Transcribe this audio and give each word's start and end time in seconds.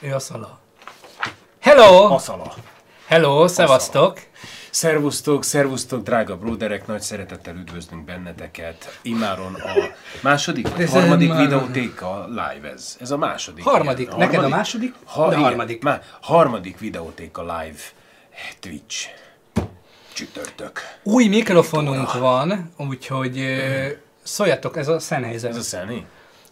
Ha. 0.00 0.06
Ő 0.06 0.14
a 0.14 0.18
szala. 0.18 0.58
Hello! 1.60 2.12
Aszala. 2.14 2.54
Hello, 3.06 3.48
szevasztok! 3.48 4.18
Szervusztok, 4.70 5.44
szervusztok, 5.44 6.02
drága 6.02 6.36
bróderek, 6.36 6.86
nagy 6.86 7.00
szeretettel 7.00 7.54
üdvözlünk 7.54 8.04
benneteket. 8.04 8.98
Imáron 9.02 9.54
a 9.54 9.72
második, 10.22 10.68
vagy 10.68 10.80
Ez 10.80 10.90
harmadik 10.92 11.28
már- 11.28 11.38
videótéka 11.40 12.24
live 12.28 12.70
ez. 12.72 12.96
Ez 13.00 13.10
a 13.10 13.16
második. 13.16 13.64
Harmadik. 13.64 14.06
igen. 14.06 14.18
Neked 14.18 14.44
a 14.44 14.48
második, 14.48 14.92
de 15.16 15.26
igen, 15.26 15.38
harmadik. 15.42 15.82
Má, 15.82 16.00
harmadik 16.20 16.78
videótéka 16.78 17.40
live 17.42 17.78
Twitch. 18.60 19.08
Csütörtök. 20.12 20.80
Új 21.02 21.26
mikrofonunk 21.26 22.12
van, 22.12 22.72
úgyhogy 22.76 23.38
ö, 23.38 23.86
szóljatok, 24.22 24.76
ez 24.76 24.88
a 24.88 24.98
Sennheiser. 24.98 25.50
Ez 25.50 25.56
a 25.56 25.62
Szeni? 25.62 26.06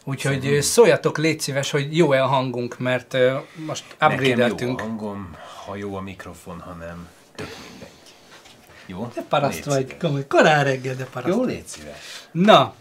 Úgyhogy 0.08 0.46
ö, 0.46 0.60
szóljatok, 0.60 1.18
légy 1.18 1.40
szíves, 1.40 1.70
hogy 1.70 1.96
jó-e 1.96 2.22
a 2.22 2.26
hangunk, 2.26 2.78
mert 2.78 3.14
ö, 3.14 3.36
most 3.66 3.84
Nekem 3.98 4.10
jó 4.10 4.16
a 4.16 4.20
upgrade-eltünk. 4.20 4.80
hangom, 4.80 5.36
ha 5.66 5.76
jó 5.76 5.94
a 5.96 6.00
mikrofon, 6.00 6.60
ha 6.60 6.72
nem, 6.72 7.08
tök 7.34 7.48
mindegy. 7.70 7.88
Jó? 8.86 9.10
De 9.14 9.22
paraszt 9.28 9.64
Légy 9.64 9.74
vagy, 9.74 9.96
komoly, 9.96 10.26
korán 10.26 10.64
reggel, 10.64 10.94
de 10.94 11.04
paraszt. 11.04 11.34
Jó, 11.34 11.44
légy 11.44 11.66
szíves. 11.66 12.28
Na, 12.32 12.74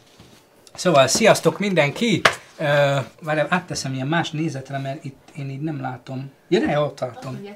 szóval 0.74 1.08
sziasztok 1.08 1.60
mindenki! 1.60 2.22
Uh, 2.60 2.66
várjál, 3.22 3.48
átteszem 3.50 3.94
ilyen 3.94 4.08
más 4.08 4.32
nézetre, 4.32 4.78
mert 4.78 5.04
itt 5.04 5.28
én 5.38 5.50
így 5.50 5.62
nem 5.62 5.82
látom. 5.82 6.32
Ja, 6.48 6.60
ne, 6.60 6.80
ott 6.80 6.96
tartom. 6.96 7.48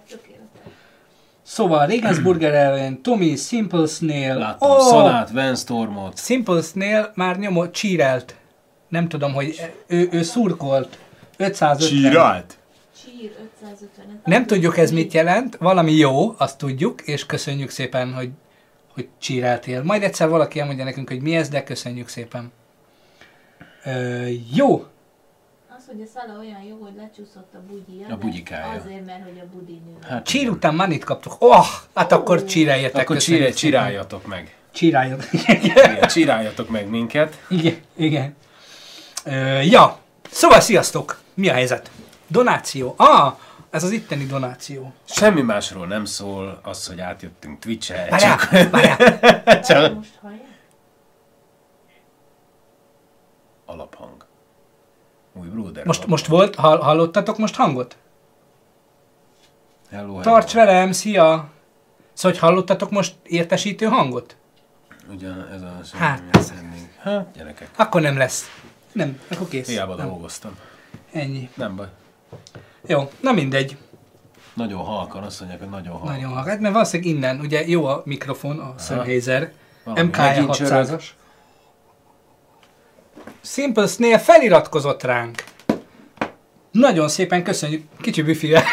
Szóval 1.43 1.87
Regensburger 1.87 2.53
ellen, 2.53 3.01
Tommy, 3.01 3.35
Simple 3.35 3.87
Snail. 3.87 4.35
Láttam 4.35 4.69
oh! 4.69 4.79
Szalát, 4.79 5.29
Van 5.29 5.55
Stormot. 5.55 6.17
Simple 6.19 6.61
Snail 6.61 7.11
már 7.15 7.37
nyomott, 7.37 7.71
csírelt. 7.71 8.35
Nem 8.91 9.07
tudom, 9.07 9.33
hogy 9.33 9.61
ő, 9.87 10.09
ő 10.11 10.21
szurkolt. 10.23 10.97
550. 11.37 12.43
Csír 13.03 13.31
550. 13.61 14.21
Nem 14.25 14.45
tudjuk 14.45 14.77
ez 14.77 14.91
mit 14.91 15.13
jelent, 15.13 15.55
valami 15.57 15.91
jó, 15.93 16.33
azt 16.37 16.57
tudjuk, 16.57 17.01
és 17.01 17.25
köszönjük 17.25 17.69
szépen, 17.69 18.13
hogy, 18.13 18.29
hogy 18.93 19.07
csíreltél. 19.19 19.83
Majd 19.83 20.03
egyszer 20.03 20.29
valaki 20.29 20.59
elmondja 20.59 20.83
nekünk, 20.83 21.09
hogy 21.09 21.21
mi 21.21 21.35
ez, 21.35 21.49
de 21.49 21.63
köszönjük 21.63 22.07
szépen. 22.07 22.51
Ö, 23.85 24.25
jó, 24.53 24.85
Az, 25.77 25.83
hogy 25.87 26.01
a 26.01 26.05
szala 26.19 26.39
olyan 26.39 26.61
jó, 26.69 26.77
hogy 26.81 26.93
lecsúszott 26.97 27.53
a 27.53 27.59
bugyja. 27.69 28.07
A 28.13 28.17
bugyikája. 28.17 28.81
Azért, 28.81 29.05
mert 29.05 29.23
hogy 29.23 29.41
a 29.41 29.45
budi 29.57 29.81
nő. 29.85 30.07
Hát, 30.07 30.25
Csír 30.25 30.49
után 30.49 30.75
manit 30.75 31.03
kaptuk. 31.03 31.35
Oh, 31.39 31.65
hát 31.93 32.11
akkor 32.11 32.43
csíreljetek. 32.45 33.01
Akkor 33.01 33.21
szépen. 33.21 33.51
csiráljatok 33.51 34.27
meg. 34.27 34.55
Csíráljon. 34.71 35.19
Igen, 35.31 36.07
csiráljatok 36.07 36.69
meg 36.69 36.89
minket. 36.89 37.45
igen, 37.49 37.77
igen. 37.95 38.35
Ö, 39.25 39.59
ja, 39.61 39.97
szóval 40.31 40.59
sziasztok. 40.59 41.19
Mi 41.33 41.49
a 41.49 41.53
helyzet? 41.53 41.91
Donáció. 42.27 42.93
Ah, 42.97 43.33
ez 43.69 43.83
az 43.83 43.91
itteni 43.91 44.25
donáció. 44.25 44.93
Semmi 45.05 45.41
másról 45.41 45.87
nem 45.87 46.05
szól, 46.05 46.59
az, 46.63 46.87
hogy 46.87 46.99
átjöttünk 46.99 47.59
Twitch-e. 47.59 48.07
Várjál, 48.09 48.37
Csak, 48.37 48.69
várjál. 48.71 49.61
csak 49.61 49.93
Most 49.95 50.09
hallják? 50.21 50.49
alaphang. 53.65 54.25
Új 55.33 55.47
brother. 55.47 55.85
Most, 55.85 56.05
most 56.07 56.25
volt, 56.27 56.55
hall, 56.55 56.79
hallottatok 56.79 57.37
most 57.37 57.55
hangot? 57.55 57.97
Hello, 59.91 60.07
hello. 60.07 60.21
Tarts 60.21 60.53
velem, 60.53 60.91
szia! 60.91 61.49
Szóval, 62.13 62.31
hogy 62.31 62.49
hallottatok 62.49 62.91
most 62.91 63.15
értesítő 63.23 63.85
hangot? 63.85 64.35
Ugyan 65.09 65.47
ez 65.53 65.61
a 65.61 65.79
semmi, 65.83 66.03
Hát. 66.03 66.21
hát. 66.33 66.51
Hát, 67.03 67.31
gyerekek. 67.37 67.69
Akkor 67.77 68.01
nem 68.01 68.17
lesz. 68.17 68.45
Nem, 68.91 69.19
akkor 69.27 69.47
kész. 69.47 69.67
Hiába 69.67 69.95
nem. 69.95 70.07
dolgoztam. 70.07 70.51
Ennyi. 71.11 71.49
Nem 71.55 71.75
baj. 71.75 71.87
Jó, 72.87 73.11
na 73.19 73.31
mindegy. 73.31 73.77
Nagyon 74.53 74.79
halkan, 74.79 75.23
azt 75.23 75.39
mondják, 75.39 75.61
hogy 75.61 75.69
nagyon 75.69 75.93
halkan. 75.93 76.15
Nagyon 76.15 76.31
hallgat, 76.31 76.59
mert 76.59 76.73
valószínűleg 76.73 77.13
innen, 77.15 77.39
ugye 77.39 77.67
jó 77.67 77.85
a 77.85 78.01
mikrofon, 78.05 78.59
a 78.59 78.75
Sennheiser, 78.79 79.51
MK 79.85 80.17
megint 80.17 80.53
csörög. 80.53 80.87
600-as. 80.87 81.03
Simple 83.41 83.87
Snail 83.87 84.17
feliratkozott 84.17 85.03
ránk. 85.03 85.43
Nagyon 86.71 87.09
szépen 87.09 87.43
köszönjük. 87.43 87.83
Kicsi 88.01 88.21
büfire. 88.21 88.63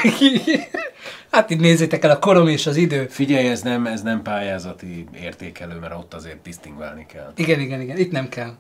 hát 1.31 1.51
itt 1.51 1.61
nézzétek 1.61 2.05
el 2.05 2.11
a 2.11 2.19
korom 2.19 2.49
és 2.49 2.67
az 2.67 2.77
idő. 2.77 3.07
Figyelj, 3.07 3.49
ez 3.49 3.63
nem, 3.63 3.87
ez 3.87 4.03
nem 4.03 4.23
pályázati 4.23 5.07
értékelő, 5.21 5.79
mert 5.79 5.95
ott 5.95 6.15
azért 6.15 6.39
tisztingválni 6.39 7.07
kell. 7.07 7.33
Igen, 7.37 7.61
igen, 7.61 7.81
igen, 7.81 7.97
itt 7.97 8.11
nem 8.11 8.29
kell. 8.29 8.55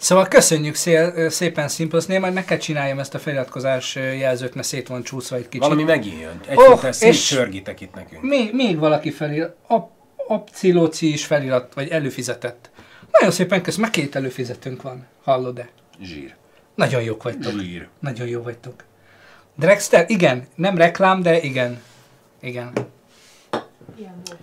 Szóval 0.00 0.28
köszönjük 0.28 0.74
szél, 0.74 1.30
szépen 1.30 1.68
Simple 1.68 2.00
Snail, 2.00 2.20
majd 2.20 2.32
meg 2.32 2.44
kell 2.44 2.58
csináljam 2.58 2.98
ezt 2.98 3.14
a 3.14 3.18
feliratkozás 3.18 3.94
jelzőt, 3.94 4.54
mert 4.54 4.66
szét 4.66 4.88
van 4.88 5.02
csúszva 5.02 5.36
egy 5.36 5.42
kicsit. 5.48 5.60
Valami 5.60 5.82
megint 5.82 6.20
jön. 6.20 6.40
Egy 6.48 6.56
Oh, 6.58 6.84
és- 7.00 7.26
csörgitek 7.26 7.80
itt 7.80 7.94
nekünk. 7.94 8.22
Még, 8.22 8.54
még 8.54 8.78
valaki 8.78 9.10
felirat, 9.10 9.56
Ap, 9.66 9.90
Apciloci 10.28 11.12
is 11.12 11.24
felirat, 11.26 11.74
vagy 11.74 11.88
előfizetett. 11.88 12.70
Nagyon 13.10 13.30
szépen 13.30 13.62
köszönöm, 13.62 13.90
meg 13.90 14.00
két 14.00 14.16
előfizetőnk 14.16 14.82
van, 14.82 15.06
hallod-e? 15.24 15.68
Zsír. 16.02 16.34
Nagyon 16.74 17.02
jók 17.02 17.22
vagytok. 17.22 17.60
Zsír. 17.60 17.88
Nagyon 17.98 18.26
jó 18.26 18.42
vagytok. 18.42 18.84
Drexter, 19.56 20.04
igen, 20.08 20.46
nem 20.54 20.76
reklám, 20.76 21.22
de 21.22 21.40
igen. 21.40 21.82
Igen. 22.40 22.72
Ilyen 23.98 24.20
volt. 24.24 24.39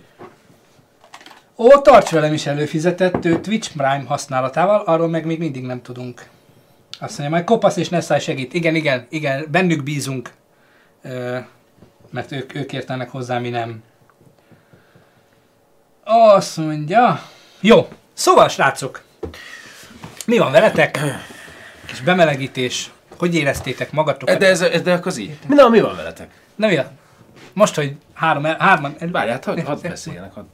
Ó, 1.60 1.80
tarts 1.80 2.10
velem 2.10 2.32
is 2.32 2.46
előfizetett 2.46 3.20
Twitch 3.20 3.72
Prime 3.72 4.04
használatával, 4.06 4.80
arról 4.80 5.08
meg 5.08 5.26
még 5.26 5.38
mindig 5.38 5.62
nem 5.62 5.82
tudunk. 5.82 6.28
Azt 7.00 7.18
mondja, 7.18 7.36
majd 7.36 7.44
Kopasz 7.44 7.76
és 7.76 7.88
Nessai 7.88 8.20
segít. 8.20 8.54
Igen, 8.54 8.74
igen, 8.74 9.06
igen, 9.08 9.46
bennük 9.50 9.82
bízunk. 9.82 10.30
Ö, 11.02 11.38
mert 12.10 12.32
ők, 12.32 12.54
ők 12.54 12.72
értenek 12.72 13.10
hozzá, 13.10 13.38
mi 13.38 13.48
nem. 13.48 13.82
Azt 16.04 16.56
mondja... 16.56 17.22
Jó, 17.60 17.88
szóval 18.12 18.48
srácok, 18.48 19.02
mi 20.26 20.38
van 20.38 20.52
veletek? 20.52 21.00
Kis 21.86 22.00
bemelegítés. 22.00 22.90
Hogy 23.18 23.34
éreztétek 23.34 23.92
magatokat? 23.92 24.38
De 24.38 24.46
ez, 24.46 24.60
ez 24.60 24.82
de 24.82 25.00
így. 25.18 25.38
Na, 25.48 25.68
mi 25.68 25.80
van 25.80 25.96
veletek? 25.96 26.30
Na 26.54 26.66
mi? 26.66 26.78
Most, 27.52 27.74
hogy 27.74 27.96
három, 28.14 28.44
hárman... 28.44 28.96
Várját, 29.00 29.44
hadd 29.44 29.64
had 29.64 29.82
beszéljenek. 29.82 30.32
Had... 30.32 30.44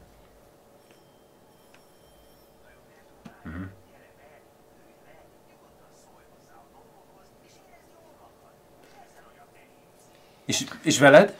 És, 10.60 10.64
és 10.82 10.98
veled? 10.98 11.34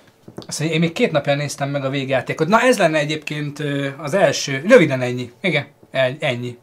Azt 0.46 0.58
mondja, 0.58 0.76
én 0.76 0.82
még 0.82 0.92
két 0.92 1.12
napja 1.12 1.34
néztem 1.34 1.70
meg 1.70 1.84
a 1.84 1.90
végjátékot. 1.90 2.48
Na 2.48 2.60
ez 2.60 2.78
lenne 2.78 2.98
egyébként 2.98 3.62
az 3.96 4.14
első. 4.14 4.64
Röviden 4.68 5.00
ennyi. 5.00 5.32
Igen, 5.40 5.66
ennyi. 6.18 6.58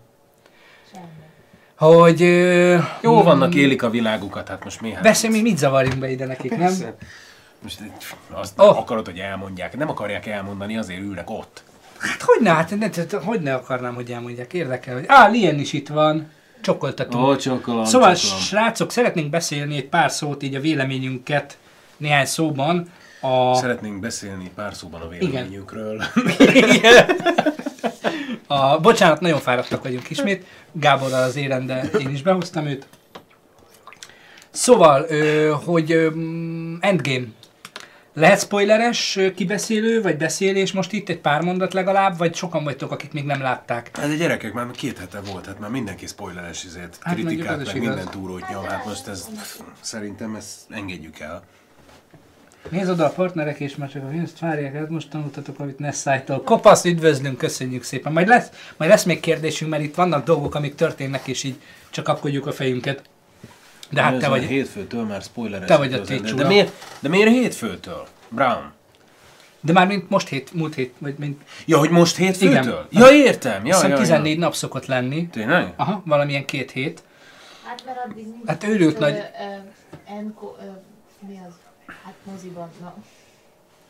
Hogy... 1.78 2.20
Jó 3.02 3.24
vannak, 3.24 3.56
élik 3.56 3.84
a 3.84 3.90
világukat, 3.90 4.48
hát 4.48 4.64
most 4.64 4.82
mi? 4.82 4.94
Beszélj, 5.02 5.34
mi 5.34 5.42
mit 5.42 5.58
zavarjunk 5.58 6.00
be 6.00 6.12
ide 6.12 6.26
nekik, 6.26 6.58
nem? 6.58 6.74
Most 7.62 7.80
azt 8.32 8.54
Oh. 8.60 8.68
oh. 8.68 8.78
akarod, 8.78 9.06
hogy 9.06 9.18
elmondják. 9.18 9.78
Nem 9.78 9.90
akarják 9.90 10.26
elmondani, 10.26 10.78
azért 10.78 11.00
ülnek 11.00 11.30
ott. 11.30 11.64
Hát 11.98 12.22
hogy 12.22 12.42
ne, 12.42 12.50
hát, 12.50 12.76
ne, 12.80 12.90
hogy 13.24 13.42
ne 13.42 13.54
akarnám, 13.54 13.94
hogy 13.96 14.12
elmondják. 14.12 14.54
Érdekel, 14.54 14.94
hogy... 14.94 15.04
Á, 15.08 15.28
Lien 15.28 15.60
is 15.60 15.74
itt 15.74 15.88
van. 15.88 16.32
Csokoltatunk. 16.62 17.26
Ó, 17.26 17.36
csokolom, 17.36 17.86
Szóval, 17.86 18.16
csokolom. 18.16 18.44
srácok, 18.44 18.92
szeretnénk 18.92 19.30
beszélni 19.30 19.76
egy 19.76 19.90
pár 19.90 20.12
szót, 20.12 20.44
így 20.44 20.56
a 20.56 20.60
véleményünket 20.60 21.58
néhány 22.02 22.26
szóban. 22.26 22.92
A... 23.22 23.56
Szeretnénk 23.56 24.00
beszélni 24.00 24.52
pár 24.56 24.74
szóban 24.74 25.02
a 25.02 25.08
véleményünkről. 25.08 26.04
A, 28.48 28.80
bocsánat, 28.80 29.20
nagyon 29.20 29.40
fáradtak 29.40 29.84
vagyunk 29.84 30.10
ismét. 30.10 30.46
Gáborral 30.72 31.24
az 31.24 31.36
éren, 31.36 31.66
de 31.66 31.84
én 32.00 32.10
is 32.10 32.22
behoztam 32.22 32.66
őt. 32.66 32.88
Szóval, 34.50 35.06
hogy 35.66 36.12
mm, 36.16 36.76
Endgame. 36.80 37.26
Lehet 38.14 38.40
spoileres 38.40 39.20
kibeszélő, 39.36 40.02
vagy 40.02 40.18
beszélés 40.18 40.72
most 40.72 40.92
itt 40.92 41.10
egy 41.10 41.20
pár 41.20 41.42
mondat 41.42 41.74
legalább, 41.74 42.18
vagy 42.18 42.36
sokan 42.36 42.64
vagytok, 42.64 42.92
akik 42.92 43.14
még 43.14 43.26
nem 43.26 43.42
látták? 43.42 43.98
Hát 43.98 44.10
a 44.10 44.14
gyerekek, 44.14 44.54
már 44.54 44.72
két 44.72 44.98
hete 44.98 45.20
volt, 45.32 45.46
hát 45.46 45.60
már 45.60 45.70
mindenki 45.70 46.08
spoileres 46.08 46.64
izét, 46.64 46.98
Hát 47.02 47.14
kritikát, 47.14 47.58
meg 47.58 47.76
igaz. 47.76 47.88
minden 47.88 48.10
túrót 48.10 48.50
nyom, 48.50 48.64
hát 48.64 48.86
most 48.86 49.08
ez, 49.08 49.28
szerintem 49.80 50.36
ezt 50.36 50.58
engedjük 50.70 51.20
el. 51.20 51.44
Nézd 52.70 52.90
oda 52.90 53.06
a 53.06 53.10
partnerek, 53.10 53.60
és 53.60 53.76
már 53.76 53.90
csak 53.90 54.04
a 54.04 54.08
pénzt 54.08 54.40
várják, 54.40 54.76
hát 54.76 54.90
most 54.90 55.10
tanultatok 55.10 55.58
valamit 55.58 55.80
Nessájtól. 55.80 56.42
Kopasz, 56.42 56.86
üdvözlünk, 56.86 57.38
köszönjük 57.38 57.84
szépen. 57.84 58.14
Majd 58.14 58.28
lesz, 58.28 58.50
majd 58.78 58.92
lesz 58.92 59.04
még 59.04 59.20
kérdésünk, 59.20 59.72
mert 59.72 59.84
itt 59.84 59.96
vannak 59.96 60.26
dolgok, 60.26 60.56
amik 60.56 60.76
történnek, 60.76 61.28
és 61.28 61.44
így 61.44 61.56
csak 61.90 62.04
kapkodjuk 62.04 62.48
a 62.48 62.52
fejünket. 62.52 63.02
De 63.90 64.02
hát 64.02 64.18
te 64.18 64.28
vagy, 64.28 64.44
Hétfőtől 64.44 65.04
már 65.04 65.22
spoileres. 65.22 65.68
Te 65.68 65.78
vagy 65.78 65.94
a 65.94 66.00
de, 66.36 66.48
miért, 66.48 66.74
de 67.00 67.10
miért 67.10 67.30
hétfőtől? 67.30 68.08
Brown. 68.30 68.72
de 69.62 69.74
már 69.74 69.88
mint 69.88 70.10
most 70.10 70.28
hét, 70.28 70.54
múlt 70.54 70.76
hét, 70.76 70.94
vagy 70.98 71.16
mint 71.18 71.42
Ja, 71.66 71.78
hogy 71.78 71.90
most 71.90 72.16
hétfőtől? 72.16 72.88
Igen. 72.90 73.04
Ja, 73.04 73.12
értem. 73.12 73.66
Ja, 73.66 73.76
hiszem 73.76 73.90
ja, 73.90 73.98
14 73.98 74.34
ja. 74.34 74.40
nap 74.40 74.56
szokott 74.56 74.86
lenni. 74.86 75.28
Tényleg? 75.28 75.74
Aha, 75.76 76.02
valamilyen 76.06 76.46
két 76.46 76.72
hét. 76.72 77.04
Hát 77.66 77.84
mert 77.86 77.98
addig 78.06 78.26
nincs. 78.26 78.48
Hát 78.48 78.64
őrült 78.64 78.96
ö, 78.96 79.00
nagy- 79.00 79.18
Ö, 79.18 80.14
enko, 80.18 80.56
ö, 80.60 80.66
Mi 81.28 81.40
az? 81.48 81.54
Hát 82.26 82.34
moziban, 82.34 82.70
na. 82.82 82.94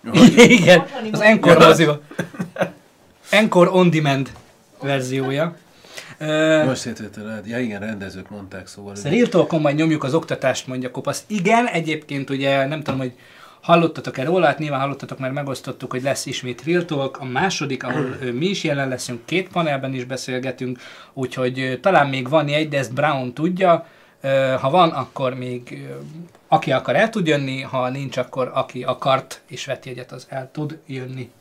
Igen, 0.44 0.84
az 1.12 1.22
Encore 1.22 1.60
Ja. 1.60 1.68
moziba. 1.68 2.02
Encore 3.32 3.70
On 3.70 3.90
Demand 3.90 4.32
verziója. 4.82 5.56
Most 6.66 6.86
értettem 6.86 7.26
rá. 7.26 7.40
Ja 7.46 7.60
igen, 7.60 7.80
rendezők 7.80 8.30
mondták, 8.30 8.68
szóval... 8.68 8.96
Szóval 8.96 9.12
Real 9.12 9.28
Talkon 9.28 9.62
majd 9.62 9.76
nyomjuk 9.76 10.04
az 10.04 10.14
oktatást, 10.14 10.68
mondja 10.68 10.92
Kopasz. 10.92 11.24
Igen, 11.28 11.68
egyébként 11.68 12.30
ugye 12.30 12.66
nem 12.66 12.82
tudom, 12.84 13.00
hogy 13.00 13.14
hallottatok-e 13.62 14.24
róla, 14.24 14.46
hát 14.46 14.60
nyilván 14.60 14.80
hallottatok, 14.80 15.20
mert 15.20 15.34
megosztottuk, 15.34 15.92
hogy 15.92 16.02
lesz 16.02 16.26
ismét 16.26 16.64
Real 16.66 16.86
Talk, 16.86 17.18
a 17.20 17.26
második, 17.26 17.84
ahol 17.84 18.16
mi 18.34 18.46
is 18.46 18.64
jelen 18.64 18.88
leszünk, 18.88 19.26
két 19.26 19.50
panelben 19.50 19.94
is 19.94 20.04
beszélgetünk, 20.04 20.80
úgyhogy 21.14 21.80
talán 21.82 22.10
még 22.10 22.30
van 22.30 22.48
egy, 22.48 22.70
de 22.70 22.78
ezt 22.78 22.94
Brown 22.94 23.34
tudja, 23.34 23.88
ha 24.60 24.70
van, 24.70 24.90
akkor 24.90 25.34
még 25.34 25.88
aki 26.52 26.72
akar 26.72 26.96
el 26.96 27.10
tud 27.10 27.28
jönni, 27.28 27.62
ha 27.62 27.90
nincs, 27.90 28.18
akkor 28.18 28.52
aki 28.54 28.84
akart 28.84 29.42
és 29.48 29.66
vett 29.66 29.86
jegyet, 29.86 30.12
az 30.12 30.26
el 30.30 30.50
tud 30.52 30.80
jönni. 30.86 31.32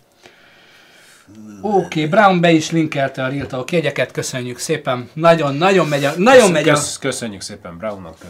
Oké, 1.62 1.84
okay, 1.84 2.06
Brown 2.06 2.40
be 2.40 2.50
is 2.50 2.70
linkelte 2.70 3.24
a 3.24 3.28
Real 3.28 3.46
Talk 3.46 3.72
jegyeket, 3.72 4.10
köszönjük 4.10 4.58
szépen. 4.58 5.10
Nagyon, 5.12 5.54
nagyon 5.54 5.86
megy 5.86 6.04
a... 6.04 6.12
Nagyon 6.16 6.50
megy 6.50 6.68
a... 6.68 6.72
Kösz, 6.72 6.98
köszönjük 6.98 7.40
szépen 7.40 7.78
Brownnak. 7.78 8.16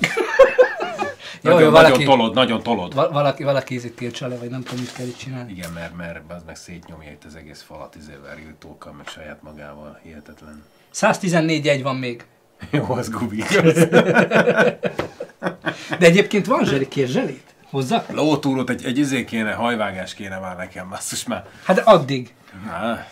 Jó, 1.43 1.53
nagyon, 1.53 1.67
jó, 1.67 1.71
nagyon 1.71 1.91
valaki, 1.91 2.05
tolod, 2.05 2.35
nagyon 2.35 2.63
tolod. 2.63 2.95
va- 2.95 3.13
valaki, 3.13 3.43
valaki 3.43 3.75
ízit 3.75 3.97
tiltsa 3.97 4.27
le, 4.27 4.37
vagy 4.37 4.51
nem 4.51 4.63
tudom, 4.63 4.81
mit 4.81 4.93
kell 4.93 5.07
itt 5.07 5.17
csinálni. 5.17 5.53
Igen, 5.53 5.71
mert, 5.71 5.97
mert 5.97 6.21
az 6.29 6.43
meg 6.47 6.57
szétnyomja 6.57 7.11
itt 7.11 7.25
az 7.25 7.35
egész 7.35 7.63
falat 7.63 7.97
izével, 7.97 8.35
riltókkal, 8.35 8.93
meg 8.93 9.07
saját 9.09 9.43
magával. 9.43 10.01
Hihetetlen. 10.03 10.65
114 10.91 11.65
jegy 11.65 11.83
van 11.83 11.97
még. 11.97 12.25
Jó, 12.71 12.85
az 12.93 13.11
gubi. 13.11 13.45
De 15.99 16.07
egyébként 16.07 16.47
van 16.47 16.65
zseli, 16.65 16.89
kér 16.89 17.09
zselét? 17.09 17.43
Hozzá? 17.71 18.05
Lótúrót, 18.11 18.71
egy, 18.71 18.85
egy 18.85 18.99
izé 18.99 19.25
kéne, 19.25 19.53
hajvágás 19.53 20.15
kéne 20.15 20.39
már 20.39 20.57
nekem, 20.57 20.89
basszus 20.89 21.25
már. 21.25 21.47
Hát 21.65 21.79
addig. 21.79 22.35
Há, 22.69 23.07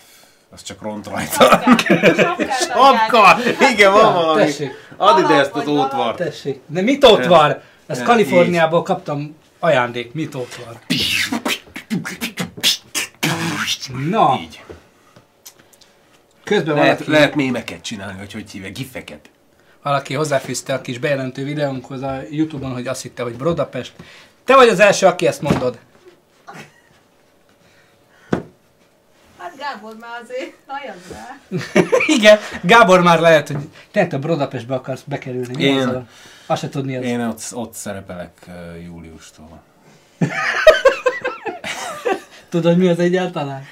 az 0.51 0.63
csak 0.63 0.83
ront 0.83 1.07
rajta. 1.07 1.61
Sapka! 2.61 3.37
Igen, 3.73 3.93
van 3.93 4.13
valami. 4.15 4.45
Tessék, 4.45 4.71
Add 4.97 5.19
ide 5.25 5.35
ezt 5.35 5.53
az 5.55 5.67
ótvart. 5.67 6.17
tessék. 6.17 6.61
De 6.67 6.81
mit 6.81 7.05
ott 7.05 7.25
van? 7.25 7.51
Ezt 7.51 8.01
Ez 8.01 8.03
Kaliforniából 8.03 8.83
kaptam 8.83 9.37
ajándék. 9.59 10.13
Mit 10.13 10.35
ott 10.35 10.55
van? 10.65 10.79
Na, 14.11 14.39
Így. 14.41 14.63
közben 16.45 16.75
Lehet, 16.75 16.99
valaki, 16.99 17.11
lehet 17.11 17.35
mémeket 17.35 17.81
csinálni, 17.83 18.19
hogy 18.19 18.33
hogy 18.33 18.51
hívják, 18.51 18.73
gifeket. 18.73 19.31
Valaki 19.83 20.15
hozzáfűzte 20.15 20.75
a 20.75 20.81
kis 20.81 20.99
bejelentő 20.99 21.45
videónkhoz 21.45 22.03
a 22.03 22.21
Youtube-on, 22.31 22.73
hogy 22.73 22.87
azt 22.87 23.03
hitte, 23.03 23.23
hogy 23.23 23.37
Brodapest. 23.37 23.93
Te 24.45 24.55
vagy 24.55 24.69
az 24.69 24.81
első, 24.81 25.07
aki 25.07 25.27
ezt 25.27 25.43
mondod. 25.43 25.79
Hát 29.39 29.57
Gábor 29.57 29.97
már 30.01 30.21
azért 30.23 30.53
hajad 30.67 30.97
rá. 31.13 31.39
Igen, 32.17 32.39
Gábor 32.63 33.03
már 33.03 33.21
lehet, 33.21 33.47
hogy 33.49 33.57
te 33.91 34.07
a 34.11 34.19
Brodapestbe 34.19 34.75
akarsz 34.75 35.03
bekerülni. 35.07 35.55
Mi 35.57 35.63
Én- 35.63 35.79
az 35.89 35.95
a- 35.95 36.07
Azt 36.47 36.61
se 36.61 36.69
tudni 36.69 36.97
az. 36.97 37.05
Én 37.05 37.21
ott, 37.21 37.41
ott 37.53 37.75
szerepelek 37.75 38.31
uh, 38.47 38.85
júliustól. 38.85 39.61
Tudod, 42.49 42.77
mi 42.77 42.89
az 42.89 42.99
egyáltalán? 42.99 43.65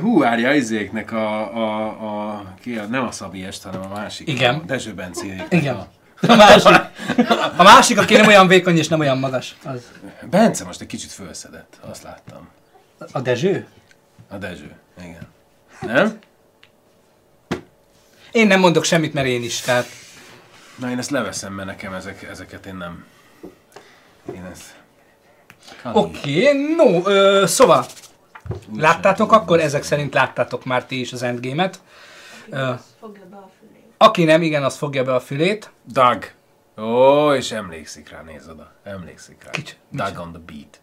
Hú, 0.00 0.24
Árja 0.24 0.54
Izéknek 0.54 1.12
a, 1.12 1.54
a, 1.56 1.86
a, 1.86 2.44
ki 2.60 2.76
a, 2.76 2.84
nem 2.84 3.04
a 3.06 3.10
Szabi 3.12 3.44
Est, 3.44 3.62
hanem 3.62 3.80
a 3.82 3.88
másik. 3.94 4.28
Igen. 4.28 4.54
A 4.54 4.62
Dezső 4.64 4.94
Bencének. 4.94 5.46
Igen. 5.52 5.74
A, 5.76 5.88
A 6.28 6.34
másik, 6.36 6.66
a 7.56 7.62
másik, 7.62 7.98
aki 7.98 8.14
nem 8.16 8.26
olyan 8.26 8.46
vékony 8.46 8.76
és 8.76 8.88
nem 8.88 9.00
olyan 9.00 9.18
magas. 9.18 9.56
Az 9.64 9.82
Bence 10.30 10.64
most 10.64 10.80
egy 10.80 10.86
kicsit 10.86 11.10
fölszedett, 11.10 11.78
azt 11.80 12.02
láttam. 12.02 12.48
a 13.12 13.20
Dezső? 13.20 13.66
A 14.28 14.36
Dezső, 14.36 14.76
igen. 14.98 15.28
Nem? 15.80 16.18
Én 18.32 18.46
nem 18.46 18.60
mondok 18.60 18.84
semmit, 18.84 19.12
mert 19.12 19.26
én 19.26 19.42
is. 19.42 19.60
Tehát 19.60 19.86
Na 20.78 20.90
én 20.90 20.98
ezt 20.98 21.10
leveszem, 21.10 21.52
mert 21.52 21.68
nekem 21.68 21.94
ezek, 21.94 22.22
ezeket 22.22 22.66
én 22.66 22.76
nem... 22.76 23.04
Én 24.34 24.48
ezt... 24.52 24.74
Oké, 25.92 26.48
okay, 26.48 26.74
no, 26.76 27.10
ö, 27.10 27.46
szóval, 27.46 27.86
láttátok 28.76 29.32
akkor? 29.32 29.60
Ezek 29.60 29.82
szerint 29.82 30.14
láttátok 30.14 30.64
már 30.64 30.84
ti 30.84 31.00
is 31.00 31.12
az 31.12 31.22
Endgame-et. 31.22 31.80
Fogja 33.00 33.26
be 33.30 33.36
a 33.36 33.50
fülét. 33.60 33.84
aki 33.96 34.24
nem, 34.24 34.42
igen, 34.42 34.64
az 34.64 34.76
fogja 34.76 35.04
be 35.04 35.14
a 35.14 35.20
fülét. 35.20 35.70
Doug. 35.84 36.24
Ó, 36.78 37.32
és 37.34 37.50
emlékszik 37.52 38.10
rá, 38.10 38.22
nézd 38.22 38.48
oda. 38.50 38.72
Emlékszik 38.84 39.44
rá. 39.44 39.50
Kicsi- 39.50 39.76
Doug 39.90 40.18
on 40.18 40.32
the 40.32 40.42
beat. 40.46 40.80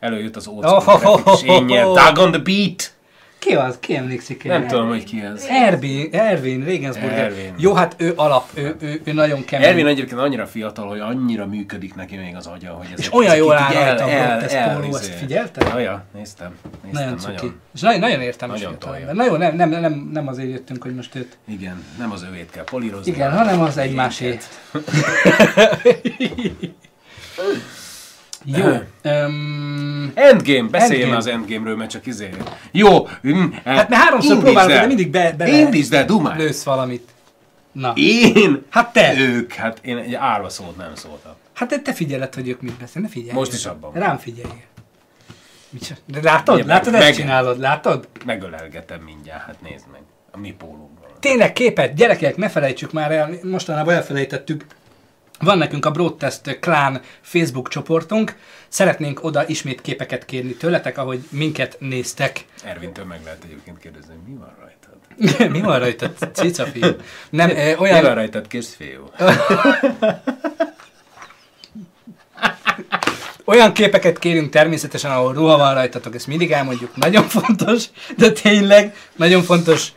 Előjött 0.00 0.36
az 0.36 0.46
old 0.46 0.64
Oh, 0.64 0.80
school 0.80 1.22
oh, 1.24 1.42
én 1.44 1.50
oh, 1.62 1.64
nyert. 1.64 1.86
oh. 1.86 1.94
Doug 2.04 2.18
on 2.26 2.30
the 2.30 2.40
beat! 2.40 2.94
Ki 3.38 3.54
az? 3.54 3.76
Ki 3.80 3.96
emlékszik 3.96 4.44
Nem 4.44 4.60
erre? 4.60 4.66
tudom, 4.70 4.88
hogy 4.88 5.04
ki 5.04 5.20
ez. 5.20 5.44
Ervin, 5.48 6.08
Ervin, 6.12 6.64
Regensburger. 6.64 7.18
Ervin. 7.18 7.54
Jó, 7.58 7.74
hát 7.74 7.94
ő 7.98 8.12
alap, 8.16 8.48
ő, 8.54 8.76
ő, 8.80 9.00
ő 9.04 9.12
nagyon 9.12 9.44
kemény. 9.44 9.66
Ervin 9.68 9.86
egyébként 9.86 10.20
annyira 10.20 10.46
fiatal, 10.46 10.88
hogy 10.88 11.00
annyira 11.00 11.46
működik 11.46 11.94
neki 11.94 12.16
még 12.16 12.36
az 12.36 12.46
agya, 12.46 12.70
hogy 12.72 12.86
ezek, 12.86 12.98
És 12.98 13.12
olyan 13.12 13.36
jól 13.36 13.56
áll 13.56 13.72
rajta 13.74 14.04
a 14.04 14.08
el- 14.10 14.74
póló, 14.74 14.94
ezt 14.96 15.02
izé. 15.02 15.12
figyelted? 15.12 15.68
Ja, 15.72 15.78
ja, 15.78 16.04
néztem. 16.14 16.54
néztem 16.84 17.02
Nagyon 17.04 17.18
cuki. 17.18 17.52
És 17.74 17.80
nagyon, 17.80 18.00
nagyon 18.00 18.20
értelmes 18.20 18.60
Nagyon 18.60 18.76
fiatal. 18.80 19.12
Nagyon, 19.12 19.38
nem, 19.38 19.56
nem, 19.56 19.80
nem, 19.80 20.10
nem 20.12 20.28
azért 20.28 20.50
jöttünk, 20.50 20.82
hogy 20.82 20.94
most 20.94 21.14
őt... 21.14 21.36
Igen, 21.48 21.84
nem 21.98 22.12
az 22.12 22.22
övét 22.30 22.50
kell 22.50 22.64
polírozni. 22.64 23.12
Igen, 23.12 23.32
hanem 23.32 23.60
az 23.60 23.76
egymásé. 23.76 24.38
Jó. 28.46 28.64
Um, 28.66 30.12
Endgame, 30.14 30.68
beszéljen 30.68 30.92
Endgame. 31.02 31.16
az 31.16 31.26
Endgame-ről, 31.26 31.76
mert 31.76 31.90
csak 31.90 32.06
izé. 32.06 32.30
Jó. 32.72 33.08
mm, 33.26 33.50
hát 33.64 33.88
mert 33.88 33.94
háromszor 34.02 34.38
próbálod, 34.38 34.70
de 34.72 34.86
mindig 34.86 35.10
be, 35.10 35.32
be 35.38 35.48
Indítsd 35.48 35.92
el, 35.92 36.04
dumálj! 36.04 36.38
lősz 36.38 36.62
valamit. 36.62 37.08
Na. 37.72 37.92
Én? 37.96 38.62
Hát 38.70 38.92
te. 38.92 39.14
Ők, 39.18 39.52
hát 39.52 39.78
én 39.82 39.96
egy 39.96 40.14
árva 40.14 40.48
szót 40.48 40.76
nem 40.76 40.94
szóltam. 40.94 41.32
Hát 41.52 41.68
te, 41.68 41.78
te 41.78 41.92
figyeled, 41.92 42.34
hogy 42.34 42.48
ők 42.48 42.60
mit 42.60 42.72
beszélnek. 42.78 43.10
Ne 43.10 43.16
figyelj. 43.20 43.36
Most 43.38 43.52
is 43.52 43.64
abban. 43.66 43.92
Rám 43.92 44.18
figyelj. 44.18 44.52
De 46.06 46.20
látod? 46.22 46.54
Ugye, 46.54 46.66
látod, 46.66 46.92
meg- 46.92 47.02
ezt 47.02 47.14
csinálod? 47.14 47.58
Látod? 47.58 48.08
Megölelgetem 48.24 49.00
mindjárt, 49.00 49.42
hát 49.42 49.60
nézd 49.62 49.84
meg. 49.92 50.00
A 50.30 50.38
mi 50.38 50.50
pólónkban. 50.58 51.10
Tényleg 51.20 51.52
képet, 51.52 51.94
gyerekek, 51.94 52.36
ne 52.36 52.48
felejtsük 52.48 52.92
már 52.92 53.12
el, 53.12 53.30
mostanában 53.42 53.94
elfelejtettük. 53.94 54.64
Van 55.40 55.58
nekünk 55.58 55.86
a 55.86 55.90
Broadtest 55.90 56.58
Clan 56.60 57.00
Facebook 57.20 57.68
csoportunk, 57.68 58.36
szeretnénk 58.68 59.24
oda 59.24 59.48
ismét 59.48 59.80
képeket 59.80 60.24
kérni 60.24 60.52
tőletek, 60.52 60.98
ahogy 60.98 61.20
minket 61.30 61.76
néztek. 61.80 62.44
Ervintől 62.64 63.04
meg 63.04 63.20
lehet 63.24 63.44
egyébként 63.44 63.78
kérdezni, 63.78 64.14
mi 64.26 64.34
van 64.34 64.54
rajtad? 64.60 64.94
Mi 65.52 65.60
van 65.60 65.78
rajta, 65.78 66.12
cica 66.32 66.64
fiú? 66.64 66.86
Nem, 67.30 67.50
eh, 67.50 67.66
Mi 67.66 67.74
van 67.74 67.80
olyan, 67.80 68.14
rajtad, 68.14 68.46
kisfiú? 68.46 69.10
olyan 73.44 73.72
képeket 73.72 74.18
kérünk 74.18 74.50
természetesen, 74.50 75.10
ahol 75.10 75.32
ruha 75.32 75.56
van 75.56 75.74
rajtatok, 75.74 76.14
ezt 76.14 76.26
mindig 76.26 76.52
elmondjuk, 76.52 76.96
nagyon 76.96 77.28
fontos, 77.28 77.84
de 78.16 78.32
tényleg 78.32 78.94
nagyon 79.16 79.42
fontos. 79.42 79.92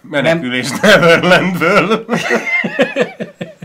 Menekülés 0.00 0.70
Neverlandből. 0.80 2.04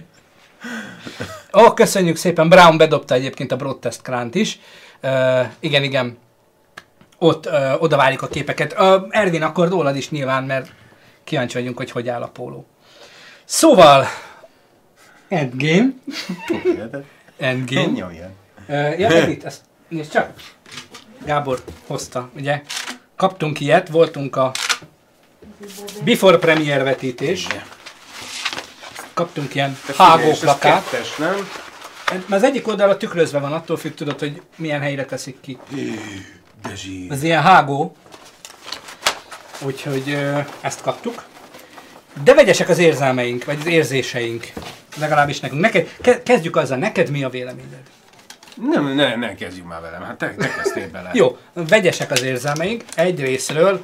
Ó, 1.54 1.64
oh, 1.64 1.74
köszönjük 1.74 2.16
szépen, 2.16 2.50
Brown 2.50 2.78
bedobta 2.78 3.14
egyébként 3.14 3.52
a 3.52 3.56
Broadtest 3.56 4.02
Clan-t 4.02 4.36
is. 4.36 4.60
Uh, 5.04 5.46
igen, 5.60 5.84
igen. 5.84 6.18
Ott 7.18 7.46
uh, 7.46 7.82
oda 7.82 7.98
várjuk 7.98 8.22
a 8.22 8.28
képeket. 8.28 8.74
Uh, 8.80 9.02
Ervin, 9.10 9.42
akkor 9.42 9.70
rólad 9.70 9.96
is 9.96 10.10
nyilván, 10.10 10.44
mert 10.44 10.74
kíváncsi 11.24 11.58
vagyunk, 11.58 11.78
hogy 11.78 11.92
hogy 11.92 12.10
áll 12.10 12.22
a 12.22 12.28
póló. 12.28 12.66
Szóval, 13.46 14.06
Endgame. 15.28 15.90
Endgame. 17.38 17.88
Uh, 18.68 19.00
ja, 19.00 19.08
Edith, 19.10 19.46
ezt 19.46 19.62
nézd 19.88 20.12
csak. 20.12 20.34
Gábor 21.26 21.64
hozta, 21.88 22.30
ugye? 22.36 22.62
Kaptunk 23.16 23.60
ilyet, 23.60 23.90
voltunk 23.90 24.36
a 24.36 24.52
Before 26.04 26.38
Premiere 26.38 26.84
vetítés. 26.84 27.48
Kaptunk 29.14 29.56
ilyen 29.56 29.78
hágó 29.98 30.32
plakát. 30.40 30.90
Kettes, 30.90 31.16
nem? 31.16 31.50
Mert 32.12 32.32
az 32.32 32.44
egyik 32.44 32.68
oldalra 32.68 32.98
tükrözve 32.98 33.40
van, 33.40 33.54
attól 33.54 33.78
függ, 33.78 33.94
tudod, 33.94 34.20
hogy 34.20 34.42
milyen 34.56 34.82
helyre 34.82 35.06
teszik 35.06 35.38
ki. 35.42 35.58
De 36.64 36.76
zsír. 36.76 37.12
Ez 37.12 37.24
ilyen 37.24 37.42
hágó. 37.42 37.96
Úgyhogy 39.62 40.18
ezt 40.62 40.82
kaptuk. 40.82 41.24
De 42.24 42.34
vegyesek 42.34 42.70
az 42.70 42.78
érzelmeink, 42.78 43.46
vagy 43.46 43.58
az 43.60 43.66
érzéseink. 43.66 44.48
Legalábbis 45.00 45.40
nekünk. 45.40 45.62
Neked, 45.62 45.88
ke- 46.02 46.24
kezdjük 46.24 46.56
azzal, 46.56 46.78
neked 46.78 47.10
mi 47.10 47.24
a 47.24 47.30
véleményed? 47.30 47.82
Nem, 48.56 48.88
ne, 48.96 49.16
ne 49.16 49.36
kezdjük 49.36 49.68
már 49.68 49.82
velem. 49.82 50.04
Hát 50.04 50.18
te, 50.18 50.36
te 50.38 50.50
kezdtél 50.50 50.90
bele. 50.90 51.10
Jó, 51.14 51.38
vegyesek 51.54 52.12
az 52.12 52.22
érzelmeink. 52.22 52.84
Egy 52.96 53.20
részről 53.20 53.82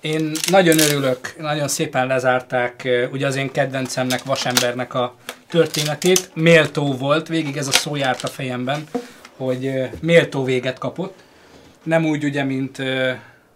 én 0.00 0.32
nagyon 0.50 0.78
örülök, 0.78 1.34
nagyon 1.38 1.68
szépen 1.68 2.06
lezárták 2.06 2.88
ugye 3.12 3.26
az 3.26 3.36
én 3.36 3.50
kedvencemnek, 3.50 4.24
Vasembernek 4.24 4.94
a 4.94 5.14
történetét. 5.48 6.30
Méltó 6.34 6.92
volt, 6.92 7.28
végig 7.28 7.56
ez 7.56 7.68
a 7.68 7.72
szó 7.72 7.96
járt 7.96 8.22
a 8.22 8.28
fejemben, 8.28 8.84
hogy 9.36 9.88
méltó 10.00 10.44
véget 10.44 10.78
kapott. 10.78 11.18
Nem 11.82 12.04
úgy 12.04 12.24
ugye, 12.24 12.44
mint 12.44 12.82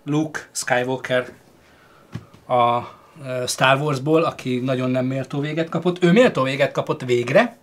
Luke 0.05 0.41
Skywalker 0.53 1.29
a 2.49 2.81
Star 3.47 3.81
Warsból, 3.81 4.23
aki 4.23 4.59
nagyon 4.59 4.91
nem 4.91 5.05
méltó 5.05 5.41
véget 5.41 5.69
kapott. 5.69 6.05
Ő 6.05 6.13
méltó 6.13 6.43
véget 6.43 6.73
kapott 6.73 7.05
végre, 7.05 7.57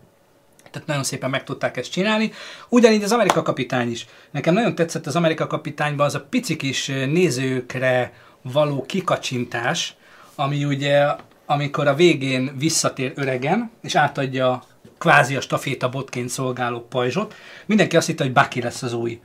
tehát 0.72 0.88
nagyon 0.88 1.04
szépen 1.04 1.30
meg 1.30 1.44
tudták 1.44 1.78
ezt 1.78 1.92
csinálni. 1.92 2.32
Ugyanígy 2.70 3.04
az 3.04 3.12
Amerika 3.12 3.42
kapitány 3.42 3.92
is. 3.92 4.06
Nekem 4.32 4.54
nagyon 4.54 4.76
tetszett 4.76 5.06
az 5.06 5.16
Amerika 5.16 5.48
kapitányban 5.48 6.06
az 6.06 6.16
a 6.16 6.26
pici 6.30 6.56
kis 6.56 6.88
nézőkre 6.88 8.14
való 8.52 8.86
kikacsintás, 8.86 9.96
ami 10.36 10.66
ugye, 10.66 11.08
amikor 11.46 11.88
a 11.88 11.96
végén 11.96 12.56
visszatér 12.58 13.14
öregen, 13.16 13.72
és 13.82 13.96
átadja 13.96 14.64
kvázi 14.98 15.36
a 15.36 15.42
staféta 15.42 15.90
botként 15.90 16.30
szolgáló 16.30 16.80
pajzsot, 16.90 17.34
mindenki 17.66 17.98
azt 17.98 18.08
hitte, 18.08 18.24
hogy 18.24 18.34
Bucky 18.34 18.62
lesz 18.62 18.82
az 18.82 18.94
új 18.94 19.20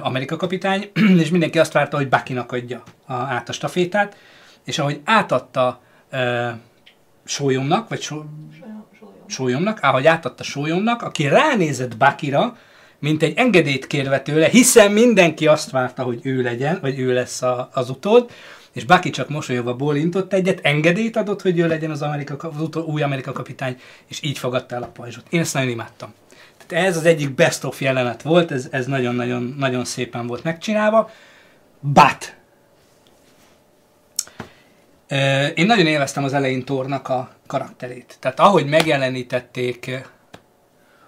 Amerika 0.00 0.36
kapitány, 0.36 0.90
és 1.22 1.30
mindenki 1.30 1.58
azt 1.58 1.72
várta, 1.72 1.96
hogy 1.96 2.08
Buckynak 2.08 2.52
adja 2.52 2.82
a, 3.06 3.12
át 3.12 3.48
a 3.48 3.52
stafétát, 3.52 4.16
és 4.64 4.78
ahogy 4.78 5.00
átadta 5.04 5.80
ö, 6.10 6.48
sólyomnak, 7.24 7.88
vagy 7.88 8.00
sólyom. 8.00 8.48
sólyomnak, 9.26 9.78
ahogy 9.82 10.06
átadta 10.06 10.42
sólyomnak, 10.42 11.02
aki 11.02 11.28
ránézett 11.28 11.96
Bakira, 11.96 12.56
mint 13.00 13.22
egy 13.22 13.32
engedélyt 13.36 13.86
kérve 13.86 14.20
tőle, 14.20 14.48
hiszen 14.48 14.92
mindenki 14.92 15.46
azt 15.46 15.70
várta, 15.70 16.02
hogy 16.02 16.20
ő 16.22 16.42
legyen, 16.42 16.78
vagy 16.80 16.98
ő 16.98 17.12
lesz 17.12 17.42
a, 17.42 17.70
az 17.72 17.90
utód, 17.90 18.30
és 18.72 18.84
Baki 18.84 19.10
csak 19.10 19.28
mosolyogva 19.28 19.74
bólintott 19.74 20.32
egyet, 20.32 20.60
engedélyt 20.62 21.16
adott, 21.16 21.42
hogy 21.42 21.58
ő 21.58 21.66
legyen 21.66 21.90
az, 21.90 22.02
Amerika, 22.02 22.48
az 22.48 22.60
utol, 22.60 22.82
új 22.82 23.02
Amerika 23.02 23.32
kapitány, 23.32 23.80
és 24.06 24.22
így 24.22 24.38
fogadta 24.38 24.74
el 24.74 24.82
a 24.82 24.86
pajzsot. 24.86 25.24
Én 25.30 25.40
ezt 25.40 25.54
nagyon 25.54 25.70
imádtam. 25.70 26.14
Tehát 26.66 26.86
ez 26.86 26.96
az 26.96 27.04
egyik 27.04 27.34
best 27.34 27.64
of 27.64 27.80
jelenet 27.80 28.22
volt, 28.22 28.50
ez, 28.50 28.68
ez 28.70 28.86
nagyon-nagyon 28.86 29.54
nagyon 29.58 29.84
szépen 29.84 30.26
volt 30.26 30.44
megcsinálva. 30.44 31.10
But 31.80 32.38
Én 35.54 35.66
nagyon 35.66 35.86
élveztem 35.86 36.24
az 36.24 36.32
elején 36.32 36.64
Thornak 36.64 37.08
a 37.08 37.30
karakterét. 37.46 38.16
Tehát 38.20 38.40
ahogy 38.40 38.66
megjelenítették... 38.66 40.08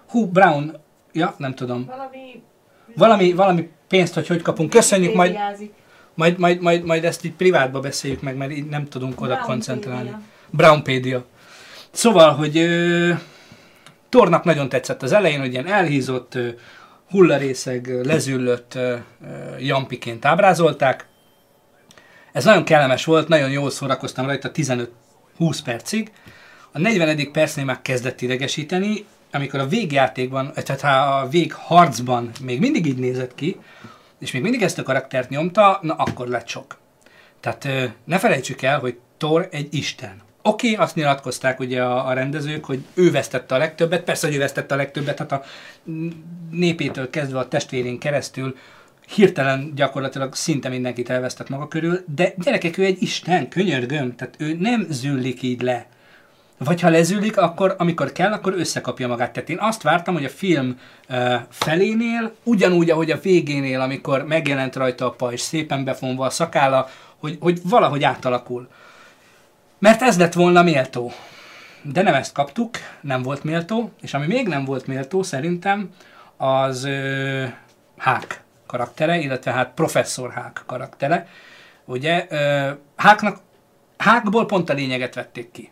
Hú, 0.07 0.25
Brown, 0.25 0.82
ja, 1.13 1.35
nem 1.37 1.55
tudom. 1.55 1.85
Valami... 1.85 2.43
Valami, 2.95 3.33
valami 3.33 3.69
pénzt, 3.87 4.13
hogy 4.13 4.27
hogy 4.27 4.41
kapunk. 4.41 4.69
Köszönjük, 4.69 5.13
majd, 5.13 5.37
majd, 6.13 6.37
majd, 6.37 6.61
majd, 6.61 6.83
majd 6.83 7.03
ezt 7.03 7.25
így 7.25 7.31
privátba 7.31 7.79
beszéljük 7.79 8.21
meg, 8.21 8.35
mert 8.35 8.51
így 8.51 8.65
nem 8.65 8.87
tudunk 8.87 9.21
oda 9.21 9.33
Brown 9.33 9.45
koncentrálni. 9.45 10.15
Brownpedia. 10.49 11.25
Szóval, 11.91 12.33
hogy 12.33 12.57
ö, 12.57 13.11
Thornak 14.09 14.43
nagyon 14.43 14.69
tetszett 14.69 15.03
az 15.03 15.11
elején, 15.11 15.39
hogy 15.39 15.51
ilyen 15.51 15.67
elhízott, 15.67 16.35
ö, 16.35 16.47
hullarészeg, 17.09 18.05
lezüllött 18.05 18.75
ö, 18.75 18.95
jampiként 19.59 20.25
ábrázolták. 20.25 21.07
Ez 22.31 22.43
nagyon 22.43 22.63
kellemes 22.63 23.05
volt, 23.05 23.27
nagyon 23.27 23.51
jól 23.51 23.69
szórakoztam 23.69 24.25
rajta 24.25 24.51
15-20 24.53 24.87
percig. 25.63 26.11
A 26.71 26.79
40. 26.79 27.31
percnél 27.31 27.65
már 27.65 27.81
kezdett 27.81 28.21
idegesíteni, 28.21 29.05
amikor 29.33 29.59
a 29.59 29.67
végjátékban, 29.67 30.51
tehát 30.53 30.83
a 31.23 31.27
végharcban 31.29 32.31
még 32.41 32.59
mindig 32.59 32.85
így 32.85 32.97
nézett 32.97 33.35
ki, 33.35 33.57
és 34.19 34.31
még 34.31 34.41
mindig 34.41 34.61
ezt 34.61 34.79
a 34.79 34.83
karaktert 34.83 35.29
nyomta, 35.29 35.79
na 35.81 35.93
akkor 35.93 36.27
lett 36.27 36.47
sok. 36.47 36.77
Tehát 37.39 37.67
ne 38.03 38.19
felejtsük 38.19 38.61
el, 38.61 38.79
hogy 38.79 38.97
Thor 39.17 39.47
egy 39.51 39.73
isten. 39.73 40.21
Oké, 40.41 40.71
okay, 40.71 40.85
azt 40.85 40.95
nyilatkozták 40.95 41.59
ugye 41.59 41.83
a, 41.83 42.07
a 42.07 42.13
rendezők, 42.13 42.65
hogy 42.65 42.83
ő 42.93 43.11
vesztette 43.11 43.55
a 43.55 43.57
legtöbbet, 43.57 44.03
persze, 44.03 44.27
hogy 44.27 44.35
ő 44.35 44.39
vesztette 44.39 44.73
a 44.73 44.77
legtöbbet, 44.77 45.17
hát 45.17 45.31
a 45.31 45.43
népétől 46.51 47.09
kezdve 47.09 47.39
a 47.39 47.47
testvérén 47.47 47.99
keresztül 47.99 48.55
hirtelen 49.07 49.71
gyakorlatilag 49.75 50.35
szinte 50.35 50.69
mindenkit 50.69 51.09
elvesztett 51.09 51.49
maga 51.49 51.67
körül, 51.67 52.03
de 52.15 52.33
gyerekek, 52.37 52.77
ő 52.77 52.83
egy 52.83 53.01
isten, 53.01 53.49
könyörgöm, 53.49 54.15
tehát 54.15 54.35
ő 54.37 54.55
nem 54.59 54.85
züllik 54.89 55.41
így 55.41 55.61
le. 55.61 55.87
Vagy 56.57 56.81
ha 56.81 56.89
lezülik, 56.89 57.37
akkor 57.37 57.75
amikor 57.77 58.11
kell, 58.11 58.31
akkor 58.31 58.53
összekapja 58.53 59.07
magát. 59.07 59.33
Tehát 59.33 59.49
én 59.49 59.59
azt 59.59 59.81
vártam, 59.81 60.13
hogy 60.13 60.25
a 60.25 60.29
film 60.29 60.79
uh, 61.09 61.33
felénél, 61.49 62.35
ugyanúgy, 62.43 62.89
ahogy 62.89 63.11
a 63.11 63.19
végénél, 63.19 63.81
amikor 63.81 64.25
megjelent 64.25 64.75
rajta 64.75 65.05
a 65.05 65.11
pajzs, 65.11 65.41
szépen 65.41 65.83
befonva 65.83 66.25
a 66.25 66.29
szakálla, 66.29 66.89
hogy, 67.19 67.37
hogy 67.39 67.59
valahogy 67.63 68.03
átalakul. 68.03 68.67
Mert 69.79 70.01
ez 70.01 70.17
lett 70.17 70.33
volna 70.33 70.63
méltó. 70.63 71.11
De 71.81 72.01
nem 72.01 72.13
ezt 72.13 72.33
kaptuk, 72.33 72.77
nem 73.01 73.21
volt 73.21 73.43
méltó, 73.43 73.91
és 74.01 74.13
ami 74.13 74.25
még 74.25 74.47
nem 74.47 74.65
volt 74.65 74.87
méltó 74.87 75.23
szerintem, 75.23 75.89
az 76.37 76.83
ö, 76.83 77.45
Hák 77.97 78.43
karaktere, 78.67 79.17
illetve 79.17 79.51
hát 79.51 79.71
professzor 79.73 80.31
Hák 80.31 80.63
karaktere. 80.65 81.27
Ugye 81.85 82.25
ö, 82.29 82.69
Háknak, 82.95 83.39
Hákból 83.97 84.45
pont 84.45 84.69
a 84.69 84.73
lényeget 84.73 85.15
vették 85.15 85.51
ki. 85.51 85.71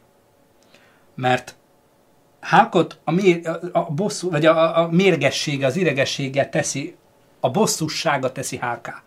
Mert 1.15 1.56
Hákot 2.39 3.00
a, 3.03 3.12
mér, 3.12 3.41
a, 3.72 3.91
bosszú, 3.91 4.30
vagy 4.30 4.46
a, 4.46 4.80
a 4.80 4.89
mérgessége, 4.91 5.65
az 5.65 5.75
idegessége 5.75 6.50
teszi, 6.50 6.96
a 7.39 7.50
bosszussága 7.50 8.32
teszi 8.32 8.58
Háká. 8.58 9.03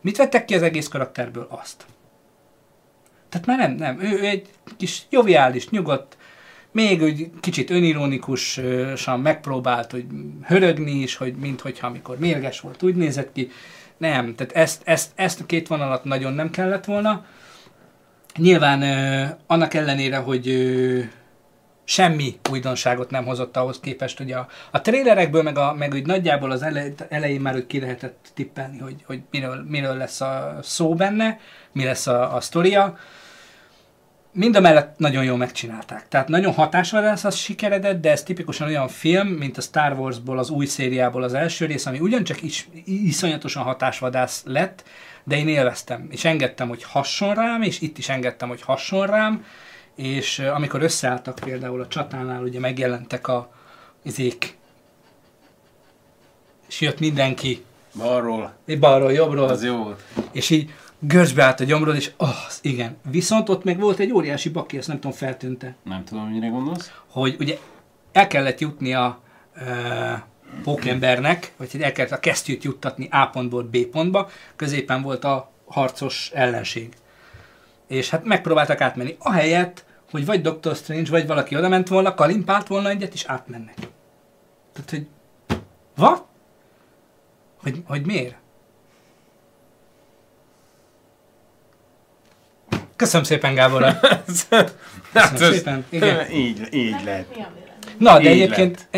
Mit 0.00 0.16
vettek 0.16 0.44
ki 0.44 0.54
az 0.54 0.62
egész 0.62 0.88
karakterből? 0.88 1.46
Azt. 1.50 1.86
Tehát 3.28 3.46
már 3.46 3.58
nem, 3.58 3.72
nem. 3.72 4.00
Ő, 4.00 4.18
ő 4.18 4.24
egy 4.24 4.48
kis 4.76 5.02
joviális, 5.10 5.68
nyugodt, 5.68 6.16
még 6.70 7.02
úgy 7.02 7.30
kicsit 7.40 7.70
önironikusan 7.70 9.20
megpróbált, 9.20 9.90
hogy 9.90 10.04
hörögni 10.44 10.92
is, 10.92 11.16
hogy 11.16 11.34
minthogyha 11.34 11.86
amikor 11.86 12.18
mérges 12.18 12.60
volt, 12.60 12.82
úgy 12.82 12.94
nézett 12.94 13.32
ki. 13.32 13.50
Nem, 13.96 14.34
tehát 14.34 14.52
ezt, 14.52 14.82
ezt, 14.84 15.10
ezt 15.14 15.40
a 15.40 15.46
két 15.46 15.66
vonalat 15.66 16.04
nagyon 16.04 16.32
nem 16.32 16.50
kellett 16.50 16.84
volna. 16.84 17.24
Nyilván 18.36 18.82
ö, 18.82 19.24
annak 19.46 19.74
ellenére, 19.74 20.16
hogy 20.16 20.46
semmi 21.88 22.38
újdonságot 22.50 23.10
nem 23.10 23.24
hozott 23.24 23.56
ahhoz 23.56 23.80
képest, 23.80 24.18
hogy 24.18 24.32
a, 24.32 24.48
a 24.70 24.80
trélerekből, 24.80 25.42
meg, 25.42 25.58
a, 25.58 25.74
meg 25.74 25.92
úgy 25.92 26.06
nagyjából 26.06 26.50
az 26.50 26.62
ele, 26.62 26.84
elején 27.08 27.40
már 27.40 27.54
úgy 27.54 27.66
ki 27.66 27.80
lehetett 27.80 28.26
tippelni, 28.34 28.78
hogy, 28.78 28.96
hogy 29.06 29.20
miről, 29.30 29.64
miről 29.68 29.96
lesz 29.96 30.20
a 30.20 30.58
szó 30.62 30.94
benne, 30.94 31.38
mi 31.72 31.84
lesz 31.84 32.06
a, 32.06 32.34
a 32.34 32.40
sztoria. 32.40 32.98
Mind 34.32 34.56
a 34.56 34.60
mellett 34.60 34.98
nagyon 34.98 35.24
jól 35.24 35.36
megcsinálták. 35.36 36.08
Tehát 36.08 36.28
nagyon 36.28 36.52
hatásvadász 36.52 37.24
az 37.24 37.36
sikeredett, 37.36 38.00
de 38.00 38.10
ez 38.10 38.22
tipikusan 38.22 38.68
olyan 38.68 38.88
film, 38.88 39.28
mint 39.28 39.58
a 39.58 39.60
Star 39.60 39.92
Warsból, 39.92 40.38
az 40.38 40.50
új 40.50 40.66
szériából 40.66 41.22
az 41.22 41.34
első 41.34 41.66
rész, 41.66 41.86
ami 41.86 41.98
ugyancsak 41.98 42.42
is, 42.42 42.68
iszonyatosan 42.84 43.62
hatásvadász 43.62 44.42
lett, 44.44 44.84
de 45.24 45.36
én 45.36 45.48
élveztem, 45.48 46.06
és 46.10 46.24
engedtem, 46.24 46.68
hogy 46.68 46.82
hasson 46.82 47.34
rám, 47.34 47.62
és 47.62 47.80
itt 47.80 47.98
is 47.98 48.08
engedtem, 48.08 48.48
hogy 48.48 48.62
hasson 48.62 49.06
rám, 49.06 49.44
és 49.96 50.38
amikor 50.38 50.82
összeálltak 50.82 51.34
például 51.44 51.80
a 51.80 51.88
csatánál, 51.88 52.42
ugye 52.42 52.60
megjelentek 52.60 53.28
a 53.28 53.52
izék, 54.02 54.56
és 56.68 56.80
jött 56.80 56.98
mindenki, 56.98 57.64
Balról. 57.96 58.54
balról, 58.80 59.12
jobbról, 59.12 59.48
Az 59.48 59.64
jó 59.64 59.76
volt. 59.76 60.02
és 60.32 60.50
így 60.50 60.70
görcsbe 60.98 61.42
állt 61.44 61.60
a 61.60 61.64
gyomrod, 61.64 61.94
és 61.96 62.10
az 62.16 62.58
igen. 62.62 62.96
Viszont 63.10 63.48
ott 63.48 63.64
meg 63.64 63.78
volt 63.80 63.98
egy 63.98 64.12
óriási 64.12 64.48
baki, 64.48 64.76
ezt 64.76 64.88
nem 64.88 65.00
tudom, 65.00 65.16
feltűnte, 65.16 65.74
Nem 65.82 66.04
tudom, 66.04 66.28
mire 66.28 66.48
gondolsz. 66.48 66.92
hogy 67.10 67.36
ugye 67.38 67.58
el 68.12 68.26
kellett 68.26 68.60
jutni 68.60 68.94
a 68.94 69.20
uh, 69.56 69.62
pókembernek, 70.62 71.52
vagy 71.56 71.70
hogy 71.70 71.82
el 71.82 71.92
kellett 71.92 72.12
a 72.12 72.20
kesztyűt 72.20 72.64
juttatni 72.64 73.08
A 73.10 73.26
pontból 73.26 73.62
B 73.62 73.76
pontba, 73.78 74.30
középen 74.56 75.02
volt 75.02 75.24
a 75.24 75.50
harcos 75.66 76.30
ellenség. 76.34 76.92
És 77.86 78.10
hát 78.10 78.24
megpróbáltak 78.24 78.80
átmenni. 78.80 79.16
Ahelyett, 79.18 79.84
hogy 80.16 80.26
vagy 80.26 80.40
Doctor 80.40 80.76
Strange, 80.76 81.10
vagy 81.10 81.26
valaki 81.26 81.56
oda 81.56 81.68
ment 81.68 81.88
volna, 81.88 82.14
kalimpált 82.14 82.66
volna 82.66 82.88
egyet, 82.88 83.12
és 83.14 83.24
átmennek. 83.24 83.74
Tehát, 84.72 84.90
hogy... 84.90 85.06
Va? 85.96 86.26
Hogy, 87.62 87.82
hogy 87.86 88.06
miért? 88.06 88.34
Köszönöm 92.96 93.24
szépen, 93.26 93.54
Gábor. 93.54 93.82
hát 93.82 95.30
Köszönöm 95.30 95.52
szépen. 95.52 95.84
Igen. 95.88 96.30
Így, 96.30 96.68
így 96.70 96.92
a 96.92 96.98
vélemény? 96.98 97.26
Na, 97.98 98.18
de 98.18 98.20
Így 98.20 98.40
egyébként... 98.40 98.88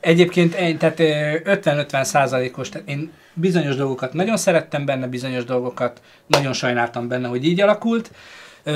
Egyébként 0.00 0.54
egy- 0.54 0.78
tehát 0.78 1.00
ö, 1.00 1.38
50-50 1.44 2.04
százalékos, 2.04 2.68
tehát 2.68 2.88
én 2.88 3.12
bizonyos 3.34 3.76
dolgokat 3.76 4.12
nagyon 4.12 4.36
szerettem 4.36 4.84
benne, 4.84 5.06
bizonyos 5.06 5.44
dolgokat 5.44 6.00
nagyon 6.26 6.52
sajnáltam 6.52 7.08
benne, 7.08 7.28
hogy 7.28 7.44
így 7.44 7.60
alakult. 7.60 8.10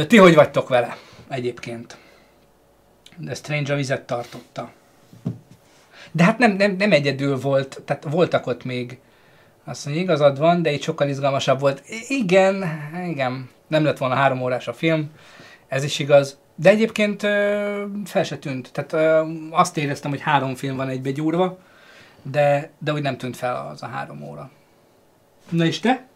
Ti 0.06 0.16
hogy 0.16 0.34
vagytok 0.34 0.68
vele 0.68 0.96
egyébként? 1.28 1.96
De 3.16 3.34
Strange 3.34 3.72
a 3.72 3.76
vizet 3.76 4.02
tartotta. 4.02 4.72
De 6.12 6.24
hát 6.24 6.38
nem, 6.38 6.52
nem, 6.52 6.76
nem 6.76 6.92
egyedül 6.92 7.40
volt, 7.40 7.82
tehát 7.84 8.06
voltak 8.10 8.46
ott 8.46 8.64
még, 8.64 8.98
azt 9.64 9.84
mondja, 9.84 10.02
igazad 10.02 10.38
van, 10.38 10.62
de 10.62 10.72
itt 10.72 10.82
sokkal 10.82 11.08
izgalmasabb 11.08 11.60
volt. 11.60 11.82
Igen, 12.08 12.64
igen, 13.06 13.50
nem 13.66 13.84
lett 13.84 13.98
volna 13.98 14.14
három 14.14 14.42
órás 14.42 14.68
a 14.68 14.72
film, 14.72 15.10
ez 15.68 15.84
is 15.84 15.98
igaz. 15.98 16.38
De 16.54 16.70
egyébként 16.70 17.22
ö, 17.22 17.84
fel 18.04 18.24
se 18.24 18.38
tűnt. 18.38 18.72
Tehát 18.72 18.92
ö, 18.92 19.30
azt 19.50 19.76
éreztem, 19.76 20.10
hogy 20.10 20.20
három 20.20 20.54
film 20.54 20.76
van 20.76 20.88
egybe 20.88 21.10
gyúrva. 21.10 21.58
de, 22.22 22.70
de 22.78 22.92
úgy 22.92 23.02
nem 23.02 23.16
tűnt 23.16 23.36
fel 23.36 23.68
az 23.72 23.82
a 23.82 23.86
három 23.86 24.22
óra. 24.22 24.50
Na 25.48 25.64
és 25.64 25.80
te? 25.80 26.06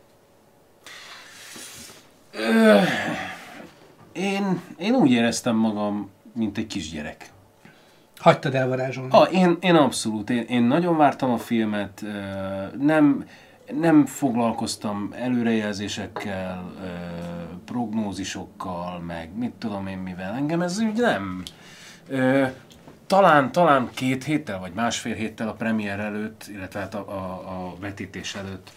Én, 4.19 4.61
én 4.79 4.95
úgy 4.95 5.11
éreztem 5.11 5.57
magam, 5.57 6.11
mint 6.33 6.59
egy 6.59 6.67
kisgyerek. 6.67 7.31
Hagytad 8.17 8.55
elvarázsolni. 8.55 9.11
Ah, 9.13 9.33
én, 9.33 9.57
én 9.61 9.75
abszolút, 9.75 10.31
én, 10.31 10.43
én 10.43 10.63
nagyon 10.63 10.97
vártam 10.97 11.31
a 11.31 11.39
filmet, 11.39 12.05
nem, 12.81 13.27
nem 13.81 14.07
foglalkoztam 14.07 15.15
előrejelzésekkel, 15.17 16.73
prognózisokkal, 17.65 18.99
meg 18.99 19.31
mit 19.37 19.53
tudom 19.53 19.87
én 19.87 19.99
mivel. 19.99 20.35
Engem 20.35 20.61
ez 20.61 20.79
úgy 20.79 20.97
nem. 20.97 21.43
Talán, 23.07 23.53
talán 23.53 23.91
két 23.95 24.25
héttel, 24.25 24.59
vagy 24.59 24.73
másfél 24.73 25.15
héttel 25.15 25.49
a 25.49 25.53
premier 25.53 26.01
előtt, 26.01 26.47
illetve 26.49 26.81
hát 26.81 26.95
a, 26.95 26.99
a, 27.09 27.51
a 27.67 27.75
vetítés 27.81 28.35
előtt 28.35 28.71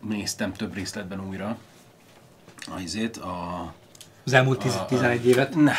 néztem 0.00 0.52
több 0.52 0.74
részletben 0.74 1.28
újra 1.28 1.56
a 2.66 2.78
a... 3.16 3.72
Az 4.24 4.32
elmúlt 4.32 4.58
10 4.58 4.74
a- 4.74 4.84
11 4.86 5.26
évet. 5.26 5.54
Ne, 5.54 5.72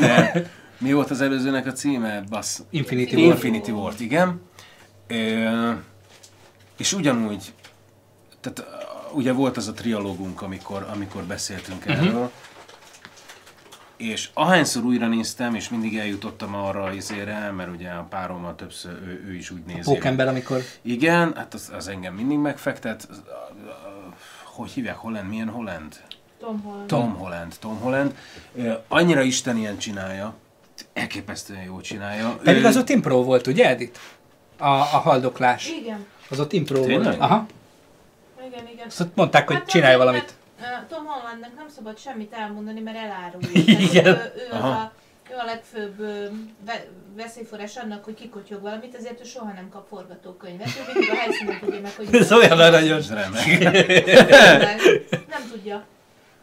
ne. 0.00 0.30
Mi 0.78 0.92
volt 0.92 1.10
az 1.10 1.20
előzőnek 1.20 1.66
a 1.66 1.72
címe? 1.72 2.24
Bassz. 2.28 2.60
Infinity 2.70 3.14
War. 3.14 3.24
Infinity 3.24 3.70
War, 3.70 3.92
igen. 3.98 4.40
Ö, 5.06 5.70
és 6.76 6.92
ugyanúgy, 6.92 7.52
tehát 8.40 8.64
ugye 9.12 9.32
volt 9.32 9.56
az 9.56 9.68
a 9.68 9.72
trialógunk, 9.72 10.42
amikor, 10.42 10.86
amikor 10.92 11.22
beszéltünk 11.22 11.84
Mhm. 11.84 11.90
erről, 11.92 12.30
és 13.96 14.30
ahányszor 14.34 14.84
újra 14.84 15.08
néztem, 15.08 15.54
és 15.54 15.68
mindig 15.68 15.98
eljutottam 15.98 16.54
arra 16.54 16.82
az 16.82 16.94
izére, 16.94 17.50
mert 17.50 17.70
ugye 17.70 17.90
a 17.90 18.02
párommal 18.10 18.54
többször 18.54 18.92
ő, 18.92 19.24
ő 19.28 19.34
is 19.34 19.50
úgy 19.50 19.62
nézi. 19.66 19.80
Pókember, 19.92 20.28
amikor 20.28 20.60
Igen, 20.82 21.32
hát 21.36 21.54
az, 21.54 21.70
az 21.76 21.88
engem 21.88 22.14
mindig 22.14 22.38
megfektet. 22.38 23.08
Hogy 24.44 24.70
hívják 24.70 24.96
Holland? 24.96 25.28
Milyen 25.28 25.48
Holland? 25.48 26.00
Tom 26.44 26.60
Holland. 26.62 26.86
Tom 26.88 27.14
Holland, 27.14 27.54
Tom 27.60 27.78
Holland. 27.80 28.14
Annyira 28.88 29.22
Isten 29.22 29.56
ilyen 29.56 29.78
csinálja, 29.78 30.34
elképesztően 30.92 31.62
jól 31.62 31.80
csinálja. 31.80 32.38
Pedig 32.42 32.62
Ö, 32.62 32.66
az 32.66 32.76
ott 32.76 32.88
impro 32.88 33.22
volt, 33.22 33.46
ugye 33.46 33.68
Edith? 33.68 33.98
A, 34.58 34.64
a 34.66 34.84
haldoklás. 34.84 35.68
Igen, 35.68 36.06
Az 36.30 36.40
ott 36.40 36.52
impro 36.52 36.80
Tényleg? 36.80 37.02
volt. 37.04 37.18
Aha. 37.20 37.46
igen, 38.46 38.68
igen. 38.72 38.86
Azt 38.86 39.00
ott 39.00 39.14
mondták, 39.14 39.46
hogy 39.46 39.56
Hát 39.56 39.68
csinálj 39.68 39.96
valamit. 39.96 40.34
Tom 40.88 41.04
Hollandnak 41.04 41.54
nem 41.56 41.68
szabad 41.68 41.98
semmit 41.98 42.32
elmondani, 42.32 42.80
mert 42.80 42.96
elárulja. 42.96 43.48
Igen. 43.88 44.02
Tehát 44.04 44.32
Ő, 44.36 44.40
ő, 44.52 44.56
az 44.56 44.62
a, 44.62 44.92
ő 45.30 45.34
a 45.38 45.44
legfőbb 45.44 46.00
ö, 46.00 46.24
ve, 46.66 46.84
veszélyforrás 47.16 47.76
annak, 47.76 48.04
hogy 48.04 48.14
kikotyog 48.14 48.62
valamit, 48.62 48.94
ezért 48.94 49.20
ő 49.20 49.24
soha 49.24 49.52
nem 49.52 49.68
kap 49.72 49.86
forgatókönyvet. 49.88 50.66
Ő 50.66 50.92
mindig 50.92 51.10
a 51.10 51.14
helyszínen 51.14 51.58
tudja 51.60 51.80
meg, 51.80 51.92
hogy... 51.96 52.14
Ez 52.20 52.32
olyan 52.32 52.58
aranyos. 52.60 53.08
Remek. 53.08 53.58
Nem 55.28 55.48
tudja. 55.52 55.84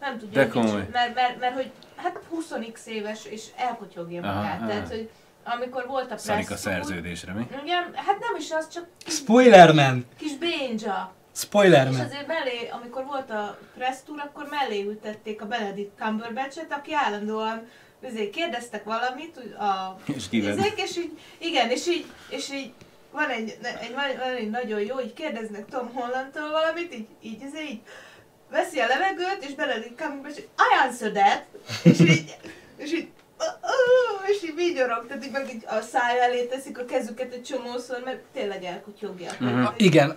Nem 0.01 0.17
tudja. 0.17 0.43
De 0.43 0.49
komoly. 0.49 0.87
Mert, 0.91 1.15
mert, 1.15 1.39
mert, 1.39 1.53
hogy 1.53 1.71
hát 1.95 2.19
20x 2.35 2.85
éves, 2.85 3.25
és 3.25 3.45
elkotyogja 3.57 4.21
Aha, 4.23 4.33
magát. 4.33 4.59
aha. 4.59 4.67
Tehát, 4.67 4.87
hogy 4.87 5.09
amikor 5.43 5.87
volt 5.87 6.11
a 6.11 6.13
a 6.13 6.17
press 6.25 6.45
tour- 6.45 6.59
szerződésre, 6.59 7.33
mi? 7.33 7.47
Igen, 7.63 7.83
hát 7.95 8.19
nem 8.19 8.35
is 8.37 8.51
az, 8.51 8.69
csak 8.69 8.87
Spoilerman! 9.07 10.05
kis 10.17 10.35
bénja. 10.37 11.13
És 11.33 11.39
Spoilerman! 11.39 11.99
azért 11.99 12.27
mellé, 12.27 12.69
amikor 12.71 13.05
volt 13.05 13.29
a 13.29 13.57
press 13.75 13.97
tour, 14.05 14.19
akkor 14.19 14.47
mellé 14.49 14.83
ültették 14.83 15.41
a 15.41 15.45
Benedict 15.45 15.91
Cumberbatch-et, 15.99 16.71
aki 16.73 16.93
állandóan 16.93 17.67
azért 18.03 18.29
kérdeztek 18.29 18.83
valamit, 18.83 19.37
úgy 19.45 19.51
a 19.51 19.95
És 20.15 20.27
izék, 20.31 20.73
és 20.75 20.97
így, 20.97 21.19
igen, 21.37 21.69
és 21.69 21.87
így, 21.87 22.05
és 22.29 22.51
így 22.51 22.73
van 23.11 23.29
egy, 23.29 23.57
egy, 23.81 23.93
van 23.93 24.33
egy 24.35 24.49
nagyon 24.49 24.79
jó, 24.79 24.99
így 24.99 25.13
kérdeznek 25.13 25.65
Tom 25.65 25.89
Hollandtól 25.93 26.49
valamit, 26.49 26.93
így, 26.93 27.07
így, 27.21 27.41
így, 27.41 27.59
így 27.69 27.81
veszi 28.51 28.79
a 28.79 28.87
levegőt, 28.87 29.43
és 29.47 29.49
Cumberbatch, 29.95 30.37
így, 30.37 30.49
I 30.57 30.87
answer 30.87 31.11
that, 31.11 31.43
és 31.83 31.99
így, 31.99 32.35
és 32.77 32.93
így, 32.93 33.07
és 34.31 34.43
így 34.43 34.55
vigyorog, 34.55 35.05
tehát 35.07 35.25
így 35.25 35.31
meg 35.31 35.49
így 35.53 35.63
a 35.67 35.81
szája 35.81 36.21
elé 36.21 36.43
teszik 36.43 36.79
a 36.79 36.85
kezüket 36.85 37.33
egy 37.33 37.43
csomószor, 37.43 38.01
mert 38.05 38.19
tényleg 38.33 38.63
elkutyogják. 38.63 39.39
Mhm. 39.39 39.65
Igen, 39.77 40.15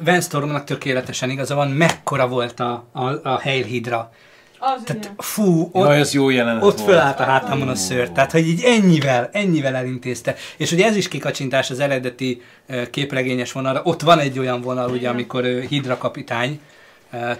Van 0.00 0.20
Stormnak 0.20 0.64
tökéletesen 0.64 1.30
igaza 1.30 1.54
van, 1.54 1.70
mekkora 1.70 2.28
volt 2.28 2.60
a, 2.60 2.84
a, 2.92 3.04
a 3.04 3.40
Hale-hídra. 3.42 4.12
Az 4.58 4.82
Tehát 4.84 5.04
igen. 5.04 5.14
fú, 5.18 5.68
ott, 5.72 5.86
Jaj, 5.86 6.00
az 6.00 6.12
jó 6.12 6.26
ott 6.60 6.80
fölállt 6.80 7.20
a 7.20 7.22
hátamon 7.22 7.68
a 7.68 7.74
szőr, 7.74 8.10
tehát 8.10 8.30
hogy 8.30 8.48
így 8.48 8.62
ennyivel, 8.62 9.28
ennyivel 9.32 9.74
elintézte. 9.74 10.34
És 10.56 10.72
ugye 10.72 10.86
ez 10.86 10.96
is 10.96 11.08
kikacsintás 11.08 11.70
az 11.70 11.80
eredeti 11.80 12.42
képregényes 12.90 13.52
vonalra. 13.52 13.80
Ott 13.84 14.00
van 14.00 14.18
egy 14.18 14.38
olyan 14.38 14.60
vonal, 14.60 14.90
ugye, 14.90 15.08
amikor 15.08 15.44
ő 15.44 15.60
hidra 15.60 15.98
kapitány, 15.98 16.60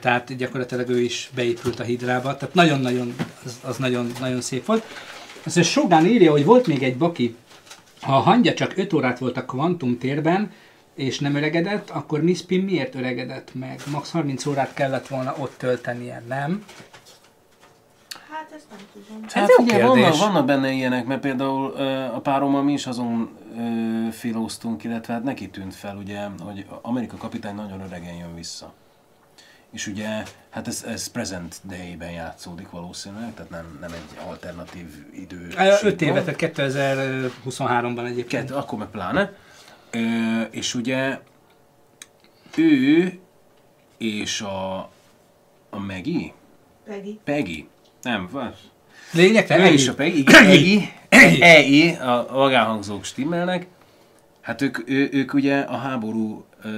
tehát 0.01 0.37
gyakorlatilag 0.37 0.89
ő 0.89 1.01
is 1.01 1.31
beépült 1.35 1.81
a 1.81 1.85
hidrába. 1.85 2.37
Tehát 2.37 2.55
nagyon-nagyon, 2.55 3.15
az, 3.45 3.59
az 3.63 3.77
nagyon, 3.77 4.13
nagyon 4.21 4.41
szép 4.41 4.67
volt. 4.67 4.85
Azt 5.45 5.63
Sogán 5.63 6.07
írja, 6.07 6.31
hogy 6.31 6.45
volt 6.45 6.67
még 6.67 6.83
egy 6.83 6.97
baki, 6.97 7.37
ha 8.01 8.17
a 8.17 8.21
hangja 8.21 8.55
csak 8.55 8.77
5 8.77 8.93
órát 8.93 9.19
volt 9.19 9.37
a 9.37 9.45
kvantum 9.45 9.99
térben, 9.99 10.53
és 10.95 11.19
nem 11.19 11.35
öregedett, 11.35 11.91
akkor 11.91 12.23
Miss 12.23 12.41
Pim 12.43 12.65
miért 12.65 12.95
öregedett 12.95 13.55
meg? 13.55 13.81
Max 13.91 14.11
30 14.11 14.47
órát 14.47 14.75
kellett 14.75 15.07
volna 15.09 15.35
ott 15.39 15.55
töltenie, 15.59 16.23
nem? 16.29 16.65
Hát 18.31 18.53
ezt 18.57 18.65
nem 18.71 18.79
tudom. 18.93 19.25
Ez 19.27 19.33
Hát 19.33 19.49
jó 19.49 19.65
figyelj, 19.65 19.83
kérdés. 19.83 20.03
vannak, 20.03 20.19
vannak 20.19 20.47
benne 20.47 20.71
ilyenek, 20.71 21.07
mert 21.07 21.21
például 21.21 21.75
ö, 21.77 22.01
a 22.01 22.21
párommal 22.21 22.63
mi 22.63 22.73
is 22.73 22.87
azon 22.87 23.31
ö, 23.59 24.11
filóztunk, 24.11 24.85
illetve 24.85 25.13
hát 25.13 25.23
neki 25.23 25.49
tűnt 25.49 25.75
fel, 25.75 25.97
ugye, 25.97 26.21
hogy 26.41 26.67
Amerika 26.83 27.17
kapitány 27.17 27.55
nagyon 27.55 27.81
öregen 27.81 28.15
jön 28.15 28.35
vissza. 28.35 28.73
És 29.75 29.87
ugye, 29.87 30.23
hát 30.51 30.69
ez, 30.69 30.85
ez 30.87 31.07
present 31.07 31.61
day-ben 31.65 32.11
játszódik 32.11 32.71
valószínűleg, 32.71 33.35
tehát 33.35 33.51
nem, 33.51 33.79
nem 33.81 33.93
egy 33.93 34.27
alternatív 34.29 34.87
idő. 35.13 35.49
5 35.83 36.03
éve, 36.03 36.23
tehát 36.23 36.55
2023-ban 36.57 38.07
egyébként. 38.07 38.45
Kettő, 38.45 38.55
akkor 38.55 38.79
meg 38.79 38.89
pláne. 38.89 39.33
Ö, 39.91 40.41
és 40.51 40.75
ugye 40.75 41.19
ő 42.57 43.19
és 43.99 44.41
a, 44.41 44.79
a 45.71 45.79
Maggie, 45.79 46.33
Peggy. 46.85 47.19
Peggy, 47.25 47.67
nem, 48.03 48.29
vagy, 48.31 48.57
Lényegtelen? 49.13 49.67
ő 49.67 49.73
és 49.73 49.89
a 49.89 49.95
Peggy, 49.95 50.19
igen, 50.19 50.45
Peggy, 50.45 50.89
EI, 51.41 51.95
a 51.95 52.27
magánhangzók 52.33 53.05
stimmelnek. 53.05 53.67
Hát 54.41 54.61
ők, 54.63 54.89
ő, 54.89 55.09
ők 55.13 55.35
ugye 55.35 55.61
a 55.61 55.77
háború, 55.77 56.45
ö, 56.63 56.69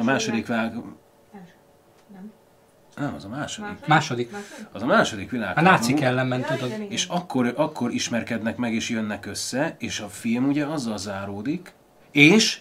a 0.00 0.02
második 0.02 0.46
világ... 0.46 0.74
Nem. 2.96 3.14
Az 3.14 3.24
a 3.24 3.28
második. 3.28 3.86
Második. 3.86 4.34
Az 4.72 4.82
a 4.82 4.86
második 4.86 5.30
világ. 5.30 5.58
A 5.58 5.60
nácik 5.60 6.00
ellen 6.00 6.26
ment, 6.26 6.46
tudod. 6.46 6.72
És 6.88 7.06
akkor, 7.06 7.52
akkor 7.56 7.92
ismerkednek 7.92 8.56
meg 8.56 8.74
és 8.74 8.88
jönnek 8.88 9.26
össze, 9.26 9.76
és 9.78 10.00
a 10.00 10.08
film 10.08 10.48
ugye 10.48 10.64
azzal 10.64 10.98
záródik, 10.98 11.72
és 12.10 12.60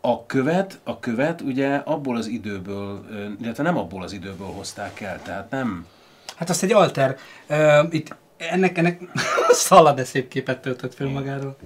a 0.00 0.26
követ, 0.26 0.80
a 0.84 0.98
követ 0.98 1.40
ugye 1.40 1.74
abból 1.74 2.16
az 2.16 2.26
időből, 2.26 3.06
illetve 3.40 3.62
nem 3.62 3.76
abból 3.76 4.02
az 4.02 4.12
időből 4.12 4.46
hozták 4.46 5.00
el, 5.00 5.22
tehát 5.22 5.50
nem... 5.50 5.86
Hát 6.36 6.50
azt 6.50 6.62
egy 6.62 6.72
alter. 6.72 7.16
Uh, 7.48 7.86
itt 7.90 8.16
ennek, 8.36 8.78
ennek 8.78 9.00
szalad 9.50 9.96
de 9.96 10.04
szép 10.04 10.28
képet 10.28 10.60
töltött 10.60 10.94
fel 10.94 11.06
magáról. 11.06 11.56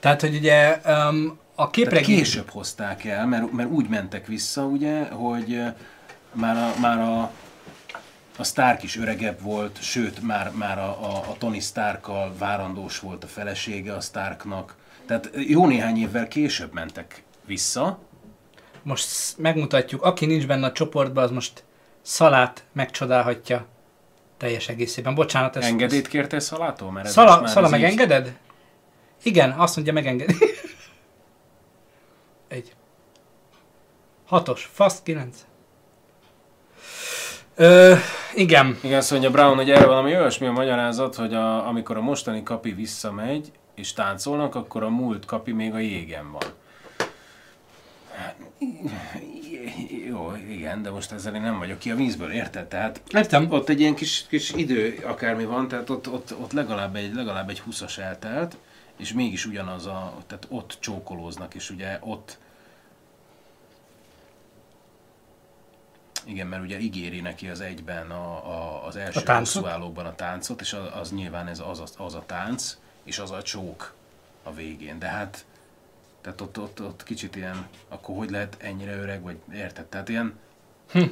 Tehát, 0.00 0.20
hogy 0.20 0.34
ugye 0.34 0.80
um, 0.86 1.38
a 1.54 1.56
Tehát 1.56 1.70
képregény... 1.70 2.16
később 2.16 2.50
hozták 2.50 3.04
el, 3.04 3.26
mert, 3.26 3.52
mert 3.52 3.70
úgy 3.70 3.88
mentek 3.88 4.26
vissza, 4.26 4.62
ugye, 4.62 5.04
hogy 5.04 5.62
már 6.34 6.56
a, 6.56 6.80
már 6.80 6.98
a, 6.98 7.30
a 8.36 8.44
Stark 8.44 8.82
is 8.82 8.96
öregebb 8.96 9.40
volt, 9.40 9.82
sőt, 9.82 10.22
már, 10.22 10.50
már 10.50 10.78
a, 10.78 11.04
a, 11.04 11.16
a 11.30 11.36
Tony 11.38 11.60
Starkkal 11.60 12.34
várandós 12.38 12.98
volt 12.98 13.24
a 13.24 13.26
felesége 13.26 13.94
a 13.94 14.00
Starknak. 14.00 14.76
Tehát 15.06 15.30
jó 15.34 15.66
néhány 15.66 15.96
évvel 15.98 16.28
később 16.28 16.72
mentek 16.72 17.22
vissza. 17.44 17.98
Most 18.82 19.08
megmutatjuk, 19.38 20.02
aki 20.02 20.26
nincs 20.26 20.46
benne 20.46 20.66
a 20.66 20.72
csoportban, 20.72 21.24
az 21.24 21.30
most 21.30 21.64
szalát 22.02 22.64
megcsodálhatja 22.72 23.66
teljes 24.36 24.68
egészében. 24.68 25.14
Bocsánat, 25.14 25.56
ez... 25.56 25.64
Engedélyt 25.64 26.08
kértél 26.08 26.40
Szalától? 26.40 26.90
Mert 26.90 27.08
Szala, 27.08 27.46
szala 27.46 27.66
ez 27.66 27.72
így- 27.72 27.80
megengeded? 27.80 28.36
Igen, 29.22 29.50
azt 29.50 29.74
mondja 29.76 29.92
megengedi. 29.92 30.34
Egy. 32.48 32.72
Hatos, 34.26 34.70
fast 34.72 35.02
kilenc. 35.02 35.36
Ö, 37.56 37.94
igen. 38.34 38.78
Igen, 38.82 38.98
azt 38.98 39.10
mondja 39.10 39.30
Brown, 39.30 39.56
hogy 39.56 39.70
erre 39.70 39.86
valami 39.86 40.16
olyasmi 40.16 40.46
a 40.46 40.52
magyarázat, 40.52 41.14
hogy 41.14 41.34
a, 41.34 41.68
amikor 41.68 41.96
a 41.96 42.00
mostani 42.00 42.42
kapi 42.42 42.72
visszamegy, 42.72 43.52
és 43.74 43.92
táncolnak, 43.92 44.54
akkor 44.54 44.82
a 44.82 44.88
múlt 44.88 45.24
kapi 45.24 45.52
még 45.52 45.74
a 45.74 45.78
jégen 45.78 46.32
van. 46.32 46.42
Hát, 48.16 48.36
Jó, 50.08 50.32
igen, 50.48 50.82
de 50.82 50.90
most 50.90 51.12
ezzel 51.12 51.34
én 51.34 51.40
nem 51.40 51.58
vagyok 51.58 51.78
ki 51.78 51.90
a 51.90 51.94
vízből, 51.94 52.30
érted? 52.30 52.66
Tehát 52.66 53.02
Értem. 53.14 53.46
ott 53.50 53.68
egy 53.68 53.80
ilyen 53.80 53.94
kis, 53.94 54.24
kis 54.28 54.52
idő 54.52 55.02
akármi 55.06 55.44
van, 55.44 55.68
tehát 55.68 55.90
ott, 55.90 56.08
ott, 56.08 56.34
ott 56.40 56.52
legalább 56.52 56.96
egy, 56.96 57.14
legalább 57.14 57.48
egy 57.48 57.62
20-as 57.70 57.98
eltelt, 57.98 58.56
és 58.96 59.12
mégis 59.12 59.46
ugyanaz 59.46 59.86
a, 59.86 60.14
tehát 60.26 60.46
ott 60.48 60.76
csókolóznak, 60.80 61.54
és 61.54 61.70
ugye 61.70 61.98
ott 62.00 62.38
Igen, 66.24 66.46
mert 66.46 66.62
ugye 66.62 66.78
ígéri 66.78 67.20
neki 67.20 67.48
az 67.48 67.60
egyben 67.60 68.10
a, 68.10 68.50
a, 68.50 68.86
az 68.86 68.96
első 68.96 69.20
A 69.26 69.32
hosszúállókban 69.38 70.06
a 70.06 70.14
táncot, 70.14 70.60
és 70.60 70.72
az, 70.72 71.00
az 71.00 71.12
nyilván 71.12 71.46
ez 71.46 71.62
az, 71.68 71.80
az, 71.80 71.94
az 71.96 72.14
a 72.14 72.22
tánc, 72.26 72.76
és 73.04 73.18
az 73.18 73.30
a 73.30 73.42
csók 73.42 73.94
a 74.42 74.54
végén. 74.54 74.98
De 74.98 75.06
hát, 75.06 75.44
tehát 76.20 76.40
ott, 76.40 76.58
ott, 76.58 76.80
ott 76.82 77.02
kicsit 77.02 77.36
ilyen, 77.36 77.66
akkor 77.88 78.16
hogy 78.16 78.30
lehet 78.30 78.56
ennyire 78.60 78.96
öreg, 78.96 79.22
vagy 79.22 79.36
érted? 79.52 79.84
Tehát 79.84 80.08
ilyen, 80.08 80.38
Hm. 80.92 81.02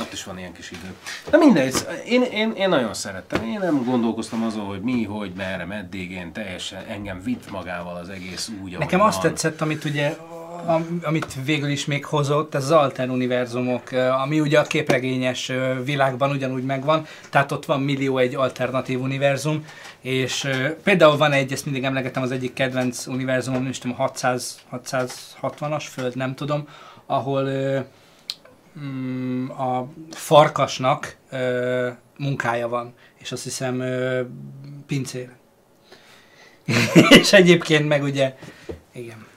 ott 0.00 0.12
is 0.12 0.24
van 0.24 0.38
ilyen 0.38 0.52
kis 0.52 0.70
idő. 0.70 0.96
De 1.30 1.36
mindegy, 1.36 1.74
én, 2.06 2.22
én, 2.22 2.52
én 2.52 2.68
nagyon 2.68 2.94
szerettem. 2.94 3.44
Én 3.44 3.58
nem 3.58 3.84
gondolkoztam 3.84 4.42
azon, 4.42 4.64
hogy 4.64 4.80
mi, 4.80 5.04
hogy, 5.04 5.32
merre, 5.32 5.64
meddig, 5.64 6.10
én 6.10 6.32
teljesen, 6.32 6.84
engem 6.84 7.22
vitt 7.22 7.50
magával 7.50 7.96
az 7.96 8.08
egész 8.08 8.50
úgy, 8.62 8.78
Nekem 8.78 9.00
azt 9.00 9.22
van. 9.22 9.30
tetszett, 9.30 9.60
amit 9.60 9.84
ugye 9.84 10.16
amit 11.02 11.44
végül 11.44 11.68
is 11.68 11.84
még 11.84 12.04
hozott, 12.04 12.54
ez 12.54 12.64
az 12.64 12.70
alter 12.70 13.08
univerzumok, 13.08 13.90
ami 14.22 14.40
ugye 14.40 14.58
a 14.58 14.62
képregényes 14.62 15.52
világban 15.84 16.30
ugyanúgy 16.30 16.64
megvan, 16.64 17.06
tehát 17.30 17.52
ott 17.52 17.64
van 17.64 17.80
millió 17.80 18.18
egy 18.18 18.34
alternatív 18.34 19.00
univerzum, 19.00 19.64
és 20.00 20.48
például 20.82 21.16
van 21.16 21.32
egy, 21.32 21.52
ezt 21.52 21.64
mindig 21.64 21.84
emlegetem, 21.84 22.22
az 22.22 22.30
egyik 22.30 22.52
kedvenc 22.52 23.06
univerzumom, 23.06 23.60
nem 23.60 23.70
is 23.70 23.78
tudom, 23.78 23.96
600, 23.96 24.60
660-as 24.72 25.84
föld, 25.90 26.16
nem 26.16 26.34
tudom, 26.34 26.68
ahol 27.06 27.48
mm, 28.80 29.48
a 29.50 29.88
farkasnak 30.10 31.16
munkája 32.18 32.68
van, 32.68 32.94
és 33.18 33.32
azt 33.32 33.42
hiszem 33.42 33.80
ö, 33.80 34.20
pincér. 34.86 35.28
és 37.20 37.32
egyébként 37.32 37.88
meg 37.88 38.02
ugye, 38.02 38.36
igen. 38.92 39.30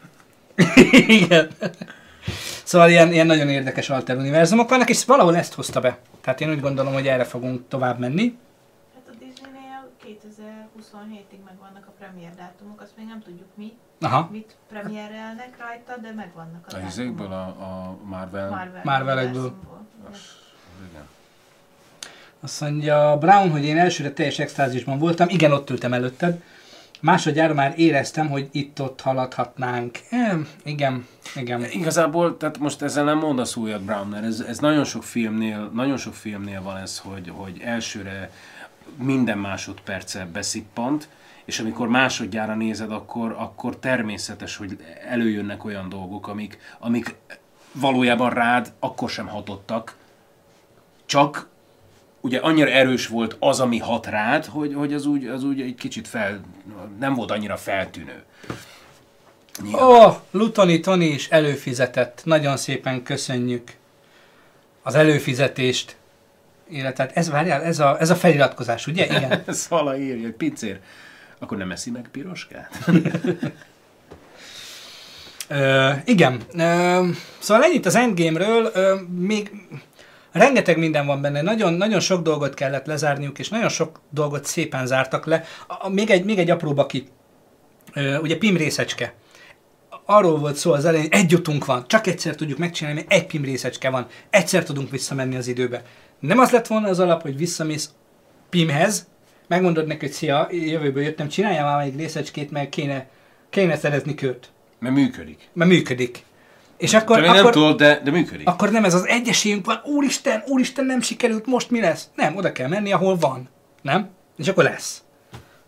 igen. 1.22 1.48
Szóval 2.64 2.90
ilyen, 2.90 3.12
ilyen 3.12 3.26
nagyon 3.26 3.50
érdekes 3.50 3.90
alter 3.90 4.18
univerzumok 4.18 4.70
vannak, 4.70 4.90
és 4.90 5.06
valahol 5.06 5.36
ezt 5.36 5.54
hozta 5.54 5.80
be. 5.80 5.98
Tehát 6.22 6.42
én 6.42 6.50
úgy 6.50 6.62
gondolom, 6.62 6.94
hogy 6.94 7.08
erre 7.08 7.24
fogunk 7.24 7.68
tovább 7.68 8.00
menni. 8.00 8.38
Hát 8.94 9.04
a 9.08 9.18
Disney-nél 9.20 9.92
2027-ig 10.06 11.44
megvannak 11.46 11.86
a 11.88 11.94
premier 12.00 12.32
dátumok, 12.38 12.82
azt 12.82 12.92
még 12.98 13.08
nem 13.08 13.22
tudjuk 13.22 13.48
mi, 13.56 13.74
Aha. 14.02 14.30
mit 14.32 14.56
premierelnek 14.70 15.56
rajta, 15.60 16.02
de 16.02 16.12
megvannak 16.16 16.66
a 16.72 16.76
A 16.76 16.80
izékből, 16.88 17.32
a, 17.32 17.46
a 17.46 17.98
Marvel. 18.04 18.50
Marvel 18.50 18.82
Marvelekből. 18.84 19.54
Igen. 20.90 21.08
Azt 22.40 22.62
mondja 22.62 23.18
Brown, 23.18 23.50
hogy 23.52 23.66
én 23.66 23.78
elsőre 23.78 24.12
teljes 24.12 24.40
extázisban 24.40 25.00
voltam. 25.00 25.30
Igen, 25.30 25.52
ott 25.52 25.70
ültem 25.70 25.94
előtted. 25.94 26.42
Másodjára 27.06 27.54
már 27.54 27.74
éreztem, 27.78 28.30
hogy 28.30 28.50
itt-ott 28.52 29.02
haladhatnánk. 29.02 30.00
E, 30.10 30.38
igen, 30.64 31.08
igen. 31.36 31.64
Igazából, 31.64 32.38
tehát 32.38 32.58
most 32.58 32.82
ezzel 32.82 33.04
nem 33.04 33.18
mondasz 33.18 33.56
újat, 33.56 33.84
Brown, 33.84 34.08
mert 34.08 34.24
ez, 34.24 34.40
ez 34.40 34.60
nagyon 34.60 34.84
sok 34.84 35.04
filmnél, 35.04 35.70
nagyon 35.74 35.98
sok 35.98 36.14
filmnél 36.14 36.62
van 36.62 36.78
ez, 36.78 37.00
hogy, 37.00 37.32
hogy 37.36 37.62
elsőre 37.64 38.32
minden 38.98 39.38
másodperce 39.38 40.28
beszippant, 40.34 41.10
és 41.46 41.60
amikor 41.60 41.88
másodjára 41.88 42.56
nézed, 42.56 42.92
akkor, 42.92 43.36
akkor 43.38 43.78
természetes, 43.78 44.58
hogy 44.58 44.78
előjönnek 45.10 45.66
olyan 45.66 45.90
dolgok, 45.90 46.28
amik, 46.28 46.58
amik 46.80 47.16
valójában 47.72 48.30
rád 48.30 48.74
akkor 48.80 49.10
sem 49.10 49.28
hatottak, 49.28 49.96
csak 51.06 51.48
ugye 52.26 52.40
annyira 52.40 52.70
erős 52.70 53.08
volt 53.08 53.36
az, 53.40 53.60
ami 53.60 53.78
hat 53.78 54.06
rád, 54.06 54.46
hogy, 54.46 54.74
hogy 54.74 54.94
az, 54.94 55.06
úgy, 55.06 55.26
az 55.26 55.44
úgy 55.44 55.62
egy 55.62 55.76
kicsit 55.76 56.08
fel, 56.08 56.42
nem 57.00 57.14
volt 57.14 57.32
annyira 57.32 57.58
feltűnő. 57.58 58.24
Ó, 59.74 59.78
oh, 59.78 60.16
Lutoni 60.32 60.80
Toni 60.80 61.06
is 61.06 61.30
előfizetett. 61.30 62.22
Nagyon 62.24 62.58
szépen 62.58 63.04
köszönjük 63.04 63.72
az 64.84 64.96
előfizetést. 64.96 65.96
Illetve 66.70 67.10
ez, 67.14 67.30
várjál, 67.30 67.62
ez 67.62 67.80
a, 67.80 68.00
ez 68.00 68.10
a 68.10 68.16
feliratkozás, 68.16 68.88
ugye? 68.88 69.06
Igen. 69.06 69.44
Ez 69.46 69.68
vala 69.68 69.98
írja, 69.98 70.22
hogy 70.22 70.32
pincér. 70.32 70.80
Akkor 71.40 71.58
nem 71.58 71.72
eszi 71.72 71.92
meg 71.92 72.08
piroskát? 72.12 72.78
Ö, 75.48 75.92
igen. 76.06 76.42
Ö, 76.54 77.08
szóval 77.40 77.64
ennyit 77.64 77.86
az 77.86 77.96
Endgame-ről. 77.96 78.72
Ö, 78.74 78.96
még 79.18 79.52
rengeteg 80.36 80.78
minden 80.78 81.06
van 81.06 81.22
benne. 81.22 81.42
Nagyon, 81.42 81.74
nagyon 81.74 82.00
sok 82.00 82.22
dolgot 82.22 82.54
kellett 82.54 82.86
lezárniuk, 82.86 83.40
és 83.40 83.50
nagyon 83.50 83.70
sok 83.70 84.02
dolgot 84.10 84.46
szépen 84.46 84.86
zártak 84.88 85.26
le. 85.26 85.44
A, 85.68 85.90
még, 85.90 86.10
egy, 86.10 86.26
még 86.26 86.38
egy 86.38 86.50
apró 86.50 86.74
baki. 86.74 87.08
Ö, 87.94 88.18
ugye 88.18 88.38
Pim 88.38 88.58
részecske. 88.58 89.14
Arról 90.06 90.40
volt 90.40 90.56
szó 90.56 90.72
az 90.72 90.86
elején, 90.86 91.08
egy 91.12 91.34
utunk 91.34 91.66
van, 91.66 91.88
csak 91.88 92.08
egyszer 92.08 92.36
tudjuk 92.36 92.58
megcsinálni, 92.58 93.00
mert 93.00 93.14
egy 93.14 93.26
Pim 93.26 93.44
részecske 93.44 93.90
van. 93.90 94.08
Egyszer 94.30 94.64
tudunk 94.64 94.90
visszamenni 94.90 95.36
az 95.36 95.48
időbe. 95.48 95.82
Nem 96.20 96.40
az 96.40 96.52
lett 96.52 96.68
volna 96.68 96.88
az 96.88 97.00
alap, 97.00 97.22
hogy 97.22 97.38
visszamész 97.38 97.90
Pimhez, 98.50 99.08
megmondod 99.48 99.88
neki, 99.88 100.06
hogy 100.06 100.16
szia, 100.16 100.48
jövőből 100.52 101.04
jöttem, 101.04 101.28
csináljál 101.28 101.76
már 101.76 101.86
egy 101.86 101.98
részecskét, 101.98 102.52
mert 102.52 102.70
kéne, 102.70 103.08
kéne 103.50 103.78
szerezni 103.78 104.16
kőt 104.16 104.50
Mert 104.80 104.96
működik. 104.96 105.50
mert 105.54 105.70
működik. 105.70 106.24
És 106.78 106.94
akkor, 106.94 107.16
Te 107.16 107.22
még 107.22 107.32
nem 107.32 107.40
akkor, 107.40 107.52
tudod, 107.52 107.78
de, 107.78 108.00
de 108.04 108.12
működik. 108.12 108.48
akkor 108.48 108.72
nem 108.72 108.84
ez 108.84 108.94
az 108.94 109.06
egy 109.08 109.28
esélyünk 109.28 109.66
van, 109.66 109.82
úristen, 109.84 110.44
úristen, 110.48 110.86
nem 110.86 111.02
sikerült, 111.02 111.46
most 111.46 111.70
mi 111.70 111.80
lesz? 111.80 112.10
Nem, 112.16 112.36
oda 112.36 112.52
kell 112.52 112.68
menni, 112.68 112.92
ahol 112.92 113.16
van. 113.16 113.50
Nem? 113.82 114.10
És 114.38 114.48
akkor 114.48 114.64
lesz. 114.64 115.04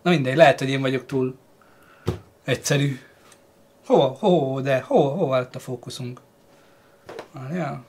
Na 0.02 0.10
mindegy, 0.12 0.36
lehet, 0.36 0.60
hogy 0.60 0.70
én 0.70 0.82
vagyok 0.82 1.06
túl 1.06 1.38
egyszerű. 2.46 3.00
Hova, 3.86 4.18
hova, 4.20 4.62
de 4.62 4.84
hova, 4.88 5.10
hova 5.10 5.38
lett 5.38 5.56
a 5.56 5.60
fókuszunk? 5.60 6.22
Várjál, 7.32 7.84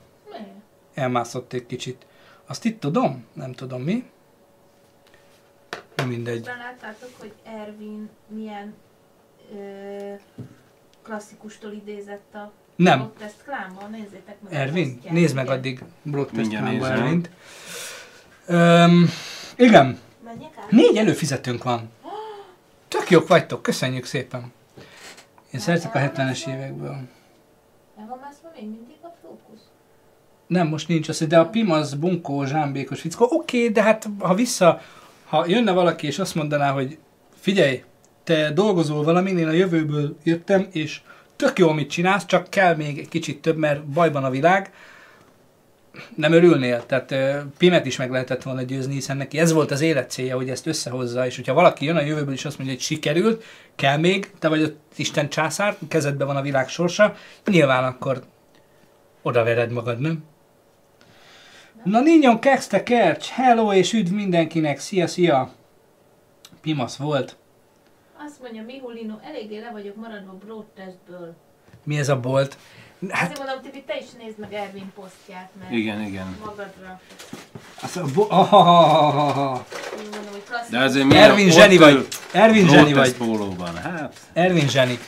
elmászott 0.93 1.53
egy 1.53 1.65
kicsit. 1.65 2.05
Azt 2.47 2.65
itt 2.65 2.79
tudom? 2.79 3.25
Nem 3.33 3.53
tudom 3.53 3.81
mi. 3.81 4.09
Na 5.95 6.05
mindegy. 6.05 6.39
Aztán 6.39 6.57
láttátok, 6.57 7.09
hogy 7.19 7.33
Ervin 7.43 8.09
milyen 8.27 8.73
ö, 9.55 10.13
klasszikustól 11.03 11.71
idézett 11.71 12.33
a 12.33 12.51
Nem. 12.79 12.97
Broadcast 12.97 13.35
Clanban, 13.43 13.91
nézzétek 13.91 14.35
meg. 14.41 14.53
Ervin, 14.53 14.99
nézd 15.09 15.35
meg 15.35 15.49
addig 15.49 15.83
Broadcast 16.01 16.49
nézem. 16.49 16.83
Ervint. 16.83 17.29
Öm, 18.45 19.09
igen? 19.55 19.99
Négy 20.69 20.97
előfizetőnk 20.97 21.63
van. 21.63 21.89
Tök 22.87 23.09
jók 23.09 23.27
vagytok, 23.27 23.61
köszönjük 23.61 24.05
szépen. 24.05 24.51
Én 25.51 25.59
szeretek 25.59 25.95
a 25.95 25.99
70-es 25.99 26.47
évekből. 26.47 26.97
El 27.97 28.05
van 28.09 28.19
mászva 28.21 28.51
még 28.55 28.63
mindig 28.63 28.95
a 29.01 29.11
fókusz? 29.21 29.61
Nem, 30.47 30.67
most 30.67 30.87
nincs 30.87 31.09
az, 31.09 31.19
de 31.27 31.39
a 31.39 31.49
Pim 31.49 31.71
az 31.71 31.93
bunkó, 31.93 32.45
zsámbékos 32.45 33.01
fickó. 33.01 33.27
Oké, 33.29 33.69
de 33.69 33.83
hát 33.83 34.09
ha 34.19 34.33
vissza, 34.33 34.81
ha 35.25 35.45
jönne 35.47 35.71
valaki 35.71 36.07
és 36.07 36.19
azt 36.19 36.35
mondaná, 36.35 36.71
hogy 36.71 36.97
figyelj, 37.39 37.83
te 38.23 38.51
dolgozol 38.51 39.03
valamin, 39.03 39.37
én 39.37 39.47
a 39.47 39.51
jövőből 39.51 40.17
jöttem, 40.23 40.67
és 40.71 41.01
tök 41.39 41.59
jó, 41.59 41.69
amit 41.69 41.89
csinálsz, 41.89 42.25
csak 42.25 42.49
kell 42.49 42.75
még 42.75 42.97
egy 42.97 43.07
kicsit 43.07 43.41
több, 43.41 43.57
mert 43.57 43.85
bajban 43.85 44.23
a 44.23 44.29
világ, 44.29 44.71
nem 46.15 46.31
örülnél. 46.31 46.85
Tehát 46.85 47.15
Pimet 47.57 47.85
is 47.85 47.97
meg 47.97 48.11
lehetett 48.11 48.43
volna 48.43 48.61
győzni, 48.61 48.93
hiszen 48.93 49.17
neki 49.17 49.39
ez 49.39 49.51
volt 49.51 49.71
az 49.71 49.81
élet 49.81 50.11
célja, 50.11 50.35
hogy 50.35 50.49
ezt 50.49 50.67
összehozza, 50.67 51.25
és 51.25 51.35
hogyha 51.35 51.53
valaki 51.53 51.85
jön 51.85 51.95
a 51.95 52.01
jövőből 52.01 52.33
és 52.33 52.45
azt 52.45 52.57
mondja, 52.57 52.75
hogy 52.75 52.85
sikerült, 52.85 53.43
kell 53.75 53.97
még, 53.97 54.31
te 54.39 54.47
vagy 54.47 54.61
az 54.61 54.73
Isten 54.95 55.29
császár, 55.29 55.77
kezedben 55.87 56.27
van 56.27 56.35
a 56.35 56.41
világ 56.41 56.69
sorsa, 56.69 57.15
nyilván 57.45 57.83
akkor 57.83 58.23
odavered 59.21 59.71
magad, 59.71 59.99
nem? 59.99 60.23
Na 61.83 61.99
Ninyon 61.99 62.39
Kexte 62.39 62.83
Kercs, 62.83 63.27
hello 63.27 63.73
és 63.73 63.93
üdv 63.93 64.13
mindenkinek, 64.13 64.79
szia, 64.79 65.07
szia! 65.07 65.51
Pimasz 66.61 66.95
volt. 66.95 67.38
Azt 68.41 68.51
mondja 68.51 68.73
Mihulino, 68.73 69.15
eléggé 69.23 69.59
le 69.59 69.69
vagyok 69.71 69.95
maradva 69.95 70.31
broadcastből. 70.45 71.35
Mi 71.83 71.97
ez 71.99 72.09
a 72.09 72.19
bolt? 72.19 72.57
Hát, 73.09 73.23
Azért 73.31 73.37
mondom, 73.45 73.61
Tibi, 73.61 73.83
te 73.87 73.97
is 73.97 74.05
nézd 74.23 74.39
meg 74.39 74.53
Ervin 74.53 74.91
posztját, 74.95 75.49
mert 75.59 75.71
Igen, 75.71 76.01
igen. 76.01 76.37
magadra. 76.45 76.99
az 77.81 77.97
a 77.97 78.01
bo-. 78.13 78.31
Úgy 78.31 80.09
mondom, 80.11 80.31
hogy 80.31 80.43
klasszikus. 80.47 80.69
De 80.69 80.79
azért 80.79 81.05
milyen 81.05 81.29
Ervin 81.29 81.49
zseni 81.51 81.77
vagy. 81.77 82.07
Ervin 82.31 82.67
zseni 82.67 82.93
vagy. 82.93 83.13
pólóban. 83.15 83.75
Hát, 83.75 84.15
Ervin 84.33 84.67
zseni. 84.67 84.99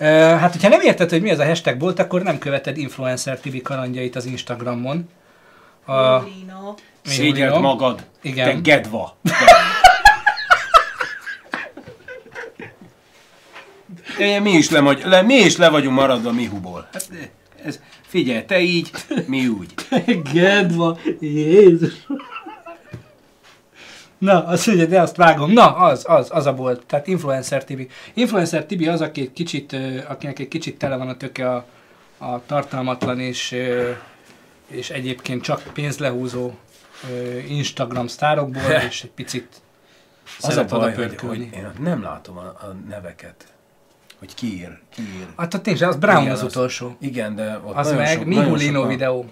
Uh, 0.00 0.06
hát, 0.38 0.52
hogyha 0.52 0.68
nem 0.68 0.80
érted, 0.80 1.10
hogy 1.10 1.22
mi 1.22 1.30
az 1.30 1.38
a 1.38 1.44
hashtag 1.46 1.76
bolt, 1.76 1.98
akkor 1.98 2.22
nem 2.22 2.38
követed 2.38 2.76
influencer 2.76 3.40
Tibi 3.40 3.62
kalandjait 3.62 4.16
az 4.16 4.24
Instagramon. 4.24 5.08
A, 5.84 6.18
Mihulino. 6.18 6.74
szégyeld 7.04 7.34
Mihulino. 7.34 7.60
magad. 7.60 8.04
Igen. 8.22 8.46
Te 8.62 8.70
gedva. 8.70 9.16
Mi 14.18 14.50
is, 14.50 14.70
le, 14.70 14.80
le, 15.04 15.22
mi 15.22 15.34
is 15.34 15.56
le 15.56 15.68
vagyunk 15.68 15.96
maradva 15.96 16.32
Mihuból. 16.32 16.88
Hát, 16.92 17.08
ez, 17.64 17.80
figyelj, 18.06 18.44
te 18.44 18.60
így, 18.60 18.90
mi 19.26 19.46
úgy. 19.46 19.74
Gedva, 20.32 20.98
Jézus. 21.20 22.06
Na, 24.18 24.46
azt 24.46 24.66
mondja, 24.66 24.86
de 24.86 25.00
azt 25.00 25.16
vágom. 25.16 25.52
Na, 25.52 25.76
az, 25.76 26.04
az, 26.08 26.28
az 26.30 26.46
a 26.46 26.54
bolt. 26.54 26.86
Tehát 26.86 27.06
Influencer 27.06 27.64
Tibi. 27.64 27.88
Influencer 28.14 28.64
Tibi 28.64 28.86
az, 28.88 29.00
aki 29.00 29.20
egy 29.20 29.32
kicsit, 29.32 29.76
akinek 30.08 30.38
egy 30.38 30.48
kicsit 30.48 30.78
tele 30.78 30.96
van 30.96 31.08
a 31.08 31.16
töke 31.16 31.50
a, 31.50 31.66
a 32.18 32.46
tartalmatlan 32.46 33.20
és, 33.20 33.56
és 34.68 34.90
egyébként 34.90 35.42
csak 35.42 35.62
pénzlehúzó 35.72 36.52
Instagram 37.48 38.06
sztárokból, 38.06 38.72
és 38.88 39.02
egy 39.02 39.10
picit 39.10 39.48
Az 40.40 40.56
a 40.56 40.64
baj, 40.64 40.94
hogy, 40.94 41.16
hogy 41.20 41.40
én 41.40 41.70
nem 41.78 42.02
látom 42.02 42.36
a, 42.36 42.46
a 42.46 42.76
neveket. 42.88 43.44
Hogy 44.18 44.34
ki 44.34 44.46
ír, 44.56 44.78
ki 44.94 45.02
ír. 45.02 45.26
Hát 45.36 45.54
ott 45.54 45.64
nincs, 45.64 45.82
az 45.82 45.96
Brown 45.96 46.20
Igen, 46.20 46.32
az, 46.32 46.42
az- 46.42 46.50
utolsó. 46.56 46.96
Igen, 47.00 47.34
de 47.34 47.60
ott 47.64 47.74
Az 47.76 47.86
nagyon 47.86 48.02
meg 48.02 48.16
sok, 48.16 48.24
Mihulino 48.24 48.86
videó. 48.86 49.24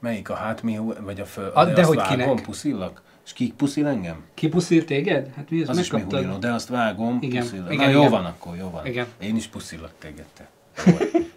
Melyik 0.00 0.30
a 0.30 0.34
hát 0.34 0.62
Mihu, 0.62 0.92
vagy 1.04 1.20
a 1.20 1.24
föl? 1.24 1.50
A- 1.54 1.64
de 1.64 1.72
de 1.72 1.80
azt 1.80 1.88
hogy 1.88 1.96
vágom, 1.96 2.16
kinek? 2.18 2.42
puszillak? 2.42 3.02
És 3.26 3.32
ki 3.32 3.52
puszil 3.56 3.86
engem? 3.86 4.24
Kipuszírt 4.34 4.86
téged? 4.86 5.28
Hát 5.36 5.50
mi 5.50 5.62
Az 5.62 5.78
is 5.78 5.90
megkaptad? 5.90 6.18
Mihulino, 6.20 6.40
de 6.40 6.52
azt 6.52 6.68
vágom, 6.68 7.18
Igen, 7.20 7.42
puszillak. 7.42 7.72
igen, 7.72 7.84
Na 7.84 7.90
jó 7.92 7.98
igen. 7.98 8.10
van 8.10 8.24
akkor, 8.24 8.56
jó 8.56 8.70
van. 8.70 8.86
Igen. 8.86 9.06
Én 9.20 9.36
is 9.36 9.46
puszillak 9.46 9.90
téged, 9.98 10.24
te. 10.36 10.48
Jó. 10.86 10.96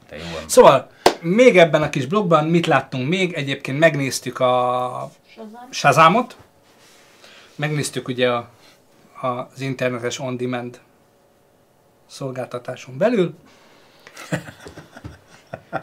Te 0.09 0.15
jó 0.17 0.23
van. 0.33 0.43
Szóval, 0.47 0.89
még 1.21 1.57
ebben 1.57 1.81
a 1.81 1.89
kis 1.89 2.05
blogban 2.05 2.45
mit 2.47 2.65
láttunk 2.65 3.07
még? 3.09 3.33
Egyébként 3.33 3.79
megnéztük 3.79 4.39
a 4.39 5.11
Shazam. 5.27 5.67
Shazamot, 5.69 6.35
megnéztük 7.55 8.07
ugye 8.07 8.29
a, 8.29 8.49
a, 9.21 9.27
az 9.27 9.61
internetes 9.61 10.19
on-demand 10.19 10.79
szolgáltatáson 12.11 12.97
belül. 12.97 13.35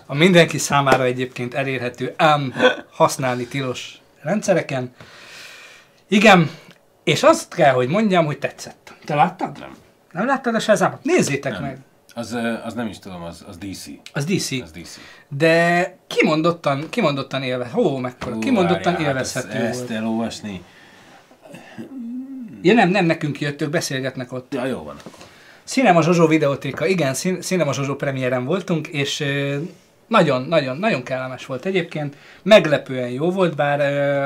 A 0.06 0.14
mindenki 0.14 0.58
számára 0.58 1.04
egyébként 1.04 1.54
elérhető, 1.54 2.14
ám 2.16 2.54
használni 2.90 3.46
tilos 3.46 4.00
rendszereken. 4.22 4.94
Igen, 6.08 6.50
és 7.04 7.22
azt 7.22 7.54
kell, 7.54 7.72
hogy 7.72 7.88
mondjam, 7.88 8.24
hogy 8.24 8.38
tetszett. 8.38 8.94
Te 9.04 9.14
láttad? 9.14 9.58
Nem. 9.58 9.76
Nem 10.12 10.26
láttad 10.26 10.54
a 10.54 10.60
Shazamot? 10.60 11.02
Nézzétek 11.04 11.52
Nem. 11.52 11.62
meg! 11.62 11.78
Az, 12.14 12.38
az 12.64 12.74
nem 12.74 12.86
is 12.86 12.98
tudom, 12.98 13.22
az, 13.22 13.44
az 13.48 13.56
DC. 13.58 13.86
Az 14.12 14.24
DC. 14.24 14.50
Az 14.50 14.70
DC. 14.70 14.98
De 15.28 15.96
kimondottan, 16.06 16.88
kimondottan 16.88 17.42
élve, 17.42 17.68
hó, 17.68 17.96
mekkora, 17.96 18.34
Hú, 18.34 18.40
kimondottan 18.40 18.92
várjál, 18.92 19.10
élvezhető 19.10 19.48
hát 19.48 19.62
ezt, 19.62 19.78
volt. 19.78 19.90
ezt 19.90 19.98
elolvasni. 19.98 20.64
Ja 22.62 22.74
nem, 22.74 22.88
nem 22.88 23.04
nekünk 23.04 23.40
jöttök, 23.40 23.70
beszélgetnek 23.70 24.32
ott. 24.32 24.54
Ja, 24.54 24.64
jó 24.64 24.82
van 24.82 24.96
akkor. 25.04 25.27
Cinema 25.68 26.02
Zsozsó 26.02 26.26
videótéka, 26.26 26.86
igen, 26.86 27.14
Cin- 27.14 27.42
Cinema 27.42 27.72
Zsozsó 27.72 27.94
premiéren 27.94 28.44
voltunk, 28.44 28.86
és 28.86 29.20
ö, 29.20 29.56
nagyon, 30.06 30.42
nagyon, 30.42 30.76
nagyon 30.76 31.02
kellemes 31.02 31.46
volt 31.46 31.64
egyébként. 31.64 32.16
Meglepően 32.42 33.08
jó 33.08 33.30
volt, 33.30 33.56
bár 33.56 33.80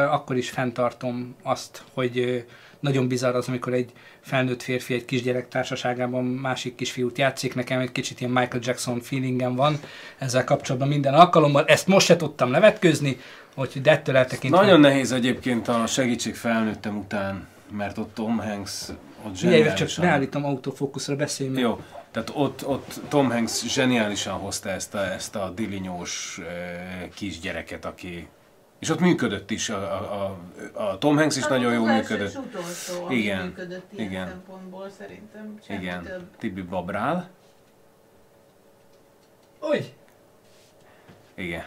akkor 0.08 0.36
is 0.36 0.50
fenntartom 0.50 1.36
azt, 1.42 1.82
hogy 1.94 2.44
nagyon 2.80 3.08
bizarr 3.08 3.34
az, 3.34 3.48
amikor 3.48 3.72
egy 3.72 3.90
felnőtt 4.20 4.62
férfi 4.62 4.94
egy 4.94 5.04
kisgyerek 5.04 5.48
társaságában 5.48 6.24
másik 6.24 6.74
kisfiút 6.74 7.18
játszik. 7.18 7.54
Nekem 7.54 7.80
egy 7.80 7.92
kicsit 7.92 8.20
ilyen 8.20 8.32
Michael 8.32 8.62
Jackson 8.62 9.00
feelingem 9.00 9.54
van 9.54 9.80
ezzel 10.18 10.44
kapcsolatban 10.44 10.88
minden 10.88 11.14
alkalommal. 11.14 11.64
Ezt 11.66 11.86
most 11.86 12.06
se 12.06 12.16
tudtam 12.16 12.50
levetkőzni, 12.50 13.18
úgyhogy 13.54 13.88
ettől 13.88 14.16
eltekintve... 14.16 14.60
Nagyon 14.60 14.80
nehéz 14.80 15.12
egyébként 15.12 15.68
a 15.68 15.86
segítség 15.86 16.34
felnőttem 16.34 16.96
után, 16.96 17.46
mert 17.76 17.98
ott 17.98 18.14
Tom 18.14 18.38
Hanks 18.38 18.88
ott 19.26 19.36
Figyelj, 19.36 19.74
csak 19.74 19.88
beállítom 20.00 20.44
autofókuszra, 20.44 21.16
beszélj 21.16 21.50
meg. 21.50 21.60
Jó, 21.62 21.80
tehát 22.10 22.30
ott, 22.34 22.66
ott 22.66 23.00
Tom 23.08 23.30
Hanks 23.30 23.64
zseniálisan 23.66 24.38
hozta 24.38 24.68
ezt 24.68 24.94
a, 24.94 25.12
ezt 25.12 25.36
a 25.36 25.50
dilinyós 25.50 26.38
e, 26.38 27.08
kisgyereket, 27.14 27.84
aki... 27.84 28.28
És 28.78 28.88
ott 28.88 29.00
működött 29.00 29.50
is, 29.50 29.68
a, 29.68 29.76
a, 30.24 30.38
a, 30.72 30.98
Tom 30.98 31.16
Hanks 31.16 31.36
is 31.36 31.42
Hát 31.42 31.50
nagyon 31.50 31.72
jól 31.72 31.92
működött. 31.92 32.36
utolsó, 32.36 33.04
ami 33.04 33.14
Igen, 33.14 33.44
működött 33.44 33.92
ilyen 33.92 34.10
igen. 34.10 34.26
szempontból 34.28 34.90
szerintem. 34.98 35.58
Semmi 35.66 35.80
Igen, 35.80 36.02
több. 36.02 36.22
Tibi 36.38 36.62
Babrál. 36.62 37.30
Hogy? 39.58 39.94
Igen. 41.34 41.64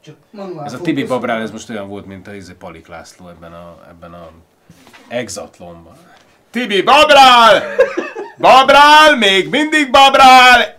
Csak 0.00 0.16
Ez 0.32 0.38
a 0.38 0.68
fókusz. 0.68 0.80
Tibi 0.80 1.04
Babrál, 1.04 1.40
ez 1.40 1.50
most 1.50 1.70
olyan 1.70 1.88
volt, 1.88 2.06
mint 2.06 2.28
a 2.28 2.34
izé 2.34 2.52
Palik 2.52 2.86
László 2.86 3.28
ebben 3.28 3.52
a, 3.52 3.86
ebben 3.88 4.12
a 4.12 4.30
Exatlonban. 5.08 5.96
Tibi 6.52 6.82
Babrál! 6.82 7.62
Babrál, 8.38 9.16
még 9.16 9.48
mindig 9.48 9.90
Babrál, 9.90 10.76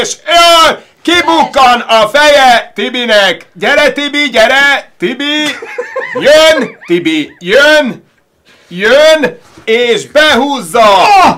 és 0.00 0.16
jaj, 0.26 0.84
kibukkan 1.02 1.80
a 1.80 2.08
feje 2.08 2.72
Tibinek. 2.74 3.46
Gyere 3.52 3.92
Tibi, 3.92 4.28
gyere, 4.28 4.90
Tibi, 4.98 5.44
jön, 6.20 6.78
Tibi, 6.86 7.36
jön, 7.38 8.04
jön, 8.68 9.38
és 9.64 10.06
behúzza. 10.06 10.88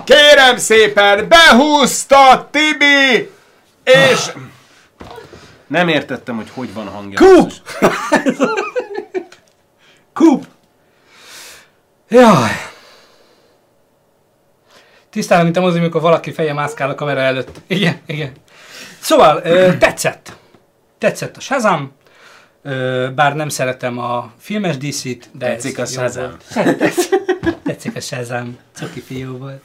Kérem 0.04 0.56
szépen, 0.56 1.28
behúzta 1.28 2.48
Tibi, 2.50 3.30
és... 3.84 4.20
Nem 5.66 5.88
értettem, 5.88 6.36
hogy 6.36 6.50
hogy 6.54 6.74
van 6.74 6.88
hangja. 6.88 7.18
Kup! 7.18 7.52
Kup! 10.14 10.44
Jaj. 12.08 12.67
Tisztán, 15.10 15.44
mint 15.44 15.56
a 15.56 15.60
mozi, 15.60 15.78
amikor 15.78 16.00
valaki 16.00 16.32
feje 16.32 16.52
mászkál 16.52 16.90
a 16.90 16.94
kamera 16.94 17.20
előtt. 17.20 17.60
Igen, 17.66 18.00
igen. 18.06 18.32
Szóval, 19.00 19.42
tetszett. 19.78 20.36
Tetszett 20.98 21.36
a 21.36 21.40
Shazam. 21.40 21.92
Bár 23.14 23.34
nem 23.34 23.48
szeretem 23.48 23.98
a 23.98 24.32
filmes 24.38 24.76
DC-t, 24.76 25.28
de 25.32 25.46
Tetszik 25.46 25.78
a 25.78 25.86
Shazam? 25.86 26.36
Tetszik, 27.64 27.96
a 27.96 28.00
Shazam. 28.00 28.58
Cuki 28.74 29.00
fiú 29.00 29.38
volt. 29.38 29.62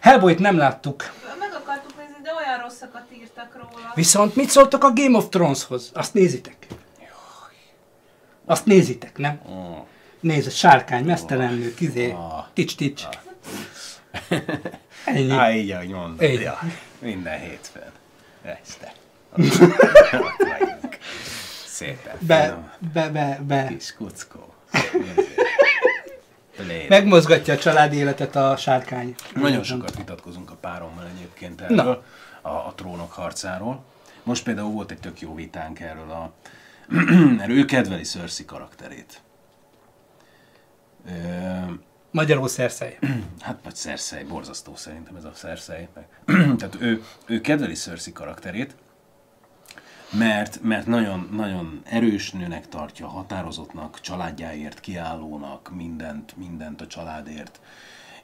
Hellboyt 0.00 0.38
nem 0.38 0.56
láttuk. 0.56 1.10
Meg 1.38 1.48
akartuk 1.62 1.92
nézni, 1.98 2.22
de 2.22 2.30
olyan 2.46 2.60
rosszakat 2.62 3.02
írtak 3.20 3.52
róla. 3.54 3.92
Viszont 3.94 4.36
mit 4.36 4.48
szóltok 4.50 4.84
a 4.84 4.92
Game 4.92 5.16
of 5.18 5.28
Throneshoz? 5.28 5.90
Azt 5.94 6.14
nézitek? 6.14 6.56
Azt 8.44 8.66
nézitek, 8.66 9.18
nem? 9.18 9.40
Mm. 9.50 9.72
Nézd, 10.20 10.46
a 10.46 10.50
sárkány, 10.50 11.04
mesztelenlő, 11.04 11.74
kizé, 11.74 12.10
Ah. 12.10 12.44
tics, 12.54 12.76
tics. 12.76 13.02
Ennyi. 15.04 15.30
Á, 15.30 15.52
így, 15.52 15.70
ahogy 15.70 15.88
mondod. 15.88 16.22
Így. 16.22 16.40
Ja, 16.40 16.58
minden 16.98 17.40
hétfőn. 17.40 17.92
Este. 18.42 18.92
Szépen. 21.66 22.16
Be, 22.20 22.42
finom. 22.42 22.70
be, 22.92 23.08
be, 23.08 23.40
be. 23.46 23.66
Kis 23.66 23.94
kuckó. 23.94 24.54
Légy. 26.66 26.88
Megmozgatja 26.96 27.54
a 27.54 27.58
családi 27.58 27.96
életet 27.96 28.36
a 28.36 28.56
sárkány. 28.56 29.14
Nagyon 29.34 29.62
sokat 29.62 29.96
vitatkozunk 29.96 30.50
a 30.50 30.54
párommal 30.54 31.06
egyébként 31.16 31.60
erről, 31.60 32.04
a, 32.42 32.48
a 32.48 32.72
trónok 32.76 33.12
harcáról. 33.12 33.84
Most 34.22 34.44
például 34.44 34.70
volt 34.70 34.90
egy 34.90 34.98
tök 34.98 35.20
jó 35.20 35.34
vitánk 35.34 35.80
erről 35.80 36.10
a... 36.10 36.32
mert 37.38 37.50
ő 37.50 37.64
kedveli 37.64 38.02
Cersei 38.02 38.44
karakterét. 38.44 39.20
Ö, 41.06 41.10
Magyarul 42.12 42.48
szerszely. 42.48 42.98
Hát 43.40 43.58
vagy 43.64 43.74
Cersei, 43.74 44.24
borzasztó 44.24 44.76
szerintem 44.76 45.16
ez 45.16 45.24
a. 45.24 45.32
Meg. 45.94 46.06
Tehát 46.58 46.76
ő, 46.80 47.02
ő 47.26 47.40
kedveli 47.40 47.74
Cersei 47.74 48.12
karakterét, 48.12 48.74
mert, 50.10 50.62
mert 50.62 50.86
nagyon, 50.86 51.28
nagyon 51.32 51.82
erős 51.84 52.30
nőnek 52.30 52.68
tartja, 52.68 53.08
határozottnak, 53.08 54.00
családjáért 54.00 54.80
kiállónak, 54.80 55.70
mindent, 55.74 56.36
mindent 56.36 56.80
a 56.80 56.86
családért, 56.86 57.60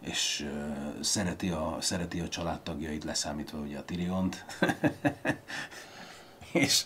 és 0.01 0.47
uh, 0.47 1.01
szereti, 1.01 1.49
a, 1.49 1.77
szereti 1.81 2.21
a 2.21 2.29
családtagjait, 2.29 3.05
leszámítva 3.05 3.59
ugye 3.59 3.79
a 3.79 3.85
Tyriont. 3.85 4.45
és, 6.53 6.85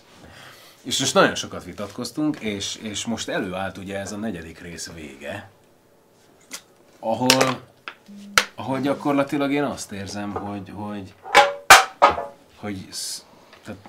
és 0.82 0.98
most 0.98 1.14
nagyon 1.14 1.34
sokat 1.34 1.64
vitatkoztunk, 1.64 2.40
és, 2.40 2.74
és 2.82 3.04
most 3.04 3.28
előállt 3.28 3.78
ugye 3.78 3.98
ez 3.98 4.12
a 4.12 4.16
negyedik 4.16 4.60
rész 4.60 4.92
vége, 4.92 5.50
ahol, 7.04 7.60
ahol 8.54 8.80
gyakorlatilag 8.80 9.52
én 9.52 9.62
azt 9.62 9.92
érzem, 9.92 10.32
hogy, 10.32 10.72
hogy, 10.74 11.14
hogy 12.56 12.86
tehát 13.64 13.80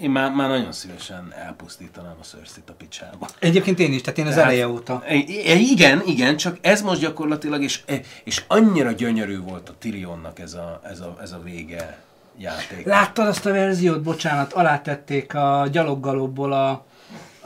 én 0.00 0.10
már, 0.10 0.32
már 0.32 0.48
nagyon 0.48 0.72
szívesen 0.72 1.32
elpusztítanám 1.36 2.16
a 2.20 2.24
Cersei-t 2.24 2.70
a 2.70 2.72
picsába. 2.72 3.28
Egyébként 3.38 3.78
én 3.78 3.92
is, 3.92 4.00
tehát 4.00 4.18
én 4.18 4.26
az 4.26 4.34
Tehát- 4.34 4.48
eleje 4.50 4.68
óta. 4.68 5.02
I- 5.10 5.14
i- 5.14 5.70
Igen, 5.70 6.02
igen, 6.06 6.36
csak 6.36 6.56
ez 6.60 6.82
most 6.82 7.00
gyakorlatilag, 7.00 7.62
és, 7.62 7.82
és 8.24 8.44
annyira 8.46 8.92
gyönyörű 8.92 9.40
volt 9.40 9.68
a 9.68 9.74
Tyrionnak 9.78 10.38
ez 10.38 10.54
a, 10.54 10.80
ez 10.84 11.00
a, 11.00 11.16
ez 11.20 11.32
a 11.32 11.42
vége 11.42 11.98
játék. 12.36 12.86
Láttad 12.86 13.26
azt 13.26 13.46
a 13.46 13.52
verziót, 13.52 14.02
bocsánat, 14.02 14.52
alátették 14.52 15.34
a 15.34 15.66
gyaloggalobból 15.72 16.52
a, 16.52 16.68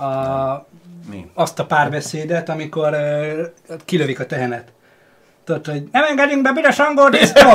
a, 0.03 0.67
Mi? 1.11 1.31
azt 1.35 1.59
a 1.59 1.67
párbeszédet, 1.67 2.49
amikor 2.49 2.93
uh, 2.93 3.77
kilövik 3.85 4.21
a 4.21 4.27
tehenet. 4.27 4.73
Tudod, 5.45 5.67
hogy 5.67 5.89
nem 5.93 6.05
engedünk 6.05 6.43
be 6.43 6.53
büdös 6.53 6.79
angol 6.79 7.11
disznó! 7.11 7.51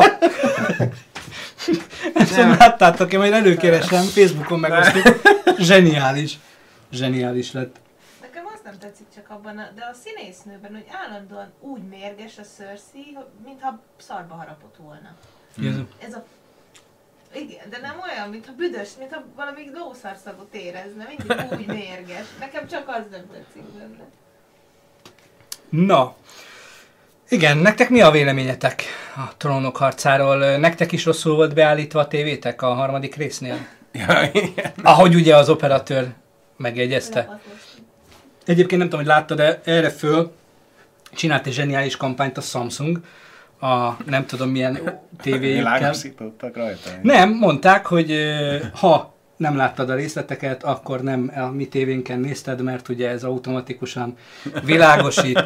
Ezt 2.13 2.35
nem 2.37 2.55
láttátok, 2.59 3.13
én 3.13 3.19
majd 3.19 3.33
előkeresem, 3.33 4.03
Facebookon 4.03 4.59
megosztjuk. 4.59 5.21
Zseniális. 5.59 6.39
Zseniális 6.91 7.51
lett. 7.51 7.75
Nekem 8.21 8.45
azt 8.53 8.63
nem 8.63 8.77
tetszik 8.79 9.05
csak 9.15 9.29
abban, 9.29 9.57
a, 9.57 9.69
de 9.75 9.81
a 9.91 9.95
színésznőben, 10.03 10.71
hogy 10.71 10.85
állandóan 11.03 11.53
úgy 11.59 11.81
mérges 11.89 12.37
a 12.37 12.43
Cersei, 12.57 13.13
hogy- 13.15 13.25
mintha 13.45 13.79
szarba 13.97 14.33
harapott 14.35 14.75
volna. 14.77 15.15
Hmm. 15.55 15.87
Ez 16.07 16.13
a... 16.13 16.23
Igen, 17.33 17.69
de 17.69 17.77
nem 17.81 17.95
olyan, 18.11 18.29
mintha 18.29 18.53
büdös, 18.57 18.89
mintha 18.99 19.23
valami 19.35 19.71
lószarszagot 19.73 20.53
érezne, 20.55 21.05
mindig 21.07 21.57
úgy 21.57 21.65
mérges. 21.77 22.25
Nekem 22.39 22.67
csak 22.67 22.87
az 22.87 23.03
nem 23.11 23.29
tetszik 23.31 23.63
benne. 23.63 24.05
Na, 25.69 26.15
igen, 27.29 27.57
nektek 27.57 27.89
mi 27.89 28.01
a 28.01 28.11
véleményetek 28.11 28.83
a 29.15 29.37
trónok 29.37 29.77
harcáról? 29.77 30.57
Nektek 30.57 30.91
is 30.91 31.05
rosszul 31.05 31.35
volt 31.35 31.53
beállítva 31.53 31.99
a 31.99 32.07
tévétek 32.07 32.61
a 32.61 32.73
harmadik 32.73 33.15
résznél? 33.15 33.57
Ja, 33.91 34.29
igen. 34.33 34.71
Ahogy 34.83 35.15
ugye 35.15 35.35
az 35.35 35.49
operatőr 35.49 36.13
megjegyezte. 36.57 37.39
Egyébként 38.45 38.79
nem 38.79 38.89
tudom, 38.89 39.05
hogy 39.05 39.13
láttad, 39.15 39.37
de 39.37 39.61
erre 39.63 39.89
föl 39.89 40.31
csinált 41.11 41.47
egy 41.47 41.53
zseniális 41.53 41.97
kampányt 41.97 42.37
a 42.37 42.41
Samsung, 42.41 42.99
a 43.59 43.91
nem 44.05 44.25
tudom 44.25 44.49
milyen 44.49 45.01
tévéjükkel. 45.21 45.73
Világosítottak 45.77 46.55
rajta. 46.55 46.89
Nem, 47.01 47.29
mondták, 47.29 47.85
hogy 47.85 48.15
ha 48.73 49.15
nem 49.37 49.55
láttad 49.55 49.89
a 49.89 49.95
részleteket, 49.95 50.63
akkor 50.63 51.01
nem 51.01 51.31
a 51.35 51.45
mi 51.45 51.67
tévénken 51.67 52.19
nézted, 52.19 52.61
mert 52.61 52.89
ugye 52.89 53.09
ez 53.09 53.23
automatikusan 53.23 54.17
világosít, 54.63 55.45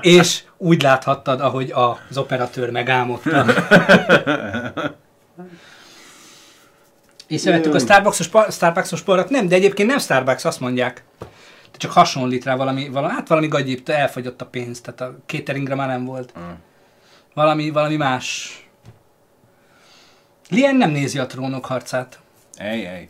és 0.00 0.42
úgy 0.56 0.82
láthattad, 0.82 1.40
ahogy 1.40 1.72
az 1.74 2.18
operatőr 2.18 2.70
megálmodta. 2.70 3.46
Észrevettük 7.26 7.74
a 7.74 7.78
Starbucks-os, 7.78 8.28
Starbucks-os 8.54 9.02
porrat? 9.02 9.30
Nem, 9.30 9.48
de 9.48 9.54
egyébként 9.54 9.88
nem 9.88 9.98
Starbucks, 9.98 10.44
azt 10.44 10.60
mondják. 10.60 11.04
De 11.72 11.78
csak 11.78 11.90
hasonlít 11.90 12.44
rá 12.44 12.56
valami, 12.56 12.88
valami 12.88 13.12
hát 13.12 13.28
valami 13.28 13.48
gagyibb, 13.48 13.88
elfogyott 13.88 14.40
a 14.40 14.46
pénz, 14.46 14.80
tehát 14.80 15.00
a 15.00 15.18
cateringre 15.26 15.74
már 15.74 15.88
nem 15.88 16.04
volt. 16.04 16.32
Mm. 16.38 16.50
Valami, 17.34 17.70
valami 17.70 17.96
más. 17.96 18.56
Lien 20.48 20.76
nem 20.76 20.90
nézi 20.90 21.18
a 21.18 21.26
trónok 21.26 21.64
harcát. 21.64 22.20
Ej, 22.56 22.86
ej. 22.86 23.08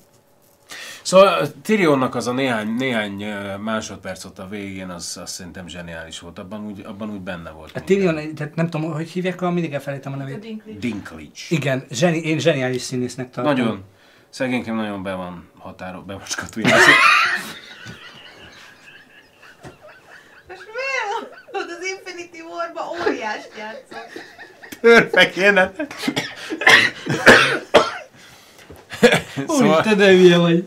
Szóval 1.03 1.53
Tyrionnak 1.63 2.15
az 2.15 2.27
a 2.27 2.33
néhány, 2.33 2.75
néhány 2.75 3.25
másodperc 3.61 4.25
ott 4.25 4.39
a 4.39 4.49
végén, 4.49 4.89
az, 4.89 5.19
az 5.23 5.31
szerintem 5.31 5.69
zseniális 5.69 6.21
volt. 6.21 6.39
Abban 6.39 6.67
úgy, 6.67 6.83
abban 6.87 7.11
úgy 7.11 7.21
benne 7.21 7.51
volt. 7.51 7.77
A. 7.77 7.81
Tyrion, 7.81 8.35
tehát 8.35 8.55
nem 8.55 8.71
tudom, 8.71 8.93
hogy 8.93 9.11
hívják, 9.11 9.43
a 9.43 9.51
mindig 9.51 9.73
elfelejtem 9.73 10.13
a 10.13 10.15
A 10.15 10.19
nevét. 10.19 10.39
Dinklage. 10.39 10.79
Dinklage. 10.79 11.31
Igen, 11.49 11.87
zseni, 11.91 12.19
én 12.19 12.39
zseniális 12.39 12.83
színésznek 12.83 13.31
tartom. 13.31 13.53
Nagyon. 13.53 13.85
Szegénykem 14.29 14.77
nagyon 14.77 15.03
be 15.03 15.15
van 15.15 15.51
határol, 15.59 16.03
be. 16.03 16.15
Most 16.15 16.37
miért 20.49 21.43
mondod 21.53 21.71
az 21.71 21.85
Infinity 22.53 22.75
War-ba 22.75 23.09
óriást 23.09 23.51
játszol? 23.59 24.07
Törpe 24.81 25.31
kéne. 25.31 25.73
szóval, 29.49 29.69
Úristen, 29.73 29.97
de 29.97 30.07
hülye 30.11 30.37
vagy. 30.39 30.67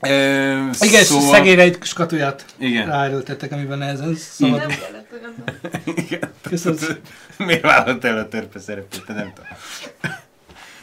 ö, 0.00 0.70
Igen, 0.80 1.04
szóval, 1.04 1.34
szegényre 1.34 1.62
egy 1.62 1.78
skatuját 1.82 2.44
Igen. 2.58 2.86
ráerőltettek, 2.86 3.52
amiben 3.52 3.78
nehezen 3.78 4.06
Nem 4.06 4.16
szabadul. 4.16 4.66
kellett 4.66 5.08
olyan. 5.12 5.34
Igen. 5.84 6.32
Köszönöm. 6.42 6.78
Miért 7.36 7.62
vállalt 7.62 8.04
el 8.04 8.18
a 8.18 8.28
törpe 8.28 8.58
szerepét, 8.58 9.04
te 9.06 9.12
nem 9.12 9.32
tudom. 9.34 9.50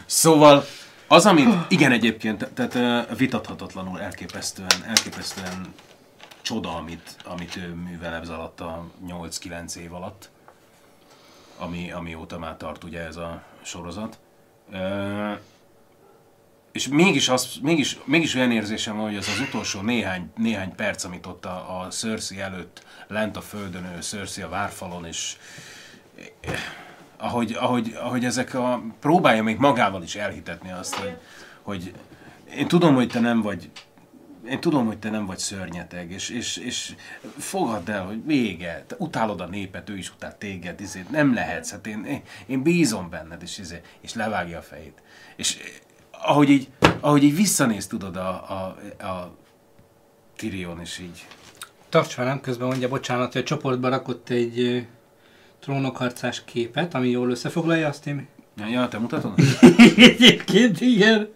Szóval 0.05 0.65
az, 1.07 1.25
amit, 1.25 1.49
igen 1.67 1.91
egyébként, 1.91 2.47
tehát 2.53 3.07
vitathatatlanul 3.17 4.01
elképesztően, 4.01 4.69
elképesztően 4.87 5.73
csoda, 6.45 6.75
amit, 6.75 7.15
amit 7.23 7.55
ő 7.55 7.73
művel 7.73 8.13
ez 8.13 8.29
alatt 8.29 8.59
a 8.59 8.85
8-9 9.07 9.75
év 9.75 9.93
alatt, 9.93 10.29
ami, 11.57 11.91
amióta 11.91 12.39
már 12.39 12.57
tart 12.57 12.83
ugye 12.83 12.99
ez 13.05 13.15
a 13.15 13.43
sorozat. 13.61 14.19
Ö, 14.71 15.31
és 16.71 16.87
mégis, 16.87 17.29
az, 17.29 17.55
mégis, 17.61 17.97
mégis 18.03 18.35
olyan 18.35 18.51
érzésem 18.51 18.95
van, 18.95 19.05
hogy 19.05 19.15
az 19.15 19.27
az 19.27 19.39
utolsó 19.39 19.81
néhány, 19.81 20.31
néhány 20.35 20.75
perc, 20.75 21.03
amit 21.03 21.25
ott 21.25 21.45
a, 21.45 21.79
a 21.79 21.87
Cersei 21.87 22.39
előtt 22.39 22.83
lent 23.07 23.37
a 23.37 23.41
földön, 23.41 23.85
ő 23.85 24.01
Cersei 24.01 24.43
a 24.43 24.49
várfalon, 24.49 25.05
és 25.05 25.37
ahogy, 27.17 27.51
ahogy, 27.59 27.93
ahogy 27.99 28.25
ezek 28.25 28.53
a... 28.53 28.81
Próbálja 28.99 29.43
még 29.43 29.57
magával 29.57 30.03
is 30.03 30.15
elhitetni 30.15 30.71
azt, 30.71 30.95
hogy, 30.95 31.17
hogy 31.61 31.93
én 32.55 32.67
tudom, 32.67 32.95
hogy 32.95 33.07
te 33.07 33.19
nem 33.19 33.41
vagy 33.41 33.71
én 34.49 34.59
tudom, 34.59 34.85
hogy 34.85 34.97
te 34.97 35.09
nem 35.09 35.25
vagy 35.25 35.37
szörnyeteg, 35.37 36.11
és, 36.11 36.29
és, 36.29 36.57
és 36.57 36.95
fogadd 37.37 37.91
el, 37.91 38.05
hogy 38.05 38.25
vége, 38.25 38.83
te 38.87 38.95
utálod 38.99 39.41
a 39.41 39.47
népet, 39.47 39.89
ő 39.89 39.97
is 39.97 40.11
utál 40.11 40.37
téged, 40.37 40.81
izé, 40.81 41.05
nem 41.11 41.33
lehetsz, 41.33 41.71
hát 41.71 41.87
én, 41.87 42.05
én, 42.05 42.21
én 42.45 42.63
bízom 42.63 43.09
benned, 43.09 43.41
és, 43.41 43.57
izé, 43.57 43.81
és 44.01 44.13
levágja 44.13 44.57
a 44.57 44.61
fejét. 44.61 45.01
És 45.35 45.57
eh, 45.57 45.67
ahogy 46.11 46.49
így, 46.49 46.67
ahogy 46.99 47.23
így 47.23 47.35
visszanéz, 47.35 47.87
tudod, 47.87 48.15
a, 48.15 48.29
a, 48.29 48.77
a 49.05 49.35
Tyrion, 50.35 50.79
és 50.79 50.99
így, 50.99 51.25
Tarts 51.89 52.15
velem, 52.15 52.41
közben 52.41 52.67
mondja, 52.67 52.87
bocsánat, 52.87 53.31
hogy 53.33 53.41
a 53.41 53.45
csoportba 53.45 53.89
rakott 53.89 54.29
egy 54.29 54.59
ö, 54.59 54.77
trónokharcás 55.59 56.43
képet, 56.45 56.93
ami 56.93 57.09
jól 57.09 57.29
összefoglalja 57.29 57.87
azt 57.87 58.07
én. 58.07 58.27
ja, 58.57 58.67
ja 58.67 58.87
te 58.87 58.97
mutatod? 58.97 59.33
Egyébként 59.97 60.81
igen. 60.81 61.29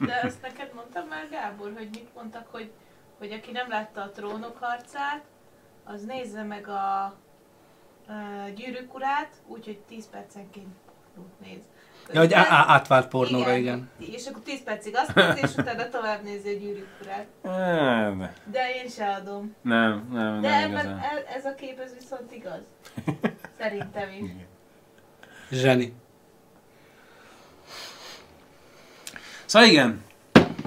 De 0.00 0.20
azt 0.24 0.42
neked 0.42 0.70
mondtam 0.74 1.06
már, 1.08 1.28
Gábor, 1.30 1.72
hogy 1.76 1.88
mit 1.92 2.14
mondtak, 2.14 2.46
hogy, 2.50 2.70
hogy 3.18 3.32
aki 3.32 3.50
nem 3.52 3.68
látta 3.68 4.00
a 4.02 4.10
trónok 4.10 4.56
harcát, 4.60 5.24
az 5.84 6.02
nézze 6.04 6.42
meg 6.42 6.68
a 6.68 7.14
uh, 8.08 8.50
gyűrűk 8.54 8.94
urát, 8.94 9.30
úgyhogy 9.46 9.78
10 9.78 10.08
percenként 10.10 10.66
néz. 11.42 11.60
Ja, 12.12 12.20
hogy 12.20 12.32
á- 12.32 12.48
átvált 12.68 13.08
pornóra, 13.08 13.52
igen. 13.54 13.90
És 13.98 14.26
akkor 14.26 14.42
10 14.42 14.62
percig 14.62 14.96
azt 14.96 15.14
nézi, 15.14 15.40
és 15.40 15.54
utána 15.56 15.88
tovább 15.88 16.22
nézi 16.22 16.48
a 16.48 16.58
gyűrűk 16.58 16.88
urát. 17.02 17.26
Nem, 17.42 18.30
De 18.50 18.74
én 18.82 18.88
se 18.88 19.06
adom. 19.14 19.54
nem, 19.62 20.08
nem, 20.12 20.40
De 20.40 20.48
nem 20.48 20.58
ebben, 20.60 20.70
igazán. 20.70 20.98
e- 20.98 21.24
ez 21.34 21.44
a 21.44 21.54
kép 21.54 21.78
ez 21.78 21.94
viszont 21.94 22.32
igaz. 22.32 22.60
Szerintem 23.60 24.08
is. 24.20 24.30
Zseni. 25.50 25.92
Szóval 29.50 29.68
igen, 29.68 30.02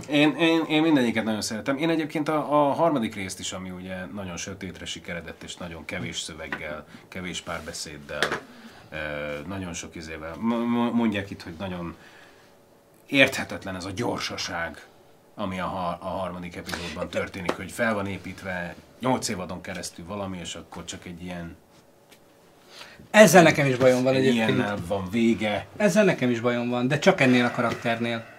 én, 0.09 0.35
én, 0.35 0.63
én 0.69 0.81
mindegyiket 0.81 1.23
nagyon 1.23 1.41
szeretem. 1.41 1.77
Én 1.77 1.89
egyébként 1.89 2.29
a, 2.29 2.67
a 2.67 2.71
harmadik 2.73 3.15
részt 3.15 3.39
is, 3.39 3.51
ami 3.51 3.69
ugye 3.69 3.95
nagyon 4.13 4.37
sötétre 4.37 4.85
sikeredett, 4.85 5.43
és 5.43 5.55
nagyon 5.55 5.85
kevés 5.85 6.19
szöveggel, 6.19 6.85
kevés 7.07 7.41
párbeszéddel, 7.41 8.21
nagyon 9.47 9.73
sok 9.73 9.95
izével. 9.95 10.35
Mondják 10.93 11.29
itt, 11.29 11.43
hogy 11.43 11.53
nagyon 11.59 11.95
érthetetlen 13.07 13.75
ez 13.75 13.85
a 13.85 13.91
gyorsaság, 13.95 14.85
ami 15.35 15.59
a, 15.59 15.65
ha- 15.65 15.97
a 16.01 16.07
harmadik 16.07 16.55
epizódban 16.55 17.09
történik, 17.09 17.51
hogy 17.51 17.71
fel 17.71 17.93
van 17.93 18.07
építve 18.07 18.75
8 18.99 19.27
évadon 19.27 19.61
keresztül 19.61 20.05
valami, 20.05 20.37
és 20.41 20.55
akkor 20.55 20.85
csak 20.85 21.05
egy 21.05 21.23
ilyen, 21.23 21.55
Ezzel 23.11 23.43
nekem 23.43 23.65
is 23.65 23.75
bajom 23.75 24.03
van 24.03 24.13
egy 24.13 24.27
egyébként. 24.27 24.49
ilyennel 24.49 24.77
van 24.87 25.09
vége. 25.11 25.67
Ezzel 25.77 26.05
nekem 26.05 26.29
is 26.29 26.39
bajom 26.39 26.69
van, 26.69 26.87
de 26.87 26.99
csak 26.99 27.21
ennél 27.21 27.45
a 27.45 27.51
karakternél. 27.51 28.31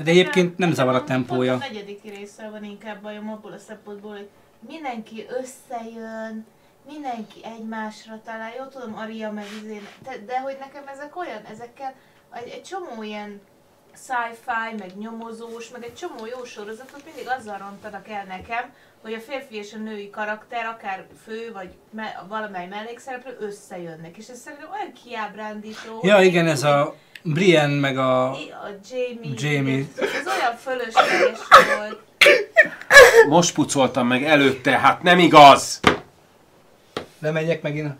Tehát 0.00 0.14
egyébként 0.18 0.58
nem 0.58 0.72
zavar 0.72 0.94
a 0.94 1.04
tempója. 1.04 1.54
A 1.54 1.56
negyedik 1.56 2.02
résszel 2.02 2.50
van 2.50 2.64
inkább 2.64 3.02
bajom 3.02 3.30
abból 3.30 3.52
a 3.52 3.58
szempontból, 3.58 4.10
hogy 4.10 4.28
mindenki 4.68 5.26
összejön, 5.40 6.46
mindenki 6.88 7.44
egymásra 7.44 8.20
talál. 8.24 8.50
Jó 8.58 8.64
tudom, 8.64 8.96
Aria 8.96 9.32
meg 9.32 9.44
izé, 9.62 9.82
de, 10.02 10.16
de 10.26 10.40
hogy 10.40 10.56
nekem 10.60 10.82
ezek 10.86 11.16
olyan, 11.16 11.44
ezekkel 11.50 11.94
egy, 12.32 12.48
egy 12.48 12.62
csomó 12.62 13.02
ilyen 13.02 13.40
sci-fi, 13.94 14.76
meg 14.78 14.96
nyomozós, 14.98 15.70
meg 15.70 15.84
egy 15.84 15.94
csomó 15.94 16.26
jó 16.26 16.44
sorozatot 16.44 17.04
mindig 17.04 17.28
azzal 17.38 17.58
rontanak 17.58 18.08
el 18.08 18.24
nekem, 18.24 18.72
hogy 19.02 19.12
a 19.12 19.20
férfi 19.20 19.56
és 19.56 19.72
a 19.72 19.78
női 19.78 20.10
karakter, 20.10 20.66
akár 20.66 21.06
fő, 21.24 21.52
vagy 21.52 21.74
me- 21.90 22.22
valamely 22.28 22.66
mellékszereplő 22.66 23.36
összejönnek. 23.40 24.16
És 24.16 24.28
ez 24.28 24.38
szerintem 24.38 24.70
olyan 24.70 24.92
kiábrándító. 25.04 26.00
Ja, 26.02 26.22
igen, 26.22 26.46
ez 26.46 26.62
a 26.62 26.94
Brienne 27.22 27.80
meg 27.80 27.98
a... 27.98 28.30
a 28.30 28.36
Jamie. 28.90 29.32
Jamie. 29.36 29.84
Ez 29.96 30.26
olyan 30.26 30.56
fölösleges 30.56 31.38
volt. 31.76 32.00
Most 33.28 33.54
pucoltam 33.54 34.06
meg 34.06 34.24
előtte, 34.24 34.78
hát 34.78 35.02
nem 35.02 35.18
igaz! 35.18 35.80
Lemegyek 37.18 37.62
megint. 37.62 37.94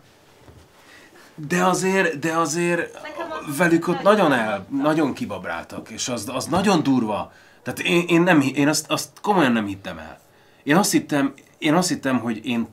De 1.35 1.63
azért, 1.63 2.19
de 2.19 2.33
azért 2.33 2.95
az- 2.95 3.57
velük 3.57 3.87
ott 3.87 4.01
nagyon 4.01 4.33
el, 4.33 4.65
nagyon 4.81 5.13
kibabráltak, 5.13 5.89
és 5.89 6.07
az, 6.07 6.29
az 6.33 6.45
nagyon 6.45 6.83
durva. 6.83 7.31
Tehát 7.63 7.79
én, 7.79 8.03
én, 8.07 8.21
nem, 8.21 8.41
én 8.55 8.67
azt, 8.67 8.91
azt 8.91 9.09
komolyan 9.21 9.51
nem 9.51 9.65
hittem 9.65 9.97
el. 9.97 10.19
Én 10.63 10.75
azt 10.75 10.91
hittem, 10.91 11.33
én 11.57 11.73
azt 11.73 11.89
hittem, 11.89 12.19
hogy 12.19 12.45
én, 12.45 12.67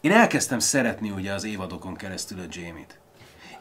én 0.00 0.12
elkezdtem 0.12 0.58
szeretni 0.58 1.10
ugye 1.10 1.32
az 1.32 1.44
évadokon 1.44 1.96
keresztül 1.96 2.38
a 2.38 2.44
Jamie-t. 2.50 2.98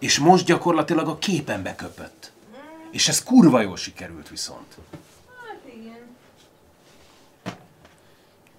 És 0.04 0.20
most 0.20 0.46
gyakorlatilag 0.46 1.08
a 1.08 1.18
képen 1.18 1.64
beköpött. 1.64 2.32
És 2.92 3.08
ez 3.08 3.24
kurva 3.24 3.62
jól 3.62 3.78
sikerült 3.78 4.30
viszont. 4.30 4.78
Hát 5.48 5.60
igen. 5.78 6.00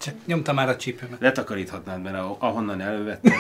Csak 0.01 0.15
nyomta 0.27 0.53
már 0.53 0.69
a 0.69 0.77
csípőmet. 0.77 1.21
Letakaríthatnád, 1.21 2.03
mert 2.03 2.17
a- 2.17 2.37
ahonnan 2.39 2.81
elővetted. 2.81 3.33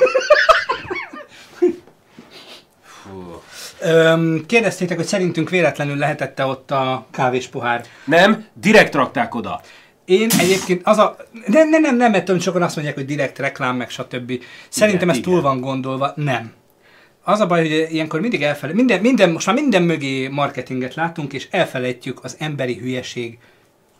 Fú. 2.82 3.42
Öm, 3.80 4.46
kérdeztétek, 4.46 4.96
hogy 4.96 5.06
szerintünk 5.06 5.50
véletlenül 5.50 5.96
lehetette 5.96 6.44
ott 6.44 6.70
a 6.70 7.06
kávés 7.10 7.46
pohár. 7.46 7.84
Nem, 8.04 8.46
direkt 8.52 8.94
rakták 8.94 9.34
oda. 9.34 9.60
Én 10.04 10.30
egyébként 10.38 10.80
az 10.86 10.98
a... 10.98 11.16
Nem, 11.46 11.68
nem, 11.68 11.80
nem, 11.80 11.96
nem, 11.96 12.10
mert 12.10 12.40
sokan 12.40 12.62
azt 12.62 12.74
mondják, 12.74 12.96
hogy 12.96 13.06
direkt 13.06 13.38
reklám, 13.38 13.76
meg 13.76 13.90
stb. 13.90 14.42
Szerintem 14.68 15.08
ez 15.10 15.16
igen. 15.16 15.30
túl 15.30 15.40
van 15.40 15.60
gondolva. 15.60 16.12
Nem. 16.16 16.52
Az 17.26 17.40
a 17.40 17.46
baj, 17.46 17.60
hogy 17.60 17.92
ilyenkor 17.92 18.20
mindig 18.20 18.42
elfele... 18.42 18.72
Minden, 18.72 19.00
minden, 19.00 19.30
most 19.30 19.46
már 19.46 19.54
minden 19.54 19.82
mögé 19.82 20.28
marketinget 20.28 20.94
látunk, 20.94 21.32
és 21.32 21.48
elfelejtjük 21.50 22.24
az 22.24 22.36
emberi 22.38 22.74
hülyeség, 22.74 23.38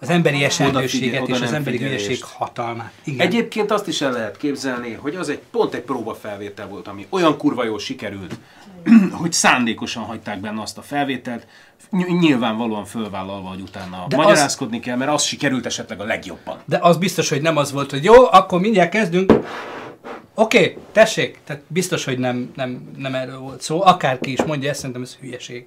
az 0.00 0.10
emberi 0.10 0.44
esenlőséget 0.44 1.22
oda 1.22 1.34
és 1.34 1.40
az 1.40 1.52
emberi 1.52 1.76
figyelést. 1.76 2.04
hülyeség 2.04 2.24
hatalmát. 2.24 2.92
Igen. 3.04 3.26
Egyébként 3.26 3.70
azt 3.70 3.88
is 3.88 4.00
el 4.00 4.12
lehet 4.12 4.36
képzelni, 4.36 4.92
hogy 4.92 5.14
az 5.14 5.28
egy 5.28 5.40
pont 5.50 5.74
egy 5.74 5.80
próbafelvétel 5.80 6.68
volt, 6.68 6.88
ami 6.88 7.06
olyan 7.08 7.36
kurva 7.36 7.64
jól 7.64 7.78
sikerült, 7.78 8.38
hogy 9.20 9.32
szándékosan 9.32 10.02
hagyták 10.02 10.40
benne 10.40 10.60
azt 10.62 10.78
a 10.78 10.82
felvételt, 10.82 11.46
ny- 11.90 12.18
nyilvánvalóan 12.20 12.84
fölvállalva, 12.84 13.48
hogy 13.48 13.60
utána 13.60 13.96
De 14.08 14.16
De 14.16 14.22
az- 14.22 14.26
magyarázkodni 14.28 14.80
kell, 14.80 14.96
mert 14.96 15.10
az 15.10 15.22
sikerült 15.22 15.66
esetleg 15.66 16.00
a 16.00 16.04
legjobban. 16.04 16.58
De 16.64 16.78
az 16.82 16.96
biztos, 16.96 17.28
hogy 17.28 17.42
nem 17.42 17.56
az 17.56 17.72
volt, 17.72 17.90
hogy 17.90 18.04
jó, 18.04 18.14
akkor 18.30 18.60
mindjárt 18.60 18.90
kezdünk. 18.90 19.32
Oké, 20.34 20.58
okay, 20.58 20.76
tessék. 20.92 21.38
Tehát 21.44 21.62
biztos, 21.66 22.04
hogy 22.04 22.18
nem, 22.18 22.52
nem, 22.56 22.90
nem 22.96 23.14
erről 23.14 23.38
volt 23.38 23.62
szó. 23.62 23.82
Akárki 23.84 24.32
is 24.32 24.42
mondja, 24.42 24.70
ezt 24.70 24.78
szerintem 24.78 25.02
ez 25.02 25.16
hülyeség. 25.20 25.64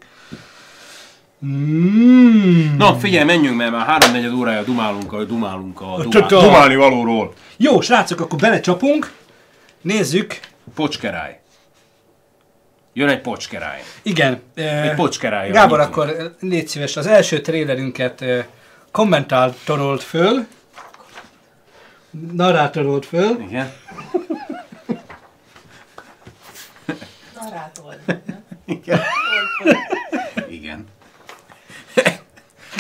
Mm. 1.45 2.77
Na, 2.77 2.95
figyelj, 2.95 3.25
menjünk, 3.25 3.57
mert 3.57 3.71
már 3.71 3.85
háromnegyed 3.85 4.33
órája 4.33 4.63
dumálunk 4.63 5.13
a 5.13 5.23
dumálunk 5.23 5.81
a 5.81 6.03
dumál, 6.03 6.27
dumálni 6.27 6.75
valóról. 6.75 7.33
Jó, 7.57 7.81
srácok, 7.81 8.19
akkor 8.19 8.39
belecsapunk. 8.39 9.11
Nézzük. 9.81 10.39
Pocskeráj. 10.75 11.39
Jön 12.93 13.09
egy 13.09 13.21
pocskeráj. 13.21 13.83
Igen. 14.01 14.41
Egy 14.53 14.63
eh, 14.63 14.95
pocskeráj. 14.95 15.51
Gábor, 15.51 15.79
akkor 15.79 16.09
eh, 16.09 16.25
légy 16.39 16.67
szíves, 16.67 16.97
az 16.97 17.07
első 17.07 17.41
trélerünket 17.41 18.21
eh, 18.21 18.45
kommentátorolt 18.91 20.03
föl. 20.03 20.45
Narrátorolt 22.31 23.05
föl. 23.05 23.39
Igen. 23.47 23.73
Narrátor. 27.57 27.95
Igen. 28.65 28.99
Igen. 30.49 30.85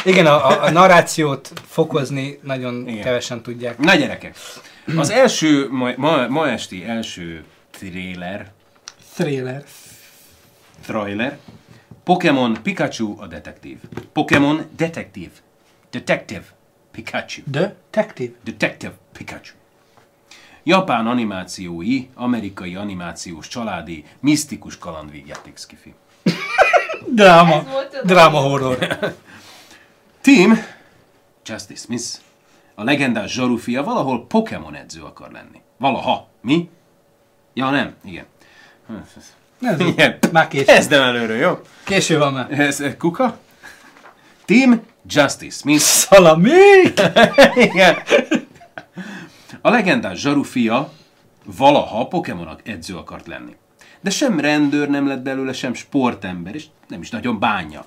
Igen, 0.05 0.25
a, 0.25 0.47
a, 0.49 0.63
a 0.63 0.71
narrációt 0.71 1.51
fokozni 1.65 2.39
nagyon 2.43 2.87
Igen. 2.87 3.03
kevesen 3.03 3.41
tudják. 3.41 3.77
Na 3.77 3.95
gyerekek, 3.95 4.35
az 4.97 5.09
első, 5.09 5.67
ma, 5.69 5.91
ma, 5.95 6.27
ma 6.27 6.49
esti 6.49 6.85
első 6.85 7.43
trailer, 7.71 8.51
Trailer. 9.15 9.63
trailer, 10.85 11.37
Pokémon 12.03 12.57
Pikachu 12.63 13.15
a 13.19 13.27
detektív. 13.27 13.77
Pokémon 14.13 14.65
detektív. 14.75 15.29
Detective 15.91 16.43
Pikachu. 16.91 17.41
Detective. 17.45 18.33
Detective 18.43 18.93
Pikachu. 19.13 19.53
Japán 20.67 21.07
animációi, 21.07 22.07
amerikai 22.15 22.75
animációs 22.75 23.47
családi, 23.47 24.05
misztikus 24.19 24.77
kalandvígjáték 24.77 25.57
skifi. 25.57 25.93
Dráma. 27.05 27.63
Dráma 28.03 28.39
horror. 28.39 28.77
Team 30.21 30.65
Justice 31.45 31.81
Smith, 31.81 32.05
a 32.75 32.83
legendás 32.83 33.31
zsarufia 33.31 33.83
valahol 33.83 34.25
Pokémon 34.27 34.75
edző 34.75 35.01
akar 35.01 35.31
lenni. 35.31 35.61
Valaha. 35.77 36.27
Mi? 36.41 36.69
Ja, 37.53 37.69
nem. 37.69 37.95
Igen. 38.03 38.25
Ez 39.61 39.79
Igen. 39.93 40.17
Már 40.31 40.47
késő. 40.47 40.65
Kezdem 40.65 41.01
előről, 41.01 41.37
jó? 41.37 41.59
Késő 41.83 42.17
van 42.17 42.33
már. 42.33 42.59
Ez 42.59 42.81
eh, 42.81 42.95
kuka? 42.97 43.37
Team 44.45 44.81
Justice 45.05 45.57
Smith. 45.57 45.83
Szalami! 45.83 46.51
Igen. 47.71 47.97
A 49.67 49.69
legendás 49.69 50.19
zsarufia 50.19 50.91
valaha 51.45 52.07
Pokémonok 52.07 52.67
edző 52.67 52.95
akart 52.95 53.27
lenni. 53.27 53.55
De 54.01 54.09
sem 54.09 54.39
rendőr 54.39 54.89
nem 54.89 55.07
lett 55.07 55.21
belőle, 55.21 55.53
sem 55.53 55.73
sportember, 55.73 56.55
és 56.55 56.65
nem 56.87 57.01
is 57.01 57.09
nagyon 57.09 57.39
bánja. 57.39 57.85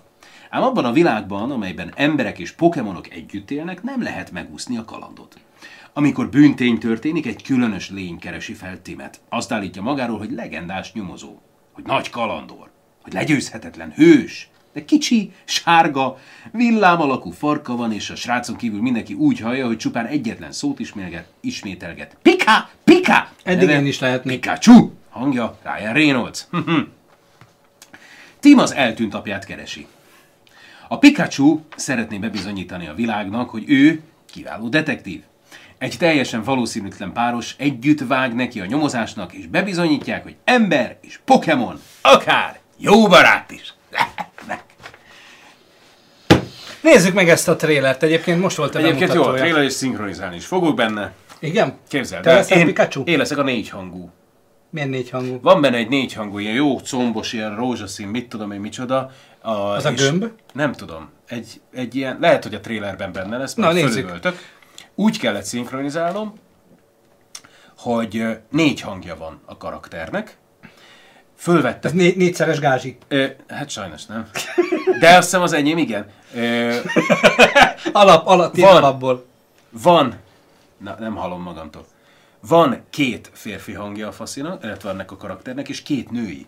Ám 0.51 0.63
abban 0.63 0.85
a 0.85 0.93
világban, 0.93 1.51
amelyben 1.51 1.93
emberek 1.97 2.39
és 2.39 2.53
Pokémonok 2.53 3.11
együtt 3.11 3.51
élnek, 3.51 3.83
nem 3.83 4.03
lehet 4.03 4.31
megúszni 4.31 4.77
a 4.77 4.85
kalandot. 4.85 5.41
Amikor 5.93 6.29
bűntény 6.29 6.79
történik, 6.79 7.27
egy 7.27 7.43
különös 7.43 7.91
lény 7.91 8.19
keresi 8.19 8.53
fel 8.53 8.83
Timet. 8.83 9.21
Azt 9.29 9.53
állítja 9.53 9.83
magáról, 9.83 10.19
hogy 10.19 10.31
legendás 10.31 10.93
nyomozó, 10.93 11.39
hogy 11.73 11.85
nagy 11.85 12.11
kalandor, 12.11 12.71
hogy 13.03 13.13
legyőzhetetlen 13.13 13.93
hős, 13.93 14.50
de 14.73 14.85
kicsi, 14.85 15.33
sárga, 15.45 16.19
villám 16.53 17.01
alakú 17.01 17.31
farka 17.31 17.77
van, 17.77 17.93
és 17.93 18.11
a 18.11 18.15
srácon 18.15 18.57
kívül 18.57 18.81
mindenki 18.81 19.15
úgy 19.15 19.41
hallja, 19.41 19.67
hogy 19.67 19.77
csupán 19.77 20.07
egyetlen 20.07 20.53
szót 20.53 20.79
ismételget, 20.79 21.27
ismételget. 21.41 22.17
Pika! 22.23 22.71
Pika! 22.85 23.29
Eddig 23.43 23.67
Neve 23.67 23.81
én 23.81 23.87
is 23.87 23.99
lehetnék. 23.99 24.41
Pikachu! 24.41 24.91
Hangja 25.09 25.59
Ryan 25.63 25.93
Reynolds. 25.93 26.47
Tim 28.41 28.59
az 28.59 28.75
eltűnt 28.75 29.15
apját 29.15 29.45
keresi. 29.45 29.87
A 30.89 30.99
Pikachu 30.99 31.61
szeretné 31.77 32.19
bebizonyítani 32.19 32.87
a 32.87 32.95
világnak, 32.95 33.51
hogy 33.51 33.65
ő 33.67 34.01
kiváló 34.33 34.69
detektív. 34.69 35.23
Egy 35.79 35.97
teljesen 35.99 36.43
valószínűtlen 36.43 37.13
páros 37.13 37.55
együtt 37.59 38.01
vág 38.01 38.35
neki 38.35 38.61
a 38.61 38.67
nyomozásnak, 38.67 39.33
és 39.33 39.47
bebizonyítják, 39.47 40.23
hogy 40.23 40.37
ember 40.45 40.99
és 41.01 41.21
Pokémon, 41.25 41.81
akár 42.01 42.61
jó 42.77 43.07
barát 43.07 43.51
is. 43.51 43.75
Nézzük 46.83 47.15
meg 47.15 47.29
ezt 47.29 47.49
a 47.49 47.57
trélert. 47.57 48.03
Egyébként 48.03 48.41
most 48.41 48.57
volt 48.57 48.75
a 48.75 48.79
Egyébként 48.79 49.13
jó, 49.15 49.23
a 49.23 49.35
trailer 49.35 49.63
és 49.63 49.73
szinkronizálni 49.73 50.37
is 50.37 50.47
fogok 50.47 50.77
benne. 50.77 51.13
Igen? 51.39 51.79
Képzeld 51.89 52.23
Te 52.23 52.31
el, 52.31 52.37
leszel 52.37 52.59
én, 52.59 52.67
Pikachu? 52.67 53.03
én 53.05 53.19
leszek 53.19 53.39
a 53.39 53.43
négy 53.43 53.69
hangú. 53.69 54.11
Milyen 54.71 54.89
négy 54.89 55.11
hangú? 55.11 55.39
Van 55.43 55.61
benne 55.61 55.77
egy 55.77 55.89
négy 55.89 56.13
hangú, 56.13 56.39
ilyen 56.39 56.55
jó 56.55 56.79
combos, 56.79 57.33
ilyen 57.33 57.57
rózsaszín, 57.57 58.09
mit 58.09 58.29
tudom 58.29 58.53
én 58.53 58.61
micsoda. 58.61 59.11
A, 59.41 59.51
Az 59.51 59.85
a 59.85 59.93
gömb? 59.93 60.27
Nem 60.53 60.73
tudom. 60.73 61.09
Egy, 61.29 61.61
egy 61.75 61.95
ilyen, 61.95 62.17
lehet, 62.21 62.43
hogy 62.43 62.55
a 62.55 62.61
trailerben 62.61 63.13
benne 63.13 63.37
lesz, 63.37 63.55
Na, 63.55 63.73
nézzük. 63.73 64.19
Úgy 64.95 65.19
kellett 65.19 65.45
szinkronizálnom, 65.45 66.35
hogy 67.79 68.27
négy 68.51 68.81
hangja 68.81 69.17
van 69.17 69.41
a 69.45 69.57
karakternek. 69.57 70.37
Fölvettem. 71.41 71.91
Ez 71.91 71.97
né- 71.97 72.17
négyszeres 72.17 72.59
gázsi. 72.59 72.99
Ö, 73.09 73.27
hát 73.49 73.71
sajnos 73.71 74.07
nem. 74.07 74.29
De 75.01 75.09
azt 75.09 75.23
hiszem 75.25 75.43
az 75.43 75.53
enyém, 75.53 75.79
igen. 75.79 76.07
Ö, 76.35 76.77
Alap, 77.93 78.27
alap, 78.27 78.57
Van. 78.57 78.77
alapból. 78.77 79.27
van, 79.71 80.15
na 80.79 80.97
nem 80.99 81.15
hallom 81.17 81.43
magamtól. 81.43 81.87
Van 82.41 82.83
két 82.91 83.31
férfi 83.35 83.73
hangja 83.73 84.09
a 84.09 84.13
faszinak, 84.13 84.65
illetve 84.65 84.91
ennek 84.91 85.11
a 85.11 85.17
karakternek, 85.17 85.69
és 85.69 85.83
két 85.83 86.11
női. 86.11 86.47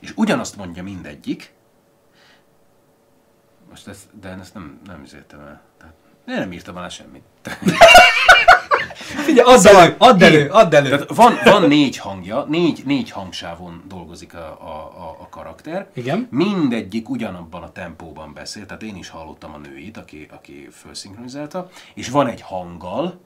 És 0.00 0.12
ugyanazt 0.16 0.56
mondja 0.56 0.82
mindegyik. 0.82 1.52
Most 3.70 3.88
ezt, 3.88 4.20
de 4.20 4.36
ezt 4.40 4.54
nem, 4.54 4.80
nem 4.86 5.02
üzéltem 5.02 5.40
el. 5.40 5.60
Tehát, 5.78 5.94
én 6.28 6.34
nem 6.34 6.52
írtam 6.52 6.76
alá 6.76 6.88
semmit. 6.88 7.22
Figyelj, 8.94 9.54
add 9.54 9.66
elő, 9.66 9.94
add 9.98 10.22
elő, 10.22 10.48
add 10.48 10.74
elő. 10.74 10.88
Tehát 10.88 11.14
van, 11.14 11.38
van 11.44 11.68
négy 11.68 11.96
hangja, 11.96 12.44
négy, 12.48 12.82
négy 12.84 13.10
hangsávon 13.10 13.82
dolgozik 13.88 14.34
a, 14.34 14.58
a, 14.60 14.74
a, 15.04 15.16
a 15.20 15.28
karakter. 15.28 15.88
Igen. 15.94 16.28
Mindegyik 16.30 17.08
ugyanabban 17.08 17.62
a 17.62 17.72
tempóban 17.72 18.34
beszél, 18.34 18.66
tehát 18.66 18.82
én 18.82 18.96
is 18.96 19.08
hallottam 19.08 19.54
a 19.54 19.58
nőit, 19.58 19.96
aki, 19.96 20.28
aki 20.30 20.68
felszinkronizálta, 20.70 21.68
és 21.94 22.08
van 22.08 22.26
egy 22.26 22.40
hanggal, 22.40 23.20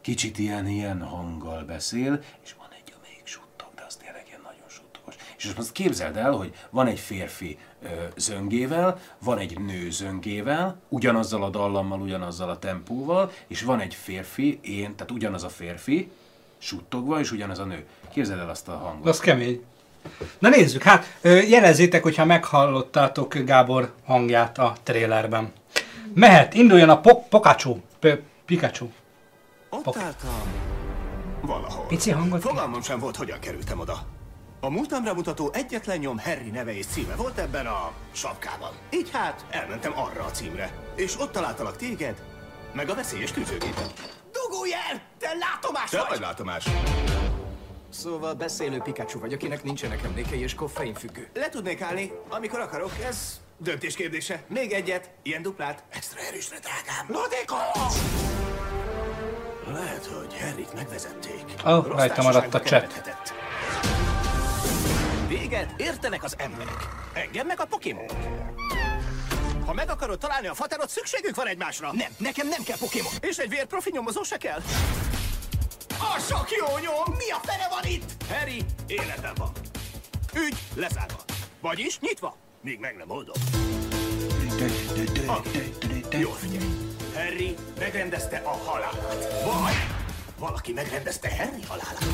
kicsit 0.00 0.38
ilyen, 0.38 0.66
ilyen 0.66 1.02
hanggal 1.02 1.62
beszél, 1.62 2.20
és 2.44 2.54
van 2.58 2.68
egy, 2.70 2.94
amelyik 2.98 3.26
suttog, 3.26 3.68
de 3.76 3.84
az 3.86 3.96
tényleg 3.96 4.24
ilyen 4.28 4.40
nagyon 4.42 4.68
suttogos. 4.68 5.14
És 5.36 5.54
most 5.54 5.72
képzeld 5.72 6.16
el, 6.16 6.32
hogy 6.32 6.52
van 6.70 6.86
egy 6.86 7.00
férfi 7.00 7.58
zöngével, 8.16 8.98
van 9.18 9.38
egy 9.38 9.58
nő 9.60 9.90
zöngével, 9.90 10.80
ugyanazzal 10.88 11.42
a 11.42 11.48
dallammal, 11.48 12.00
ugyanazzal 12.00 12.50
a 12.50 12.58
tempóval, 12.58 13.30
és 13.46 13.62
van 13.62 13.80
egy 13.80 13.94
férfi, 13.94 14.58
én, 14.62 14.94
tehát 14.96 15.10
ugyanaz 15.12 15.44
a 15.44 15.48
férfi, 15.48 16.10
suttogva, 16.58 17.18
és 17.20 17.32
ugyanaz 17.32 17.58
a 17.58 17.64
nő. 17.64 17.84
Képzeld 18.12 18.40
el 18.40 18.48
azt 18.50 18.68
a 18.68 18.76
hangot. 18.76 19.06
Az 19.08 19.20
kemény. 19.20 19.64
Na 20.38 20.48
nézzük, 20.48 20.82
hát 20.82 21.18
jelezzétek, 21.22 22.02
hogyha 22.02 22.24
meghallottátok 22.24 23.34
Gábor 23.34 23.92
hangját 24.04 24.58
a 24.58 24.72
trélerben. 24.82 25.52
Mehet, 26.14 26.54
induljon 26.54 26.88
a 26.88 27.00
po- 27.00 27.28
Pikachu. 27.28 27.76
P- 27.98 28.22
Pikachu. 28.44 28.88
Ott 29.70 29.82
Pok. 29.82 29.96
álltam. 29.96 30.42
Valahol. 31.40 31.86
Pici 31.86 32.10
hangot 32.10 32.40
Fogalmam 32.40 32.82
sem 32.82 32.98
volt, 32.98 33.16
hogyan 33.16 33.38
kerültem 33.40 33.78
oda. 33.78 33.98
A 34.60 34.70
múltamra 34.70 35.14
mutató 35.14 35.50
egyetlen 35.52 35.98
nyom 35.98 36.18
Harry 36.18 36.50
neve 36.50 36.76
és 36.76 36.86
címe 36.86 37.14
volt 37.14 37.38
ebben 37.38 37.66
a 37.66 37.92
sapkában. 38.12 38.70
Így 38.90 39.10
hát 39.10 39.44
elmentem 39.50 39.92
arra 39.98 40.24
a 40.24 40.30
címre. 40.30 40.72
És 40.94 41.20
ott 41.20 41.32
találtalak 41.32 41.76
téged, 41.76 42.22
meg 42.72 42.88
a 42.88 42.94
veszélyes 42.94 43.32
tűzőgépet. 43.32 43.92
Dugulj 44.32 44.72
el! 44.72 45.02
Te 45.18 45.28
látomás 45.34 45.90
Te 45.90 45.98
vagy 45.98 46.08
vagy! 46.08 46.20
látomás. 46.20 46.64
Szóval 47.88 48.34
beszélő 48.34 48.78
Pikachu 48.78 49.18
vagy, 49.18 49.32
akinek 49.32 49.62
nincsenek 49.62 50.02
emlékei 50.04 50.40
és 50.40 50.54
koffeinfüggő. 50.54 51.28
Le 51.34 51.48
tudnék 51.48 51.80
állni, 51.80 52.12
amikor 52.28 52.60
akarok, 52.60 52.92
ez 53.08 53.40
döntés 53.56 53.94
kérdése. 53.94 54.42
Még 54.48 54.72
egyet, 54.72 55.10
ilyen 55.22 55.42
duplát. 55.42 55.82
Extra 55.90 56.20
erősre, 56.20 56.56
drágám. 56.58 57.06
Lodéko! 57.08 57.56
Lehet, 59.72 60.06
hogy 60.06 60.40
Harryt 60.40 60.74
megvezették. 60.74 61.44
Ó, 61.66 61.70
Rossz 61.70 61.86
rajta 61.86 62.22
maradt 62.22 62.54
a 62.54 62.60
társaságba 62.60 63.47
Véget 65.48 65.80
értenek 65.80 66.24
az 66.24 66.34
emberek. 66.38 66.88
Engem 67.12 67.46
meg 67.46 67.60
a 67.60 67.64
Pokémon. 67.64 68.06
Ha 69.66 69.72
meg 69.72 69.90
akarod 69.90 70.18
találni 70.18 70.46
a 70.46 70.54
faterot, 70.54 70.88
szükségük 70.90 71.36
van 71.36 71.46
egymásra. 71.46 71.92
Nem, 71.92 72.12
nekem 72.18 72.48
nem 72.48 72.62
kell 72.62 72.76
Pokémon. 72.78 73.12
És 73.20 73.36
egy 73.36 73.48
vérprofi 73.48 73.90
nyomozó 73.92 74.22
se 74.22 74.36
kell? 74.36 74.60
A 75.88 76.18
sok 76.28 76.50
jó 76.50 76.66
nyom! 76.66 77.14
Mi 77.16 77.30
a 77.30 77.40
fene 77.42 77.68
van 77.68 77.84
itt? 77.84 78.10
Harry 78.30 78.64
életben 78.86 79.32
van. 79.34 79.50
Ügy 80.34 80.58
lezárva. 80.74 81.24
Vagyis 81.60 81.98
nyitva, 81.98 82.36
míg 82.62 82.78
meg 82.78 82.96
nem 82.96 83.10
oldom. 83.10 83.36
Ah, 85.26 85.40
Jól 86.20 86.34
figyelj. 86.34 86.64
Harry 87.14 87.56
megrendezte 87.78 88.36
a 88.44 88.56
halálát. 88.70 89.42
Vagy 89.44 89.86
valaki 90.38 90.72
megrendezte 90.72 91.36
Harry 91.36 91.62
halálát. 91.68 92.04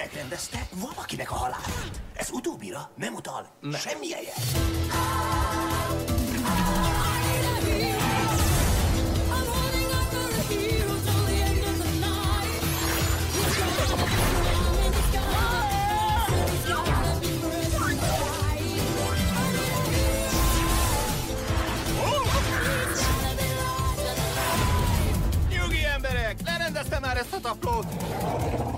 Megrendezte 0.00 0.68
valakinek 0.74 1.30
a 1.30 1.34
halálát. 1.34 2.00
Ez 2.14 2.30
utóbbira 2.30 2.90
nem 2.96 3.14
utal 3.14 3.46
semmilyen 3.72 4.22
jel. 4.22 4.34
Ezt 27.20 27.32
a 27.32 27.40
taplót. 27.40 27.86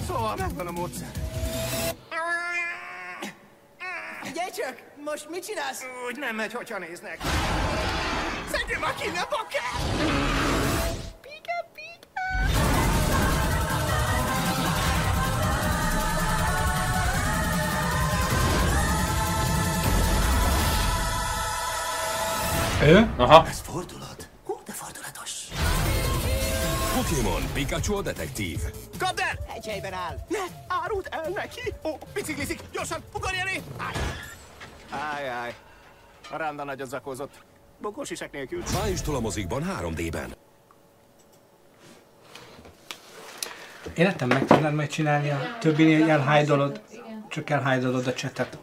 Szóval 0.07 0.37
megvan 0.37 0.67
a 0.67 0.71
módszer. 0.71 1.09
Figyelj 4.23 4.51
csak, 4.51 4.77
most 5.05 5.31
mit 5.31 5.45
csinálsz? 5.47 5.85
Úgy 6.09 6.19
nem 6.19 6.37
megy, 6.37 6.53
hogyha 6.53 6.79
néznek. 6.79 7.19
Szedjem 8.51 8.81
már 8.81 8.95
ki, 8.95 9.09
ne 9.09 9.25
bakker! 9.31 9.63
Pika, 11.21 11.69
pika! 11.75 12.21
Ő? 22.85 23.11
Aha. 23.17 23.47
Ez 23.49 23.61
fordulat. 23.61 24.12
Pokémon 27.03 27.43
Pikachu 27.55 27.95
a 27.95 28.03
detektív. 28.03 28.59
Kapd 28.99 29.19
el! 29.19 29.55
Egy 29.55 29.67
helyben 29.67 29.93
áll. 29.93 30.17
Ne, 30.29 30.39
árult 30.83 31.07
el 31.07 31.31
neki. 31.35 31.75
Ó, 31.85 31.91
biciklizik. 32.15 32.61
Gyorsan, 32.73 33.03
ugorj 33.15 33.37
elé! 33.39 33.63
Áj. 33.77 33.95
Áj, 34.91 35.29
áj. 35.29 35.55
A 36.31 36.37
randa 36.37 36.65
nagyon 36.65 36.87
zakózott. 36.87 37.43
Bokós 37.81 38.11
isek 38.11 38.33
nélkül. 38.33 38.63
Májustól 38.73 39.15
a 39.15 39.21
mozikban 39.21 39.63
3D-ben. 39.81 40.35
Életem 43.95 44.29
meg 44.29 44.47
tudnád 44.47 44.75
majd 44.75 44.89
csinálni 44.89 45.31
a 45.31 45.39
többinél 45.61 46.11
elhájdolod, 46.11 46.81
csak 47.29 47.51
elhájdolod 47.51 48.07
a 48.07 48.13
csetet. 48.13 48.59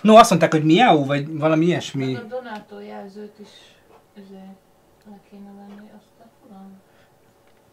No, 0.00 0.16
azt 0.16 0.30
mondták, 0.30 0.52
hogy 0.52 0.64
miau, 0.64 1.04
vagy 1.04 1.38
valami 1.38 1.64
ilyesmi. 1.64 2.14
A 2.14 2.20
Donato 2.22 2.80
jelzőt 2.80 3.38
is 3.38 3.48
le 5.10 5.20
kéne 5.30 5.52
venni. 5.52 5.91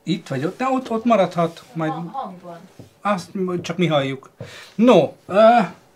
Itt 0.10 0.28
vagy 0.28 0.46
ott, 0.46 0.58
de 0.58 0.68
ott, 0.68 0.90
ott 0.90 1.06
maradhat, 1.06 1.64
majd 1.74 1.92
A 1.92 2.10
hangban. 2.12 2.60
azt 3.02 3.30
csak 3.62 3.78
mi 3.78 3.88
halljuk. 3.88 4.30
No, 4.76 5.12
uh, 5.26 5.38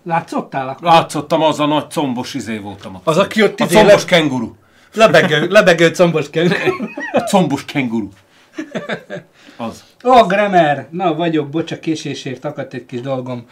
látszottál 0.04 0.70
akkor? 0.70 0.84
Látszottam, 0.88 1.42
az 1.42 1.60
a 1.60 1.66
nagy 1.66 1.90
combos 1.92 2.34
izé 2.34 2.58
voltam 2.58 2.96
ott. 2.96 3.08
Az, 3.08 3.18
aki 3.18 3.44
ott 3.44 3.60
A 3.60 3.64
izé 3.64 3.76
combos 3.76 4.02
le- 4.02 4.06
kenguru. 4.06 4.56
Lebegő, 4.94 5.48
lebegő 5.48 5.90
combos 5.92 6.30
kell. 6.30 6.48
A 7.12 7.20
combos 7.20 7.66
kenguru. 7.66 8.10
Az. 9.58 9.84
Ó, 10.04 10.10
oh, 10.10 10.28
Gremer! 10.28 10.88
Na, 10.92 11.14
vagyok, 11.16 11.50
bocsa, 11.50 11.80
késésért 11.80 12.46
akadt 12.46 12.74
egy 12.74 12.86
kis 12.86 13.02
dolgom. 13.02 13.48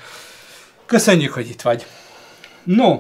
Köszönjük, 0.86 1.34
hogy 1.34 1.50
itt 1.50 1.62
vagy. 1.62 1.86
No, 2.64 3.00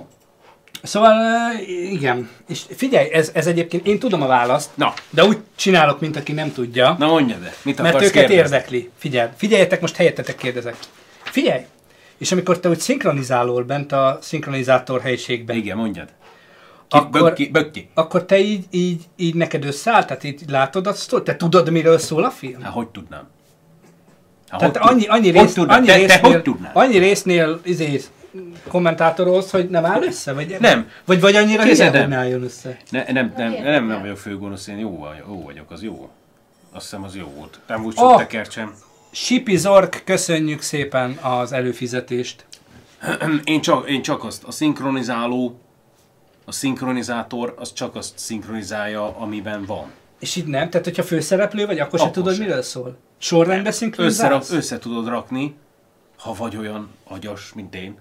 szóval 0.83 1.53
igen, 1.91 2.29
és 2.47 2.61
figyelj, 2.75 3.13
ez, 3.13 3.31
ez 3.33 3.47
egyébként, 3.47 3.87
én 3.87 3.99
tudom 3.99 4.21
a 4.21 4.27
választ, 4.27 4.69
Na, 4.73 4.93
de 5.09 5.23
úgy 5.23 5.37
csinálok, 5.55 5.99
mint 5.99 6.15
aki 6.15 6.31
nem 6.31 6.51
tudja, 6.53 6.95
na 6.99 7.07
mondja 7.07 7.37
de. 7.37 7.53
Mit 7.63 7.81
mert 7.81 7.95
őket 7.95 8.11
kérdezni? 8.11 8.35
érdekli. 8.35 8.89
Figyelj, 8.97 9.29
figyeljetek, 9.35 9.81
most 9.81 9.95
helyettetek 9.95 10.35
kérdezek. 10.35 10.75
Figyelj! 11.23 11.61
És 12.17 12.31
amikor 12.31 12.59
te 12.59 12.69
úgy 12.69 12.79
szinkronizálol 12.79 13.63
bent 13.63 13.91
a 13.91 14.17
szinkronizátor 14.21 15.01
helyiségben, 15.01 15.55
Igen, 15.55 15.77
mondjad. 15.77 16.07
Ki, 16.87 16.97
Akkor- 16.97 17.21
Bökki, 17.21 17.47
bökki. 17.47 17.89
akkor 17.93 18.25
te 18.25 18.39
így, 18.39 18.65
így, 18.69 19.03
így 19.15 19.35
neked 19.35 19.65
összeáll? 19.65 20.05
Tehát 20.05 20.23
így 20.23 20.41
látod 20.49 20.87
a? 20.87 20.93
Te 21.23 21.35
tudod, 21.35 21.69
miről 21.69 21.97
szól 21.97 22.23
a 22.23 22.29
film? 22.29 22.61
Hát 22.61 22.73
hogy 22.73 22.87
tudnám? 22.87 23.27
Hát, 24.49 24.59
Tehát 24.59 24.77
hogy 24.77 24.91
annyi, 24.93 25.05
annyi, 25.07 25.29
rész, 25.29 25.57
annyi, 25.57 25.85
te, 25.85 25.93
te 25.93 25.97
résznél, 25.97 26.31
hogy 26.31 26.41
tudnád? 26.41 26.71
annyi 26.73 26.97
résznél 26.97 27.59
izé, 27.63 28.01
kommentátorolsz, 28.67 29.51
hogy 29.51 29.69
nem 29.69 29.85
áll 29.85 30.03
össze? 30.03 30.33
Vagy, 30.33 30.55
Nem. 30.59 30.89
Vagy, 31.05 31.19
vagy 31.21 31.35
annyira 31.35 31.63
nem. 31.63 31.91
hogy 31.91 32.07
ne 32.07 32.15
álljon 32.15 32.43
össze? 32.43 32.77
Ne, 32.89 33.03
nem, 33.11 33.33
nem, 33.37 33.51
érdekel. 33.51 33.71
nem, 33.71 33.85
nem 33.87 34.01
vagyok 34.01 34.17
főgonosz, 34.17 34.67
én 34.67 34.77
jó, 34.77 34.97
vagy- 34.97 35.23
jó 35.27 35.43
vagyok, 35.43 35.71
az 35.71 35.83
jó. 35.83 36.09
Azt 36.71 36.83
hiszem 36.83 37.03
az 37.03 37.15
jó 37.15 37.25
volt. 37.37 37.59
Nem 37.67 37.85
úgy 37.85 37.93
Oh. 37.97 38.09
sok 38.09 38.17
tekercsem. 38.19 38.73
Sipi 39.11 39.57
Zork, 39.57 40.01
köszönjük 40.05 40.61
szépen 40.61 41.11
az 41.21 41.51
előfizetést. 41.51 42.45
Én 43.43 43.61
csak, 43.61 43.89
én 43.89 44.01
csak 44.01 44.23
azt, 44.23 44.43
a 44.43 44.51
szinkronizáló, 44.51 45.59
a 46.45 46.51
szinkronizátor, 46.51 47.55
az 47.59 47.73
csak 47.73 47.95
azt 47.95 48.17
szinkronizálja, 48.17 49.17
amiben 49.17 49.65
van. 49.65 49.85
És 50.19 50.35
így 50.35 50.45
nem? 50.45 50.69
Tehát, 50.69 50.85
hogyha 50.85 51.03
főszereplő 51.03 51.65
vagy, 51.65 51.79
akkor 51.79 51.99
se 51.99 52.05
Akkor 52.05 52.15
tudod, 52.15 52.33
sem. 52.35 52.45
miről 52.45 52.61
szól? 52.61 52.97
Sorrendbe 53.17 53.69
Össze, 53.69 53.77
szinkronizálsz? 53.77 54.51
össze 54.51 54.79
tudod 54.79 55.07
rakni, 55.07 55.55
ha 56.17 56.33
vagy 56.33 56.57
olyan 56.57 56.89
agyas, 57.07 57.51
mint 57.55 57.75
én. 57.75 57.97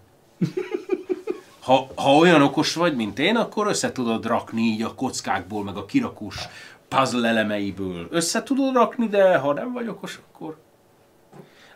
Ha, 1.61 1.87
ha 1.95 2.17
olyan 2.17 2.43
okos 2.43 2.75
vagy, 2.75 2.97
mint 2.97 3.19
én, 3.19 3.37
akkor 3.37 3.67
össze 3.67 3.93
tudod 3.93 4.27
rakni 4.27 4.63
így 4.63 4.83
a 4.83 4.95
kockákból, 4.95 5.65
meg 5.65 5.77
a 5.77 5.85
kirakós 5.85 6.49
puzzle 6.89 7.29
elemeiből. 7.29 8.07
Össze 8.11 8.43
tudod 8.43 8.75
rakni, 8.75 9.09
de 9.09 9.37
ha 9.37 9.53
nem 9.53 9.73
vagy 9.73 9.89
okos, 9.89 10.21
akkor 10.29 10.57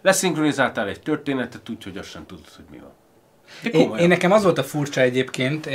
leszinkronizáltál 0.03 0.89
egy 0.89 1.01
történetet, 1.01 1.69
úgyhogy 1.69 1.97
azt 1.97 2.11
sem 2.11 2.27
tudod, 2.27 2.45
hogy 2.57 2.65
mi 2.71 2.79
van. 2.79 2.93
Én, 3.73 3.97
én 3.97 4.09
nekem 4.09 4.33
az 4.33 4.43
volt 4.43 4.59
a 4.59 4.65
furcsa 4.65 5.01
egyébként, 5.01 5.69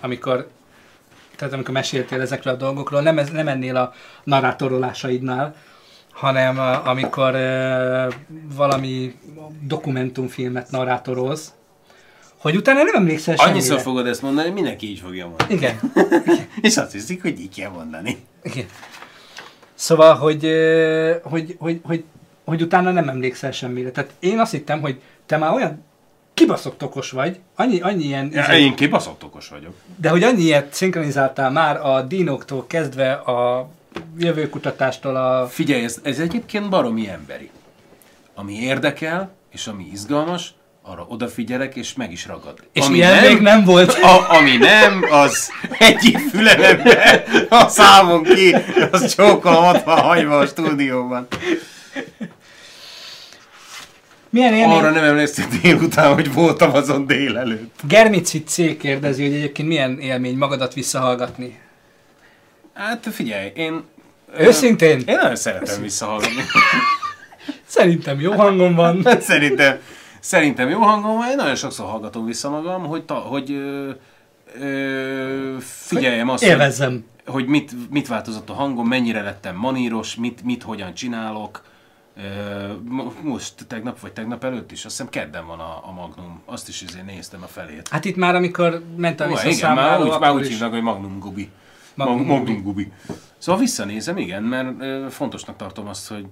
amikor 0.00 0.48
tehát 1.36 1.54
amikor 1.54 1.74
meséltél 1.74 2.20
ezekről 2.20 2.54
a 2.54 2.56
dolgokról, 2.56 3.00
nem, 3.00 3.18
ez, 3.18 3.30
nem 3.30 3.48
ennél 3.48 3.76
a 3.76 3.92
narrátorolásaidnál, 4.24 5.54
hanem 6.12 6.58
amikor 6.84 7.36
valami 8.54 9.18
dokumentumfilmet 9.62 10.70
narrátorolsz, 10.70 11.52
hogy 12.38 12.56
utána 12.56 12.82
nem 12.82 12.94
emlékszel 12.94 13.36
semmire. 13.36 13.56
Annyiszor 13.56 13.80
fogod 13.80 14.06
ezt 14.06 14.22
mondani, 14.22 14.50
mindenki 14.50 14.90
így 14.90 14.98
fogja 14.98 15.26
mondani. 15.26 15.54
Igen. 15.54 15.80
És 16.60 16.76
azt 16.76 16.92
hiszik, 16.92 17.22
hogy 17.22 17.40
így 17.40 17.54
kell 17.54 17.70
mondani. 17.70 18.18
Igen. 18.42 18.66
Szóval, 19.74 20.14
hogy, 20.14 20.40
hogy, 21.22 21.56
hogy, 21.58 21.80
hogy, 21.82 22.04
hogy 22.44 22.62
utána 22.62 22.90
nem 22.90 23.08
emlékszel 23.08 23.52
semmire. 23.52 23.90
Tehát 23.90 24.10
én 24.18 24.38
azt 24.38 24.50
hittem, 24.50 24.80
hogy 24.80 25.00
te 25.26 25.36
már 25.36 25.52
olyan 25.52 25.84
kibaszott 26.34 26.82
okos 26.82 27.10
vagy, 27.10 27.38
annyi, 27.54 27.80
annyi 27.80 28.04
ilyen, 28.04 28.30
Ja, 28.32 28.42
izé- 28.42 28.58
én 28.58 28.74
kibaszott 28.74 29.24
okos 29.24 29.48
vagyok. 29.48 29.74
de 29.96 30.08
hogy 30.08 30.22
annyi 30.22 30.42
ilyet 30.42 30.74
szinkronizáltál 30.74 31.50
már 31.50 31.86
a 31.86 32.02
dinóktól 32.02 32.66
kezdve 32.66 33.12
a 33.12 33.68
jövőkutatástól 34.18 35.16
a... 35.16 35.46
Figyelj, 35.48 35.84
ez, 35.84 35.98
ez 36.02 36.18
egyébként 36.18 36.68
baromi 36.68 37.08
emberi. 37.08 37.50
Ami 38.34 38.52
érdekel, 38.54 39.30
és 39.50 39.66
ami 39.66 39.88
izgalmas, 39.92 40.54
arra 40.88 41.06
odafigyelek, 41.08 41.74
és 41.76 41.94
meg 41.94 42.12
is 42.12 42.26
ragad. 42.26 42.58
És 42.72 42.86
ami 42.86 42.96
ilyen 42.96 43.24
még 43.24 43.40
nem 43.40 43.64
volt. 43.64 43.92
A, 43.92 44.30
ami 44.30 44.56
nem, 44.56 45.04
az 45.10 45.50
egyik 45.78 46.18
fülemembe 46.18 47.24
a 47.48 47.68
számon 47.68 48.22
ki, 48.22 48.56
az 48.90 49.14
csókolom 49.14 49.64
ott 49.64 49.82
van 49.82 50.00
hagyva 50.00 50.38
a 50.38 50.46
stúdióban. 50.46 51.26
Milyen 54.30 54.54
élmény? 54.54 54.78
Arra 54.78 54.90
nem 54.90 55.04
emlékszem 55.04 55.48
délután, 55.62 56.14
hogy 56.14 56.32
voltam 56.32 56.74
azon 56.74 57.06
délelőtt. 57.06 57.80
Germici 57.88 58.42
C 58.42 58.78
kérdezi, 58.78 59.22
hogy 59.22 59.34
egyébként 59.34 59.68
milyen 59.68 59.98
élmény 59.98 60.36
magadat 60.36 60.74
visszahallgatni. 60.74 61.58
Hát 62.74 63.08
figyelj, 63.12 63.52
én... 63.54 63.82
Őszintén? 64.38 65.02
Én 65.06 65.16
nagyon 65.16 65.36
szeretem 65.36 65.82
visszahallgatni. 65.82 66.42
Szerintem 67.66 68.20
jó 68.20 68.32
hangom 68.32 68.74
van. 68.74 69.06
szerintem, 69.20 69.78
szerintem 70.26 70.68
jó 70.68 70.80
hangom 70.80 71.16
van, 71.16 71.28
én 71.28 71.36
nagyon 71.36 71.54
sokszor 71.54 71.86
hallgatom 71.86 72.24
vissza 72.24 72.50
magam, 72.50 72.86
hogy, 72.86 73.04
ta, 73.04 73.14
hogy 73.14 73.50
ö, 73.50 73.90
ö, 74.60 75.56
figyeljem 75.60 76.28
azt, 76.28 76.42
hogy, 76.42 76.52
Élvezzem. 76.52 77.04
hogy 77.26 77.46
mit, 77.46 77.90
mit 77.90 78.08
változott 78.08 78.50
a 78.50 78.52
hangom, 78.52 78.88
mennyire 78.88 79.22
lettem 79.22 79.56
maníros, 79.56 80.14
mit, 80.14 80.44
mit 80.44 80.62
hogyan 80.62 80.94
csinálok. 80.94 81.62
Most 83.22 83.66
tegnap 83.66 84.00
vagy 84.00 84.12
tegnap 84.12 84.44
előtt 84.44 84.72
is, 84.72 84.84
azt 84.84 84.96
hiszem 84.96 85.10
kedden 85.10 85.46
van 85.46 85.58
a, 85.58 85.88
a 85.88 85.92
Magnum, 85.92 86.42
azt 86.44 86.68
is 86.68 86.84
azért 86.88 87.06
néztem 87.06 87.42
a 87.42 87.46
felét. 87.46 87.88
Hát 87.88 88.04
itt 88.04 88.16
már, 88.16 88.34
amikor 88.34 88.82
ment 88.96 89.20
a 89.20 89.24
Ó, 89.24 89.26
igen, 89.26 89.36
már 89.36 89.46
visszaszámláló, 89.46 90.12
úgy, 90.12 90.20
már 90.20 90.32
úgy 90.32 90.46
hívnak, 90.46 90.72
hogy 90.72 90.82
Magnum 90.82 91.18
Gubi. 91.18 91.50
Magnum 91.94 92.26
Magnum, 92.26 92.44
Gubi. 92.44 92.60
Gubi. 92.62 92.92
Szóval 93.38 93.60
visszanézem, 93.60 94.16
igen, 94.16 94.42
mert 94.42 94.74
ö, 94.78 95.06
fontosnak 95.10 95.56
tartom 95.56 95.88
azt, 95.88 96.08
hogy, 96.08 96.26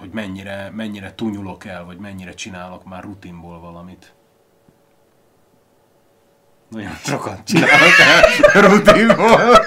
hogy 0.00 0.10
mennyire, 0.12 0.70
mennyire 0.74 1.14
tunyulok 1.14 1.64
el, 1.64 1.84
vagy 1.84 1.98
mennyire 1.98 2.34
csinálok 2.34 2.84
már 2.84 3.02
rutinból 3.02 3.60
valamit. 3.60 4.12
Nagyon 6.68 6.92
sokat 6.92 7.44
csinálok 7.44 7.98
el 8.52 8.62
rutinból. 8.62 9.64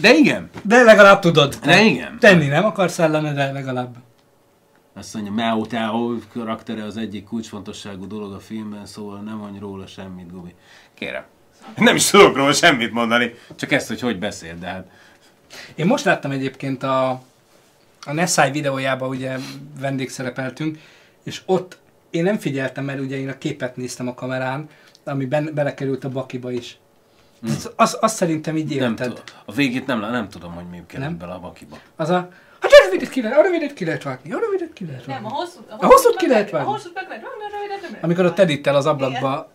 De 0.00 0.14
igen, 0.14 0.50
De 0.62 0.82
legalább 0.82 1.20
tudod. 1.20 1.54
de 1.54 1.80
igen. 1.80 2.18
Tenni 2.18 2.46
nem 2.46 2.64
akarsz 2.64 2.98
ellene, 2.98 3.32
de 3.32 3.52
legalább. 3.52 3.96
Azt 4.94 5.14
mondja, 5.14 5.32
Mao 5.32 5.66
Tao 5.66 6.18
karaktere 6.32 6.84
az 6.84 6.96
egyik 6.96 7.24
kulcsfontosságú 7.24 8.06
dolog 8.06 8.32
a 8.32 8.40
filmben, 8.40 8.86
szóval 8.86 9.20
nem 9.20 9.36
mondj 9.36 9.58
róla 9.58 9.86
semmit, 9.86 10.32
Gubi. 10.32 10.54
Kérem. 10.94 11.24
Nem 11.76 11.96
is 11.96 12.10
tudok 12.10 12.36
róla 12.36 12.52
semmit 12.52 12.92
mondani, 12.92 13.34
csak 13.56 13.72
ezt, 13.72 13.88
hogy 13.88 14.00
hogy 14.00 14.18
beszél, 14.18 14.58
de 14.58 14.66
hát... 14.66 14.86
Én 15.74 15.86
most 15.86 16.04
láttam 16.04 16.30
egyébként 16.30 16.82
a, 16.82 17.08
a 18.06 18.12
Nessai 18.12 18.50
videójában, 18.50 19.08
ugye 19.08 19.36
vendégszerepeltünk, 19.80 20.78
és 21.22 21.42
ott 21.46 21.78
én 22.10 22.22
nem 22.22 22.38
figyeltem, 22.38 22.84
mert 22.84 23.00
ugye 23.00 23.16
én 23.16 23.28
a 23.28 23.38
képet 23.38 23.76
néztem 23.76 24.08
a 24.08 24.14
kamerán, 24.14 24.68
ami 25.04 25.24
ben, 25.24 25.50
belekerült 25.54 26.04
a 26.04 26.08
bakiba 26.08 26.50
is. 26.50 26.78
Hmm. 27.40 27.50
Az, 27.50 27.70
az, 27.76 27.96
azt 28.00 28.16
szerintem 28.16 28.56
így 28.56 28.78
Nem 28.78 28.90
érted. 28.90 29.06
tudom. 29.08 29.24
A 29.44 29.52
végét 29.52 29.86
nem, 29.86 30.00
nem 30.00 30.28
tudom, 30.28 30.52
hogy 30.52 30.64
mi 30.70 30.82
került 30.86 31.08
Nem? 31.08 31.18
bele 31.18 31.32
a 31.32 31.38
bakiba. 31.38 31.78
Az 31.96 32.10
a, 32.10 32.14
hát 32.60 32.70
a 32.70 32.84
rövidet 32.84 33.08
ki 33.08 33.22
lehet, 33.22 33.38
a 33.38 33.42
rövidet 33.42 33.72
ki 33.72 33.84
lehet 33.84 34.02
vágni, 34.02 34.32
a 34.32 34.38
rövidet 34.38 34.72
ki 34.72 34.86
lehet 34.86 35.06
Nem, 35.06 35.16
a 35.16 35.20
vágni. 35.28 35.38
hosszú... 35.38 35.58
A 35.78 35.86
hosszút 35.86 36.16
ki 36.16 36.26
meg 36.26 36.34
lehet 36.34 36.50
vágni. 36.50 36.68
A 36.68 36.72
hosszút 36.72 36.94
meg 36.94 37.06
lehet 37.08 37.22
vágni, 37.22 37.42
a 37.44 37.48
rövidet 37.56 37.80
nem 37.80 37.90
lehet 37.90 38.04
Amikor 38.04 38.24
ott 38.24 38.36
vágni. 38.36 38.52
Edittel 38.52 38.74
az 38.76 38.86
ablakba, 38.86 39.50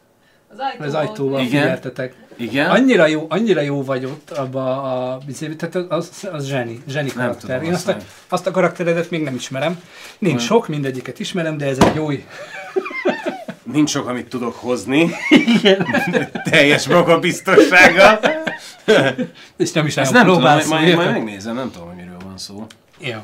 Az 0.51 0.59
ajtóval. 0.59 0.87
az 0.87 0.93
ajtóval 0.93 1.39
Igen. 1.39 1.49
figyeltetek. 1.61 2.15
Igen? 2.41 2.69
Annyira 2.69 3.05
jó, 3.07 3.25
annyira 3.29 3.61
jó 3.61 3.83
vagy 3.83 4.05
ott 4.05 4.29
abba 4.31 4.83
a, 4.83 5.19
tehát 5.57 5.75
az, 5.75 6.27
az, 6.31 6.45
zseni, 6.45 6.81
zseni 6.87 7.09
karakter. 7.09 7.49
tudom, 7.49 7.63
Én 7.63 7.73
azt 7.73 7.87
a, 7.87 7.97
azt 8.27 8.43
nem. 8.43 8.53
a 8.53 8.55
karakteredet 8.55 9.09
még 9.09 9.23
nem 9.23 9.35
ismerem. 9.35 9.81
Nincs 10.17 10.41
sok, 10.41 10.67
mindegyiket 10.67 11.19
ismerem, 11.19 11.57
de 11.57 11.65
ez 11.65 11.79
egy 11.79 11.95
jó. 11.95 12.09
Nincs 13.63 13.89
sok, 13.89 14.07
amit 14.07 14.29
tudok 14.29 14.55
hozni. 14.55 15.11
Teljes 16.49 16.87
magabiztossággal. 16.87 18.19
És 19.57 19.71
nem 19.71 19.85
is 19.85 19.97
Ezt 19.97 20.13
nem 20.13 20.25
tudom, 20.25 20.41
majd, 20.41 20.67
majd, 20.67 20.95
megnézem, 20.95 21.55
nem 21.55 21.71
tudom, 21.71 21.87
hogy 21.87 21.95
miről 21.95 22.17
van 22.23 22.37
szó. 22.37 22.65
Ja. 22.99 23.23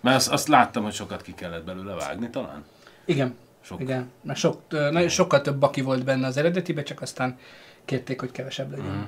Mert 0.00 0.16
azt, 0.16 0.28
azt 0.28 0.48
láttam, 0.48 0.82
hogy 0.82 0.92
sokat 0.92 1.22
ki 1.22 1.34
kellett 1.36 1.64
belőle 1.64 1.94
vágni 1.94 2.30
talán. 2.30 2.64
Igen. 3.04 3.36
Sok. 3.60 3.80
Igen. 3.80 4.10
Mert 4.22 4.38
sok, 4.38 4.60
nagyon, 4.68 5.08
sokkal 5.08 5.40
több 5.40 5.56
baki 5.56 5.80
volt 5.80 6.04
benne 6.04 6.26
az 6.26 6.36
eredetibe, 6.36 6.82
csak 6.82 7.02
aztán 7.02 7.38
kérték, 7.84 8.20
hogy 8.20 8.30
kevesebb 8.32 8.70
legyen. 8.70 8.86
Mhm. 8.86 9.02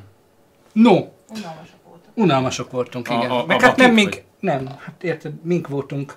No, 0.73 0.93
Unalmasak 1.31 1.83
voltak. 1.89 2.11
unalmasok 2.15 2.71
voltunk, 2.71 3.09
A- 3.09 3.15
igen. 3.15 3.31
a- 3.31 3.43
a 3.43 3.47
Meg 3.47 3.61
hát 3.61 3.77
nem 3.77 3.93
mink, 3.93 4.23
nem, 4.41 4.67
hát 4.67 5.03
érted, 5.03 5.33
mink 5.45 5.69
voltunk. 5.69 6.17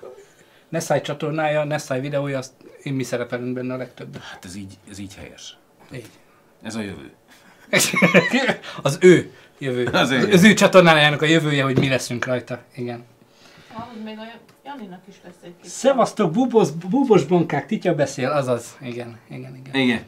Nessai 0.68 1.00
csatornája, 1.00 1.64
Nessai 1.64 2.00
videója, 2.00 2.38
azt 2.38 2.52
én 2.82 2.92
mi 2.92 3.02
szerepelünk 3.02 3.54
benne 3.54 3.74
a 3.74 3.76
legtöbb. 3.76 4.16
Hát 4.20 4.44
ez 4.44 4.56
így, 4.56 4.78
ez 4.90 4.98
így 4.98 5.14
helyes. 5.14 5.56
Így. 5.94 6.08
Ez 6.62 6.74
a 6.74 6.80
jövő. 6.80 7.10
az 8.82 8.98
ő 9.00 9.32
jövő. 9.58 9.84
Az 9.86 9.94
Az, 9.94 10.10
ő 10.10 10.32
az, 10.32 10.42
ő 10.44 10.54
csatornájának 10.54 11.22
a 11.22 11.26
jövője, 11.26 11.62
hogy 11.62 11.78
mi 11.78 11.88
leszünk 11.88 12.24
rajta. 12.24 12.58
Igen. 12.76 13.04
Ahogy 13.72 14.02
még 14.04 14.18
a 14.18 14.22
Janinak 14.64 15.00
is 15.08 15.14
lesz 15.24 15.34
egy 15.42 15.54
kis... 15.62 15.70
Szevasztok, 15.70 16.32
bubos, 16.32 16.70
bubos 16.70 17.24
bonkák, 17.24 17.66
titya 17.66 17.94
beszél, 17.94 18.28
azaz. 18.30 18.76
Igen, 18.80 19.18
igen, 19.30 19.56
igen. 19.56 19.74
Igen. 19.82 20.02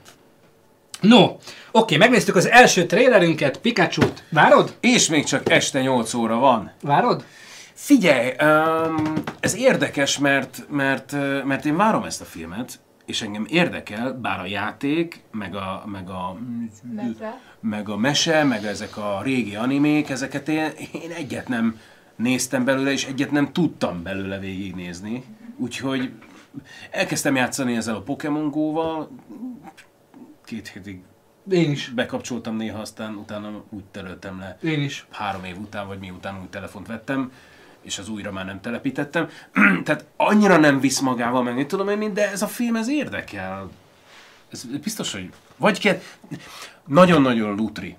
No, 1.01 1.37
oké, 1.73 1.97
megnéztük 1.97 2.37
az 2.37 2.49
első 2.49 2.87
trailerünket, 2.87 3.59
Pikachu-t. 3.59 4.25
Várod? 4.29 4.77
És 4.81 5.09
még 5.09 5.25
csak 5.25 5.51
este 5.51 5.81
8 5.81 6.15
óra 6.15 6.37
van. 6.37 6.73
Várod? 6.83 7.25
Figyelj, 7.73 8.33
um, 8.43 9.13
ez 9.41 9.57
érdekes, 9.57 10.19
mert, 10.19 10.67
mert, 10.71 11.13
mert 11.45 11.65
én 11.65 11.77
várom 11.77 12.05
ezt 12.05 12.21
a 12.21 12.25
filmet, 12.25 12.81
és 13.07 13.23
engem 13.23 13.47
érdekel, 13.49 14.13
bár 14.13 14.41
a 14.41 14.47
játék, 14.47 15.21
meg 15.31 15.55
a, 15.55 15.83
meg 15.87 16.09
a, 16.09 16.39
meg 17.61 17.89
a 17.89 17.97
mese, 17.97 18.45
meg 18.45 18.65
ezek 18.65 18.97
a 18.97 19.21
régi 19.23 19.55
animék, 19.55 20.11
ezeket 20.11 20.49
én, 20.49 20.71
én 20.93 21.11
egyet 21.11 21.49
nem 21.49 21.81
néztem 22.17 22.65
belőle, 22.65 22.91
és 22.91 23.05
egyet 23.05 23.31
nem 23.31 23.53
tudtam 23.53 24.03
belőle 24.03 24.39
végignézni. 24.39 25.25
Úgyhogy 25.57 26.13
elkezdtem 26.91 27.37
játszani 27.37 27.77
ezzel 27.77 27.95
a 27.95 28.03
Pokémon 28.03 28.51
Go-val, 28.51 29.11
két 30.45 30.69
hétig 30.69 31.03
Én 31.51 31.71
is. 31.71 31.89
bekapcsoltam 31.89 32.57
néha, 32.57 32.81
aztán 32.81 33.15
utána 33.15 33.63
úgy 33.69 33.85
töröltem 33.85 34.39
le 34.39 34.59
Én 34.63 34.83
is. 34.83 35.07
három 35.11 35.45
év 35.45 35.59
után, 35.59 35.87
vagy 35.87 35.99
miután 35.99 36.41
új 36.41 36.49
telefont 36.51 36.87
vettem, 36.87 37.33
és 37.83 37.99
az 37.99 38.09
újra 38.09 38.33
már 38.33 38.45
nem 38.45 38.61
telepítettem. 38.61 39.29
Tehát 39.85 40.07
annyira 40.17 40.57
nem 40.57 40.81
visz 40.81 41.01
magával 41.01 41.43
meg, 41.43 41.67
tudom 41.67 41.89
én, 41.89 42.15
de 42.15 42.31
ez 42.31 42.43
a 42.43 42.47
film, 42.47 42.77
ez 42.77 42.89
érdekel. 42.89 43.71
Ez 44.51 44.65
biztos, 44.65 45.13
hogy... 45.13 45.31
Vagy 45.57 45.81
kell... 45.81 46.01
Nagyon-nagyon 46.87 47.55
lutri. 47.55 47.97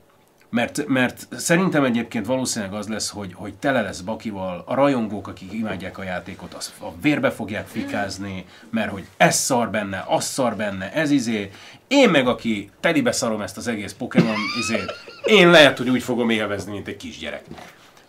Mert, 0.53 0.87
mert 0.87 1.27
szerintem 1.31 1.83
egyébként 1.83 2.25
valószínűleg 2.25 2.73
az 2.73 2.87
lesz, 2.87 3.09
hogy, 3.09 3.33
hogy 3.33 3.53
tele 3.53 3.81
lesz 3.81 3.99
bakival, 3.99 4.63
a 4.65 4.73
rajongók, 4.73 5.27
akik 5.27 5.53
imádják 5.53 5.97
a 5.97 6.03
játékot, 6.03 6.53
az 6.53 6.73
a 6.79 6.87
vérbe 7.01 7.31
fogják 7.31 7.67
fikázni, 7.67 8.45
mert 8.69 8.91
hogy 8.91 9.03
ez 9.17 9.35
szar 9.35 9.69
benne, 9.69 10.05
az 10.07 10.23
szar 10.25 10.55
benne, 10.55 10.93
ez 10.93 11.11
izé. 11.11 11.51
Én 11.87 12.09
meg, 12.09 12.27
aki 12.27 12.69
telibe 12.79 13.11
szarom 13.11 13.41
ezt 13.41 13.57
az 13.57 13.67
egész 13.67 13.93
Pokémon 13.93 14.35
izét, 14.59 14.91
én 15.25 15.49
lehet, 15.49 15.77
hogy 15.77 15.89
úgy 15.89 16.03
fogom 16.03 16.29
élvezni, 16.29 16.71
mint 16.71 16.87
egy 16.87 16.97
kisgyerek. 16.97 17.43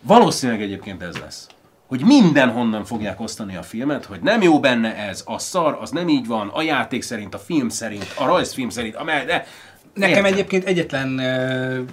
Valószínűleg 0.01 0.61
egyébként 0.61 1.01
ez 1.01 1.17
lesz. 1.17 1.47
Hogy 1.87 2.01
mindenhonnan 2.01 2.85
fogják 2.85 3.19
osztani 3.19 3.55
a 3.55 3.63
filmet, 3.63 4.05
hogy 4.05 4.19
nem 4.21 4.41
jó 4.41 4.59
benne 4.59 4.95
ez, 4.95 5.23
a 5.25 5.39
szar, 5.39 5.77
az 5.81 5.89
nem 5.89 6.09
így 6.09 6.27
van, 6.27 6.47
a 6.47 6.61
játék 6.61 7.01
szerint, 7.01 7.33
a 7.33 7.39
film 7.39 7.69
szerint, 7.69 8.13
a 8.17 8.25
rajzfilm 8.25 8.69
szerint, 8.69 8.95
amely, 8.95 9.25
de... 9.25 9.45
Nekem 9.95 10.15
Érted? 10.17 10.31
egyébként 10.33 10.65
egyetlen 10.65 11.21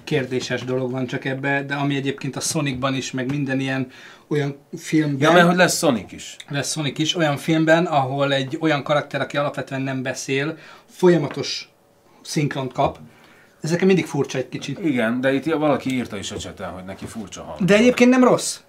kérdéses 0.03 0.63
dolog 0.63 0.91
van 0.91 1.07
csak 1.07 1.25
ebbe, 1.25 1.63
de 1.63 1.73
ami 1.75 1.95
egyébként 1.95 2.35
a 2.35 2.39
Sonicban 2.39 2.93
is, 2.95 3.11
meg 3.11 3.29
minden 3.29 3.59
ilyen 3.59 3.87
olyan 4.27 4.55
filmben, 4.77 5.21
Ja, 5.29 5.31
mert 5.35 5.47
hogy 5.47 5.55
lesz 5.55 5.77
Sonic 5.77 6.11
is. 6.11 6.35
lesz 6.49 6.71
Sonic 6.71 6.99
is, 6.99 7.15
olyan 7.15 7.37
filmben, 7.37 7.85
ahol 7.85 8.33
egy 8.33 8.57
olyan 8.61 8.83
karakter, 8.83 9.21
aki 9.21 9.37
alapvetően 9.37 9.81
nem 9.81 10.01
beszél, 10.01 10.57
folyamatos 10.89 11.69
szinkront 12.21 12.73
kap. 12.73 12.99
Ez 13.61 13.69
nekem 13.71 13.87
mindig 13.87 14.05
furcsa 14.05 14.37
egy 14.37 14.49
kicsit. 14.49 14.79
Igen, 14.79 15.21
de 15.21 15.33
itt 15.33 15.45
valaki 15.45 15.93
írta 15.93 16.17
is 16.17 16.31
a 16.31 16.37
cseten, 16.37 16.69
hogy 16.69 16.83
neki 16.83 17.05
furcsa 17.05 17.43
hang. 17.43 17.63
De 17.63 17.75
egyébként 17.75 18.09
nem 18.09 18.23
rossz. 18.23 18.59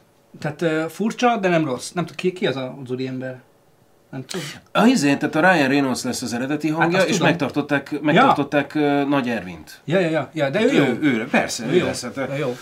Tehát 0.40 0.92
furcsa, 0.92 1.36
de 1.36 1.48
nem 1.48 1.64
rossz. 1.64 1.90
Nem 1.90 2.04
tudom, 2.04 2.16
ki, 2.20 2.32
ki 2.32 2.46
az 2.46 2.56
a- 2.56 2.78
az 2.84 2.90
úriember? 2.90 3.40
Nem 4.14 4.24
tudom. 4.26 4.46
A 4.72 4.86
izé, 4.86 5.16
tehát 5.16 5.34
a 5.34 5.40
Ryan 5.40 5.68
Reynolds 5.68 6.02
lesz 6.02 6.22
az 6.22 6.32
eredeti 6.32 6.68
hangja, 6.68 6.98
azt 6.98 7.06
és 7.06 7.12
tudom. 7.12 7.28
megtartották, 7.28 8.00
megtartották 8.00 8.74
ja. 8.74 9.04
Nagy 9.04 9.28
Ervint. 9.28 9.80
Ja, 9.84 9.98
ja, 9.98 10.08
ja, 10.08 10.30
ja 10.34 10.50
de 10.50 10.62
ő, 10.62 10.72
jó. 10.72 10.84
Ő, 10.84 10.98
ő, 11.00 11.28
persze, 11.28 11.66
Ő 11.66 11.70
ő 11.70 11.74
jó. 11.74 11.84
lesz. 11.84 12.02
Hát, 12.02 12.16
Ő 12.16 12.36
jó. 12.36 12.56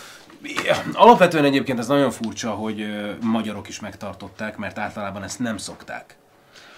alapvetően 0.93 1.45
egyébként 1.45 1.79
ez 1.79 1.87
nagyon 1.87 2.11
furcsa, 2.11 2.49
hogy 2.49 2.85
magyarok 3.21 3.67
is 3.69 3.79
megtartották, 3.79 4.57
mert 4.57 4.77
általában 4.77 5.23
ezt 5.23 5.39
nem 5.39 5.57
szokták. 5.57 6.15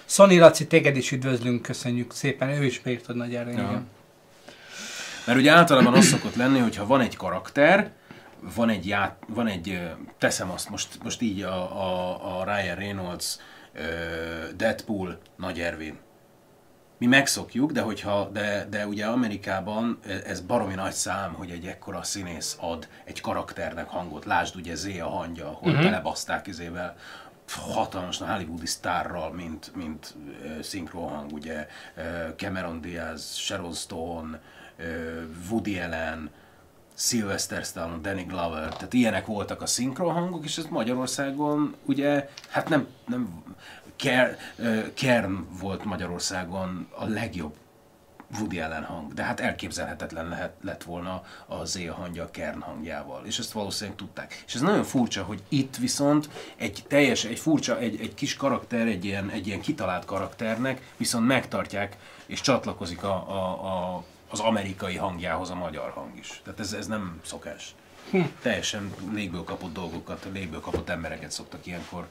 Szani 0.05 0.39
Laci, 0.39 0.67
téged 0.67 0.97
is 0.97 1.11
üdvözlünk, 1.11 1.61
köszönjük 1.61 2.13
szépen. 2.13 2.49
Ő 2.49 2.65
is 2.65 2.79
beírtad 2.79 3.15
nagy 3.15 3.35
erre, 3.35 3.51
Ja. 3.51 3.57
igen. 3.57 3.87
Mert 5.25 5.39
ugye 5.39 5.51
általában 5.51 5.93
az 5.93 6.05
szokott 6.05 6.35
lenni, 6.35 6.59
hogyha 6.59 6.85
van 6.85 7.01
egy 7.01 7.15
karakter, 7.15 7.91
van 8.55 8.69
egy, 8.69 8.87
ját, 8.87 9.15
van 9.27 9.47
egy 9.47 9.79
teszem 10.17 10.51
azt 10.51 10.69
most, 10.69 10.87
most 11.03 11.21
így 11.21 11.41
a, 11.41 11.55
a, 11.81 12.39
a 12.39 12.43
Ryan 12.43 12.75
Reynolds, 12.75 13.37
Deadpool, 14.55 15.17
Nagy 15.35 15.59
Ervin. 15.59 15.97
Mi 16.97 17.05
megszokjuk, 17.05 17.71
de, 17.71 17.81
hogyha, 17.81 18.29
de, 18.33 18.67
de 18.69 18.87
ugye 18.87 19.05
Amerikában 19.05 19.99
ez 20.25 20.41
baromi 20.41 20.73
nagy 20.73 20.91
szám, 20.91 21.33
hogy 21.33 21.49
egy 21.49 21.65
ekkora 21.65 22.03
színész 22.03 22.57
ad 22.59 22.87
egy 23.03 23.21
karakternek 23.21 23.87
hangot. 23.87 24.25
Lásd 24.25 24.55
ugye 24.55 24.75
Zé 24.75 24.99
a 24.99 25.09
hangja, 25.09 25.47
ahol 25.47 25.69
uh-huh. 25.69 25.83
belebaszták 25.83 26.47
izével 26.47 26.95
hatalmas 27.49 28.17
hollywoodi 28.19 28.65
sztárral, 28.65 29.31
mint, 29.31 29.71
mint 29.75 30.13
uh, 30.15 30.61
szinkronhang, 30.61 31.31
ugye 31.31 31.67
uh, 31.97 32.35
Cameron 32.35 32.81
Diaz, 32.81 33.35
Sharon 33.35 33.73
Stone, 33.73 34.41
uh, 34.79 34.85
Woody 35.49 35.79
Allen, 35.79 36.29
Sylvester 36.97 37.63
Stallone, 37.63 38.01
Danny 38.01 38.25
Glover, 38.25 38.73
tehát 38.73 38.93
ilyenek 38.93 39.25
voltak 39.25 39.61
a 39.61 39.65
szinkronhangok, 39.65 40.45
és 40.45 40.57
ez 40.57 40.65
Magyarországon 40.65 41.75
ugye, 41.85 42.29
hát 42.49 42.69
nem, 42.69 42.87
nem 43.07 43.43
Kern 44.93 45.47
volt 45.59 45.83
Magyarországon 45.83 46.87
a 46.95 47.05
legjobb 47.05 47.55
Woody 48.39 48.59
Allen 48.59 48.83
hang, 48.83 49.13
de 49.13 49.23
hát 49.23 49.39
elképzelhetetlen 49.39 50.27
lehet, 50.27 50.53
lett 50.61 50.83
volna 50.83 51.23
a 51.45 51.65
Zéa 51.65 51.93
hangja 51.93 52.23
a 52.23 52.31
Kern 52.31 52.61
hangjával, 52.61 53.25
és 53.25 53.39
ezt 53.39 53.51
valószínűleg 53.51 53.97
tudták. 53.97 54.43
És 54.47 54.55
ez 54.55 54.61
nagyon 54.61 54.83
furcsa, 54.83 55.23
hogy 55.23 55.41
itt 55.49 55.75
viszont 55.75 56.29
egy 56.55 56.83
teljes, 56.87 57.23
egy 57.23 57.39
furcsa, 57.39 57.79
egy, 57.79 58.01
egy 58.01 58.13
kis 58.13 58.35
karakter, 58.35 58.87
egy 58.87 59.05
ilyen, 59.05 59.29
egy 59.29 59.47
ilyen 59.47 59.61
kitalált 59.61 60.05
karakternek 60.05 60.93
viszont 60.97 61.27
megtartják, 61.27 61.97
és 62.25 62.41
csatlakozik 62.41 63.03
a, 63.03 63.13
a, 63.29 63.65
a, 63.95 64.03
az 64.29 64.39
amerikai 64.39 64.95
hangjához 64.95 65.49
a 65.49 65.55
magyar 65.55 65.91
hang 65.91 66.17
is. 66.17 66.41
Tehát 66.43 66.59
ez, 66.59 66.73
ez 66.73 66.87
nem 66.87 67.21
szokás. 67.25 67.75
Teljesen 68.41 68.93
légből 69.13 69.43
kapott 69.43 69.73
dolgokat, 69.73 70.27
légből 70.33 70.59
kapott 70.59 70.89
embereket 70.89 71.31
szoktak 71.31 71.65
ilyenkor 71.65 72.07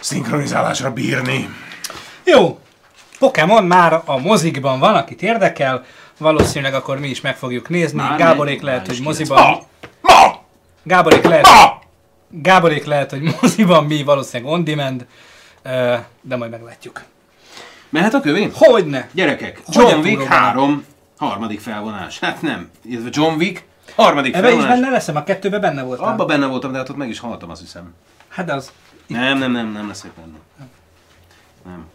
szinkronizálásra 0.00 0.92
bírni. 0.92 1.48
Jó, 2.24 2.58
Pokémon 3.18 3.64
már 3.64 4.02
a 4.04 4.18
mozikban 4.18 4.78
van, 4.78 4.94
akit 4.94 5.22
érdekel, 5.22 5.84
valószínűleg 6.18 6.74
akkor 6.74 6.98
mi 6.98 7.08
is 7.08 7.20
meg 7.20 7.36
fogjuk 7.36 7.68
nézni. 7.68 7.98
Már 7.98 8.18
Gáborék 8.18 8.54
meg- 8.54 8.64
lehet, 8.64 8.78
már 8.80 8.88
hogy 8.88 8.96
is 8.96 9.02
moziban... 9.04 9.42
Ma! 9.42 9.58
Ma! 10.00 10.38
Gáborék 10.82 11.24
lehet, 11.24 11.46
Ma! 11.46 11.78
Gáborék 12.30 12.84
lehet, 12.84 13.10
hogy 13.10 13.34
moziban, 13.40 13.84
mi 13.84 14.02
valószínűleg 14.02 14.52
on 14.52 14.64
demand, 14.64 15.06
de 16.20 16.36
majd 16.36 16.50
meglátjuk. 16.50 17.02
Mehet 17.88 18.14
a 18.14 18.20
kövén? 18.20 18.50
Hogyne? 18.54 19.08
Gyerekek, 19.12 19.60
Hogyan 19.66 19.90
John 19.90 20.02
Wick 20.02 20.14
túlom 20.16 20.30
3, 20.30 20.84
harmadik 21.18 21.60
felvonás. 21.60 22.18
Hát 22.18 22.42
nem, 22.42 22.70
illetve 22.84 23.08
John 23.12 23.34
Wick, 23.36 23.64
harmadik 23.96 24.34
Ebbe 24.34 24.46
is 24.46 24.52
felvonás. 24.54 24.78
benne 24.80 24.90
leszem, 24.90 25.16
a 25.16 25.24
kettőbe 25.24 25.58
benne 25.58 25.82
voltam. 25.82 26.06
Abba 26.08 26.24
benne 26.24 26.46
voltam, 26.46 26.72
de 26.72 26.78
hát 26.78 26.88
ott 26.88 26.96
meg 26.96 27.08
is 27.08 27.18
haltam, 27.18 27.50
azt 27.50 27.60
hiszem. 27.60 27.94
Hát 28.28 28.50
az... 28.50 28.70
Nem, 29.06 29.38
nem, 29.38 29.52
nem, 29.52 29.72
nem 29.72 29.86
leszek 29.86 30.12
benne. 30.12 30.38
Nem. 31.64 31.86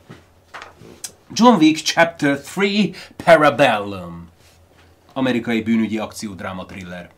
John 1.34 1.56
Wick 1.56 1.82
Chapter 1.82 2.40
3 2.46 2.92
Parabellum. 3.16 4.30
Amerikai 5.14 5.62
bűnügyi 5.62 5.98
akciódráma 5.98 6.66
thriller. 6.66 7.10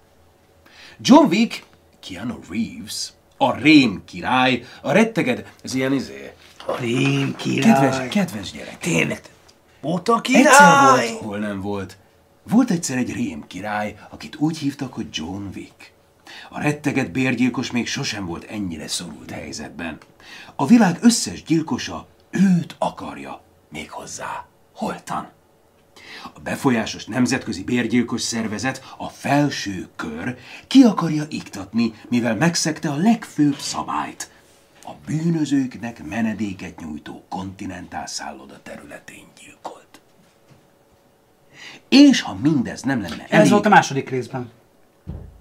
John 1.00 1.26
Wick, 1.26 1.64
Keanu 2.00 2.40
Reeves, 2.50 3.14
a 3.38 3.54
rém 3.56 4.02
király, 4.06 4.64
a 4.82 4.92
retteged, 4.92 5.54
ez 5.62 5.74
ilyen 5.74 5.94
izé, 5.94 6.34
A 6.66 6.76
rém 6.80 7.36
kedves, 7.36 8.08
kedves 8.10 8.52
gyerek. 8.52 8.78
Tényleg. 8.78 9.22
Óta 9.84 10.22
Egyszer 10.24 10.90
volt, 10.90 11.22
hol 11.22 11.38
nem 11.38 11.62
volt. 11.62 11.98
Volt 12.44 12.72
egyszer 12.72 12.98
egy 12.98 13.14
rém 13.14 13.48
király, 13.48 13.96
akit 14.10 14.36
úgy 14.36 14.58
hívtak, 14.58 14.94
hogy 14.94 15.08
John 15.12 15.46
Wick. 15.56 15.93
A 16.56 16.62
retteget 16.62 17.12
bérgyilkos 17.12 17.72
még 17.72 17.88
sosem 17.88 18.26
volt 18.26 18.44
ennyire 18.44 18.88
szorult 18.88 19.32
helyzetben. 19.32 19.98
A 20.56 20.66
világ 20.66 20.98
összes 21.02 21.44
gyilkosa 21.44 22.08
őt 22.30 22.76
akarja, 22.78 23.42
méghozzá 23.70 24.46
holtan. 24.74 25.30
A 26.34 26.40
befolyásos 26.40 27.06
nemzetközi 27.06 27.64
bérgyilkos 27.64 28.22
szervezet, 28.22 28.94
a 28.98 29.10
felső 29.10 29.88
kör 29.96 30.38
ki 30.68 30.84
akarja 30.84 31.24
iktatni, 31.30 31.94
mivel 32.10 32.36
megszegte 32.36 32.90
a 32.90 32.96
legfőbb 32.96 33.58
szabályt. 33.58 34.32
A 34.84 34.92
bűnözőknek 35.06 36.04
menedéket 36.04 36.80
nyújtó 36.80 37.24
kontinentál 37.30 38.08
szálloda 38.08 38.60
területén 38.64 39.26
gyilkolt. 39.42 40.02
És 41.88 42.22
ha 42.22 42.38
mindez 42.42 42.82
nem 42.82 43.02
lenne 43.02 43.14
elég... 43.14 43.28
Ez 43.30 43.50
volt 43.50 43.66
a 43.66 43.70
második 43.70 44.10
részben. 44.10 44.52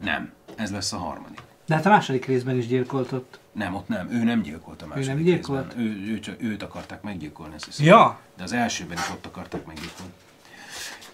Nem, 0.03 0.33
ez 0.57 0.71
lesz 0.71 0.93
a 0.93 0.97
harmadik. 0.97 1.43
De 1.67 1.75
hát 1.75 1.87
a 1.87 1.89
második 1.89 2.27
részben 2.27 2.57
is 2.57 2.67
gyilkolt 2.67 3.13
ott. 3.13 3.39
Nem, 3.53 3.75
ott 3.75 3.89
nem, 3.89 4.09
ő 4.11 4.23
nem 4.23 4.43
gyilkolt 4.43 4.83
a 4.83 4.87
második 4.87 5.09
nem 5.09 5.23
gyilkolt? 5.23 5.75
részben. 5.75 5.85
Ő, 5.85 6.13
ő 6.13 6.21
csak, 6.21 6.35
őt 6.39 6.63
akarták 6.63 7.03
meggyilkolni, 7.03 7.55
azt 7.55 7.65
hiszem. 7.65 7.87
Ja. 7.87 8.19
De 8.37 8.43
az 8.43 8.53
elsőben 8.53 8.97
is 8.97 9.11
ott 9.11 9.27
akarták 9.27 9.67
meggyilkolni. 9.67 10.13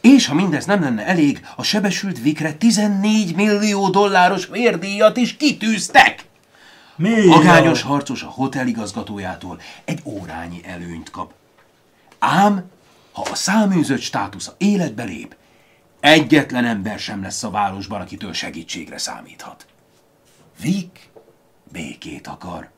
És 0.00 0.26
ha 0.26 0.34
mindez 0.34 0.64
nem 0.64 0.80
lenne 0.80 1.06
elég, 1.06 1.46
a 1.56 1.62
sebesült 1.62 2.20
Vikre 2.20 2.52
14 2.52 3.34
millió 3.34 3.88
dolláros 3.88 4.46
vérdíjat 4.46 5.16
is 5.16 5.36
kitűztek! 5.36 6.26
Mi? 6.96 7.26
Magányos 7.26 7.82
harcos 7.82 8.22
a 8.22 8.26
hotel 8.26 8.66
igazgatójától 8.66 9.60
egy 9.84 10.00
órányi 10.04 10.60
előnyt 10.64 11.10
kap. 11.10 11.32
Ám, 12.18 12.70
ha 13.12 13.22
a 13.30 13.34
száműzött 13.34 14.00
státusza 14.00 14.54
életbe 14.58 15.04
lép, 15.04 15.36
egyetlen 16.00 16.64
ember 16.64 16.98
sem 16.98 17.22
lesz 17.22 17.42
a 17.42 17.50
városban, 17.50 18.00
akitől 18.00 18.32
segítségre 18.32 18.98
számíthat. 18.98 19.66
Vic 20.60 20.90
békét 21.72 22.26
akar. 22.26 22.70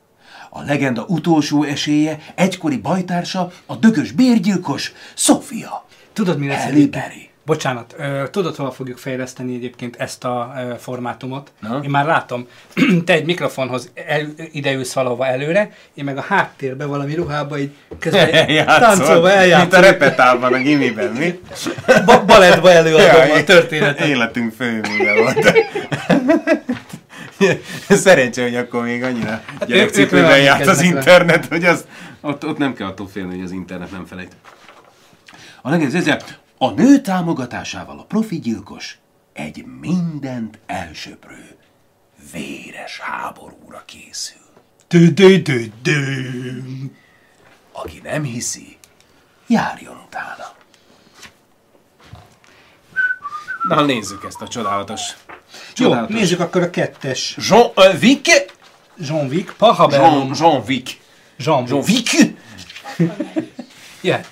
A 0.50 0.62
legenda 0.62 1.04
utolsó 1.04 1.62
esélye, 1.62 2.18
egykori 2.34 2.76
bajtársa, 2.78 3.52
a 3.66 3.76
dögös 3.76 4.12
bérgyilkos, 4.12 4.92
Sofia. 5.14 5.86
Tudod, 6.12 6.38
mi 6.38 6.46
lesz? 6.46 6.88
Berry. 6.88 7.29
Bocsánat, 7.50 7.94
ö, 7.98 8.22
tudod, 8.30 8.56
hol 8.56 8.72
fogjuk 8.72 8.98
fejleszteni 8.98 9.54
egyébként 9.54 9.96
ezt 9.96 10.24
a 10.24 10.52
ö, 10.56 10.74
formátumot? 10.78 11.52
Na? 11.60 11.80
Én 11.84 11.90
már 11.90 12.04
látom, 12.06 12.46
te 13.06 13.12
egy 13.12 13.24
mikrofonhoz 13.24 13.90
el, 14.06 14.26
ideülsz 14.52 14.92
valahova 14.92 15.26
előre, 15.26 15.70
én 15.94 16.04
meg 16.04 16.16
a 16.16 16.20
háttérbe 16.20 16.84
valami 16.84 17.14
ruhába 17.14 17.58
így 17.58 17.70
közben 17.98 18.46
táncolva 18.66 19.30
eljátszom. 19.30 19.68
Mint 19.68 19.72
a 19.72 19.80
repetálban, 19.90 20.52
a 20.52 20.58
gimiben, 20.58 21.12
mi? 21.12 21.40
Ba- 22.06 22.24
balettba 22.24 22.70
előadom 22.70 23.26
Ja, 23.26 23.34
a 23.34 23.44
történetet. 23.44 24.06
Életünk 24.06 24.54
főműve 24.54 25.14
volt. 25.14 25.52
Szerencsé, 28.04 28.42
hogy 28.42 28.56
akkor 28.56 28.82
még 28.82 29.02
annyira 29.02 29.42
ők 29.60 29.68
gyerekcipőben 29.68 30.40
járt 30.40 30.66
az 30.66 30.82
internet, 30.82 31.46
hogy 31.46 31.64
az, 31.64 31.84
ott, 32.20 32.46
ott 32.46 32.58
nem 32.58 32.74
kell 32.74 32.86
attól 32.86 33.08
félni, 33.08 33.34
hogy 33.34 33.44
az 33.44 33.52
internet 33.52 33.90
nem 33.90 34.06
felejt. 34.06 34.32
A 35.62 35.70
legjobb 35.70 35.94
ezzel, 35.94 36.20
a 36.62 36.70
nő 36.70 37.00
támogatásával 37.00 37.98
a 37.98 38.04
profi 38.04 38.40
gyilkos 38.40 38.98
egy 39.32 39.64
mindent 39.64 40.58
elsöprő, 40.66 41.56
véres 42.32 42.98
háborúra 42.98 43.82
készül. 43.84 44.40
Dö, 44.88 45.06
dö, 45.06 45.36
dö, 45.36 45.64
dö. 45.82 46.28
Aki 47.72 48.00
nem 48.02 48.22
hiszi, 48.22 48.78
járjon 49.46 49.96
utána. 50.06 50.54
Na, 53.68 53.84
nézzük 53.84 54.24
ezt 54.24 54.42
a 54.42 54.48
csodálatos. 54.48 55.00
Jó, 55.76 55.86
csodálatos. 55.86 56.16
nézzük 56.16 56.40
akkor 56.40 56.62
a 56.62 56.70
kettes. 56.70 57.36
Jean 57.48 57.70
uh, 57.76 58.02
Wick. 58.02 58.54
Jean 58.96 59.26
Wick, 59.26 59.54
Pahabellum. 59.56 60.32
Jean, 60.32 60.34
Jean 60.34 60.62
Wick. 60.66 61.00
Jean 61.36 61.64
Jean 61.66 61.84
Wick. 61.86 62.12
Wick. 62.12 62.38
Yeah. 64.02 64.24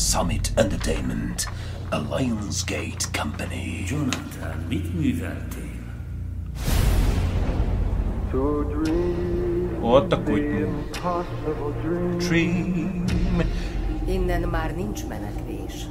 Summit 0.00 0.52
Entertainment. 0.56 1.46
A 1.90 1.98
Lionsgate 2.16 3.10
Company. 3.12 3.84
Jonathan, 3.86 4.64
mit 4.68 4.94
műveltél? 4.94 5.80
Ott 9.80 10.12
a 10.12 10.22
kutyú. 10.22 10.68
Dream. 12.16 13.04
Innen 14.06 14.40
már 14.40 14.74
nincs 14.74 15.06
menekvés. 15.06 15.86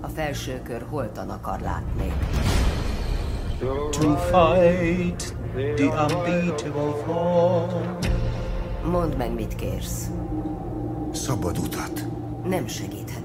A 0.00 0.08
felső 0.08 0.60
kör 0.62 0.86
holtan 0.90 1.30
akar 1.30 1.60
látni. 1.60 2.12
To 3.90 4.16
fight 4.16 5.36
the 5.54 5.86
unbeatable 5.86 7.02
fall. 7.06 7.98
Mondd 8.90 9.16
meg, 9.16 9.34
mit 9.34 9.54
kérsz. 9.54 10.10
Szabad 11.12 11.58
utat. 11.58 12.04
Nem 12.48 12.66
segíthetek. 12.66 13.23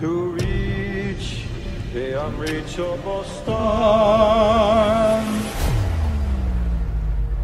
To 0.00 0.34
reach 0.38 1.46
the 1.92 2.20
unreachable 2.26 3.24
star. 3.40 5.22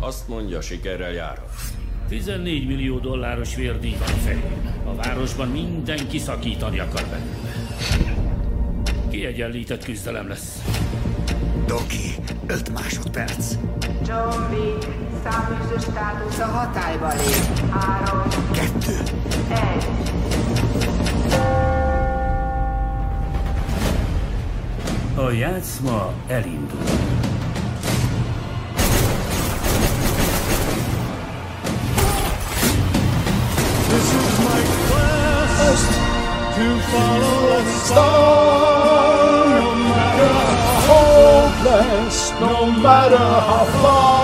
Azt 0.00 0.28
mondja, 0.28 0.60
sikerrel 0.60 1.12
járhat. 1.12 1.50
14 2.08 2.66
millió 2.66 2.98
dolláros 2.98 3.54
vérdíj 3.54 3.96
van 3.98 4.08
fején. 4.08 4.76
A 4.86 4.94
városban 4.94 5.48
mindenki 5.48 6.18
szakítani 6.18 6.78
akar 6.78 7.04
belőle. 7.10 8.16
Kiegyenlített 9.10 9.84
küzdelem 9.84 10.28
lesz. 10.28 10.62
Doki, 11.66 12.14
5 12.46 12.72
másodperc. 12.72 13.54
John 14.06 14.54
Wick, 14.54 14.86
száműző 15.24 15.78
státusza 15.78 16.44
hatályba 16.44 17.08
lép. 17.08 17.70
Három, 17.70 18.28
Kettő. 18.52 18.98
egy. 19.48 20.11
A 25.16 25.30
játszma 25.30 26.12
elindul. 26.26 26.78
This 33.88 34.14
is 34.14 34.38
my 34.38 34.62
quest 34.88 35.90
to 36.54 36.78
follow 36.90 37.50
a 37.50 37.62
star. 37.84 39.48
No 39.60 39.74
matter 39.74 40.32
how 40.32 40.82
hopeless, 40.88 42.32
no 42.40 42.66
matter 42.82 43.18
how 43.18 43.64
far. 43.82 44.21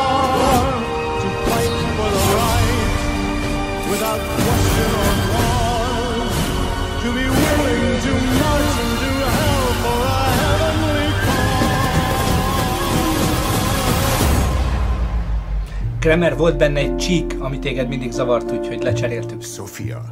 Kremer, 16.08 16.36
volt 16.36 16.56
benne 16.56 16.78
egy 16.78 16.96
csík, 16.96 17.34
ami 17.38 17.58
téged 17.58 17.88
mindig 17.88 18.12
zavart, 18.12 18.52
úgyhogy 18.52 18.82
lecseréltük. 18.82 19.42
Sofia, 19.42 20.02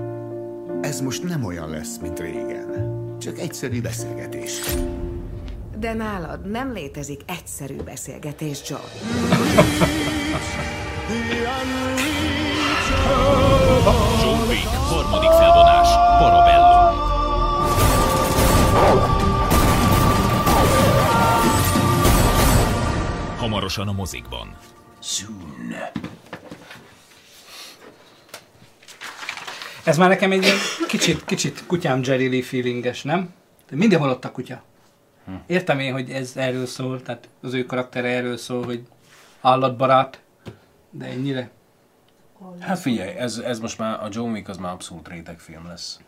ez 0.81 1.01
most 1.01 1.23
nem 1.23 1.45
olyan 1.45 1.71
lesz, 1.71 1.99
mint 1.99 2.21
régen. 2.21 3.17
Csak 3.21 3.39
egyszerű 3.39 3.81
beszélgetés. 3.81 4.61
De 5.79 5.93
nálad 5.93 6.51
nem 6.51 6.73
létezik 6.73 7.21
egyszerű 7.27 7.77
beszélgetés, 7.77 8.63
John. 8.69 8.83
John 14.23 14.49
Wick, 14.49 14.67
harmadik 14.67 15.31
felvonás, 15.31 15.89
Parabellum. 16.19 16.99
Hamarosan 23.37 23.89
a 23.89 23.93
mozikban. 23.93 24.57
Soon. 25.07 25.75
Ez 29.85 29.97
már 29.97 30.09
nekem 30.09 30.33
egy 30.33 30.43
ilyen 30.43 30.57
kicsit, 30.89 31.25
kicsit 31.25 31.67
kutyám 31.67 32.01
Jerry 32.05 32.29
Lee 32.29 32.43
feelinges, 32.43 33.03
nem? 33.03 33.35
De 33.71 33.77
mindenhol 33.77 34.11
ott 34.11 34.25
a 34.25 34.31
kutya. 34.31 34.63
Értem 35.47 35.79
én, 35.79 35.93
hogy 35.93 36.11
ez 36.11 36.33
erről 36.37 36.67
szól, 36.67 37.03
tehát 37.03 37.29
az 37.43 37.55
ő 37.55 37.67
karaktere 37.67 38.09
erről 38.09 38.37
szól, 38.37 38.65
hogy 38.65 38.83
állatbarát, 39.41 40.21
de 40.91 41.05
ennyire. 41.07 41.51
Hát 42.61 42.79
figyelj, 42.79 43.11
ez, 43.11 43.39
ez 43.39 43.59
most 43.59 43.79
már, 43.79 44.05
a 44.05 44.09
John 44.11 44.31
Wick 44.31 44.49
az 44.49 44.57
már 44.57 44.73
abszolút 44.73 45.09
rétegfilm 45.09 45.67
lesz. 45.67 46.01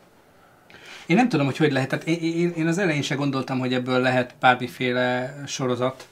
Én 1.07 1.17
nem 1.17 1.29
tudom, 1.29 1.47
hogy 1.47 1.57
hogy 1.57 1.73
lehet. 1.73 1.89
Tehát 1.89 2.05
én, 2.07 2.21
én, 2.21 2.51
én 2.57 2.67
az 2.67 2.79
elején 2.79 3.03
se 3.03 3.15
gondoltam, 3.15 3.59
hogy 3.59 3.75
ebből 3.75 4.01
lehet 4.01 4.35
bármiféle 4.41 5.35
sorozat. 5.47 6.09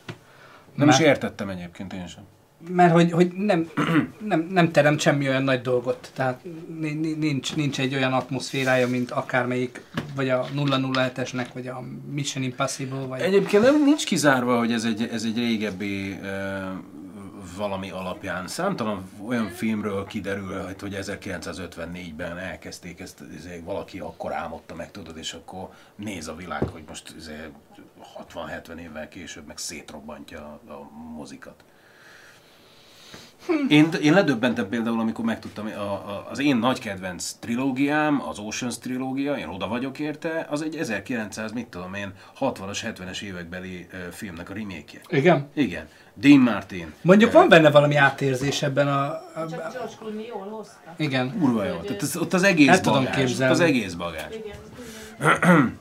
Nem 0.74 0.88
is 0.88 0.94
Mert- 0.94 1.06
értettem 1.08 1.48
egyébként 1.48 1.92
én 1.92 2.06
sem. 2.06 2.24
Mert 2.68 2.92
hogy, 2.92 3.12
hogy 3.12 3.32
nem, 3.32 3.70
nem, 4.18 4.46
nem 4.50 4.72
teremt 4.72 5.00
semmi 5.00 5.28
olyan 5.28 5.42
nagy 5.42 5.60
dolgot. 5.60 6.10
Tehát 6.14 6.44
ni- 6.80 6.92
ni- 6.92 7.14
nincs, 7.14 7.56
nincs 7.56 7.80
egy 7.80 7.94
olyan 7.94 8.12
atmoszférája, 8.12 8.88
mint 8.88 9.10
akármelyik, 9.10 9.82
vagy 10.14 10.28
a 10.28 10.46
007-esnek, 10.56 11.46
vagy 11.54 11.66
a 11.66 11.84
Mission 12.10 12.44
Impossible, 12.44 13.06
vagy... 13.06 13.20
Egyébként 13.20 13.62
nem, 13.62 13.84
nincs 13.84 14.04
kizárva, 14.04 14.58
hogy 14.58 14.72
ez 14.72 14.84
egy, 14.84 15.08
ez 15.12 15.24
egy 15.24 15.36
régebbi 15.36 16.18
valami 17.56 17.90
alapján. 17.90 18.48
Számtalan 18.48 19.10
olyan 19.26 19.48
filmről 19.48 20.04
kiderül, 20.04 20.62
hogy 20.80 20.96
1954-ben 21.00 22.38
elkezdték 22.38 23.00
ezt, 23.00 23.22
ezért 23.36 23.64
valaki 23.64 23.98
akkor 23.98 24.32
álmodta 24.32 24.74
meg, 24.74 24.90
tudod, 24.90 25.16
és 25.16 25.32
akkor 25.32 25.68
néz 25.96 26.28
a 26.28 26.34
világ, 26.34 26.68
hogy 26.68 26.82
most 26.88 27.14
ezért 27.16 27.50
60-70 28.32 28.76
évvel 28.78 29.08
később 29.08 29.46
meg 29.46 29.58
szétrobbantja 29.58 30.60
a, 30.66 30.72
a 30.72 30.90
mozikat. 31.16 31.64
Én, 33.68 33.88
én 34.02 34.12
ledöbbentem 34.12 34.68
például, 34.68 35.00
amikor 35.00 35.24
megtudtam, 35.24 35.66
a, 35.66 35.80
a, 35.80 36.26
az 36.30 36.38
én 36.38 36.56
nagy 36.56 36.78
kedvenc 36.78 37.32
trilógiám, 37.32 38.22
az 38.28 38.38
Oceans 38.38 38.78
trilógia, 38.78 39.34
én 39.34 39.48
oda 39.48 39.68
vagyok 39.68 39.98
érte, 39.98 40.46
az 40.50 40.62
egy 40.62 40.76
1900, 40.76 41.52
mit 41.52 41.66
tudom 41.66 41.94
én, 41.94 42.12
60-as, 42.40 42.78
70-es 42.82 43.22
évekbeli 43.22 43.86
ö, 43.92 43.96
filmnek 44.10 44.50
a 44.50 44.54
remake 44.54 45.00
Igen? 45.08 45.48
Igen. 45.54 45.88
Dean 46.14 46.40
Martin. 46.40 46.92
Mondjuk 47.02 47.32
van 47.32 47.48
benne 47.48 47.70
valami 47.70 47.96
átérzés 47.96 48.62
ebben 48.62 48.88
a... 48.88 49.02
a 49.04 49.46
Csak 49.50 49.72
George 49.72 49.92
Clooney 49.98 50.26
jól 50.26 50.48
hozta. 50.48 50.94
igen. 50.96 51.38
Kurva 51.38 51.64
jó. 51.64 51.76
Tehát 51.76 52.02
az, 52.02 52.16
ott 52.16 52.32
az 52.32 52.42
egész 52.42 52.68
El 52.68 52.80
tudom 52.80 52.98
bagás. 52.98 53.16
Ott 53.16 53.24
képzelni. 53.26 53.52
az 53.52 53.60
egész 53.60 53.92
bagás. 53.94 54.34
Igen. 54.34 55.78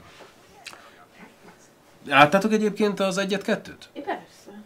Láttátok 2.08 2.52
egyébként 2.54 3.00
az 3.00 3.18
egyet-kettőt? 3.18 3.90
Persze. 3.94 4.62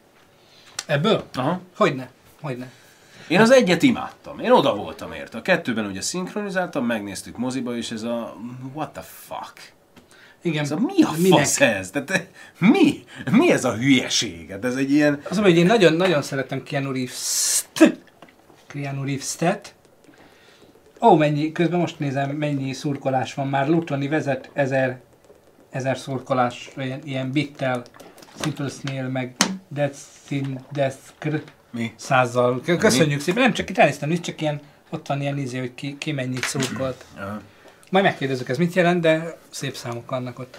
Ebből? 0.86 1.24
Aha. 1.36 1.62
Hogyne. 1.78 2.10
Hogyne. 2.42 2.72
Én 3.28 3.40
az 3.40 3.52
egyet 3.52 3.84
imádtam. 3.84 4.40
Én 4.40 4.52
oda 4.52 4.76
voltam 4.76 5.14
érte. 5.14 5.38
A 5.38 5.42
kettőben 5.42 5.86
ugye 5.86 6.02
szinkronizáltam, 6.02 6.86
megnéztük 6.86 7.38
moziba, 7.38 7.78
és 7.78 7.92
ez 7.92 8.04
a 8.04 8.38
what 8.74 8.92
the 8.92 9.02
fuck? 9.02 9.74
Igen. 10.42 10.64
Ez 10.64 10.72
a 10.72 10.80
mi 10.80 11.04
a 11.04 11.12
Minek? 11.18 11.40
fasz 11.40 11.62
ez? 11.62 11.90
Tehát, 11.90 12.10
eh, 12.10 12.26
mi? 12.58 13.04
Mi 13.32 13.52
ez 13.52 13.66
a 13.66 13.74
hülyeség? 13.74 14.50
Hát 14.50 14.66
ez 14.66 14.76
egy 14.76 14.92
ilyen... 14.92 15.22
Az, 15.30 15.38
hogy 15.38 15.58
én 15.58 15.66
nagyon, 15.66 15.94
nagyon 15.94 16.22
szeretem 16.22 16.64
Keanu 16.64 16.92
Reeves-t. 16.92 17.98
Keanu 18.68 19.04
Reeves-t. 19.04 19.74
Ó, 21.02 21.16
mennyi, 21.16 21.52
közben 21.52 21.80
most 21.80 22.00
nézem, 22.00 22.30
mennyi 22.30 22.74
szurkolás 22.74 23.34
van 23.34 23.48
már. 23.48 23.68
Lutlani 23.68 24.08
vezet 24.08 24.50
ezer, 24.54 25.00
ezer 25.70 25.98
szurkolás, 25.98 26.70
ilyen, 26.78 27.00
ilyen 27.04 27.32
bittel, 27.32 27.84
Simple 28.42 28.70
Snail, 28.70 29.08
meg 29.08 29.36
Death 29.68 29.98
Sin 30.28 30.66
Death. 30.72 30.98
Mi? 31.72 31.94
Százzal. 31.96 32.62
Köszönjük 32.78 33.22
szépen. 33.22 33.42
Nem 33.42 33.54
csak 33.54 33.70
itt 33.70 33.78
elnéztem, 33.78 34.10
nincs 34.10 34.26
csak 34.26 34.42
ilyen, 34.42 34.60
ott 34.90 35.08
van 35.08 35.22
ilyen 35.22 35.38
izé, 35.38 35.60
hogy 35.60 35.76
ki, 35.76 35.96
ki 35.98 36.12
mennyit 36.12 36.44
szurkolt. 36.44 37.06
Majd 37.92 38.04
megkérdezzük, 38.04 38.50
ez 38.50 38.58
mit 38.58 38.74
jelent, 38.74 39.02
de 39.02 39.38
szép 39.50 39.76
számok 39.76 40.10
vannak 40.10 40.40
ott. 40.40 40.58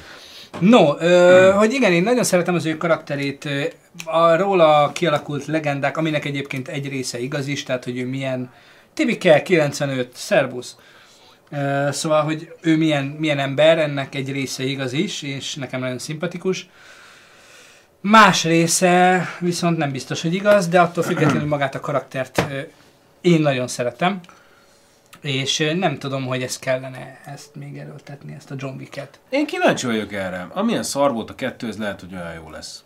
No, 0.58 0.94
ö, 0.98 1.50
hogy 1.56 1.72
igen, 1.72 1.92
én 1.92 2.02
nagyon 2.02 2.24
szeretem 2.24 2.54
az 2.54 2.64
ő 2.64 2.76
karakterét, 2.76 3.48
a 4.04 4.36
róla 4.36 4.92
kialakult 4.92 5.46
legendák, 5.46 5.96
aminek 5.96 6.24
egyébként 6.24 6.68
egy 6.68 6.88
része 6.88 7.18
igaz 7.20 7.46
is, 7.46 7.62
tehát 7.62 7.84
hogy 7.84 7.98
ő 7.98 8.06
milyen 8.06 8.52
Tibike 8.94 9.42
95, 9.42 10.10
szervusz. 10.14 10.76
Ö, 11.50 11.88
Szóval, 11.92 12.22
hogy 12.22 12.54
ő 12.60 12.76
milyen, 12.76 13.04
milyen 13.04 13.38
ember, 13.38 13.78
ennek 13.78 14.14
egy 14.14 14.32
része 14.32 14.64
igaz 14.64 14.92
is, 14.92 15.22
és 15.22 15.54
nekem 15.54 15.80
nagyon 15.80 15.98
szimpatikus. 15.98 16.68
Más 18.00 18.44
része 18.44 19.26
viszont 19.40 19.76
nem 19.76 19.90
biztos, 19.90 20.22
hogy 20.22 20.34
igaz, 20.34 20.68
de 20.68 20.80
attól 20.80 21.02
függetlenül 21.02 21.48
magát 21.54 21.74
a 21.74 21.80
karaktert 21.80 22.42
én 23.20 23.40
nagyon 23.40 23.68
szeretem. 23.68 24.20
És 25.20 25.72
nem 25.76 25.98
tudom, 25.98 26.26
hogy 26.26 26.42
ezt 26.42 26.58
kellene 26.58 27.20
ezt 27.24 27.54
még 27.54 27.78
erőltetni, 27.78 28.34
ezt 28.34 28.50
a 28.50 28.54
John 28.58 28.76
Wick-et. 28.76 29.20
Én 29.28 29.46
kíváncsi 29.46 29.86
vagyok 29.86 30.12
erre. 30.12 30.46
Amilyen 30.52 30.82
szar 30.82 31.12
volt 31.12 31.30
a 31.30 31.34
kettő, 31.34 31.68
ez 31.68 31.78
lehet, 31.78 32.00
hogy 32.00 32.14
olyan 32.14 32.34
jó 32.34 32.50
lesz. 32.50 32.84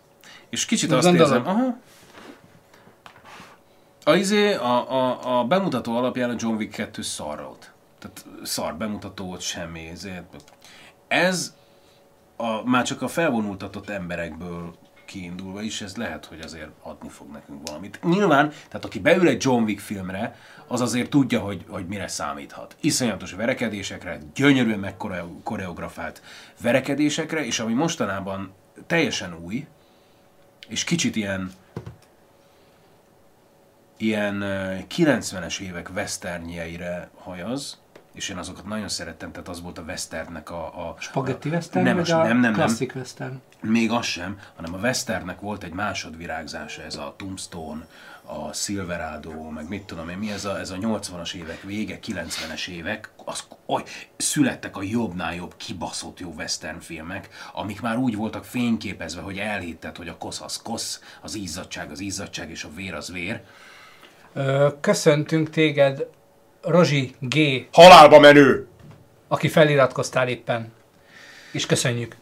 És 0.49 0.65
kicsit 0.65 0.91
azt 0.91 1.07
gondolod? 1.07 1.31
érzem, 1.31 1.47
aha. 1.47 1.77
A, 4.03 4.15
izé, 4.15 4.53
a, 4.53 4.91
a, 4.91 5.39
a 5.39 5.43
bemutató 5.43 5.97
alapján 5.97 6.29
a 6.29 6.35
John 6.37 6.55
Wick 6.55 6.71
2 6.71 7.01
szar 7.01 7.41
volt. 7.43 7.71
Tehát 7.99 8.25
szar 8.43 8.75
bemutató 8.75 9.25
volt, 9.25 9.41
semmi. 9.41 9.87
Ezért. 9.87 10.25
Ez 11.07 11.53
a, 12.35 12.69
már 12.69 12.83
csak 12.83 13.01
a 13.01 13.07
felvonultatott 13.07 13.89
emberekből 13.89 14.75
kiindulva 15.05 15.61
is, 15.61 15.81
ez 15.81 15.95
lehet, 15.95 16.25
hogy 16.25 16.39
azért 16.39 16.69
adni 16.81 17.09
fog 17.09 17.31
nekünk 17.31 17.67
valamit. 17.67 17.99
Nyilván, 18.03 18.49
tehát 18.49 18.85
aki 18.85 18.99
beül 18.99 19.27
egy 19.27 19.43
John 19.43 19.63
Wick 19.63 19.79
filmre, 19.79 20.35
az 20.67 20.81
azért 20.81 21.09
tudja, 21.09 21.39
hogy, 21.39 21.65
hogy 21.67 21.87
mire 21.87 22.07
számíthat. 22.07 22.75
Iszonyatos 22.79 23.33
verekedésekre, 23.33 24.19
gyönyörűen 24.35 24.79
megkoreografált 24.79 26.21
verekedésekre, 26.61 27.45
és 27.45 27.59
ami 27.59 27.73
mostanában 27.73 28.53
teljesen 28.87 29.37
új, 29.43 29.65
és 30.67 30.83
kicsit 30.83 31.15
ilyen 31.15 31.51
ilyen 33.97 34.41
ö, 34.41 34.75
90-es 34.95 35.59
évek 35.59 35.89
westernjeire 35.95 37.09
hajaz, 37.15 37.77
és 38.15 38.29
én 38.29 38.37
azokat 38.37 38.65
nagyon 38.65 38.89
szerettem, 38.89 39.31
tehát 39.31 39.47
az 39.47 39.61
volt 39.61 39.77
a 39.77 39.81
westernnek 39.81 40.49
a... 40.49 40.87
a 40.87 40.95
Spaghetti 40.99 41.49
western, 41.49 41.85
nem, 41.85 41.95
vagy 41.95 42.07
nem, 42.07 42.19
a 42.19 42.23
nem, 42.23 42.39
nem, 42.39 42.53
klasszik 42.53 42.95
western? 42.95 43.41
még 43.65 43.91
az 43.91 44.05
sem, 44.05 44.39
hanem 44.55 44.73
a 44.73 44.77
westernnek 44.77 45.39
volt 45.39 45.63
egy 45.63 45.73
másodvirágzása, 45.73 46.81
ez 46.81 46.95
a 46.95 47.13
Tombstone, 47.17 47.87
a 48.25 48.53
Silverado, 48.53 49.49
meg 49.49 49.69
mit 49.69 49.83
tudom 49.83 50.09
én, 50.09 50.17
mi 50.17 50.31
ez 50.31 50.45
a, 50.45 50.59
ez 50.59 50.69
a 50.69 50.75
80-as 50.75 51.33
évek 51.33 51.61
vége, 51.61 51.99
90-es 52.07 52.67
évek, 52.67 53.09
az, 53.25 53.43
oly, 53.65 53.83
születtek 54.17 54.77
a 54.77 54.83
jobbnál 54.83 55.35
jobb, 55.35 55.53
kibaszott 55.57 56.19
jó 56.19 56.33
western 56.37 56.79
filmek, 56.79 57.29
amik 57.53 57.81
már 57.81 57.97
úgy 57.97 58.15
voltak 58.15 58.45
fényképezve, 58.45 59.21
hogy 59.21 59.37
elhitted, 59.37 59.97
hogy 59.97 60.07
a 60.07 60.17
kosz 60.17 60.41
az 60.41 60.61
kosz, 60.61 61.01
az 61.21 61.35
izzadság 61.35 61.91
az 61.91 61.99
izzadság, 61.99 62.49
és 62.49 62.63
a 62.63 62.69
vér 62.75 62.93
az 62.93 63.11
vér. 63.11 63.41
Ö, 64.33 64.67
köszöntünk 64.81 65.49
téged, 65.49 66.07
Rozsi 66.65 67.15
G. 67.19 67.37
Halálba 67.71 68.19
menő! 68.19 68.67
Aki 69.27 69.47
feliratkoztál 69.47 70.27
éppen. 70.27 70.71
És 71.51 71.65
köszönjük. 71.65 72.15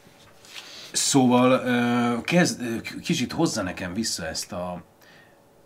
Szóval 0.92 2.22
kezd, 2.22 2.62
kicsit 3.02 3.32
hozza 3.32 3.62
nekem 3.62 3.94
vissza 3.94 4.28
ezt 4.28 4.52
a... 4.52 4.84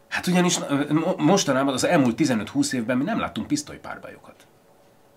Hát 0.08 0.28
ugyanis 0.28 0.60
mostanában 1.18 1.74
az 1.74 1.84
elmúlt 1.84 2.16
15-20 2.18 2.74
évben 2.74 2.98
mi 2.98 3.04
nem 3.04 3.20
láttunk 3.20 3.48
pisztolypárbájokat. 3.48 4.36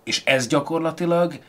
És 0.03 0.21
ez 0.25 0.47
gyakorlatilag 0.47 1.39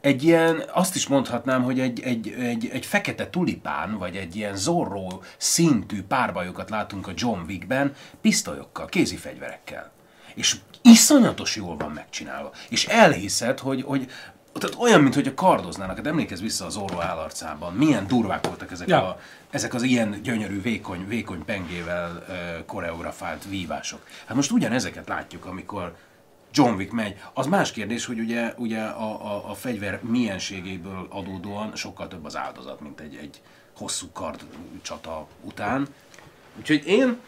egy 0.00 0.22
ilyen, 0.22 0.62
azt 0.72 0.94
is 0.94 1.06
mondhatnám, 1.06 1.62
hogy 1.62 1.80
egy, 1.80 2.00
egy, 2.00 2.34
egy, 2.38 2.68
egy 2.72 2.86
fekete 2.86 3.30
tulipán, 3.30 3.98
vagy 3.98 4.16
egy 4.16 4.36
ilyen 4.36 4.56
Zorro 4.56 5.06
szintű 5.36 6.02
párbajokat 6.02 6.70
látunk 6.70 7.06
a 7.06 7.12
John 7.14 7.40
Wickben, 7.46 7.94
pisztolyokkal, 8.20 8.86
kézifegyverekkel. 8.86 9.90
És 10.34 10.56
iszonyatos 10.82 11.56
jól 11.56 11.76
van 11.76 11.90
megcsinálva. 11.90 12.50
És 12.68 12.86
elhiszed, 12.86 13.58
hogy, 13.58 13.82
hogy 13.82 14.10
tehát 14.52 14.76
olyan, 14.78 15.00
mint 15.00 15.14
hogy 15.14 15.26
a 15.26 15.34
kardoznának. 15.34 15.96
Hát 15.96 16.06
emlékezz 16.06 16.40
vissza 16.40 16.64
az 16.64 16.72
Zorro 16.72 17.00
állarcában. 17.00 17.74
Milyen 17.74 18.06
durvák 18.06 18.46
voltak 18.46 18.70
ezek, 18.70 18.88
Ja. 18.88 19.08
a, 19.08 19.20
ezek 19.50 19.74
az 19.74 19.82
ilyen 19.82 20.22
gyönyörű, 20.22 20.62
vékony, 20.62 21.06
vékony 21.08 21.44
pengével 21.44 22.24
uh, 22.28 22.64
koreografált 22.66 23.44
vívások. 23.48 24.06
Hát 24.24 24.36
most 24.36 24.50
ugyanezeket 24.50 25.08
látjuk, 25.08 25.44
amikor 25.44 25.96
John 26.52 26.74
Wick 26.74 26.92
megy. 26.92 27.20
Az 27.32 27.46
más 27.46 27.72
kérdés, 27.72 28.04
hogy 28.04 28.18
ugye, 28.18 28.54
ugye 28.56 28.80
a, 28.82 29.34
a, 29.34 29.50
a 29.50 29.54
fegyver 29.54 30.00
mienségéből 30.02 31.06
adódóan 31.10 31.76
sokkal 31.76 32.08
több 32.08 32.24
az 32.24 32.36
áldozat, 32.36 32.80
mint 32.80 33.00
egy, 33.00 33.16
egy 33.16 33.40
hosszú 33.76 34.06
kard 34.12 34.44
csata 34.82 35.26
után. 35.42 35.86
Úgyhogy 36.58 36.86
én... 36.86 37.18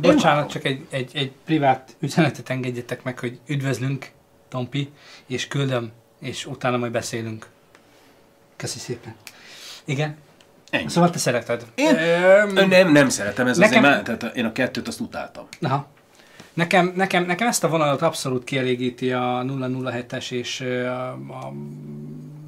Bocsánat, 0.00 0.50
csak 0.50 0.64
egy, 0.64 0.86
egy, 0.90 1.10
egy 1.14 1.32
privát 1.44 1.96
üzenetet 1.98 2.50
engedjetek 2.50 3.02
meg, 3.02 3.18
hogy 3.18 3.38
üdvözlünk, 3.46 4.10
Tompi, 4.48 4.90
és 5.26 5.48
küldöm, 5.48 5.90
és 6.20 6.46
utána 6.46 6.76
majd 6.76 6.92
beszélünk. 6.92 7.46
Köszi 8.56 8.78
szépen. 8.78 9.14
Igen? 9.84 10.16
Ennyi. 10.70 10.88
Szóval 10.88 11.10
te 11.10 11.18
szereted. 11.18 11.66
Én 11.74 11.96
Öm, 11.96 12.68
nem, 12.68 12.92
nem 12.92 13.08
szeretem, 13.08 13.46
ez 13.46 13.56
nekem- 13.56 13.84
azért, 13.84 13.94
már- 14.06 14.18
tehát 14.18 14.36
én 14.36 14.44
a 14.44 14.52
kettőt 14.52 14.88
azt 14.88 15.00
utáltam. 15.00 15.46
Aha. 15.60 15.88
Nekem, 16.54 16.92
nekem, 16.96 17.24
nekem 17.24 17.48
ezt 17.48 17.64
a 17.64 17.68
vonalat 17.68 18.02
abszolút 18.02 18.44
kielégíti 18.44 19.12
a 19.12 19.42
007-es 19.46 20.30
és 20.30 20.60
a, 20.60 21.10
a 21.12 21.52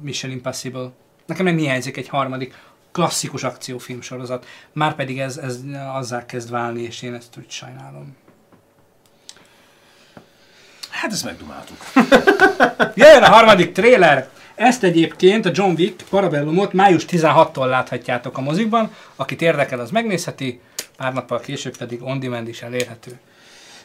Mission 0.01 0.31
Impossible. 0.31 0.91
Nekem 1.25 1.45
nem 1.45 1.57
hiányzik 1.57 1.97
egy 1.97 2.07
harmadik 2.07 2.53
klasszikus 2.91 3.43
akciófilm 3.43 4.01
sorozat. 4.01 4.45
Márpedig 4.73 5.19
ez, 5.19 5.37
ez 5.37 5.59
azzá 5.93 6.25
kezd 6.25 6.49
válni, 6.49 6.81
és 6.81 7.01
én 7.01 7.13
ezt 7.13 7.37
úgy 7.37 7.51
sajnálom. 7.51 8.15
Hát 10.89 11.11
ezt 11.11 11.23
megdumáltuk. 11.23 11.77
Jöjjön 12.95 13.23
a 13.23 13.29
harmadik 13.29 13.71
tréler! 13.71 14.29
Ezt 14.55 14.83
egyébként 14.83 15.45
a 15.45 15.51
John 15.53 15.73
Wick 15.77 16.03
Parabellumot 16.09 16.73
május 16.73 17.05
16-tól 17.09 17.67
láthatjátok 17.67 18.37
a 18.37 18.41
mozikban. 18.41 18.95
Akit 19.15 19.41
érdekel, 19.41 19.79
az 19.79 19.91
megnézheti, 19.91 20.59
pár 20.97 21.13
nappal 21.13 21.39
később 21.39 21.77
pedig 21.77 22.03
on 22.03 22.19
demand 22.19 22.47
is 22.47 22.61
elérhető. 22.61 23.19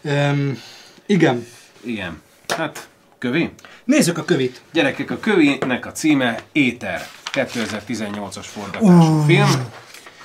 Um, 0.03 0.63
igen. 1.07 1.47
Igen. 1.81 2.23
Hát, 2.49 2.89
kövi? 3.19 3.51
Nézzük 3.85 4.19
a 4.19 4.25
kövit. 4.25 4.61
Gyerekek, 4.73 5.11
a 5.11 5.19
kövinek 5.19 5.87
a 5.87 5.93
címe 5.93 6.41
Éter. 6.53 7.07
2018-as 7.35 8.47
forgatású 8.47 9.19
Uh. 9.19 9.25
film. 9.27 9.67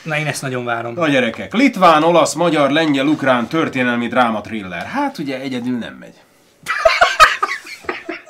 Na 0.03 0.17
én 0.17 0.27
ezt 0.27 0.41
nagyon 0.41 0.65
várom. 0.65 0.99
A 0.99 1.07
gyerekek. 1.07 1.53
Litván, 1.53 2.03
olasz, 2.03 2.33
magyar, 2.33 2.69
lengyel, 2.69 3.07
ukrán 3.07 3.47
történelmi 3.47 4.07
dráma 4.07 4.41
thriller. 4.41 4.85
Hát 4.85 5.17
ugye 5.17 5.39
egyedül 5.39 5.77
nem 5.77 5.93
megy. 5.93 6.13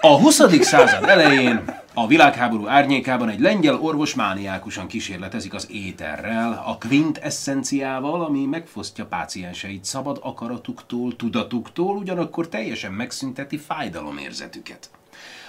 A 0.02 0.20
20. 0.20 0.42
század 0.62 1.04
elején 1.04 1.64
a 1.94 2.08
világháború 2.08 2.68
árnyékában 2.68 3.30
egy 3.30 3.40
lengyel 3.40 3.76
orvos 3.76 4.16
mániákusan 4.16 4.88
kísérletezik 4.88 5.54
az 5.54 5.68
éterrel, 5.72 6.64
a 6.66 6.78
quintesszenciával, 6.88 8.22
ami 8.24 8.46
megfosztja 8.46 9.06
pácienseit 9.06 9.86
szabad 9.86 10.20
akaratuktól, 10.22 11.16
tudatuktól, 11.16 11.98
ugyanakkor 11.98 12.48
teljesen 12.48 12.92
megszünteti 12.92 13.58
fájdalomérzetüket. 13.58 14.90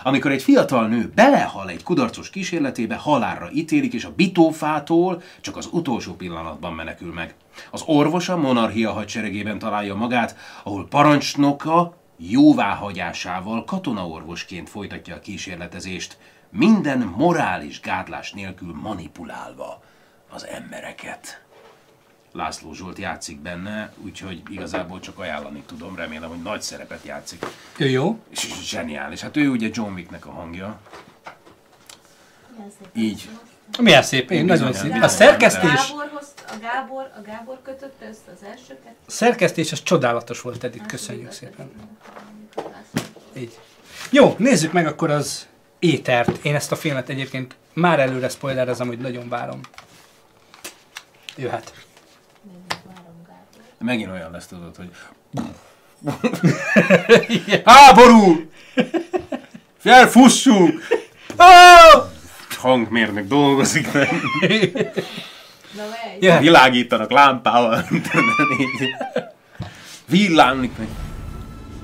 Amikor 0.03 0.31
egy 0.31 0.43
fiatal 0.43 0.87
nő 0.87 1.13
belehal 1.15 1.69
egy 1.69 1.83
kudarcos 1.83 2.31
kísérletébe, 2.31 2.95
halálra 2.95 3.51
ítélik, 3.53 3.93
és 3.93 4.05
a 4.05 4.13
bitófától 4.17 5.23
csak 5.41 5.57
az 5.57 5.69
utolsó 5.73 6.15
pillanatban 6.15 6.73
menekül 6.73 7.13
meg. 7.13 7.35
Az 7.71 7.83
orvos 7.87 8.29
a 8.29 8.37
monarchia 8.37 8.93
hadseregében 8.93 9.59
találja 9.59 9.95
magát, 9.95 10.37
ahol 10.63 10.89
parancsnoka 10.89 11.99
jóváhagyásával 12.17 13.65
katonaorvosként 13.65 14.69
folytatja 14.69 15.15
a 15.15 15.21
kísérletezést, 15.21 16.19
minden 16.51 17.13
morális 17.17 17.81
gátlás 17.81 18.33
nélkül 18.33 18.75
manipulálva 18.83 19.83
az 20.31 20.47
embereket. 20.47 21.45
László 22.33 22.73
Zsolt 22.73 22.99
játszik 22.99 23.41
benne, 23.41 23.93
úgyhogy 24.05 24.43
igazából 24.49 25.01
csak 25.01 25.19
ajánlani 25.19 25.63
tudom, 25.67 25.97
remélem, 25.97 26.29
hogy 26.29 26.43
nagy 26.43 26.63
szerepet 26.63 27.05
játszik. 27.05 27.47
Ő 27.77 27.89
jó? 27.89 28.19
És 28.31 28.49
zseniális. 28.63 29.21
Hát 29.21 29.37
ő 29.37 29.49
ugye 29.49 29.69
John 29.73 29.93
Wicknek 29.93 30.27
a 30.27 30.31
hangja. 30.31 30.81
Így. 32.93 33.29
Milyen 33.79 34.03
szép, 34.03 34.31
én 34.31 34.45
nagyon 34.45 34.73
szép. 34.73 35.03
A 35.03 35.09
szerkesztés, 35.09 35.93
a 36.49 36.59
Gábor, 36.61 37.11
a 37.19 37.21
Gábor 37.27 37.59
kötötte 37.63 38.09
össze 38.09 38.33
az 38.35 38.43
elsőket. 38.43 38.95
a 39.07 39.11
szerkesztés 39.11 39.73
az 39.73 39.83
csodálatos 39.83 40.41
volt 40.41 40.65
eddig, 40.65 40.87
köszönjük 40.87 41.33
szépen. 41.33 41.71
Így. 43.37 43.59
Jó, 44.11 44.35
nézzük 44.39 44.73
meg 44.73 44.87
akkor 44.87 45.11
az 45.11 45.47
étert. 45.79 46.45
Én 46.45 46.55
ezt 46.55 46.73
a 46.73 46.77
filmet 46.77 47.09
egyébként 47.09 47.57
már 47.73 48.01
előre 48.01 48.29
spoilerezem, 48.29 48.87
hogy 48.87 48.99
nagyon 48.99 49.29
várom. 49.29 49.61
Jöhet. 51.37 51.73
Megint 53.85 54.11
olyan 54.11 54.31
lesz, 54.31 54.47
tudod, 54.47 54.77
hogy... 54.77 54.91
Háború! 57.65 58.51
Felfussunk! 59.79 60.81
Hangmérnök 62.59 63.27
dolgozik 63.27 63.93
meg. 63.93 64.09
Na. 65.77 65.83
Jöhet. 66.21 66.41
Világítanak 66.41 67.11
lámpával. 67.11 67.85
Villámlik 70.07 70.79
meg. 70.79 70.89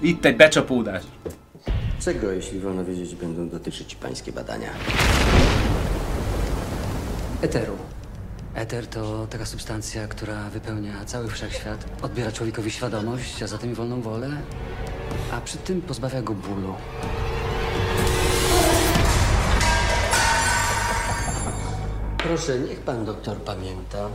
Itt 0.01 0.25
egy 0.25 0.37
becsapódás. 0.37 1.03
Czego, 2.05 2.31
jeśli 2.31 2.59
wolno 2.59 2.85
wiedzieć, 2.85 3.15
będą 3.15 3.49
dotyczyć 3.49 3.95
pańskie 3.95 4.33
badania? 4.33 4.71
Eteru. 7.41 7.96
Eter 8.57 8.87
to 8.87 9.27
taka 9.31 9.47
substancja, 9.47 10.09
która 10.09 10.51
wypełnia 10.51 11.05
cały 11.05 11.29
wszechświat, 11.29 11.85
odbiera 12.03 12.33
człowiekowi 12.33 12.71
świadomość, 12.71 13.43
a 13.43 13.47
zatem 13.47 13.73
i 13.73 13.75
wolną 13.75 14.03
wolę, 14.03 14.31
a 15.33 15.41
przy 15.41 15.57
tym 15.59 15.83
pozbawia 15.83 16.23
go 16.23 16.35
bólu. 16.35 16.75
Proszę, 22.19 22.59
niech 22.59 22.81
pan 22.81 23.05
doktor 23.05 23.37
pamięta, 23.37 24.09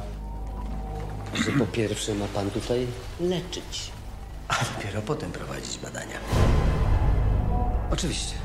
że 1.33 1.51
po 1.51 1.65
pierwsze 1.65 2.15
ma 2.15 2.25
pan 2.25 2.51
tutaj 2.51 2.87
leczyć, 3.19 3.91
a 4.47 4.55
dopiero 4.75 5.01
potem 5.01 5.31
prowadzić 5.31 5.77
badania. 5.77 6.17
Oczywiście. 7.91 8.35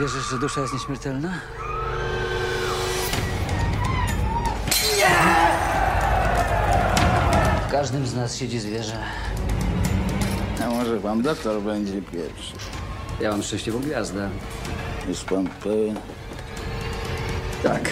Wierzysz, 0.00 0.30
że 0.30 0.38
dusza 0.38 0.60
jest 0.60 0.72
nieśmiertelna? 0.72 1.40
W 7.68 7.70
każdym 7.70 8.06
z 8.06 8.14
nas 8.14 8.36
siedzi 8.36 8.58
zwierzę. 8.58 8.96
A 10.64 10.66
może 10.70 10.96
pan 11.00 11.22
doktor 11.22 11.62
będzie 11.62 12.02
pierwszy? 12.02 12.54
Ja 13.20 13.30
mam 13.30 13.42
szczęśliwą 13.42 13.78
gwiazdę. 13.80 14.30
Jest 15.08 15.24
pan 15.24 15.46
pewien? 15.62 15.96
Tak. 17.62 17.90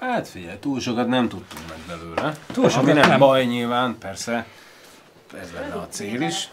Hát 0.00 0.28
figyelj, 0.28 0.58
túl 0.58 0.80
sokat 0.80 1.08
nem 1.08 1.28
tudtunk 1.28 1.60
meg 1.68 1.78
belőle. 1.86 2.34
Túl 2.54 2.70
sokat 2.70 2.84
Ami 2.84 2.92
nem, 2.92 3.08
nem. 3.08 3.18
baj 3.18 3.46
nyilván, 3.46 3.98
persze. 3.98 4.44
Ez 5.40 5.52
lenne 5.54 5.74
a 5.74 5.86
cél 5.88 6.20
is. 6.20 6.50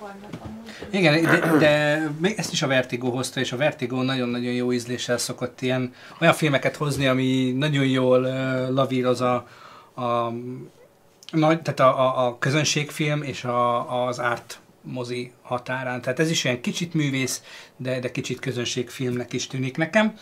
Igen, 0.90 1.24
de, 1.24 1.58
de 1.58 2.04
még 2.20 2.34
ezt 2.38 2.52
is 2.52 2.62
a 2.62 2.68
Vertigo 2.68 3.10
hozta, 3.10 3.40
és 3.40 3.52
a 3.52 3.58
Vertigo 3.58 4.02
nagyon-nagyon 4.02 4.54
jó 4.54 4.74
ízléssel 4.74 5.18
szokott 5.18 5.62
ilyen 5.62 5.94
olyan 6.20 6.34
filmeket 6.34 6.76
hozni, 6.76 7.08
ami 7.08 7.52
nagyon 7.58 7.86
jól 7.86 8.24
uh, 8.24 8.70
lavíroz 8.70 9.22
a, 9.22 9.48
a, 9.96 10.34
nagy, 11.32 11.62
tehát 11.62 11.80
a, 11.80 12.00
a, 12.00 12.28
a 12.28 12.38
közönségfilm 12.40 13.24
és 13.24 13.44
a, 13.44 14.06
az 14.06 14.20
árt 14.20 14.60
mozi 14.82 15.32
határán. 15.42 16.02
Tehát 16.02 16.20
ez 16.20 16.30
is 16.30 16.44
olyan 16.44 16.62
kicsit 16.62 16.94
művész, 16.94 17.42
de, 17.78 18.00
de 18.00 18.12
kicsit 18.12 18.40
közönségfilmnek 18.40 19.34
is 19.34 19.48
tűnik 19.48 19.78
nekem. 19.78 20.14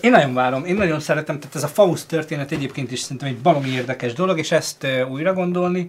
Én 0.00 0.10
nagyon 0.10 0.34
várom, 0.34 0.64
én 0.64 0.74
nagyon 0.74 1.00
szeretem, 1.00 1.38
tehát 1.38 1.56
ez 1.56 1.62
a 1.62 1.68
Faust 1.68 2.08
történet 2.08 2.52
egyébként 2.52 2.92
is 2.92 3.00
szerintem 3.00 3.28
egy 3.28 3.38
baromi 3.38 3.68
érdekes 3.68 4.12
dolog, 4.12 4.38
és 4.38 4.52
ezt 4.52 4.86
újra 5.10 5.32
gondolni, 5.32 5.86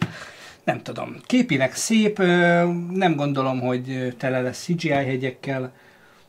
nem 0.63 0.81
tudom, 0.81 1.15
képileg 1.25 1.75
szép, 1.75 2.17
nem 2.91 3.15
gondolom, 3.15 3.59
hogy 3.59 4.15
tele 4.17 4.41
lesz 4.41 4.63
CGI 4.63 4.89
hegyekkel, 4.89 5.73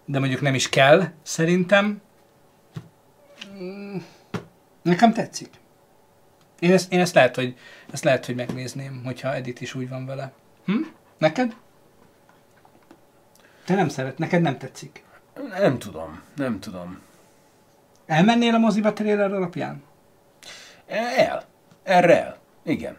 de 0.04 0.18
mondjuk 0.18 0.40
nem 0.40 0.54
is 0.54 0.68
kell, 0.68 1.04
szerintem. 1.22 2.00
Mm, 3.58 3.96
Nekem 4.84 5.12
tetszik. 5.12 5.50
Én 6.58 6.72
ezt, 6.72 6.92
én 6.92 7.00
ezt 7.00 7.14
lehet, 7.14 7.34
hogy, 7.34 7.56
ezt 7.92 8.04
lehet, 8.04 8.26
hogy 8.26 8.34
megnézném, 8.34 9.00
hogyha 9.04 9.34
Edith 9.34 9.62
is 9.62 9.74
úgy 9.74 9.88
van 9.88 10.06
vele. 10.06 10.32
Hm? 10.64 10.82
Neked? 11.18 11.56
Te 13.64 13.74
nem 13.74 13.88
szeret, 13.88 14.18
neked 14.18 14.42
nem 14.42 14.58
tetszik. 14.58 15.04
Nem 15.58 15.78
tudom, 15.78 16.20
nem 16.36 16.60
tudom. 16.60 16.98
Elmennél 18.06 18.54
a 18.54 18.58
moziba 18.58 18.92
trailer 18.92 19.32
alapján? 19.32 19.82
El. 21.16 21.44
Erre 21.82 22.24
el. 22.24 22.38
Igen. 22.62 22.96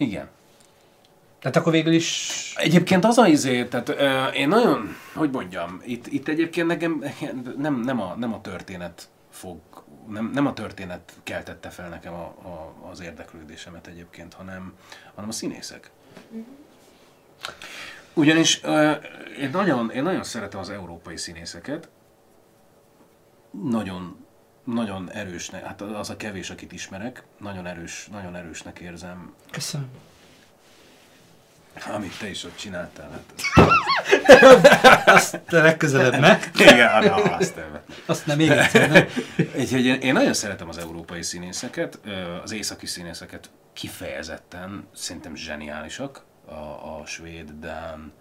Igen. 0.00 0.28
Tehát 1.38 1.56
akkor 1.56 1.72
végül 1.72 1.92
is... 1.92 2.32
Egyébként 2.56 3.04
az 3.04 3.18
a 3.18 3.26
izé, 3.26 3.64
tehát 3.64 3.88
ö, 3.88 4.26
én 4.26 4.48
nagyon, 4.48 4.96
hogy 5.14 5.30
mondjam, 5.30 5.80
itt, 5.84 6.06
itt 6.06 6.28
egyébként 6.28 6.66
nekem 6.66 7.04
nem, 7.56 7.80
nem, 7.80 8.00
a, 8.00 8.14
nem 8.14 8.32
a 8.34 8.40
történet 8.40 9.08
fog, 9.30 9.58
nem, 10.08 10.30
nem 10.34 10.46
a 10.46 10.52
történet 10.52 11.12
keltette 11.22 11.68
fel 11.68 11.88
nekem 11.88 12.12
a, 12.12 12.24
a, 12.24 12.74
az 12.90 13.00
érdeklődésemet 13.00 13.86
egyébként, 13.86 14.34
hanem, 14.34 14.74
hanem 15.14 15.28
a 15.28 15.32
színészek. 15.32 15.90
Ugyanis 18.14 18.62
ö, 18.62 18.92
én, 19.40 19.50
nagyon, 19.50 19.90
én 19.90 20.02
nagyon 20.02 20.24
szeretem 20.24 20.60
az 20.60 20.70
európai 20.70 21.16
színészeket. 21.16 21.88
Nagyon, 23.50 24.26
nagyon 24.72 25.10
erősnek, 25.10 25.64
hát 25.64 25.80
az 25.80 26.10
a 26.10 26.16
kevés, 26.16 26.50
akit 26.50 26.72
ismerek, 26.72 27.22
nagyon 27.38 27.66
erős, 27.66 28.08
nagyon 28.12 28.36
erősnek 28.36 28.78
érzem 28.78 29.34
Köszönöm. 29.50 29.88
amit 31.92 32.18
te 32.18 32.28
is 32.28 32.44
ott 32.44 32.56
csináltál. 32.56 33.10
Hát. 33.10 33.22
Azt 35.06 35.40
legközelebb 35.48 36.20
ne. 36.20 36.38
Igen, 36.54 37.04
na, 37.04 37.14
azt 37.14 37.56
nem. 37.56 37.78
Azt 38.06 38.26
nem 38.26 38.36
még? 38.36 38.52
Úgyhogy 39.58 39.84
én, 39.84 40.00
én 40.00 40.12
nagyon 40.12 40.32
szeretem 40.32 40.68
az 40.68 40.78
európai 40.78 41.22
színészeket, 41.22 41.98
az 42.42 42.52
északi 42.52 42.86
színészeket 42.86 43.50
kifejezetten, 43.72 44.88
szerintem 44.94 45.34
zseniálisak. 45.34 46.24
A, 46.46 46.52
a 46.98 47.02
svéd, 47.06 47.50
dán, 47.60 48.12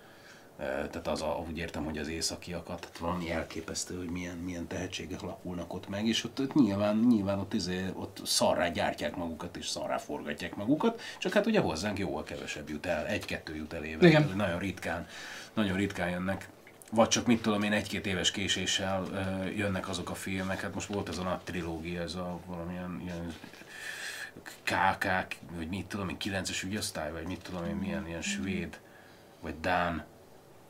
tehát 0.60 1.08
az 1.08 1.22
a, 1.22 1.44
úgy 1.50 1.58
értem, 1.58 1.84
hogy 1.84 1.98
az 1.98 2.08
északiakat, 2.08 2.80
tehát 2.80 2.98
valami 2.98 3.32
elképesztő, 3.32 3.98
hogy 3.98 4.10
milyen, 4.10 4.38
milyen 4.38 4.68
tehetségek 4.68 5.22
lakulnak 5.22 5.74
ott 5.74 5.90
meg, 5.90 6.08
és 6.08 6.24
ott, 6.24 6.40
ott 6.40 6.54
nyilván, 6.54 6.98
nyilván 6.98 7.40
ott, 7.40 7.54
izé, 7.54 7.86
ott 7.94 8.22
szarrá 8.24 8.68
gyártják 8.68 9.16
magukat, 9.16 9.58
és 9.58 9.68
szarrá 9.68 9.98
forgatják 9.98 10.56
magukat, 10.56 11.02
csak 11.20 11.34
hát 11.34 11.46
ugye 11.46 11.60
hozzánk 11.60 12.00
jóval 12.00 12.24
kevesebb 12.24 12.70
jut 12.70 12.86
el, 12.86 13.06
egy-kettő 13.06 13.56
jut 13.56 13.74
el 13.74 13.84
évente, 13.84 14.08
Igen. 14.08 14.34
nagyon 14.36 14.60
ritkán, 14.60 15.08
nagyon 15.54 15.78
ritkán 15.78 16.10
jönnek 16.10 16.50
vagy 16.92 17.08
csak 17.08 17.26
mit 17.26 17.42
tudom 17.42 17.64
én, 17.64 17.72
egy-két 17.72 18.06
éves 18.06 18.32
késéssel 18.32 19.04
ö, 19.12 19.46
jönnek 19.46 19.90
azok 19.90 20.10
a 20.10 20.16
filmek. 20.16 20.62
Hát 20.62 20.74
most 20.74 20.88
volt 20.88 21.10
ez 21.10 21.18
a 21.18 21.24
nagy 21.24 21.40
trilógia, 21.40 22.02
ez 22.02 22.16
a 22.16 22.40
valamilyen 22.46 23.02
ilyen 23.04 23.34
KK, 24.64 25.06
vagy 25.56 25.68
mit 25.68 25.86
tudom 25.86 26.10
én, 26.10 26.18
9-es 26.20 26.64
ügyosztály, 26.64 27.12
vagy 27.12 27.28
mit 27.28 27.42
tudom 27.42 27.66
én, 27.66 27.76
milyen 27.76 28.08
ilyen 28.08 28.22
svéd, 28.22 28.80
vagy 29.42 29.60
dán 29.60 30.06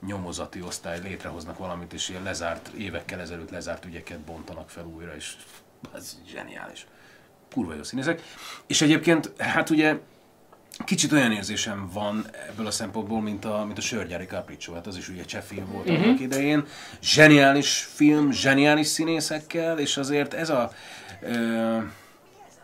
nyomozati 0.05 0.61
osztály 0.61 0.99
létrehoznak 1.01 1.57
valamit, 1.57 1.93
és 1.93 2.09
ilyen 2.09 2.23
lezárt, 2.23 2.67
évekkel 2.67 3.19
ezelőtt 3.19 3.49
lezárt 3.49 3.85
ügyeket 3.85 4.19
bontanak 4.19 4.69
fel 4.69 4.85
újra, 4.85 5.15
és 5.15 5.33
ez 5.95 6.17
zseniális. 6.31 6.87
Kurva 7.53 7.73
jó 7.73 7.83
színészek. 7.83 8.21
És 8.67 8.81
egyébként, 8.81 9.31
hát 9.37 9.69
ugye 9.69 9.97
Kicsit 10.85 11.11
olyan 11.11 11.31
érzésem 11.31 11.89
van 11.93 12.25
ebből 12.49 12.65
a 12.67 12.71
szempontból, 12.71 13.21
mint 13.21 13.45
a, 13.45 13.63
mint 13.65 13.77
a 13.77 13.81
Sörgyári 13.81 14.25
Capriccio, 14.25 14.73
hát 14.73 14.87
az 14.87 14.97
is 14.97 15.09
ugye 15.09 15.23
cseh 15.23 15.41
film 15.41 15.65
volt 15.71 15.85
Mhm. 15.87 16.03
annak 16.03 16.19
idején. 16.19 16.65
Zseniális 17.01 17.77
film, 17.93 18.31
zseniális 18.31 18.87
színészekkel, 18.87 19.79
és 19.79 19.97
azért 19.97 20.33
ez 20.33 20.49
a... 20.49 20.71
Ö, 21.21 21.77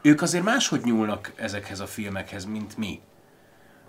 ők 0.01 0.21
azért 0.21 0.43
máshogy 0.43 0.81
nyúlnak 0.83 1.31
ezekhez 1.35 1.79
a 1.79 1.87
filmekhez, 1.87 2.45
mint 2.45 2.77
mi. 2.77 2.99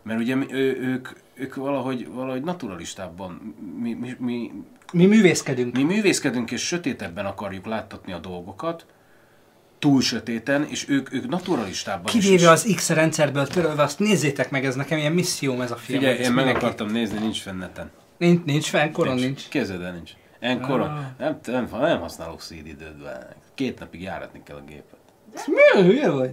Mert 0.07 0.21
ugye 0.21 0.35
mi- 0.35 0.53
ő, 0.53 0.77
ők, 0.81 1.09
ők 1.35 1.55
valahogy, 1.55 2.09
valahogy 2.09 2.43
naturalistábban, 2.43 3.55
mi, 3.81 3.93
mi, 3.95 4.17
mi, 4.19 4.53
Mi 4.93 5.07
művészkedünk. 5.07 5.75
mi 5.77 5.83
művészkedünk 5.83 6.51
és 6.51 6.67
sötétebben 6.67 7.27
akarjuk 7.27 7.67
láttatni 7.67 8.13
a 8.13 8.19
dolgokat, 8.19 8.87
túl 9.79 10.01
sötéten, 10.01 10.65
és 10.65 10.89
ők, 10.89 11.13
ők 11.13 11.29
naturalistábban 11.29 12.15
is- 12.15 12.25
Kivéve 12.25 12.51
az 12.51 12.73
X 12.77 12.89
rendszerből 12.91 13.47
törölve, 13.47 13.83
azt 13.83 13.99
nézzétek 13.99 14.51
meg, 14.51 14.65
ez 14.65 14.75
nekem 14.75 14.99
ilyen 14.99 15.13
misszióm 15.13 15.61
ez 15.61 15.71
a 15.71 15.77
film. 15.77 15.99
Figyelj, 15.99 16.17
én 16.19 16.25
meg 16.33 16.35
mindenki- 16.35 16.59
akartam 16.65 16.89
nézni, 16.89 17.19
nincs 17.19 17.41
fenneten. 17.41 17.91
Nincs, 18.19 18.45
nincs 18.45 18.67
fenn, 18.69 18.93
koron 18.93 19.15
nincs. 19.15 19.49
Képzeld 19.49 19.83
el, 19.83 19.93
nincs. 19.93 20.11
Enkoron. 20.41 20.89
Ah. 20.89 21.01
Nem, 21.19 21.39
nem, 21.47 21.69
nem 21.81 22.01
használok 22.01 22.41
CD-időt, 22.41 22.95
Két 23.55 23.79
napig 23.79 24.03
járatni 24.03 24.43
kell 24.45 24.57
a 24.57 24.65
gépet. 24.69 24.99
Ez 25.35 25.45
milyen 25.47 25.91
hülye 25.91 26.11
vagy? 26.11 26.31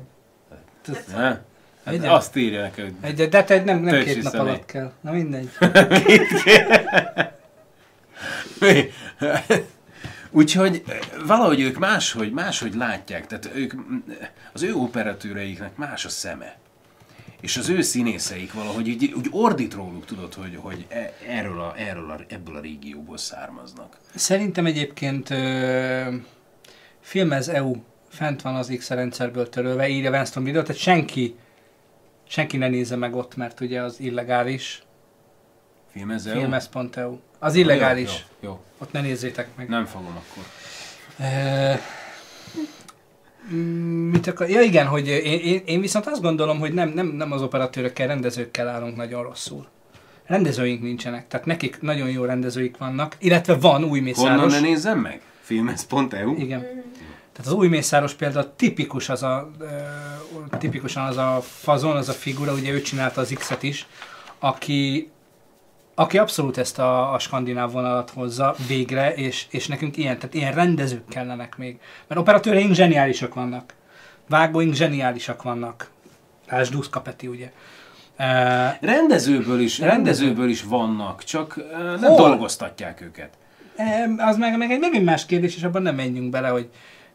Ne? 1.16 1.42
Hát 1.86 1.94
Egyen. 1.94 2.10
azt 2.10 2.36
írja 2.36 2.72
hogy... 2.76 2.94
Egy, 3.02 3.30
de 3.30 3.44
te 3.44 3.64
nem, 3.64 3.80
nem 3.80 4.04
két 4.04 4.06
nap 4.06 4.32
hiszem 4.32 4.40
alatt 4.40 4.66
kell. 4.66 4.92
Na 5.02 5.12
mindegy. 5.12 5.50
Mi? 8.60 8.90
Úgyhogy 10.32 10.84
eh, 10.88 11.00
valahogy 11.26 11.62
ők 11.62 11.78
máshogy, 11.78 12.32
máshogy 12.32 12.76
látják, 12.76 13.28
tehát 13.28 13.50
ők, 13.56 13.74
az 14.54 14.62
ő 14.62 14.74
operatőreiknek 14.74 15.76
más 15.76 16.06
a 16.06 16.10
szeme. 16.10 16.58
És 17.42 17.58
az 17.58 17.70
ő 17.70 17.82
színészeik 17.82 18.54
valahogy 18.54 18.90
úgy, 18.90 19.14
úgy 19.18 19.28
ordít 19.32 19.74
róluk, 19.74 20.06
tudod, 20.06 20.34
hogy, 20.34 20.58
hogy 20.62 20.86
e- 20.90 21.14
erről 21.28 21.60
a, 21.62 21.74
erről 21.78 22.12
a, 22.12 22.20
ebből 22.28 22.56
a 22.56 22.60
régióból 22.60 23.18
származnak. 23.18 23.98
Szerintem 24.16 24.66
egyébként 24.66 25.30
ö, 25.30 26.14
filmez 27.00 27.48
EU 27.48 27.76
fent 28.10 28.42
van 28.42 28.56
az 28.56 28.74
X 28.78 28.90
rendszerből 28.90 29.50
törölve, 29.50 29.88
írja 29.88 30.12
Winston 30.12 30.44
videót, 30.44 30.66
tehát 30.66 30.82
senki, 30.82 31.36
senki 32.34 32.58
ne 32.58 32.68
nézze 32.68 32.96
meg 32.96 33.16
ott, 33.16 33.36
mert 33.36 33.60
ugye 33.60 33.82
az 33.82 34.00
illegális. 34.00 34.84
Filmez.eu? 35.92 36.40
Filmez.eu. 36.40 37.18
Az 37.40 37.56
illegális. 37.56 38.26
Jó, 38.40 38.50
jó, 38.50 38.60
Ott 38.78 38.92
ne 38.92 39.02
nézzétek 39.02 39.48
meg. 39.56 39.70
Nem 39.70 39.86
fogom 39.86 40.16
akkor. 40.16 40.44
Mm, 43.54 44.10
Mit 44.10 44.28
akar? 44.28 44.50
Ja 44.50 44.62
igen, 44.62 44.88
hogy 44.88 45.08
én, 45.08 45.40
én, 45.40 45.62
én 45.66 45.82
viszont 45.82 46.06
azt 46.06 46.22
gondolom, 46.22 46.60
hogy 46.60 46.74
nem, 46.74 46.90
nem, 46.90 47.08
nem 47.08 47.32
az 47.32 47.42
operatőrökkel, 47.42 48.08
rendezőkkel 48.08 48.68
állunk 48.68 48.96
nagyon 48.96 49.24
rosszul. 49.24 49.68
Rendezőink 50.26 50.82
nincsenek, 50.82 51.28
tehát 51.28 51.46
nekik 51.46 51.82
nagyon 51.82 52.10
jó 52.10 52.24
rendezőik 52.26 52.78
vannak, 52.78 53.16
illetve 53.20 53.56
van 53.56 53.84
új 53.84 53.90
Honnan 53.90 54.04
Mészáros. 54.04 54.54
ne 54.54 54.60
nézzem 54.60 55.00
meg? 55.00 55.22
Filmez.eu? 55.42 56.36
Igen. 56.38 56.84
Tehát 57.34 57.52
az 57.52 57.58
új 57.58 57.68
Mészáros 57.68 58.14
például 58.14 58.52
tipikus 58.56 59.10
az 59.10 59.24
a, 59.24 59.50
ö, 59.60 59.66
tipikusan 60.58 61.06
az 61.06 61.18
a 61.18 61.40
fazon, 61.42 61.96
az 61.96 62.10
a 62.10 62.14
figura, 62.14 62.54
ugye 62.54 62.72
ő 62.72 62.82
csinálta 62.82 63.22
az 63.22 63.34
X-et 63.38 63.64
is, 63.64 63.88
aki, 64.40 65.12
aki 65.96 66.18
abszolút 66.18 66.58
ezt 66.58 66.80
a, 66.80 67.14
a 67.14 67.20
skandináv 67.20 67.72
vonalat 67.72 68.10
hozza 68.10 68.56
végre, 68.68 69.14
és, 69.14 69.46
és 69.50 69.68
nekünk 69.68 69.98
ilyen, 69.98 70.18
tehát 70.18 70.34
ilyen 70.34 70.54
rendezők 70.54 71.08
kellenek 71.10 71.58
még. 71.58 71.80
Mert 72.08 72.22
operatőreink 72.22 72.74
zseniálisak 72.74 73.34
vannak. 73.34 73.74
Vágóink 74.30 74.74
zseniálisak 74.74 75.44
vannak. 75.44 75.90
Lásd 76.50 76.72
Duszka 76.72 77.02
Peti, 77.02 77.28
ugye. 77.28 77.52
Uh, 78.20 78.26
Rendezőből 78.82 79.60
is, 79.60 79.80
Rendező. 79.80 79.96
rendezőből 79.96 80.50
is 80.50 80.64
vannak, 80.64 81.24
csak 81.24 81.56
eh, 81.72 81.80
nem 82.00 82.12
Hol? 82.12 82.28
dolgoztatják 82.28 83.02
őket. 83.02 83.30
Em, 83.76 84.16
Az 84.20 84.38
meg, 84.38 84.58
meg 84.58 84.72
egy 84.72 84.80
megint 84.80 85.06
más 85.06 85.26
kérdés, 85.26 85.56
és 85.56 85.64
abban 85.64 85.82
nem 85.82 85.96
menjünk 85.96 86.30
bele, 86.30 86.48
hogy 86.48 86.70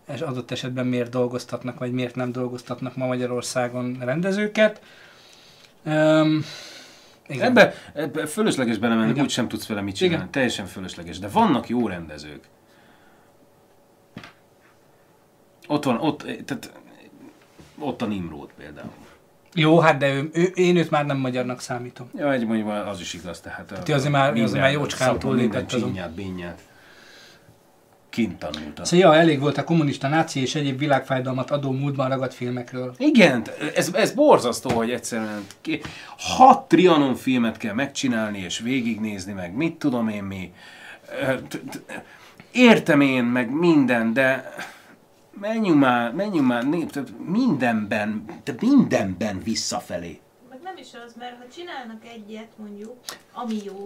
ez 0.08 0.20
adott 0.20 0.50
esetben 0.50 0.86
miért 0.86 1.10
dolgoztatnak, 1.10 1.78
vagy 1.78 1.92
miért 1.92 2.14
nem 2.14 2.32
dolgoztatnak 2.32 2.96
ma 2.96 3.06
Magyarországon 3.06 3.96
rendezőket. 4.00 4.82
Um, 5.84 6.44
igen. 7.26 7.46
Ebbe, 7.46 7.74
ebbe 7.94 8.26
fölösleges 8.26 8.78
belemenni, 8.78 9.10
Igen. 9.10 9.24
úgy 9.24 9.30
sem 9.30 9.48
tudsz 9.48 9.66
vele 9.66 9.80
mit 9.80 9.94
csinálni. 9.94 10.16
Igen. 10.16 10.30
Teljesen 10.30 10.66
fölösleges. 10.66 11.18
De 11.18 11.28
vannak 11.28 11.68
jó 11.68 11.88
rendezők. 11.88 12.44
Ott 15.66 15.84
van, 15.84 15.96
ott, 16.00 16.22
eh, 16.22 16.36
tehát 16.44 16.72
ott 17.78 18.02
a 18.02 18.06
Nimrod 18.06 18.50
például. 18.56 18.92
Jó, 19.54 19.78
hát 19.78 19.96
de 19.98 20.12
ő, 20.12 20.30
ő, 20.32 20.42
én 20.42 20.76
őt 20.76 20.90
már 20.90 21.06
nem 21.06 21.18
magyarnak 21.18 21.60
számítom. 21.60 22.10
Ja, 22.16 22.32
egy 22.32 22.46
mondjuk 22.46 22.68
az 22.68 23.00
is 23.00 23.14
igaz, 23.14 23.40
tehát... 23.40 23.66
Tehát 23.66 23.88
azért 23.88 24.12
már- 24.12 24.38
azért 24.38 24.62
már 24.62 24.72
jócskán 24.72 25.18
túllépett 25.18 25.72
azon. 25.72 25.94
Kint 28.18 28.38
tanulta. 28.38 28.84
Szóval 28.84 29.14
ja, 29.14 29.20
elég 29.20 29.40
volt 29.40 29.58
a 29.58 29.64
kommunista, 29.64 30.08
náci 30.08 30.40
és 30.40 30.54
egyéb 30.54 30.78
világfájdalmat 30.78 31.50
adó 31.50 31.70
múltban 31.70 32.08
ragadt 32.08 32.34
filmekről. 32.34 32.94
Igen, 32.96 33.42
ez, 33.74 33.94
ez 33.94 34.12
borzasztó, 34.12 34.70
hogy 34.70 34.90
egyszerűen 34.90 35.46
hat 36.16 36.68
Trianon 36.68 37.14
filmet 37.14 37.56
kell 37.56 37.74
megcsinálni 37.74 38.38
és 38.38 38.58
végignézni, 38.58 39.32
meg 39.32 39.54
mit 39.54 39.76
tudom 39.76 40.08
én 40.08 40.22
mi. 40.22 40.52
Értem 42.52 43.00
én, 43.00 43.24
meg 43.24 43.50
minden, 43.50 44.12
de 44.12 44.54
menjünk 45.40 45.78
már, 45.78 46.12
menjünk 46.12 46.46
már 46.46 46.64
mindenben, 47.26 48.24
de 48.44 48.54
mindenben 48.60 49.40
visszafelé. 49.44 50.20
Meg 50.50 50.58
nem 50.62 50.76
is 50.76 50.88
az, 51.06 51.14
mert 51.18 51.36
ha 51.38 51.44
csinálnak 51.54 52.02
egyet 52.14 52.48
mondjuk, 52.56 52.94
ami 53.32 53.56
jó, 53.64 53.84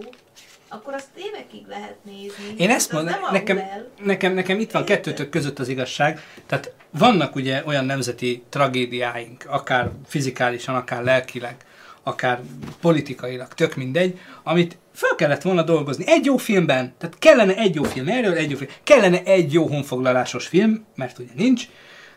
akkor 0.73 0.93
azt 0.93 1.07
évekig 1.15 1.67
lehet 1.67 1.95
nézni. 2.03 2.53
Én 2.57 2.69
ezt 2.69 2.93
az 2.93 3.03
mondom, 3.03 3.21
nekem, 3.31 3.61
nekem, 4.03 4.33
nekem 4.33 4.59
itt 4.59 4.71
van 4.71 4.85
kettőtök 4.85 5.29
között 5.29 5.59
az 5.59 5.67
igazság, 5.67 6.19
tehát 6.45 6.73
vannak 6.89 7.35
ugye 7.35 7.63
olyan 7.65 7.85
nemzeti 7.85 8.43
tragédiáink, 8.49 9.45
akár 9.47 9.91
fizikálisan, 10.07 10.75
akár 10.75 11.03
lelkileg, 11.03 11.55
akár 12.03 12.39
politikailag, 12.81 13.47
tök 13.47 13.75
mindegy, 13.75 14.19
amit 14.43 14.77
fel 14.93 15.15
kellett 15.15 15.41
volna 15.41 15.61
dolgozni 15.61 16.03
egy 16.07 16.25
jó 16.25 16.37
filmben, 16.37 16.93
tehát 16.97 17.19
kellene 17.19 17.55
egy 17.55 17.75
jó 17.75 17.83
film 17.83 18.07
erről, 18.07 18.33
egy 18.33 18.49
jó 18.49 18.57
film, 18.57 18.71
kellene 18.83 19.23
egy 19.23 19.53
jó 19.53 19.67
honfoglalásos 19.67 20.47
film, 20.47 20.85
mert 20.95 21.19
ugye 21.19 21.31
nincs, 21.35 21.67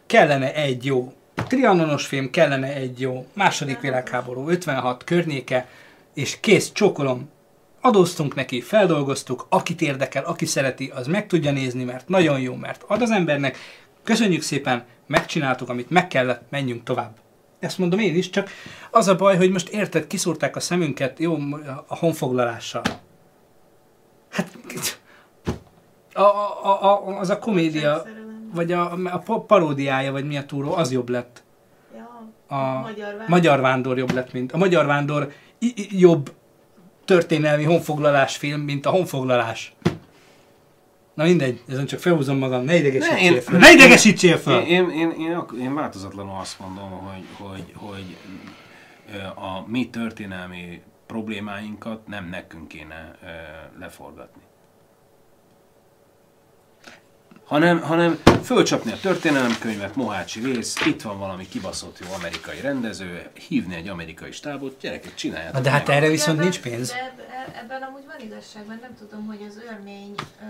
kellene 0.06 0.54
egy 0.54 0.84
jó 0.84 1.12
trianonos 1.48 2.06
film, 2.06 2.30
kellene 2.30 2.74
egy 2.74 3.00
jó 3.00 3.26
második 3.32 3.80
világháború, 3.80 4.48
56 4.48 5.04
környéke, 5.04 5.68
és 6.14 6.40
kész, 6.40 6.72
csókolom, 6.72 7.34
adóztunk 7.86 8.34
neki, 8.34 8.60
feldolgoztuk, 8.60 9.46
akit 9.48 9.80
érdekel, 9.80 10.24
aki 10.24 10.46
szereti, 10.46 10.92
az 10.94 11.06
meg 11.06 11.26
tudja 11.26 11.52
nézni, 11.52 11.84
mert 11.84 12.08
nagyon 12.08 12.40
jó, 12.40 12.54
mert 12.54 12.84
ad 12.86 13.02
az 13.02 13.10
embernek. 13.10 13.56
Köszönjük 14.02 14.42
szépen, 14.42 14.84
megcsináltuk, 15.06 15.68
amit 15.68 15.90
meg 15.90 16.08
kellett, 16.08 16.42
menjünk 16.50 16.82
tovább. 16.82 17.16
Ezt 17.58 17.78
mondom 17.78 17.98
én 17.98 18.14
is, 18.16 18.30
csak 18.30 18.50
az 18.90 19.08
a 19.08 19.16
baj, 19.16 19.36
hogy 19.36 19.50
most 19.50 19.68
érted, 19.68 20.06
kiszúrták 20.06 20.56
a 20.56 20.60
szemünket, 20.60 21.18
jó, 21.18 21.38
a 21.86 21.96
honfoglalással. 21.96 22.82
Hát, 24.30 24.58
a, 26.12 26.20
a, 26.20 26.82
a, 26.82 27.18
az 27.18 27.30
a 27.30 27.38
komédia, 27.38 28.02
vagy 28.54 28.72
a, 28.72 28.92
a 29.04 29.18
pa- 29.18 29.46
paródiája, 29.46 30.12
vagy 30.12 30.26
mi 30.26 30.36
a 30.36 30.44
túró, 30.44 30.74
az 30.74 30.92
jobb 30.92 31.08
lett. 31.08 31.42
Ja, 31.96 32.28
A 32.56 32.80
Magyar 32.80 33.08
Vándor. 33.08 33.28
Magyar 33.28 33.60
Vándor 33.60 33.98
jobb 33.98 34.12
lett, 34.12 34.32
mint 34.32 34.52
a 34.52 34.56
Magyar 34.56 34.86
Vándor 34.86 35.32
i- 35.58 35.72
i- 35.76 35.98
jobb 36.00 36.32
történelmi 37.06 37.64
honfoglalás 37.64 38.36
film, 38.36 38.60
mint 38.60 38.86
a 38.86 38.90
honfoglalás. 38.90 39.74
Na 41.14 41.24
mindegy, 41.24 41.62
ezen 41.68 41.86
csak 41.86 41.98
felhúzom 41.98 42.38
magam, 42.38 42.64
ne 42.64 42.76
idegesítsél 42.76 43.40
fel. 43.40 43.58
Ne 43.58 43.72
idegesítsél 43.72 44.38
fel! 44.38 44.62
Én, 44.62 44.90
én, 44.90 44.90
én, 44.90 45.10
én, 45.10 45.60
én 45.60 45.74
változatlanul 45.74 46.36
azt 46.40 46.58
mondom, 46.58 46.90
hogy, 46.90 47.24
hogy, 47.38 47.72
hogy 47.74 48.16
a 49.34 49.68
mi 49.68 49.88
történelmi 49.90 50.80
problémáinkat 51.06 52.06
nem 52.06 52.28
nekünk 52.28 52.68
kéne 52.68 53.18
leforgatni. 53.78 54.42
Hanem, 57.46 57.80
hanem 57.82 58.20
fölcsapni 58.42 58.92
a 58.92 58.96
történelemkönyvet, 59.00 59.94
Mohácsi 59.96 60.40
Vész, 60.40 60.86
itt 60.86 61.02
van 61.02 61.18
valami 61.18 61.48
kibaszott 61.48 61.98
jó 61.98 62.12
amerikai 62.14 62.60
rendező, 62.60 63.26
hívni 63.48 63.74
egy 63.74 63.88
amerikai 63.88 64.32
stábot, 64.32 64.76
gyerekek, 64.80 65.14
csináljátok 65.14 65.62
de 65.62 65.70
hát 65.70 65.86
meg. 65.86 65.96
erre 65.96 66.08
viszont 66.08 66.38
Ebben- 66.38 66.42
nincs 66.50 66.60
pénz. 66.60 66.88
De 66.92 66.98
eb- 67.04 67.20
e- 67.20 67.58
ebben 67.58 67.82
amúgy 67.82 68.04
van 68.06 68.26
igazság, 68.26 68.66
mert 68.66 68.80
nem 68.80 68.94
tudom, 68.98 69.26
hogy 69.26 69.42
az 69.48 69.60
örmény 69.72 70.14
ö, 70.40 70.44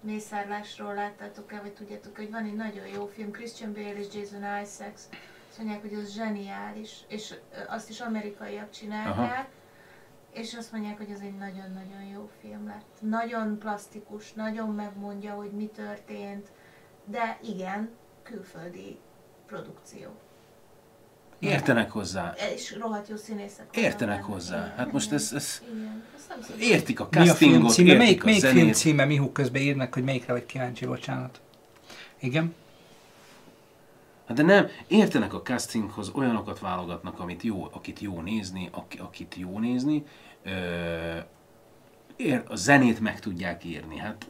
mészárlásról 0.00 0.94
láttátok-e, 0.94 1.60
vagy 1.62 1.72
tudjátok, 1.72 2.16
hogy 2.16 2.30
van 2.30 2.44
egy 2.44 2.54
nagyon 2.56 2.86
jó 2.94 3.10
film, 3.14 3.30
Christian 3.30 3.72
Bale 3.72 3.98
és 3.98 4.06
Jason 4.14 4.40
Isaacs, 4.62 5.00
azt 5.48 5.58
mondják, 5.58 5.80
hogy 5.80 5.94
az 6.04 6.12
zseniális, 6.14 6.90
és 7.08 7.34
azt 7.68 7.88
is 7.88 8.00
amerikaiak 8.00 8.70
csinálták, 8.70 9.18
Aha. 9.18 9.46
És 10.32 10.54
azt 10.54 10.72
mondják, 10.72 10.96
hogy 10.96 11.10
ez 11.10 11.20
egy 11.20 11.34
nagyon-nagyon 11.34 12.02
jó 12.12 12.30
film 12.40 12.66
lett. 12.66 13.10
Nagyon 13.10 13.58
plastikus, 13.58 14.32
nagyon 14.32 14.68
megmondja, 14.68 15.32
hogy 15.32 15.50
mi 15.50 15.66
történt, 15.66 16.48
de 17.04 17.38
igen, 17.42 17.90
külföldi 18.22 18.98
produkció. 19.46 20.08
Értenek 21.38 21.90
hozzá. 21.90 22.34
És 22.54 22.76
rohadt 22.78 23.08
jó 23.08 23.16
színészek. 23.16 23.76
Értenek 23.76 24.22
hozzá. 24.22 24.64
Igen, 24.64 24.76
Hát 24.76 24.92
most 24.92 25.12
ez, 25.12 25.32
ez 25.34 25.62
igen. 25.74 26.04
Értik 26.58 27.00
a 27.00 27.08
Mi 27.10 27.28
a 27.28 27.34
film 27.34 27.52
castingot, 27.52 27.72
címe? 27.72 27.88
értik 27.88 28.04
Melyik, 28.04 28.22
a 28.22 28.26
melyik 28.26 28.44
film 28.44 28.72
címe? 28.72 29.04
Mihu 29.04 29.32
közben 29.32 29.62
írnak, 29.62 29.94
hogy 29.94 30.04
melyikre 30.04 30.32
vagy 30.32 30.46
kíváncsi, 30.46 30.86
bocsánat. 30.86 31.40
Igen? 32.20 32.54
Hát 34.32 34.44
de 34.46 34.52
nem, 34.52 34.68
értenek 34.86 35.34
a 35.34 35.42
castinghoz, 35.42 36.10
olyanokat 36.14 36.58
válogatnak, 36.58 37.20
amit 37.20 37.42
jó, 37.42 37.68
akit 37.72 38.00
jó 38.00 38.20
nézni, 38.20 38.68
aki, 38.72 38.98
akit 38.98 39.34
jó 39.38 39.58
nézni. 39.58 40.04
Ö, 40.44 40.50
ér, 42.16 42.42
a 42.48 42.56
zenét 42.56 43.00
meg 43.00 43.20
tudják 43.20 43.64
írni. 43.64 43.98
Hát 43.98 44.26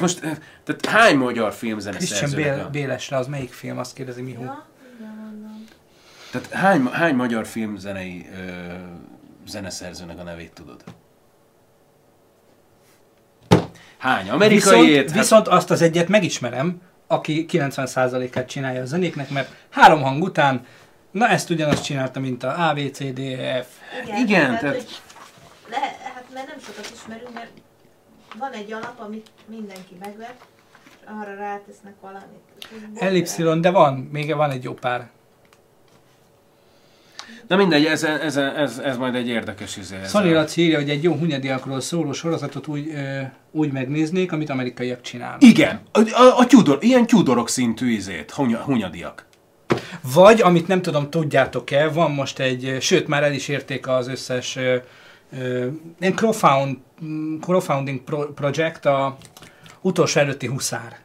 most, 0.00 0.20
tehát 0.64 0.86
hány 0.86 1.16
magyar 1.16 1.52
filmzene 1.52 1.96
Christian 1.96 2.60
a- 2.60 2.70
Bélesre, 2.70 3.16
az 3.16 3.26
melyik 3.26 3.52
film? 3.52 3.78
Azt 3.78 3.94
kérdezi 3.94 4.22
Mihu. 4.22 4.42
Ja, 4.42 4.66
igen. 4.98 5.66
Tehát 6.30 6.50
hány, 6.50 6.86
hány 6.86 7.14
magyar 7.14 7.46
filmzenei 7.46 8.26
ö, 8.32 8.72
zeneszerzőnek 9.46 10.18
a 10.18 10.22
nevét 10.22 10.52
tudod? 10.52 10.84
Hány? 13.98 14.30
Amerikaiét? 14.30 15.02
Viszont, 15.02 15.12
viszont 15.20 15.48
azt 15.48 15.70
az 15.70 15.82
egyet 15.82 16.08
megismerem, 16.08 16.80
aki 17.10 17.46
90%-át 17.52 18.48
csinálja 18.48 18.80
a 18.80 18.84
zenéknek, 18.84 19.30
mert 19.30 19.54
három 19.70 20.02
hang 20.02 20.22
után, 20.22 20.66
na 21.10 21.28
ezt 21.28 21.50
ugyanazt 21.50 21.84
csinálta, 21.84 22.20
mint 22.20 22.42
a 22.42 22.68
A, 22.68 22.72
B, 22.74 22.90
C, 22.92 22.98
D, 23.12 23.18
E, 23.18 23.62
F. 23.62 23.66
Igen, 24.04 24.18
Igen, 24.20 24.44
tehát, 24.46 24.60
tehát- 24.60 24.74
Hogy 24.76 25.00
le, 25.70 25.76
hát 26.14 26.24
mert 26.34 26.46
nem 26.46 26.58
sokat 26.58 26.90
ismerünk, 26.94 27.34
mert 27.34 27.50
van 28.38 28.52
egy 28.52 28.72
alap, 28.72 29.00
amit 29.00 29.30
mindenki 29.46 29.96
megvet, 30.00 30.34
és 30.84 30.96
arra 31.20 31.34
rátesznek 31.34 31.94
valamit. 32.00 32.68
Ellipszilon, 32.94 33.60
de 33.60 33.70
van, 33.70 33.94
még 34.12 34.34
van 34.34 34.50
egy 34.50 34.64
jó 34.64 34.72
pár. 34.74 35.10
Na 37.46 37.56
mindegy, 37.56 37.84
ez, 37.84 38.02
ez, 38.02 38.36
ez, 38.36 38.78
ez 38.78 38.96
majd 38.96 39.14
egy 39.14 39.28
érdekes 39.28 39.76
izé. 39.76 39.96
Laci 40.12 40.62
írja, 40.62 40.78
hogy 40.78 40.90
egy 40.90 41.02
jó 41.02 41.14
hunyadiakról 41.14 41.80
szóló 41.80 42.12
sorozatot 42.12 42.66
úgy, 42.66 42.88
ö, 42.94 43.20
úgy 43.50 43.72
megnéznék, 43.72 44.32
amit 44.32 44.50
amerikaiak 44.50 45.00
csinálnak. 45.00 45.42
Igen, 45.42 45.80
a, 45.92 45.98
a, 45.98 46.38
a 46.38 46.46
Tudor, 46.46 46.78
ilyen 46.80 47.06
Tudorok 47.06 47.48
szintű 47.48 47.90
izét, 47.90 48.30
hunya, 48.30 48.58
hunyadiak. 48.58 49.26
Vagy, 50.14 50.40
amit 50.40 50.68
nem 50.68 50.82
tudom, 50.82 51.10
tudjátok-e, 51.10 51.88
van 51.88 52.10
most 52.10 52.38
egy, 52.38 52.76
sőt 52.80 53.06
már 53.06 53.22
el 53.22 53.32
is 53.32 53.48
érték 53.48 53.88
az 53.88 54.08
összes 54.08 54.56
ö, 54.56 54.76
ö, 55.38 55.66
mm, 57.04 57.38
crowdfunding 57.40 58.00
pro, 58.00 58.32
project, 58.32 58.86
a 58.86 59.16
utolsó 59.80 60.20
előtti 60.20 60.46
huszár 60.46 60.98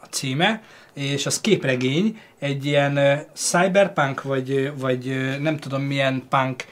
a 0.00 0.06
címe, 0.06 0.62
és 0.94 1.26
az 1.26 1.40
képregény, 1.40 2.18
egy 2.38 2.64
ilyen 2.64 3.24
cyberpunk, 3.34 4.22
vagy, 4.22 4.72
vagy 4.78 5.36
nem 5.40 5.56
tudom 5.56 5.82
milyen 5.82 6.22
punk 6.28 6.64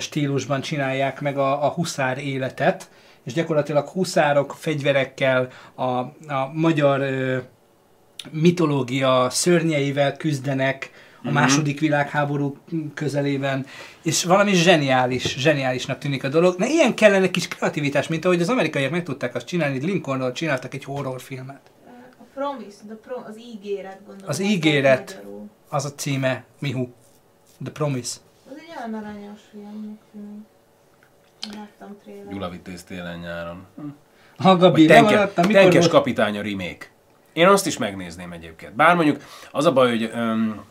stílusban 0.00 0.60
csinálják 0.60 1.20
meg 1.20 1.38
a, 1.38 1.64
a 1.64 1.68
huszár 1.68 2.18
életet, 2.18 2.90
és 3.24 3.32
gyakorlatilag 3.32 3.88
huszárok 3.88 4.54
fegyverekkel 4.58 5.48
a, 5.74 5.82
a 5.82 6.50
magyar 6.52 7.00
ö, 7.00 7.38
mitológia 8.30 9.26
szörnyeivel 9.30 10.16
küzdenek 10.16 10.90
a 11.22 11.28
Mhm. 11.28 11.34
második 11.34 11.80
világháború 11.80 12.56
közelében, 12.94 13.66
és 14.02 14.24
valami 14.24 14.54
zseniális, 14.54 15.36
zseniálisnak 15.38 15.98
tűnik 15.98 16.24
a 16.24 16.28
dolog. 16.28 16.54
Na 16.58 16.66
ilyen 16.66 16.94
kellene 16.94 17.30
kis 17.30 17.48
kreativitás, 17.48 18.08
mint 18.08 18.24
ahogy 18.24 18.40
az 18.40 18.48
amerikaiak 18.48 18.90
meg 18.90 19.02
tudták 19.02 19.34
azt 19.34 19.46
csinálni, 19.46 19.78
Lincolnról 19.78 20.32
csináltak 20.32 20.74
egy 20.74 20.84
horrorfilmet. 20.84 21.60
Promise, 22.36 22.76
the 22.86 22.94
pro, 22.94 23.16
az 23.26 23.38
ígéret 23.38 23.98
gondolom. 24.06 24.28
Az 24.28 24.38
ígéret, 24.38 25.22
az 25.68 25.84
a 25.84 25.94
címe, 25.94 26.44
Mihu. 26.58 26.88
The 27.62 27.72
Promise. 27.72 28.16
Az 28.50 28.56
egy 28.56 28.74
olyan 28.78 28.94
aranyos 29.04 29.40
film, 29.50 29.98
tűnik. 30.12 30.46
Láttam 31.54 31.96
trailer. 32.02 32.32
Gyula 32.32 32.48
Vitéz 32.50 32.82
télen 32.82 33.18
nyáron. 33.18 33.66
Ha 34.36 34.56
Gabi, 34.56 34.86
tenke, 34.86 35.14
maradtam, 35.14 35.46
mikor 35.46 35.62
Tenkes 35.62 35.78
volt? 35.80 35.92
kapitány 35.92 36.38
a 36.38 36.42
remake. 36.42 36.86
Én 37.32 37.46
azt 37.46 37.66
is 37.66 37.78
megnézném 37.78 38.32
egyébként. 38.32 38.74
Bár 38.74 38.94
mondjuk 38.94 39.22
az 39.50 39.64
a 39.64 39.72
baj, 39.72 39.88
hogy 39.88 40.10
öm, 40.14 40.64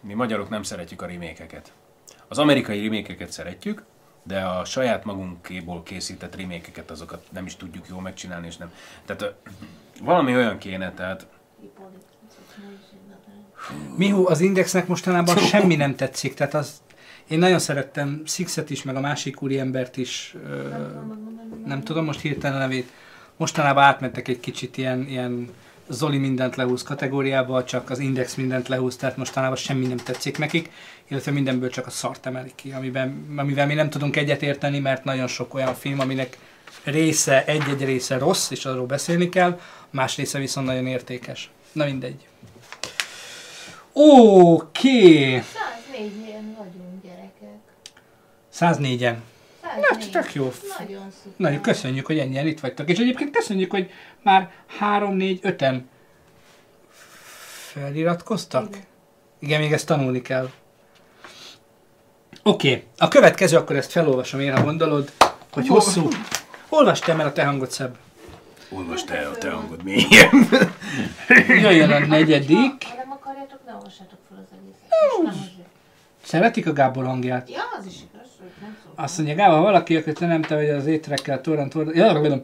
mi 0.00 0.14
magyarok 0.14 0.48
nem 0.48 0.62
szeretjük 0.62 1.02
a 1.02 1.06
remékeket. 1.06 1.72
Az 2.28 2.38
amerikai 2.38 2.82
remékeket 2.82 3.32
szeretjük, 3.32 3.84
de 4.22 4.40
a 4.40 4.64
saját 4.64 5.04
magunkéból 5.04 5.82
készített 5.82 6.36
remékeket 6.36 6.90
azokat 6.90 7.26
nem 7.32 7.46
is 7.46 7.56
tudjuk 7.56 7.86
jól 7.88 8.00
megcsinálni, 8.00 8.46
és 8.46 8.56
nem. 8.56 8.72
Tehát 9.04 9.34
valami 10.00 10.34
olyan 10.34 10.58
kéne, 10.58 10.92
tehát 10.92 11.26
Mihu, 13.96 14.26
az 14.28 14.40
Indexnek 14.40 14.86
mostanában 14.86 15.36
semmi 15.36 15.76
nem 15.76 15.96
tetszik, 15.96 16.34
tehát 16.34 16.54
az, 16.54 16.82
én 17.28 17.38
nagyon 17.38 17.58
szerettem 17.58 18.22
Sixet 18.26 18.70
is, 18.70 18.82
meg 18.82 18.96
a 18.96 19.00
másik 19.00 19.42
úriembert 19.42 19.96
is, 19.96 20.34
ö, 20.46 20.68
nem 21.64 21.82
tudom 21.82 22.04
most 22.04 22.20
hirtelen 22.20 22.56
a 22.56 22.58
nevét. 22.58 22.92
Mostanában 23.36 23.82
átmentek 23.82 24.28
egy 24.28 24.40
kicsit 24.40 24.76
ilyen, 24.76 25.06
ilyen 25.08 25.48
Zoli 25.92 26.18
mindent 26.18 26.56
lehúz 26.56 26.82
kategóriába, 26.82 27.64
csak 27.64 27.90
az 27.90 27.98
Index 27.98 28.34
mindent 28.34 28.68
lehúz, 28.68 28.96
tehát 28.96 29.16
mostanában 29.16 29.56
semmi 29.56 29.86
nem 29.86 29.96
tetszik 29.96 30.38
nekik, 30.38 30.70
illetve 31.08 31.30
mindenből 31.30 31.70
csak 31.70 31.86
a 31.86 31.90
szart 31.90 32.26
emelik 32.26 32.54
ki, 32.54 32.72
amiben, 32.72 33.34
amivel 33.36 33.66
mi 33.66 33.74
nem 33.74 33.90
tudunk 33.90 34.16
egyetérteni, 34.16 34.78
mert 34.78 35.04
nagyon 35.04 35.26
sok 35.26 35.54
olyan 35.54 35.74
film, 35.74 36.00
aminek 36.00 36.38
része, 36.84 37.44
egy-egy 37.44 37.84
része 37.84 38.18
rossz, 38.18 38.50
és 38.50 38.64
arról 38.64 38.86
beszélni 38.86 39.28
kell, 39.28 39.60
más 39.90 40.16
része 40.16 40.38
viszont 40.38 40.66
nagyon 40.66 40.86
értékes. 40.86 41.50
Na 41.72 41.84
mindegy. 41.84 42.26
Oké, 43.92 45.42
104 45.90 46.12
ilyen 46.26 46.56
vagyunk 46.58 47.02
gyerekek. 47.02 47.60
104-en. 48.54 49.31
Na, 49.80 49.98
tök 50.12 50.34
jó. 50.34 50.52
Nagyon 50.78 51.10
szuper. 51.10 51.32
Nagyon 51.36 51.60
köszönjük, 51.60 52.06
hogy 52.06 52.18
ennyien 52.18 52.46
itt 52.46 52.60
vagytok. 52.60 52.88
És 52.88 52.98
egyébként 52.98 53.36
köszönjük, 53.36 53.70
hogy 53.70 53.90
már 54.22 54.50
3, 54.78 55.14
4, 55.14 55.40
5-en 55.42 55.80
feliratkoztak. 57.72 58.68
Igen. 58.68 58.84
Igen, 59.38 59.60
még 59.60 59.72
ezt 59.72 59.86
tanulni 59.86 60.22
kell. 60.22 60.50
Oké, 62.42 62.70
okay. 62.70 62.84
a 62.98 63.08
következő, 63.08 63.56
akkor 63.56 63.76
ezt 63.76 63.90
felolvasom 63.90 64.40
én, 64.40 64.56
ha 64.56 64.64
gondolod, 64.64 65.12
hogy 65.52 65.66
hosszú. 65.66 66.08
Olvasd 66.68 67.04
te, 67.04 67.14
mert 67.14 67.28
a 67.28 67.32
te 67.32 67.44
hangod 67.44 67.70
szebb. 67.70 67.96
Olvasd 68.70 69.10
el 69.10 69.30
a 69.30 69.38
te 69.38 69.50
hangod 69.50 69.82
mélyen. 69.82 70.48
Jöjjön 71.48 71.90
a 71.90 71.98
negyedik. 71.98 72.84
Ha 72.84 72.94
nem 72.96 73.10
akarjátok, 73.10 73.60
ne 73.66 73.72
olvassátok 73.72 74.18
fel 74.28 74.46
az 74.46 74.56
egészet. 74.58 75.52
Szeretik 76.24 76.66
a 76.66 76.72
Gábor 76.72 77.04
hangját? 77.04 77.50
Ja, 77.50 77.62
az 77.78 77.86
is 77.86 77.94
Azt 78.94 79.16
mondja, 79.16 79.34
Gábor, 79.36 79.60
valaki, 79.60 79.96
akit 79.96 80.18
te 80.18 80.26
nem 80.26 80.42
te 80.42 80.54
vagy 80.54 80.68
az 80.68 80.86
étrekkel, 80.86 81.40
torrent, 81.40 81.72
torrent, 81.72 81.96
ja, 81.96 82.12
tudom. 82.12 82.42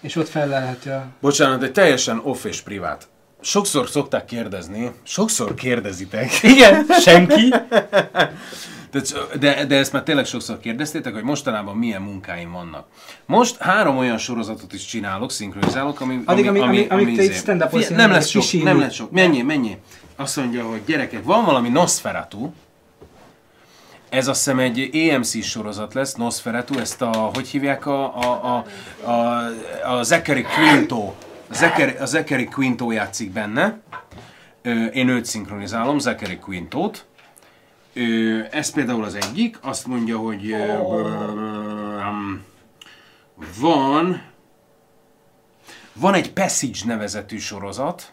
És 0.00 0.16
ott 0.16 0.28
felelheti 0.28 0.88
a... 0.88 1.06
Bocsánat, 1.20 1.62
egy 1.62 1.72
teljesen 1.72 2.20
off 2.24 2.44
és 2.44 2.60
privát. 2.60 3.08
Sokszor 3.40 3.88
szokták 3.88 4.24
kérdezni, 4.24 4.90
sokszor 5.02 5.54
kérdezitek. 5.54 6.42
Igen, 6.42 6.86
senki. 7.00 7.54
De, 8.90 9.00
de, 9.38 9.64
de 9.64 9.76
ezt 9.76 9.92
már 9.92 10.02
tényleg 10.02 10.24
sokszor 10.24 10.58
kérdeztétek, 10.60 11.14
hogy 11.14 11.22
mostanában 11.22 11.76
milyen 11.76 12.02
munkáim 12.02 12.52
vannak. 12.52 12.86
Most 13.26 13.56
három 13.56 13.96
olyan 13.96 14.18
sorozatot 14.18 14.72
is 14.72 14.84
csinálok, 14.84 15.30
szinkronizálok, 15.30 16.00
ami... 16.00 16.22
Addig, 16.24 16.46
ami- 16.46 16.60
ami- 16.60 16.86
amíg 16.88 17.16
te 17.16 17.22
izé- 17.22 17.34
itt 17.34 17.40
stand-upolsz, 17.40 17.86
Figyelj, 17.86 18.02
Nem 18.06 18.10
lesz 18.10 18.28
sok, 18.28 18.62
nem 18.62 18.78
lesz 18.78 18.94
sok. 18.94 19.10
Mennyi, 19.10 19.42
mennyi? 19.42 19.76
Azt 20.16 20.36
mondja, 20.36 20.64
hogy 20.64 20.80
gyerekek, 20.86 21.24
van 21.24 21.44
valami 21.44 21.68
Nosferatu, 21.68 22.52
ez 24.12 24.28
azt 24.28 24.44
hiszem 24.44 24.58
egy 24.58 24.90
AMC 24.94 25.44
sorozat 25.44 25.94
lesz, 25.94 26.14
Nosferatu, 26.14 26.78
ezt 26.78 27.02
a, 27.02 27.30
hogy 27.34 27.48
hívják 27.48 27.86
a, 27.86 28.16
a, 28.16 28.56
a, 28.56 28.64
a, 29.10 29.46
a 29.96 30.02
Zachary 30.02 30.42
Quinto, 30.42 31.14
a 31.50 31.54
Zachary, 31.54 31.96
a 31.96 32.04
Zachary 32.04 32.44
Quinto 32.44 32.90
játszik 32.90 33.30
benne, 33.30 33.80
én 34.92 35.08
őt 35.08 35.24
szinkronizálom, 35.24 35.98
Zachary 35.98 36.38
Quintót, 36.38 37.06
ez 38.50 38.70
például 38.70 39.04
az 39.04 39.14
egyik, 39.14 39.58
azt 39.60 39.86
mondja, 39.86 40.18
hogy 40.18 40.56
van 43.60 44.22
van 45.92 46.14
egy 46.14 46.32
Passage 46.32 46.78
nevezetű 46.84 47.38
sorozat, 47.38 48.12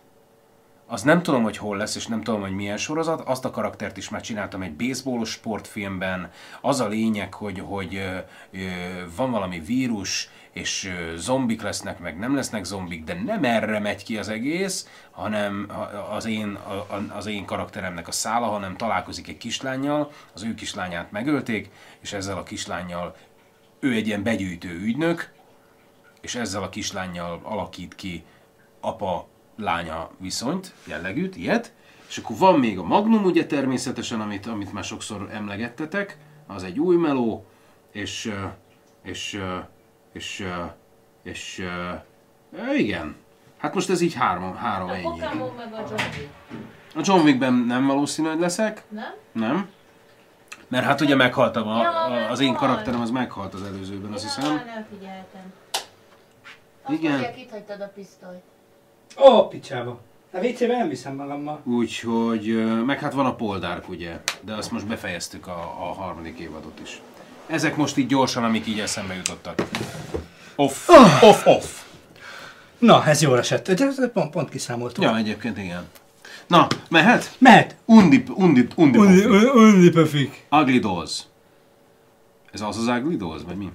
az 0.91 1.01
nem 1.01 1.23
tudom, 1.23 1.43
hogy 1.43 1.57
hol 1.57 1.77
lesz, 1.77 1.95
és 1.95 2.07
nem 2.07 2.23
tudom, 2.23 2.41
hogy 2.41 2.55
milyen 2.55 2.77
sorozat. 2.77 3.21
Azt 3.21 3.45
a 3.45 3.51
karaktert 3.51 3.97
is 3.97 4.09
már 4.09 4.21
csináltam 4.21 4.61
egy 4.61 4.73
baseballos 4.73 5.29
sportfilmben. 5.29 6.31
Az 6.61 6.79
a 6.79 6.87
lényeg, 6.87 7.33
hogy, 7.33 7.59
hogy 7.59 7.95
ö, 7.95 8.59
van 9.15 9.31
valami 9.31 9.59
vírus, 9.59 10.29
és 10.51 10.85
ö, 10.85 11.17
zombik 11.17 11.61
lesznek, 11.61 11.99
meg 11.99 12.17
nem 12.17 12.35
lesznek 12.35 12.63
zombik, 12.63 13.03
de 13.03 13.13
nem 13.13 13.43
erre 13.43 13.79
megy 13.79 14.03
ki 14.03 14.17
az 14.17 14.29
egész, 14.29 14.87
hanem 15.11 15.71
az 16.11 16.25
én, 16.25 16.57
az 17.15 17.25
én 17.25 17.45
karakteremnek 17.45 18.07
a 18.07 18.11
szála, 18.11 18.45
hanem 18.45 18.77
találkozik 18.77 19.27
egy 19.27 19.37
kislányjal, 19.37 20.11
az 20.33 20.43
ő 20.43 20.53
kislányát 20.53 21.11
megölték, 21.11 21.69
és 21.99 22.13
ezzel 22.13 22.37
a 22.37 22.43
kislányjal 22.43 23.15
ő 23.79 23.93
egy 23.93 24.07
ilyen 24.07 24.23
begyűjtő 24.23 24.69
ügynök, 24.69 25.31
és 26.21 26.35
ezzel 26.35 26.63
a 26.63 26.69
kislányjal 26.69 27.39
alakít 27.43 27.95
ki 27.95 28.23
apa-lánya 29.59 30.09
viszonyt, 30.17 30.73
jellegűt, 30.85 31.35
ilyet. 31.35 31.73
És 32.07 32.17
akkor 32.17 32.37
van 32.37 32.59
még 32.59 32.79
a 32.79 32.83
Magnum, 32.83 33.23
ugye 33.23 33.45
természetesen, 33.45 34.21
amit, 34.21 34.45
amit 34.45 34.73
már 34.73 34.83
sokszor 34.83 35.29
emlegettetek, 35.31 36.17
az 36.47 36.63
egy 36.63 36.79
új 36.79 36.95
meló, 36.95 37.45
és, 37.91 38.33
és, 39.03 39.41
és, 40.13 40.45
és, 41.23 41.59
ö, 42.51 42.73
igen. 42.73 43.15
Hát 43.57 43.73
most 43.73 43.89
ez 43.89 44.01
így 44.01 44.13
három, 44.13 44.55
három 44.55 44.89
A 44.89 44.93
ennyi. 44.93 45.03
Pokémon 45.03 45.53
meg 45.55 45.73
a 45.73 45.77
Johnny. 45.77 46.29
A 46.95 47.01
John 47.03 47.21
Wickben 47.21 47.53
nem 47.53 47.85
valószínű, 47.87 48.27
hogy 48.27 48.39
leszek. 48.39 48.83
Nem? 48.89 49.13
Nem. 49.31 49.69
Mert 50.67 50.85
hát 50.85 51.01
ugye 51.01 51.15
meghaltam, 51.15 51.67
a, 51.67 51.79
a, 51.79 52.29
az 52.29 52.39
én 52.39 52.53
karakterem 52.53 53.01
az 53.01 53.09
meghalt 53.09 53.53
az 53.53 53.63
előzőben, 53.63 54.11
azt 54.11 54.23
hiszem. 54.23 54.53
Nem 54.53 54.85
figyeltem. 54.89 55.53
Azt 56.83 56.99
Igen. 56.99 57.11
mondják, 57.11 57.39
itt 57.39 57.49
hagytad 57.49 57.81
a 57.81 57.87
pisztolyt. 57.87 58.43
Ó, 59.17 59.47
picsába. 59.47 59.99
A 60.31 60.37
WC-be 60.37 60.77
nem 60.77 60.89
viszem 60.89 61.15
magammal. 61.15 61.61
Úgyhogy, 61.63 62.65
meg 62.85 62.99
hát 62.99 63.13
van 63.13 63.25
a 63.25 63.35
Poldárk 63.35 63.89
ugye, 63.89 64.19
de 64.41 64.53
azt 64.53 64.71
most 64.71 64.87
befejeztük 64.87 65.47
a, 65.47 65.75
a 65.79 65.93
harmadik 66.01 66.39
évadot 66.39 66.79
is. 66.83 67.01
Ezek 67.47 67.75
most 67.75 67.97
így 67.97 68.07
gyorsan, 68.07 68.43
amik 68.43 68.67
így 68.67 68.79
eszembe 68.79 69.13
jutottak. 69.15 69.61
Off, 70.55 70.89
off, 71.21 71.45
off. 71.45 71.81
Na, 72.77 73.05
ez 73.05 73.21
jól 73.21 73.37
esett. 73.37 73.71
De 73.71 74.07
pont, 74.13 74.29
pont 74.31 74.49
kiszámoltuk. 74.49 75.03
Ja, 75.03 75.17
egyébként 75.17 75.57
igen. 75.57 75.87
Na, 76.47 76.67
mehet? 76.89 77.35
Mehet. 77.37 77.75
Undi, 77.85 78.23
undi, 78.35 78.67
undi, 78.75 78.97
Undi- 78.97 79.25
undi, 79.25 79.45
undi 79.45 79.89
pöfik. 79.89 80.45
Ugly 80.51 80.79
Dolls. 80.79 81.21
Ez 82.51 82.61
az 82.61 82.77
az 82.77 82.87
Ugly 82.87 83.15
Dolls, 83.15 83.41
vagy 83.47 83.55
mi? 83.55 83.69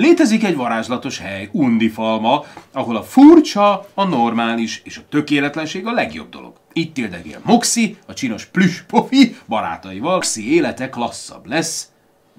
Létezik 0.00 0.44
egy 0.44 0.56
varázslatos 0.56 1.18
hely, 1.18 1.48
Undifalma, 1.52 2.44
ahol 2.72 2.96
a 2.96 3.02
furcsa, 3.02 3.86
a 3.94 4.04
normális 4.04 4.80
és 4.84 4.96
a 4.96 5.08
tökéletlenség 5.08 5.86
a 5.86 5.92
legjobb 5.92 6.28
dolog. 6.28 6.52
Itt 6.72 6.98
éldegél 6.98 7.40
Moxie, 7.44 7.94
a 8.06 8.14
csinos 8.14 8.44
plüss 8.44 8.80
pofi 8.80 9.36
barátaival. 9.46 10.12
Moxie 10.12 10.52
élete 10.52 10.88
klasszabb 10.88 11.46
lesz. 11.46 11.88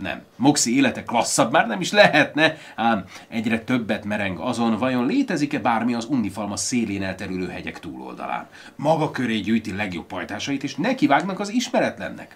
Nem, 0.02 0.22
Moxie 0.36 0.76
élete 0.76 1.04
klasszabb 1.04 1.52
már 1.52 1.68
nem 1.68 1.82
is 1.82 1.92
lehetne, 1.92 2.58
ám 2.76 3.04
egyre 3.28 3.60
többet 3.60 4.06
mereng 4.06 4.40
azon, 4.40 4.78
vajon 4.78 5.06
létezik-e 5.06 5.60
bármi 5.60 5.94
az 5.94 6.06
Undifalma 6.06 6.56
szélén 6.56 7.04
elterülő 7.04 7.48
hegyek 7.48 7.80
túloldalán. 7.80 8.48
Maga 8.76 9.12
köré 9.12 9.40
gyűjti 9.40 9.76
legjobb 9.76 10.06
pajtásait, 10.06 10.64
és 10.64 10.76
nekivágnak 10.76 11.40
az 11.40 11.50
ismeretlennek. 11.50 12.36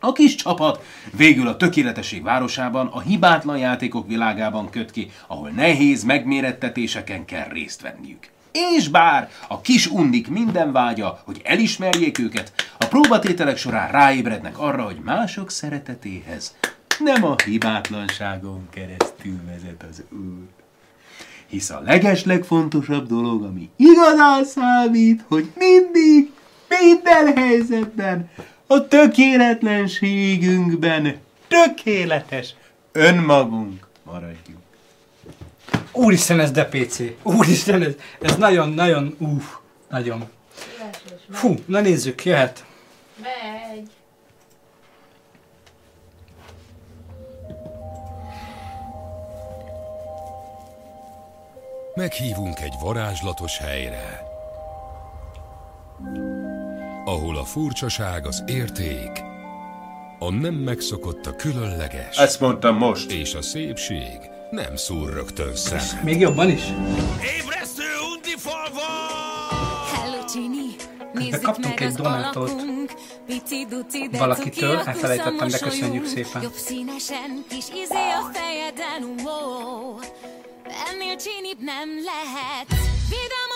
A 0.00 0.12
kis 0.12 0.34
csapat 0.34 0.84
végül 1.16 1.48
a 1.48 1.56
tökéletesség 1.56 2.22
városában, 2.22 2.86
a 2.86 3.00
hibátlan 3.00 3.58
játékok 3.58 4.06
világában 4.06 4.70
köt 4.70 4.90
ki, 4.90 5.10
ahol 5.26 5.50
nehéz 5.50 6.02
megmérettetéseken 6.02 7.24
kell 7.24 7.48
részt 7.48 7.80
venniük. 7.80 8.30
És 8.76 8.88
bár 8.88 9.30
a 9.48 9.60
kis 9.60 9.86
undik 9.86 10.28
minden 10.28 10.72
vágya, 10.72 11.20
hogy 11.24 11.40
elismerjék 11.44 12.18
őket, 12.18 12.52
a 12.78 12.86
próbatételek 12.86 13.56
során 13.56 13.90
ráébrednek 13.90 14.58
arra, 14.58 14.82
hogy 14.82 15.00
mások 15.04 15.50
szeretetéhez 15.50 16.54
nem 16.98 17.24
a 17.24 17.34
hibátlanságon 17.44 18.68
keresztül 18.70 19.40
vezet 19.46 19.84
az 19.90 20.02
Úr. 20.10 20.46
Hisz 21.46 21.70
a 21.70 21.80
legeslegfontosabb 21.84 23.06
dolog, 23.06 23.42
ami 23.42 23.70
igazán 23.76 24.44
számít, 24.44 25.24
hogy 25.28 25.52
mindig, 25.56 26.30
minden 26.68 27.36
helyzetben, 27.36 28.30
a 28.70 28.88
tökéletlenségünkben 28.88 31.20
tökéletes 31.48 32.54
önmagunk 32.92 33.86
maradjunk. 34.02 34.58
Úristen, 35.92 36.40
ez 36.40 36.50
de 36.50 36.64
PC. 36.64 37.00
Úristen, 37.22 37.82
ez, 37.82 37.94
ez 38.20 38.36
nagyon, 38.36 38.68
nagyon, 38.68 39.16
uff, 39.18 39.44
nagyon. 39.88 40.24
Fú, 41.30 41.54
na 41.66 41.80
nézzük, 41.80 42.24
jöhet. 42.24 42.64
Megy. 43.22 43.90
Meghívunk 51.94 52.60
egy 52.60 52.74
varázslatos 52.80 53.58
helyre, 53.58 54.22
ahol 57.08 57.36
a 57.36 57.44
furcsaság 57.44 58.26
az 58.26 58.42
érték, 58.46 59.10
a 60.18 60.30
nem 60.30 60.54
megszokott 60.54 61.26
a 61.26 61.36
különleges. 61.36 62.16
Ezt 62.16 62.40
mondtam 62.40 62.76
most. 62.76 63.10
És 63.10 63.34
a 63.34 63.42
szépség 63.42 64.18
nem 64.50 64.76
szúr 64.76 65.12
rögtön 65.12 65.56
szemet. 65.56 66.02
Még 66.02 66.20
jobban 66.20 66.48
is? 66.50 66.62
Hello, 69.92 70.24
Gini! 70.34 70.76
De 70.98 71.20
Nézzük 71.20 71.42
kaptunk 71.42 71.74
meg 71.74 71.82
egy 71.82 71.88
az 71.88 71.94
donátot 71.94 72.50
alakunk. 72.50 72.92
Pici 73.26 73.66
duci, 73.68 74.08
de 74.10 74.18
valakitől, 74.18 74.76
elfelejtettem, 74.76 75.36
de 75.36 75.44
kusza 75.44 75.64
köszönjük 75.64 76.06
szépen. 76.06 76.42
Jobb 76.42 76.52
színesen, 76.52 77.44
kis 77.48 77.68
izé 77.68 78.08
a 78.20 78.30
fejeden, 78.32 79.24
wow. 79.24 79.98
Ennél 80.88 81.16
csinibb 81.16 81.60
nem 81.60 81.88
lehet. 82.04 82.66
Vidám 83.08 83.50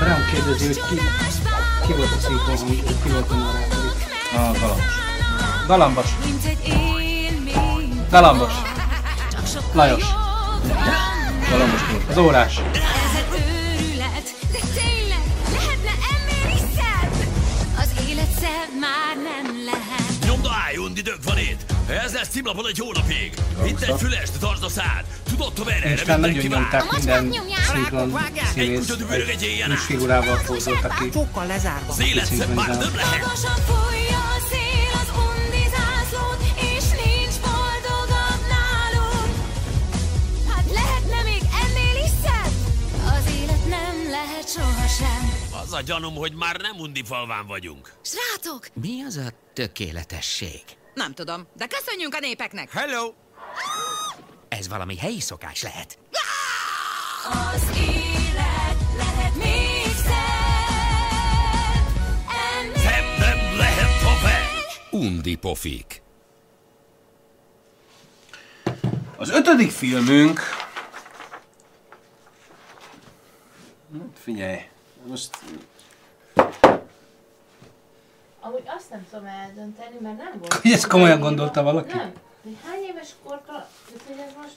Brown 0.00 0.24
kérdezi, 0.32 0.66
hogy 0.66 0.80
ki, 0.88 0.96
ki 1.86 1.92
volt 1.92 2.12
a 2.12 2.20
szinkron 2.20 2.56
hang, 2.56 3.02
ki 3.02 3.08
volt 3.08 3.30
a 3.30 3.34
narrátor. 3.34 4.70
A 5.62 5.66
galambos. 5.66 6.06
Galambos. 8.10 8.10
Galambos. 8.10 8.52
Lajos. 9.72 10.04
Galambos 11.50 11.80
volt. 11.90 12.08
Az 12.08 12.16
órás. 12.16 12.56
Ez 12.56 12.62
egy 13.16 13.40
őrület, 13.40 14.34
élet 20.70 20.76
undi 20.78 21.00
dög 21.00 21.18
van 21.24 21.38
itt. 21.38 21.60
Ez 21.88 22.12
lesz 22.12 22.28
címlapon 22.28 22.66
egy 22.66 22.78
hónapig. 22.78 23.34
Itt 23.66 23.80
egy 23.80 23.98
fülest, 23.98 24.38
tartsd 24.38 24.62
a 24.62 24.68
szád. 24.68 25.04
Tudod, 25.28 25.52
hogy 25.52 25.72
erre 25.72 25.92
És 25.92 26.04
már 26.04 26.20
nagyon 26.20 26.36
mindenki 26.36 26.48
vár. 26.48 26.60
nyomták 26.60 26.90
minden 26.92 27.30
szinkron 27.62 28.10
színész 28.54 28.88
egy 29.28 29.42
figurával 29.78 30.36
fordult, 30.36 30.84
aki 30.84 31.10
Fokkal 31.10 31.46
lezárva. 31.46 31.92
Az 31.92 32.00
életszem 32.00 32.50
már 32.50 32.68
nem 32.68 32.94
lehet. 32.94 33.22
Hát 40.48 40.64
lehetne 40.72 41.22
még 41.22 41.42
ennél 41.62 42.04
is 42.04 42.10
szebb? 42.24 42.52
Az 43.06 43.32
élet 43.40 43.66
nem 43.68 44.10
lehet 44.10 44.48
sohasem. 44.50 45.32
Az 45.64 45.72
a 45.72 45.80
gyanúm, 45.80 46.14
hogy 46.14 46.32
már 46.34 46.56
nem 46.60 46.78
undi 46.78 47.02
falván 47.04 47.46
vagyunk. 47.46 47.92
Srácok! 48.02 48.66
Mi 48.82 49.02
az 49.06 49.16
a 49.16 49.30
tökéletesség? 49.60 50.62
Nem 50.94 51.14
tudom, 51.14 51.46
de 51.56 51.66
köszönjünk 51.66 52.14
a 52.14 52.18
népeknek! 52.18 52.70
Hello! 52.72 53.12
Ez 54.48 54.68
valami 54.68 54.96
helyi 54.96 55.20
szokás 55.20 55.62
lehet. 55.62 55.98
Az 57.30 57.62
élet 57.78 58.76
lehet 58.96 59.34
még 59.34 59.94
szebb. 59.96 60.78
Nem 62.76 63.56
lehet 63.56 64.00
tovább. 64.00 64.48
Undi 64.90 65.34
pofik. 65.34 66.02
Az 69.16 69.30
ötödik 69.30 69.70
filmünk... 69.70 70.40
Hát 73.92 74.18
Figyelj, 74.22 74.68
most 75.06 75.38
Amúgy 78.40 78.62
azt 78.76 78.90
nem 78.90 79.06
tudom 79.10 79.26
eldönteni, 79.26 79.96
mert 80.00 80.16
nem 80.16 80.32
volt. 80.38 80.60
Ezt 80.62 80.86
komolyan 80.86 81.20
gondolta 81.20 81.62
valaki? 81.62 81.96
Nem. 81.96 82.12
Hány 82.64 82.82
éves 82.82 83.08
hogy 84.06 84.18
ez 84.18 84.32
most... 84.42 84.56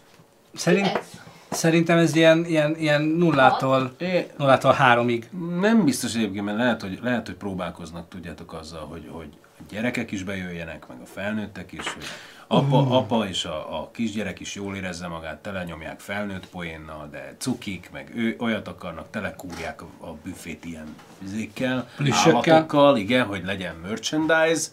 Szerint, 0.53 0.88
Kilenc? 0.88 1.07
Szerintem 1.53 1.97
ez 1.97 2.15
ilyen, 2.15 2.45
ilyen, 2.45 2.75
ilyen 2.77 3.01
nullától, 3.01 3.95
nullától 4.38 4.73
háromig. 4.73 5.30
nem 5.59 5.84
biztos 5.84 6.15
egyébként, 6.15 6.45
mert 6.45 6.57
lehet, 6.57 6.81
hogy, 6.81 6.99
lehet, 7.01 7.25
hogy 7.25 7.35
próbálkoznak, 7.35 8.09
tudjátok, 8.09 8.53
azzal, 8.53 8.85
hogy, 8.85 9.09
hogy 9.11 9.30
a 9.59 9.63
gyerekek 9.69 10.11
is 10.11 10.23
bejöjjenek, 10.23 10.88
meg 10.88 10.97
a 11.01 11.05
felnőttek 11.05 11.71
is, 11.71 11.93
hogy 11.93 12.03
apa, 12.47 12.81
Uh. 12.81 12.91
apa 12.91 13.27
és 13.27 13.45
a, 13.45 13.81
a 13.81 13.89
kisgyerek 13.91 14.39
is 14.39 14.55
jól 14.55 14.75
érezze 14.75 15.07
magát, 15.07 15.38
telenyomják 15.38 15.99
felnőtt 15.99 16.47
poénnal, 16.47 17.07
de 17.11 17.35
cukik, 17.38 17.89
meg 17.93 18.11
ő 18.15 18.35
olyat 18.39 18.67
akarnak, 18.67 19.09
telekúrják 19.09 19.81
a, 19.81 20.07
a 20.07 20.15
büfét 20.23 20.65
ilyen 20.65 20.95
vizékkel, 21.19 21.89
állatokkal, 22.11 22.97
igen, 22.97 23.25
hogy 23.25 23.45
legyen 23.45 23.75
merchandise. 23.75 24.67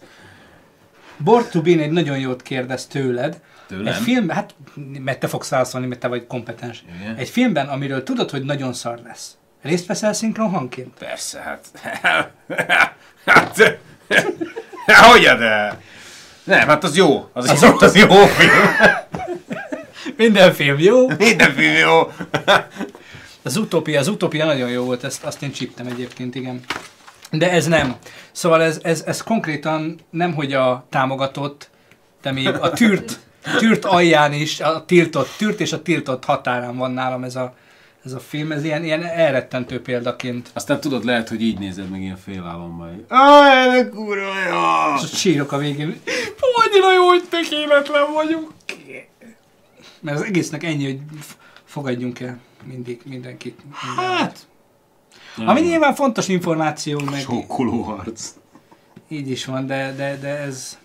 Bortubin 1.17 1.79
egy 1.79 1.91
nagyon 1.91 2.19
jót 2.19 2.41
kérdez 2.41 2.85
tőled. 2.85 3.41
Tőlem? 3.71 3.93
Egy 3.93 4.01
film, 4.01 4.29
hát 4.29 4.55
mert 4.99 5.19
te 5.19 5.27
fogsz 5.27 5.49
válaszolni, 5.49 5.87
mert 5.87 5.99
te 5.99 6.07
vagy 6.07 6.27
kompetens. 6.27 6.83
Igen. 7.01 7.15
Egy 7.15 7.29
filmben, 7.29 7.67
amiről 7.67 8.03
tudod, 8.03 8.29
hogy 8.29 8.43
nagyon 8.43 8.73
szar 8.73 8.99
lesz. 9.05 9.37
Részt 9.61 9.85
veszel 9.85 10.13
szinkron 10.13 10.49
hangként? 10.49 10.93
Persze, 10.99 11.39
hát... 11.39 11.65
hát... 13.25 13.79
Hogy 14.85 15.21
de? 15.21 15.79
Nem, 16.43 16.67
hát 16.67 16.83
az 16.83 16.95
jó. 16.95 17.29
Az, 17.33 17.49
az, 17.49 17.61
jó, 17.61 17.75
az 17.79 17.95
jó 17.95 18.07
film. 18.25 18.51
Minden 20.17 20.53
film 20.53 20.79
jó. 20.79 21.07
Minden 21.07 21.53
film 21.53 21.75
jó. 21.75 22.11
Az 23.41 23.57
utópia, 23.57 23.99
az 23.99 24.07
utópia 24.07 24.45
nagyon 24.45 24.69
jó 24.69 24.83
volt, 24.83 25.03
ezt, 25.03 25.23
azt 25.23 25.41
én 25.41 25.51
csíptem 25.51 25.87
egyébként, 25.87 26.35
igen. 26.35 26.61
De 27.31 27.51
ez 27.51 27.67
nem. 27.67 27.95
Szóval 28.31 28.61
ez, 28.61 28.79
ez, 28.83 29.03
ez 29.05 29.23
konkrétan 29.23 29.99
nem, 30.09 30.33
hogy 30.33 30.53
a 30.53 30.85
támogatott, 30.89 31.69
de 32.21 32.31
még 32.31 32.47
a 32.47 32.71
tűrt, 32.71 33.19
tűrt 33.57 33.85
alján 33.85 34.33
is, 34.33 34.59
a 34.59 34.85
tiltott, 34.85 35.29
tűrt 35.37 35.59
és 35.59 35.73
a 35.73 35.81
tiltott 35.81 36.25
határán 36.25 36.77
van 36.77 36.91
nálam 36.91 37.23
ez 37.23 37.35
a, 37.35 37.55
ez 38.05 38.11
a 38.11 38.19
film, 38.19 38.51
ez 38.51 38.63
ilyen, 38.63 38.83
ilyen 38.83 39.03
elrettentő 39.03 39.81
példaként. 39.81 40.49
Aztán 40.53 40.79
tudod, 40.79 41.05
lehet, 41.05 41.29
hogy 41.29 41.41
így 41.41 41.59
nézed 41.59 41.89
meg 41.89 42.01
ilyen 42.01 42.17
félálommal. 42.17 43.05
Aj, 43.07 43.69
de 43.69 43.89
kurva 43.89 44.33
jó! 44.49 44.93
És 45.03 45.19
sírok 45.19 45.51
a 45.51 45.57
végén. 45.57 46.01
Annyira 46.65 46.93
jó, 46.93 47.07
hogy 47.07 47.23
tökéletlen 47.29 48.13
vagyunk. 48.13 48.51
Mert 49.99 50.17
az 50.17 50.23
egésznek 50.23 50.63
ennyi, 50.63 50.83
hogy 50.85 50.99
fogadjunk 51.65 52.19
el 52.19 52.39
mindig 52.63 53.01
mindenkit. 53.05 53.59
Hát, 53.97 54.47
ami 55.45 55.61
nyilván 55.61 55.95
fontos 55.95 56.27
információ, 56.27 57.01
meg 57.11 57.19
Sokkoló 57.19 57.81
harc. 57.81 58.29
így 59.07 59.29
is 59.29 59.45
van, 59.45 59.65
de, 59.65 59.93
de, 59.97 60.17
de 60.21 60.27
ez, 60.27 60.77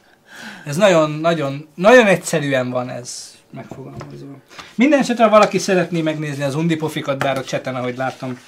ez 0.65 0.77
nagyon, 0.77 1.11
nagyon, 1.11 1.69
nagyon 1.75 2.07
egyszerűen 2.07 2.71
van 2.71 2.89
ez 2.91 3.35
megfogalmazva. 3.51 4.37
Minden 4.75 4.99
esetre, 4.99 5.25
ha 5.25 5.31
valaki 5.31 5.59
szeretné 5.59 6.01
megnézni 6.01 6.43
az 6.43 6.55
undipofikat, 6.55 7.19
bár 7.19 7.39
a 7.39 7.45
cseten, 7.45 7.75
ahogy 7.75 7.97
láttam, 7.97 8.39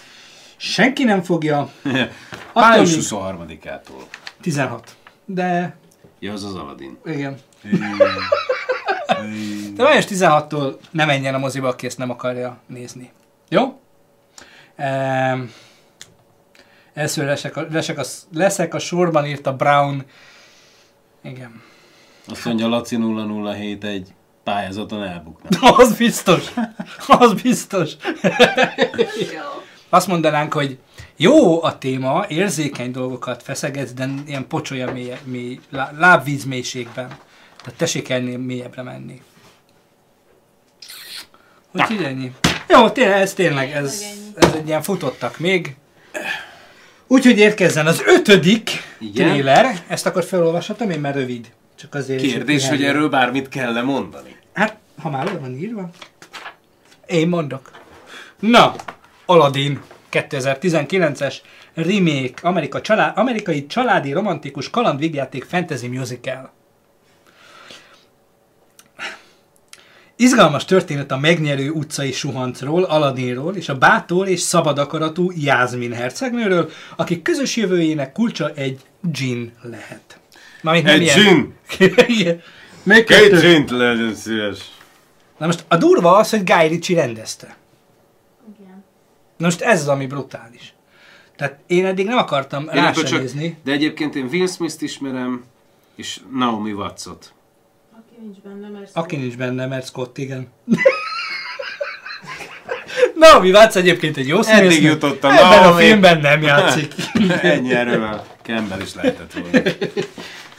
senki 0.56 1.04
nem 1.04 1.22
fogja. 1.22 1.70
Május 2.54 2.90
még- 2.94 3.04
23-ától. 3.10 4.02
16. 4.40 4.96
De 5.24 5.76
Ja, 6.20 6.32
az 6.32 6.44
az 6.44 6.54
Aladdin. 6.54 6.98
Igen. 7.04 7.36
De 9.74 9.82
május 9.82 10.04
16-tól 10.08 10.74
ne 10.90 11.04
menjen 11.04 11.34
a 11.34 11.38
moziba, 11.38 11.68
aki 11.68 11.86
ezt 11.86 11.98
nem 11.98 12.10
akarja 12.10 12.58
nézni. 12.66 13.12
Jó? 13.48 13.80
Ehm, 14.76 15.40
Első 16.94 17.24
leszek 17.24 17.56
a, 17.56 17.66
leszek, 17.70 17.98
a, 17.98 18.02
leszek 18.32 18.74
a 18.74 18.78
sorban, 18.78 19.26
írta 19.26 19.52
Brown. 19.56 20.04
Igen. 21.22 21.62
Azt 22.28 22.44
mondja, 22.44 22.68
Laci 22.68 22.96
007 22.96 23.84
egy 23.84 24.08
pályázaton 24.44 25.04
elbukna. 25.04 25.70
Az 25.82 25.96
biztos. 25.96 26.44
Az 27.06 27.42
biztos. 27.42 27.90
Azt 29.88 30.06
mondanánk, 30.06 30.52
hogy 30.52 30.78
jó 31.16 31.62
a 31.62 31.78
téma, 31.78 32.24
érzékeny 32.28 32.90
dolgokat 32.90 33.42
feszegetsz, 33.42 33.92
de 33.92 34.08
ilyen 34.26 34.46
pocsolya 34.46 34.92
mély, 34.92 35.12
mély, 35.24 35.60
lá- 35.70 35.92
lábvíz 35.98 36.44
mélységben. 36.44 37.08
Tehát 37.62 37.78
tessék 37.78 38.08
ennél 38.08 38.38
mélyebbre 38.38 38.82
menni. 38.82 39.22
Úgyhogy 41.72 42.02
ennyi. 42.02 42.32
Jó, 42.68 42.90
tényleg, 42.90 43.20
ez 43.20 43.34
tényleg, 43.34 43.70
ez, 43.70 44.02
ez 44.34 44.52
egy 44.54 44.66
ilyen 44.66 44.82
futottak 44.82 45.38
még. 45.38 45.76
Úgyhogy 47.06 47.38
érkezzen 47.38 47.86
az 47.86 48.02
ötödik 48.06 48.70
Igen. 48.98 49.28
trailer. 49.28 49.84
Ezt 49.86 50.06
akkor 50.06 50.24
felolvashatom 50.24 50.90
én, 50.90 51.00
mert 51.00 51.14
rövid. 51.14 51.52
Csak 51.78 51.94
azért 51.94 52.22
is, 52.22 52.32
Kérdés, 52.32 52.68
hogy 52.68 52.84
erről 52.84 53.08
bármit 53.08 53.48
kell 53.48 53.76
-e 53.76 53.82
mondani. 53.82 54.36
Hát, 54.52 54.78
ha 54.98 55.10
már 55.10 55.24
le 55.24 55.38
van 55.38 55.56
írva. 55.56 55.90
Én 57.06 57.28
mondok. 57.28 57.70
Na, 58.40 58.74
Aladdin 59.26 59.80
2019-es 60.10 61.36
remake, 61.74 62.34
Amerika 62.42 62.80
csalá- 62.80 63.16
amerikai 63.16 63.66
családi 63.66 64.12
romantikus 64.12 64.70
kalandvégjáték 64.70 65.44
fantasy 65.44 65.88
musical. 65.88 66.52
Izgalmas 70.16 70.64
történet 70.64 71.10
a 71.10 71.18
megnyerő 71.18 71.70
utcai 71.70 72.12
suhancról, 72.12 72.82
Aladdinról 72.84 73.56
és 73.56 73.68
a 73.68 73.78
bátor 73.78 74.28
és 74.28 74.40
szabad 74.40 74.78
akaratú 74.78 75.30
Jászmin 75.34 75.92
hercegnőről, 75.92 76.70
akik 76.96 77.22
közös 77.22 77.56
jövőjének 77.56 78.12
kulcsa 78.12 78.50
egy 78.54 78.80
gin 79.00 79.52
lehet. 79.62 80.17
Mármint 80.60 80.86
nem 80.86 80.94
Egy 80.94 81.02
ilyen- 81.02 81.18
gin? 81.18 81.54
Igen. 82.18 82.42
Még 82.82 83.04
Két 83.04 83.16
kettő. 83.18 83.38
zsint 83.40 83.70
legyen 83.70 84.14
szíves. 84.14 84.58
Na 85.38 85.46
most 85.46 85.64
a 85.68 85.76
durva 85.76 86.16
az, 86.16 86.30
hogy 86.30 86.44
Guy 86.44 86.66
Ritchie 86.68 87.00
rendezte. 87.00 87.56
Igen. 88.60 88.84
Na 89.36 89.44
most 89.44 89.60
ez 89.60 89.80
az, 89.80 89.88
ami 89.88 90.06
brutális. 90.06 90.72
Tehát 91.36 91.58
én 91.66 91.86
eddig 91.86 92.06
nem 92.06 92.18
akartam 92.18 92.62
Én 92.62 92.68
rá 92.82 92.88
akkor 92.88 93.02
csak, 93.04 93.20
nézni. 93.20 93.58
de 93.64 93.72
egyébként 93.72 94.14
én 94.14 94.28
Will 94.32 94.46
Smith-t 94.46 94.82
ismerem, 94.82 95.44
és 95.96 96.20
Naomi 96.34 96.72
Watts-ot. 96.72 97.32
Aki 97.92 98.14
nincs 98.20 98.36
benne, 98.38 98.68
mert 98.68 98.90
Aki 98.92 99.16
nincs 99.16 99.36
benne, 99.36 99.66
mert 99.66 99.86
Scott, 99.86 100.18
igen. 100.18 100.48
Na, 103.14 103.38
mi 103.40 103.50
Watts 103.52 103.76
egyébként 103.76 104.16
egy 104.16 104.26
jó 104.28 104.42
színésznő. 104.42 104.66
Eddig 104.68 104.82
jutottam. 104.82 105.30
Ebben 105.30 105.44
a 105.58 105.60
Naomi. 105.60 105.82
filmben 105.84 106.20
nem 106.20 106.42
játszik. 106.42 106.94
Ennyi 107.42 107.74
erővel. 107.74 108.26
Campbell 108.42 108.80
is 108.80 108.94
lehetett 108.94 109.32
volna. 109.32 109.68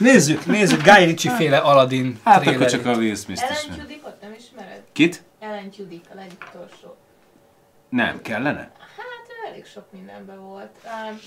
Nézzük, 0.00 0.46
nézzük 0.46 0.82
Guy 0.82 1.04
Ritchie 1.04 1.32
féle 1.32 1.58
Aladdin 1.58 2.18
Hát 2.24 2.46
akkor 2.46 2.66
csak 2.66 2.86
a 2.86 2.92
Will 2.92 3.14
Smith-t 3.14 3.42
Ellen. 3.42 3.78
Tudikot 3.78 4.20
nem 4.20 4.34
ismered? 4.38 4.82
Kit? 4.92 5.22
Ellen 5.38 5.70
Tudyk, 5.70 6.04
a 6.12 6.14
legutolsó. 6.14 6.96
Nem, 7.88 8.22
kellene? 8.22 8.70
Hát 8.78 9.26
ő 9.28 9.48
elég 9.48 9.66
sok 9.66 9.84
mindenben 9.92 10.40
volt. 10.40 10.70
Um, 10.84 11.18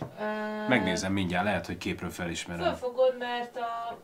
uh, 0.00 0.68
Megnézem 0.68 1.12
mindjárt, 1.12 1.44
lehet, 1.44 1.66
hogy 1.66 1.78
képről 1.78 2.10
felismerem. 2.10 2.64
Fölfogod, 2.64 3.14
mert 3.18 3.56
a 3.56 3.98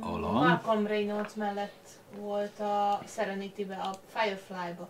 Alan? 0.00 0.32
Malcolm 0.32 0.86
Reynolds 0.86 1.34
mellett 1.34 1.88
volt 2.20 2.60
a 2.60 3.02
Serenity-be, 3.14 3.74
a 3.74 3.90
Firefly-ba. 4.14 4.88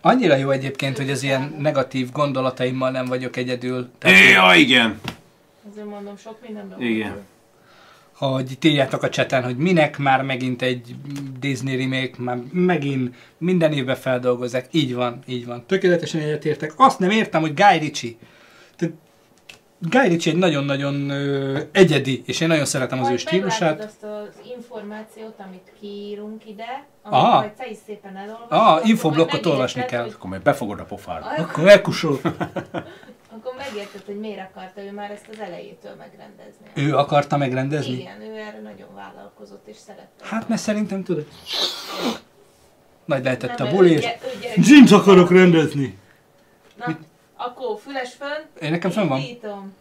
Annyira 0.00 0.34
jó 0.34 0.50
egyébként, 0.50 0.96
hogy 0.96 1.10
az 1.10 1.22
ilyen 1.22 1.54
negatív 1.58 2.12
gondolataimmal 2.12 2.90
nem 2.90 3.06
vagyok 3.06 3.36
egyedül. 3.36 3.90
Ja, 4.32 4.54
igen. 4.54 5.00
Azért 5.70 5.86
mondom, 5.86 6.16
sok 6.16 6.38
mindenben 6.46 6.80
Igen. 6.80 7.12
volt. 7.12 7.24
Hogy 8.28 8.50
itt 8.50 8.64
írjátok 8.64 9.02
a 9.02 9.08
cseten, 9.08 9.42
hogy 9.42 9.56
minek 9.56 9.98
már 9.98 10.22
megint 10.22 10.62
egy 10.62 10.94
Disney 11.40 11.76
remake, 11.76 12.10
már 12.18 12.38
megint 12.52 13.14
minden 13.38 13.72
évben 13.72 13.96
feldolgozzák. 13.96 14.68
Így 14.70 14.94
van, 14.94 15.18
így 15.26 15.46
van. 15.46 15.64
Tökéletesen 15.66 16.20
egyetértek. 16.20 16.72
Azt 16.76 16.98
nem 16.98 17.10
értem, 17.10 17.40
hogy 17.40 17.54
Guy 17.54 17.78
Ritchie. 17.78 18.12
Guy 19.78 20.08
Ritchie 20.08 20.32
egy 20.32 20.38
nagyon-nagyon 20.38 21.10
ö, 21.10 21.58
egyedi, 21.72 22.22
és 22.26 22.40
én 22.40 22.48
nagyon 22.48 22.64
szeretem 22.64 22.98
az 22.98 23.04
ő 23.04 23.08
Majd 23.08 23.20
stílusát. 23.20 23.78
meglátod 23.78 23.86
azt 23.86 24.02
az 24.02 24.39
információt, 24.64 25.34
amit 25.38 25.72
kiírunk 25.80 26.48
ide, 26.48 26.84
Aha. 27.02 27.26
amit 27.28 27.40
majd 27.40 27.52
te 27.52 27.66
is 27.70 27.76
szépen 27.86 28.16
elolvasod. 28.16 28.46
Ah, 28.52 28.72
akkor 28.74 28.88
infoblokkot 28.88 29.32
majd 29.32 29.46
olvasni 29.46 29.84
kell. 29.84 30.02
hogy- 30.02 30.12
Akkor 30.16 30.30
majd 30.30 30.42
befogod 30.42 30.80
a 30.80 30.84
pofára. 30.84 31.26
Akkor 31.36 31.68
elkusol. 31.68 32.20
Akkor 33.36 33.54
megérted, 33.56 34.02
hogy 34.06 34.18
miért 34.18 34.48
akarta 34.50 34.82
ő 34.82 34.92
már 34.92 35.10
ezt 35.10 35.28
az 35.32 35.38
elejétől 35.40 35.94
megrendezni. 35.98 36.66
Ő 36.74 36.96
akarta 36.96 37.36
megrendezni? 37.36 37.92
Igen, 37.92 38.20
ő 38.20 38.36
erre 38.36 38.60
nagyon 38.62 38.94
vállalkozott 38.94 39.66
és 39.68 39.76
szerette. 39.76 40.24
Hát 40.26 40.48
mert 40.48 40.60
szerintem 40.60 41.02
tudod. 41.04 41.26
Nagy 43.04 43.24
lehetett 43.24 43.58
Nem, 43.58 43.66
a 43.66 43.70
ő 43.70 43.74
buli, 43.74 43.90
és 43.92 44.00
gy- 44.00 44.18
ő 44.36 44.38
gyerek- 44.40 44.66
James 44.66 44.90
akarok 44.92 45.30
rendezni. 45.30 45.98
Na, 46.76 46.98
akkor 47.36 47.78
füles 47.80 48.14
fönn. 48.14 48.62
Én 48.64 48.70
nekem 48.70 48.90
fönn 48.90 49.08
van. 49.08 49.18
Indítom. 49.20 49.74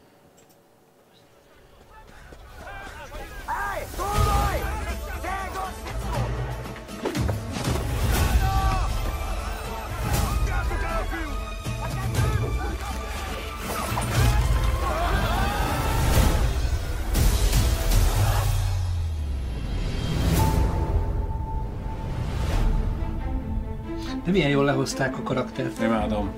De 24.30 24.36
milyen 24.36 24.50
jól 24.50 24.66
lehozták 24.66 25.18
a 25.18 25.24
karaktert. 25.24 25.80
Imádom. 25.82 26.32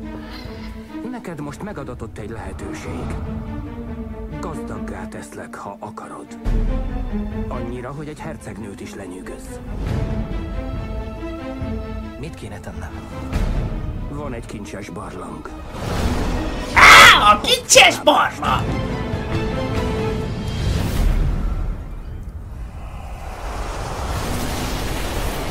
Neked 1.12 1.40
most 1.40 1.64
megadatott 1.64 2.18
egy 2.18 2.30
lehetőség. 2.30 3.04
Gazdaggá 4.40 5.08
teszlek, 5.08 5.56
ha 5.56 5.78
akarod. 5.80 6.26
Annyira, 7.48 7.92
hogy 7.92 8.08
egy 8.08 8.20
hercegnőt 8.20 8.82
is 8.82 8.96
lenyűgöz. 8.96 9.60
Mit 12.20 12.34
kéne 12.34 12.60
tennem? 12.60 12.92
Van 14.10 14.34
egy 14.34 14.46
kincses 14.46 14.90
barlang. 14.90 15.50
Á, 16.74 17.34
a 17.34 17.42
kincses 17.42 18.00
barna! 18.00 18.64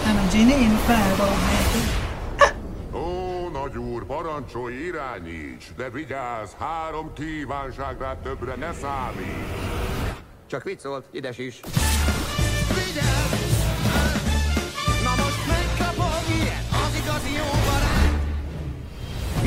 Nem, 0.04 0.28
Ginny, 0.32 0.70
Ó, 1.20 1.26
nagy 1.26 1.99
úr, 4.00 4.06
parancsolj, 4.06 4.74
irányíts, 4.74 5.64
de 5.76 5.90
vigyázz, 5.90 6.52
három 6.58 7.12
kívánságra 7.12 8.18
többre 8.22 8.54
ne 8.54 8.72
számíts. 8.72 10.18
Csak 10.46 10.62
vicc 10.62 10.82
volt, 10.82 11.06
ides 11.10 11.38
is. 11.38 11.60
Na 15.02 15.10
most 15.10 15.46
megkapom 15.46 16.34
ilyen, 16.34 16.64
az 16.70 16.94
igazi 17.02 17.32
jó 17.36 17.44
barát. 17.44 18.12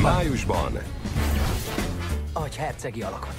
Májusban. 0.02 0.72
Adj 2.32 2.56
hercegi 2.56 3.02
alakot. 3.02 3.34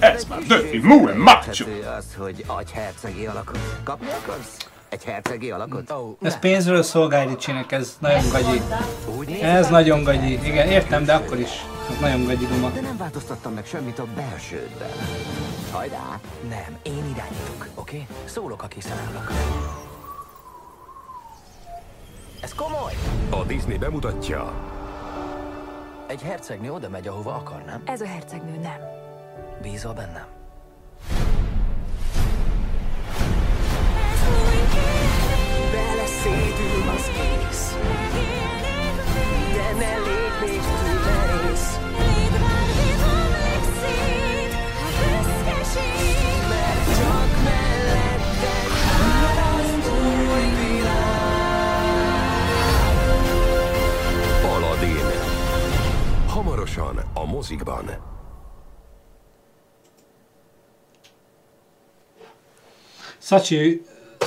Ez 0.00 0.24
már 0.24 0.42
döfi, 0.42 0.78
muy 0.78 1.12
macho. 1.12 1.64
Az, 1.96 2.14
hogy 2.18 2.44
adj 2.46 2.72
hercegi 2.72 3.26
alakot. 3.26 3.58
Kapni 3.84 4.10
akarsz? 4.10 4.56
Egy 4.92 5.04
hercegi 5.04 5.50
alakot? 5.50 5.90
Oh, 5.90 6.16
Ez 6.22 6.38
pénzről 6.38 6.82
szól 6.82 7.08
Guy 7.08 7.26
Ritchie-nek, 7.26 7.72
ez 7.72 7.96
nagyon 7.98 8.22
gagyi. 8.30 8.60
Ez 9.42 9.68
nagyon 9.68 10.02
gagyi. 10.02 10.32
Igen, 10.32 10.68
értem, 10.68 11.04
de 11.04 11.14
akkor 11.14 11.38
is. 11.38 11.50
Ez 11.90 11.98
nagyon 12.00 12.24
gagyi 12.24 12.46
duma. 12.46 12.70
De 12.70 12.80
nem 12.80 12.96
változtattam 12.96 13.52
meg 13.52 13.66
semmit 13.66 13.98
a 13.98 14.04
belsődben. 14.14 14.90
Hajrá! 15.70 16.20
Nem, 16.48 16.76
én 16.82 16.92
irányítok, 17.14 17.68
oké? 17.74 17.96
Okay? 17.96 18.06
Szólok, 18.24 18.60
ha 18.60 18.68
készen 18.68 18.98
állok. 19.08 19.32
Ez 22.40 22.54
komoly! 22.54 22.92
A 23.30 23.44
Disney 23.44 23.78
bemutatja. 23.78 24.52
Egy 26.06 26.22
hercegnő 26.22 26.72
oda 26.72 26.88
megy, 26.88 27.08
ahova 27.08 27.34
akar, 27.34 27.62
nem? 27.66 27.82
Ez 27.84 28.00
a 28.00 28.06
hercegnő 28.06 28.58
nem. 28.62 28.78
Bízol 29.62 29.92
bennem? 29.92 30.26
Beleszédül 35.72 36.88
az 36.96 37.10
ész. 37.48 37.76
De 39.54 39.72
ne 39.78 39.96
lépj 39.96 40.44
még 40.44 40.60
túl 40.60 40.98
merész. 41.04 41.78
Mert 46.48 46.86
csak 46.98 47.30
melletted 47.44 48.70
áll 49.00 49.60
az 49.60 49.70
új 49.88 50.80
Aladdin. 54.54 55.06
Hamarosan 56.26 56.96
a 57.14 57.24
mozikban. 57.24 58.10
Szacsi, 63.18 63.82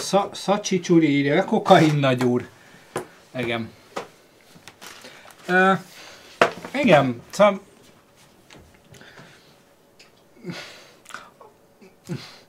Sza, 0.06 0.30
Szacsi 0.34 0.80
Csuri 0.80 1.10
írja, 1.10 1.46
kokain 1.46 1.96
nagy 1.96 2.24
úr. 2.24 2.48
Igen. 3.38 3.70
Uh, 5.48 5.78
igen, 6.74 7.22
szóval... 7.30 7.62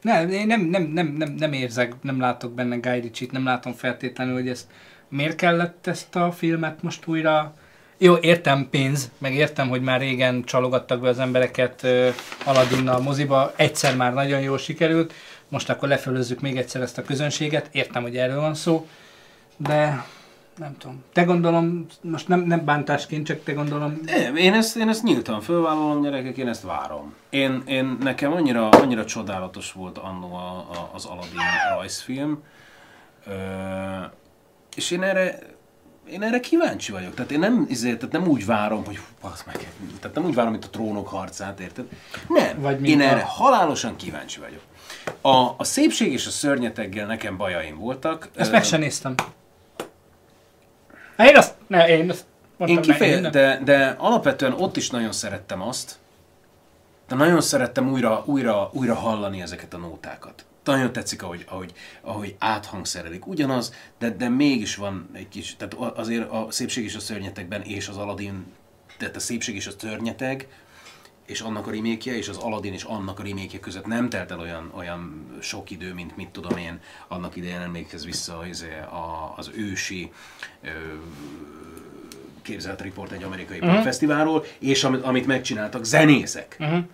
Nem, 0.02 0.28
nem, 0.28 0.60
nem, 0.60 0.82
nem, 0.82 1.06
nem, 1.06 1.34
nem 1.38 1.52
érzek, 1.52 1.94
nem 2.02 2.20
látok 2.20 2.52
benne 2.52 2.76
Guy 2.76 3.00
Ritchie-t, 3.00 3.32
nem 3.32 3.44
látom 3.44 3.72
feltétlenül, 3.72 4.34
hogy 4.34 4.48
ezt 4.48 4.66
miért 5.08 5.36
kellett 5.36 5.86
ezt 5.86 6.16
a 6.16 6.32
filmet 6.32 6.82
most 6.82 7.06
újra 7.06 7.54
jó, 7.98 8.16
értem 8.16 8.68
pénz, 8.70 9.10
meg 9.18 9.34
értem, 9.34 9.68
hogy 9.68 9.82
már 9.82 10.00
régen 10.00 10.44
csalogattak 10.44 11.00
be 11.00 11.08
az 11.08 11.18
embereket 11.18 11.82
uh, 11.82 12.08
Aladinnal 12.44 13.00
moziba, 13.00 13.52
egyszer 13.56 13.96
már 13.96 14.14
nagyon 14.14 14.40
jól 14.40 14.58
sikerült, 14.58 15.12
most 15.48 15.70
akkor 15.70 15.88
lefölözzük 15.88 16.40
még 16.40 16.56
egyszer 16.56 16.82
ezt 16.82 16.98
a 16.98 17.02
közönséget, 17.02 17.68
értem, 17.72 18.02
hogy 18.02 18.16
erről 18.16 18.40
van 18.40 18.54
szó, 18.54 18.88
de 19.56 20.04
nem 20.56 20.76
tudom. 20.78 21.04
Te 21.12 21.22
gondolom, 21.24 21.86
most 22.00 22.28
nem, 22.28 22.40
nem 22.40 22.64
bántásként, 22.64 23.26
csak 23.26 23.42
te 23.42 23.52
gondolom... 23.52 24.00
Nem, 24.04 24.36
én 24.36 24.52
ezt, 24.54 24.76
én 24.76 24.88
ezt 24.88 25.02
nyíltan 25.02 25.40
fölvállalom, 25.40 26.02
gyerekek, 26.02 26.36
én 26.36 26.48
ezt 26.48 26.62
várom. 26.62 27.14
Én, 27.30 27.62
én 27.66 27.96
nekem 28.00 28.32
annyira, 28.32 28.68
annyira 28.68 29.04
csodálatos 29.04 29.72
volt 29.72 29.98
annó 29.98 30.34
a, 30.34 30.48
a, 30.70 30.90
az 30.94 31.04
Aladdin 31.04 31.40
rajzfilm, 31.76 32.42
Ö, 33.26 33.32
és 34.76 34.90
én 34.90 35.02
erre, 35.02 35.38
én 36.10 36.22
erre 36.22 36.40
kíváncsi 36.40 36.92
vagyok. 36.92 37.14
Tehát 37.14 37.30
én 37.30 37.38
nem, 37.38 37.66
izé, 37.68 37.94
tehát 37.96 38.12
nem 38.12 38.26
úgy 38.28 38.46
várom, 38.46 38.84
hogy 38.84 39.00
basz 39.20 39.44
meg, 39.44 39.56
tehát 40.00 40.16
nem 40.16 40.24
úgy 40.24 40.34
várom, 40.34 40.50
mint 40.52 40.64
a 40.64 40.68
trónok 40.70 41.08
harcát, 41.08 41.60
érted? 41.60 41.84
Nem, 42.28 42.60
Vagy 42.60 42.88
én 42.88 43.00
a- 43.00 43.04
erre 43.04 43.22
halálosan 43.26 43.96
kíváncsi 43.96 44.40
vagyok. 44.40 44.60
A, 45.20 45.54
a 45.56 45.64
szépség 45.64 46.12
és 46.12 46.26
a 46.26 46.30
szörnyeteggel 46.30 47.06
nekem 47.06 47.36
bajaim 47.36 47.78
voltak. 47.78 48.28
Ezt 48.36 48.50
meg 48.50 48.64
sem 48.64 48.80
néztem. 48.80 49.14
Hát 51.16 51.28
én 51.28 51.36
azt, 51.36 51.54
ne, 51.66 51.88
én 51.88 52.10
azt 52.10 52.24
Én 52.66 52.80
kifeje, 52.80 53.30
de, 53.30 53.60
de 53.64 53.94
alapvetően 53.98 54.52
ott 54.52 54.76
is 54.76 54.90
nagyon 54.90 55.12
szerettem 55.12 55.62
azt, 55.62 55.98
de 57.08 57.14
nagyon 57.14 57.40
szerettem 57.40 57.90
újra, 57.90 58.22
újra, 58.26 58.70
újra 58.72 58.94
hallani 58.94 59.42
ezeket 59.42 59.74
a 59.74 59.76
nótákat. 59.76 60.44
Nagyon 60.64 60.92
tetszik, 60.92 61.22
ahogy, 61.22 61.44
ahogy, 61.48 61.72
ahogy 62.00 62.36
áthangszerelik. 62.38 63.26
Ugyanaz, 63.26 63.74
de, 63.98 64.10
de 64.10 64.28
mégis 64.28 64.76
van 64.76 65.08
egy 65.12 65.28
kis, 65.28 65.56
tehát 65.56 65.74
azért 65.98 66.30
a 66.30 66.46
szépség 66.50 66.84
és 66.84 66.94
a 66.94 67.00
szörnyetekben 67.00 67.62
és 67.62 67.88
az 67.88 67.96
Aladdin, 67.96 68.52
tehát 68.98 69.16
a 69.16 69.20
szépség 69.20 69.54
és 69.54 69.66
a 69.66 69.72
szörnyeteg, 69.78 70.48
és 71.26 71.40
annak 71.40 71.66
a 71.66 71.70
remékje, 71.70 72.16
és 72.16 72.28
az 72.28 72.36
Aladdin 72.36 72.72
és 72.72 72.82
annak 72.82 73.18
a 73.18 73.22
remékje 73.22 73.60
között 73.60 73.86
nem 73.86 74.08
telt 74.08 74.30
el 74.30 74.40
olyan, 74.40 74.72
olyan 74.76 75.26
sok 75.40 75.70
idő, 75.70 75.94
mint 75.94 76.16
mit 76.16 76.28
tudom 76.28 76.58
én, 76.58 76.80
annak 77.08 77.36
idején 77.36 77.60
emlékhez 77.60 78.04
vissza 78.04 78.38
az, 78.38 78.66
a, 78.90 79.34
az 79.36 79.50
ősi 79.54 80.12
ö, 80.62 80.68
képzelt 82.42 82.80
riport 82.80 83.12
egy 83.12 83.22
amerikai 83.22 83.58
Mhm. 83.58 83.66
uh-huh. 83.66 83.82
fesztiválról, 83.82 84.44
és 84.58 84.84
amit, 84.84 85.02
amit 85.02 85.26
megcsináltak 85.26 85.84
zenészek. 85.84 86.56
Uh-huh. 86.60 86.84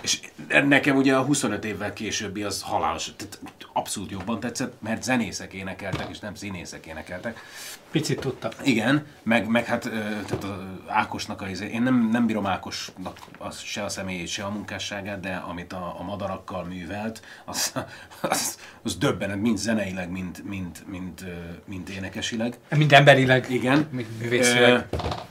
És 0.00 0.20
nekem 0.64 0.96
ugye 0.96 1.16
a 1.16 1.22
25 1.22 1.64
évvel 1.64 1.92
későbbi 1.92 2.42
az 2.42 2.62
halálos. 2.62 3.12
Tehát 3.16 3.40
abszolút 3.72 4.10
jobban 4.10 4.40
tetszett, 4.40 4.74
mert 4.80 5.02
zenészek 5.02 5.52
énekeltek, 5.52 6.06
és 6.10 6.18
nem 6.18 6.34
színészek 6.34 6.86
énekeltek. 6.86 7.40
Picit 7.96 8.20
tudtak. 8.20 8.54
Igen, 8.62 9.06
meg, 9.22 9.46
meg 9.46 9.64
hát 9.64 9.82
tehát 10.26 10.44
a 10.44 10.74
Ákosnak 10.86 11.42
a, 11.42 11.48
izé- 11.48 11.72
én 11.72 11.82
nem, 11.82 12.08
nem 12.12 12.26
bírom 12.26 12.46
Ákosnak 12.46 13.18
az, 13.38 13.60
se 13.60 13.84
a 13.84 13.88
személyét, 13.88 14.28
se 14.28 14.44
a 14.44 14.50
munkásságát, 14.50 15.20
de 15.20 15.42
amit 15.48 15.72
a, 15.72 15.94
a 15.98 16.02
madarakkal 16.02 16.64
művelt, 16.64 17.22
az, 17.44 17.72
az, 18.20 18.58
az 18.82 18.96
döbbenet, 18.96 19.40
mind 19.40 19.58
zeneileg, 19.58 20.10
mind, 20.10 20.42
mind, 20.44 20.82
mind, 20.86 21.24
mind 21.64 21.88
énekesileg. 21.88 22.58
Mind 22.76 22.92
emberileg. 22.92 23.46
Igen. 23.50 23.88
Mind 23.90 24.08
művészileg. 24.20 24.86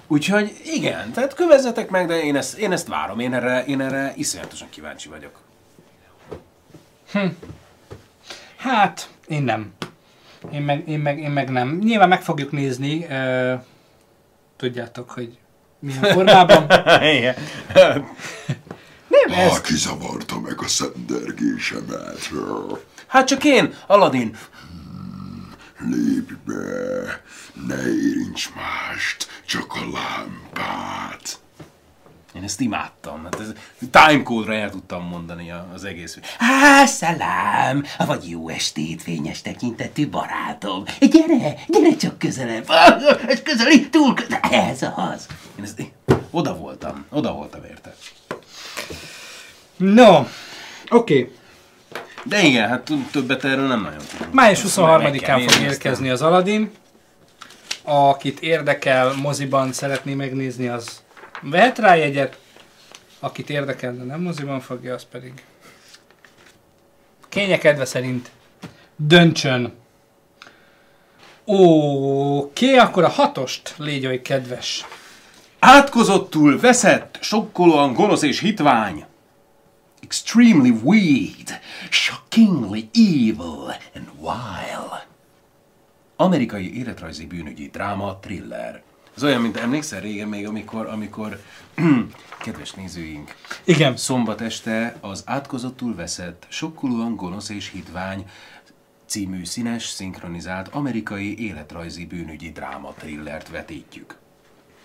Úgyhogy 0.07 0.61
igen, 0.63 1.11
tehát 1.11 1.33
kövezzetek 1.33 1.89
meg, 1.89 2.07
de 2.07 2.23
én 2.23 2.35
ezt, 2.35 2.57
én 2.57 2.71
ezt 2.71 2.87
várom, 2.87 3.19
én 3.19 3.33
erre, 3.33 3.65
én 3.65 3.81
erre 3.81 4.13
iszonyatosan 4.15 4.69
kíváncsi 4.69 5.09
vagyok. 5.09 5.39
Hm. 7.11 7.27
Hát, 8.55 9.09
én 9.27 9.43
nem. 9.43 9.73
Én 10.51 10.61
meg, 10.61 10.87
én, 10.87 10.99
meg, 10.99 11.19
én 11.19 11.31
meg 11.31 11.49
nem. 11.49 11.77
Nyilván 11.83 12.09
meg 12.09 12.21
fogjuk 12.21 12.51
nézni. 12.51 13.05
Uh, 13.09 13.61
tudjátok, 14.57 15.09
hogy 15.09 15.37
milyen 15.79 16.03
formában. 16.13 16.63
Igen. 17.01 17.35
nem, 19.07 19.31
ez... 19.31 19.57
Aki 19.57 19.75
zavarta 19.75 20.39
meg 20.39 20.61
a 20.61 20.67
szendergésemet? 20.67 22.29
Hát 23.07 23.27
csak 23.27 23.43
én, 23.43 23.73
Aladin. 23.87 24.37
Lépj 25.79 26.33
be, 26.45 27.21
ne 27.67 27.87
érints 27.87 28.49
mást, 28.55 29.27
csak 29.45 29.73
a 29.73 29.79
lámpát. 29.93 31.39
Én 32.35 32.43
ezt 32.43 32.61
imádtam. 32.61 33.23
Hát 33.23 33.39
ez 33.39 33.51
timecode-ra 33.91 34.53
el 34.53 34.69
tudtam 34.69 35.07
mondani 35.07 35.53
az 35.73 35.83
egész. 35.83 36.19
Há, 36.37 36.85
szalám! 36.85 37.83
Vagy 38.05 38.29
jó 38.29 38.49
estét, 38.49 39.01
fényes 39.01 39.41
tekintetű 39.41 40.09
barátom! 40.09 40.83
Gyere, 40.99 41.55
gyere 41.67 41.95
csak 41.95 42.19
közelebb! 42.19 42.69
Ez 43.27 43.41
közeli, 43.41 43.89
túl 43.89 44.13
közel! 44.13 44.39
Ez 44.39 44.81
az! 44.81 45.27
Én 45.57 45.63
ezt, 45.63 45.81
oda 46.31 46.55
voltam, 46.55 47.05
oda 47.09 47.33
voltam 47.33 47.63
érte. 47.63 47.95
No, 49.77 50.17
oké. 50.17 50.27
Okay. 50.89 51.31
De 52.23 52.41
igen, 52.41 52.69
hát 52.69 52.91
többet 53.11 53.43
erről 53.43 53.67
nem 53.67 53.81
nagyon 53.81 54.01
tudunk. 54.09 54.33
Május 54.33 54.63
Ezt 54.63 54.77
meg 54.77 55.11
kell 55.11 55.39
23-án 55.39 55.51
fog 55.51 55.61
érkezni 55.61 56.09
az 56.09 56.21
Aladdin. 56.21 56.71
Akit 57.83 58.39
érdekel, 58.39 59.13
moziban 59.13 59.73
szeretné 59.73 60.13
megnézni, 60.13 60.67
az 60.67 61.03
vehet 61.41 61.77
rá 61.77 61.95
jegyet. 61.95 62.39
Akit 63.19 63.49
érdekel, 63.49 63.95
de 63.95 64.03
nem 64.03 64.21
moziban 64.21 64.59
fogja, 64.59 64.93
az 64.93 65.05
pedig 65.11 65.33
kénye 67.29 67.57
kedve 67.57 67.85
szerint 67.85 68.31
döntsön. 68.95 69.73
Oké, 71.45 72.75
akkor 72.75 73.03
a 73.03 73.09
hatost 73.09 73.73
légy 73.77 74.05
oly 74.05 74.21
kedves. 74.21 74.85
Átkozottul 75.59 76.59
veszett, 76.59 77.17
sokkolóan 77.21 77.93
gonosz 77.93 78.21
és 78.21 78.39
hitvány. 78.39 79.05
Extremely 80.01 80.73
weird, 80.83 81.59
shockingly 81.89 82.89
evil 82.93 83.75
and 83.95 84.09
wild. 84.19 85.05
Amerikai 86.15 86.77
életrajzi 86.77 87.25
bűnügyi 87.25 87.69
dráma, 87.69 88.19
thriller. 88.19 88.83
Ez 89.15 89.23
olyan, 89.23 89.41
mint 89.41 89.57
emlékszel 89.57 89.99
régen 89.99 90.27
még, 90.27 90.47
amikor, 90.47 90.85
amikor 90.87 91.41
kedves 92.39 92.71
nézőink, 92.71 93.35
Igen. 93.63 93.97
szombat 93.97 94.41
este 94.41 94.97
az 95.01 95.23
átkozottul 95.25 95.95
veszett, 95.95 96.45
sokkolóan 96.49 97.15
gonosz 97.15 97.49
és 97.49 97.69
hitvány 97.69 98.25
című 99.05 99.45
színes, 99.45 99.83
szinkronizált 99.83 100.67
amerikai 100.67 101.45
életrajzi 101.47 102.05
bűnügyi 102.05 102.51
dráma 102.51 102.93
thrillert 102.97 103.49
vetítjük. 103.49 104.15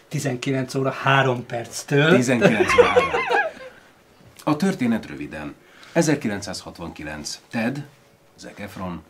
19 0.09 0.75
óra 0.75 0.91
3 0.91 1.47
perctől. 1.47 2.15
19 2.15 2.79
óra. 2.79 2.93
A 4.45 4.57
történet 4.57 5.07
röviden. 5.07 5.55
1969. 5.93 7.41
Ted, 7.51 7.87
Zac 8.39 8.61
Efron, 8.61 9.03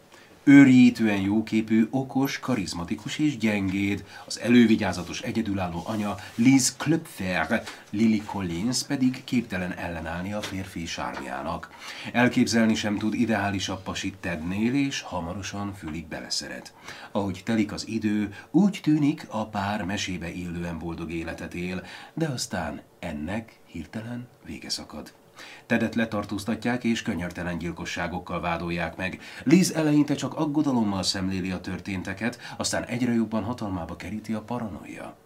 őrjítően 0.51 1.21
jóképű, 1.21 1.87
okos, 1.91 2.39
karizmatikus 2.39 3.19
és 3.19 3.37
gyengéd, 3.37 4.05
az 4.27 4.41
elővigyázatos 4.41 5.21
egyedülálló 5.21 5.83
anya 5.87 6.17
Liz 6.35 6.77
Klöpfer, 6.77 7.63
Lily 7.91 8.23
Collins 8.27 8.83
pedig 8.83 9.25
képtelen 9.25 9.73
ellenállni 9.73 10.33
a 10.33 10.43
férfi 10.43 10.87
sármjának. 10.87 11.71
Elképzelni 12.13 12.75
sem 12.75 12.99
tud 12.99 13.15
ideálisabb 13.15 13.83
pasit 13.83 14.17
Tednél, 14.21 14.75
és 14.75 15.01
hamarosan 15.01 15.75
fülig 15.75 16.07
beleszeret. 16.07 16.73
Ahogy 17.13 17.43
telik 17.45 17.73
az 17.73 17.89
idő, 17.89 18.35
úgy 18.51 18.81
tűnik, 18.83 19.27
a 19.29 19.47
pár 19.47 19.85
mesébe 19.85 20.33
illően 20.33 20.79
boldog 20.79 21.13
életet 21.13 21.55
él, 21.55 21.83
de 22.15 22.27
aztán 22.27 22.81
ennek 22.99 23.59
hirtelen 23.67 24.29
vége 24.45 24.69
szakad. 24.71 25.20
Tedet 25.67 25.95
letartóztatják 25.95 26.85
és 26.85 27.03
könyörtelen 27.03 27.59
gyilkosságokkal 27.59 28.41
vádolják 28.41 28.97
meg. 28.97 29.21
Liz 29.45 29.73
eleinte 29.73 30.15
csak 30.15 30.35
aggodalommal 30.35 31.03
szemléli 31.03 31.51
a 31.51 31.61
történteket, 31.61 32.39
aztán 32.57 32.85
egyre 32.85 33.13
jobban 33.13 33.45
hatalmába 33.45 33.97
keríti 33.97 34.33
a 34.33 34.41
paranoia. 34.41 35.17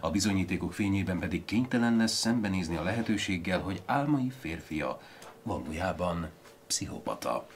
A 0.00 0.10
bizonyítékok 0.10 0.72
fényében 0.72 1.18
pedig 1.18 1.44
kénytelen 1.44 1.96
lesz 1.96 2.12
szembenézni 2.12 2.76
a 2.76 2.82
lehetőséggel, 2.82 3.60
hogy 3.60 3.82
álmai 3.86 4.32
férfia 4.40 5.00
valójában 5.42 6.28
pszichopata. 6.66 7.46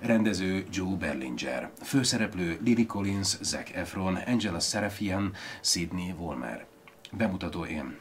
Rendező 0.00 0.64
Joe 0.72 0.96
Berlinger. 0.96 1.70
Főszereplő 1.82 2.58
Lily 2.64 2.86
Collins, 2.86 3.36
Zac 3.40 3.70
Efron, 3.74 4.16
Angela 4.16 4.60
Serafian, 4.60 5.32
Sidney 5.60 6.14
Wolmer. 6.18 6.66
Bemutató 7.12 7.64
én. 7.64 7.96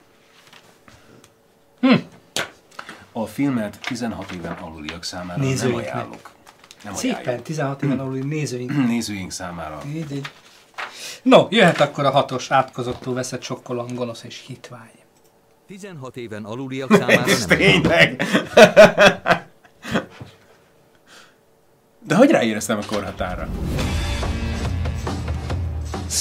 Hm. 1.79 1.95
A 3.21 3.25
filmet 3.25 3.79
16 3.81 4.31
éven 4.31 4.51
aluliak 4.51 5.03
számára 5.03 5.39
nem 5.39 5.47
Nézőinknek. 5.47 5.93
ajánlok. 5.93 6.31
Nem 6.83 6.93
Szépen, 6.93 7.17
ajánlok. 7.19 7.43
16 7.43 7.83
éven 7.83 7.99
aluli 7.99 8.19
nézőink. 8.19 8.71
Nézőink 8.87 9.31
számára. 9.31 9.81
Így, 9.87 10.11
így. 10.11 10.27
No, 11.21 11.47
jöhet 11.49 11.79
akkor 11.79 12.05
a 12.05 12.11
hatos 12.11 12.51
átkozottul 12.51 13.13
veszett 13.13 13.41
sokkolóan 13.41 13.95
gonosz 13.95 14.23
és 14.23 14.43
hitvány. 14.47 14.91
16 15.67 16.17
éven 16.17 16.43
aluliak 16.45 16.93
számára 16.93 17.23
Ez 17.23 17.45
nem 17.45 17.57
tényleg. 17.57 18.23
De 22.07 22.15
hogy 22.15 22.29
ráéreztem 22.29 22.77
a 22.77 22.85
korhatára? 22.85 23.47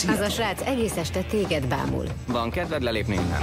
Az 0.08 0.20
a 0.20 0.28
srác 0.28 0.60
egész 0.60 0.96
este 0.96 1.22
téged 1.22 1.66
bámul. 1.66 2.04
Van 2.26 2.50
kedved 2.50 2.82
lelépni 2.82 3.14
innen? 3.14 3.40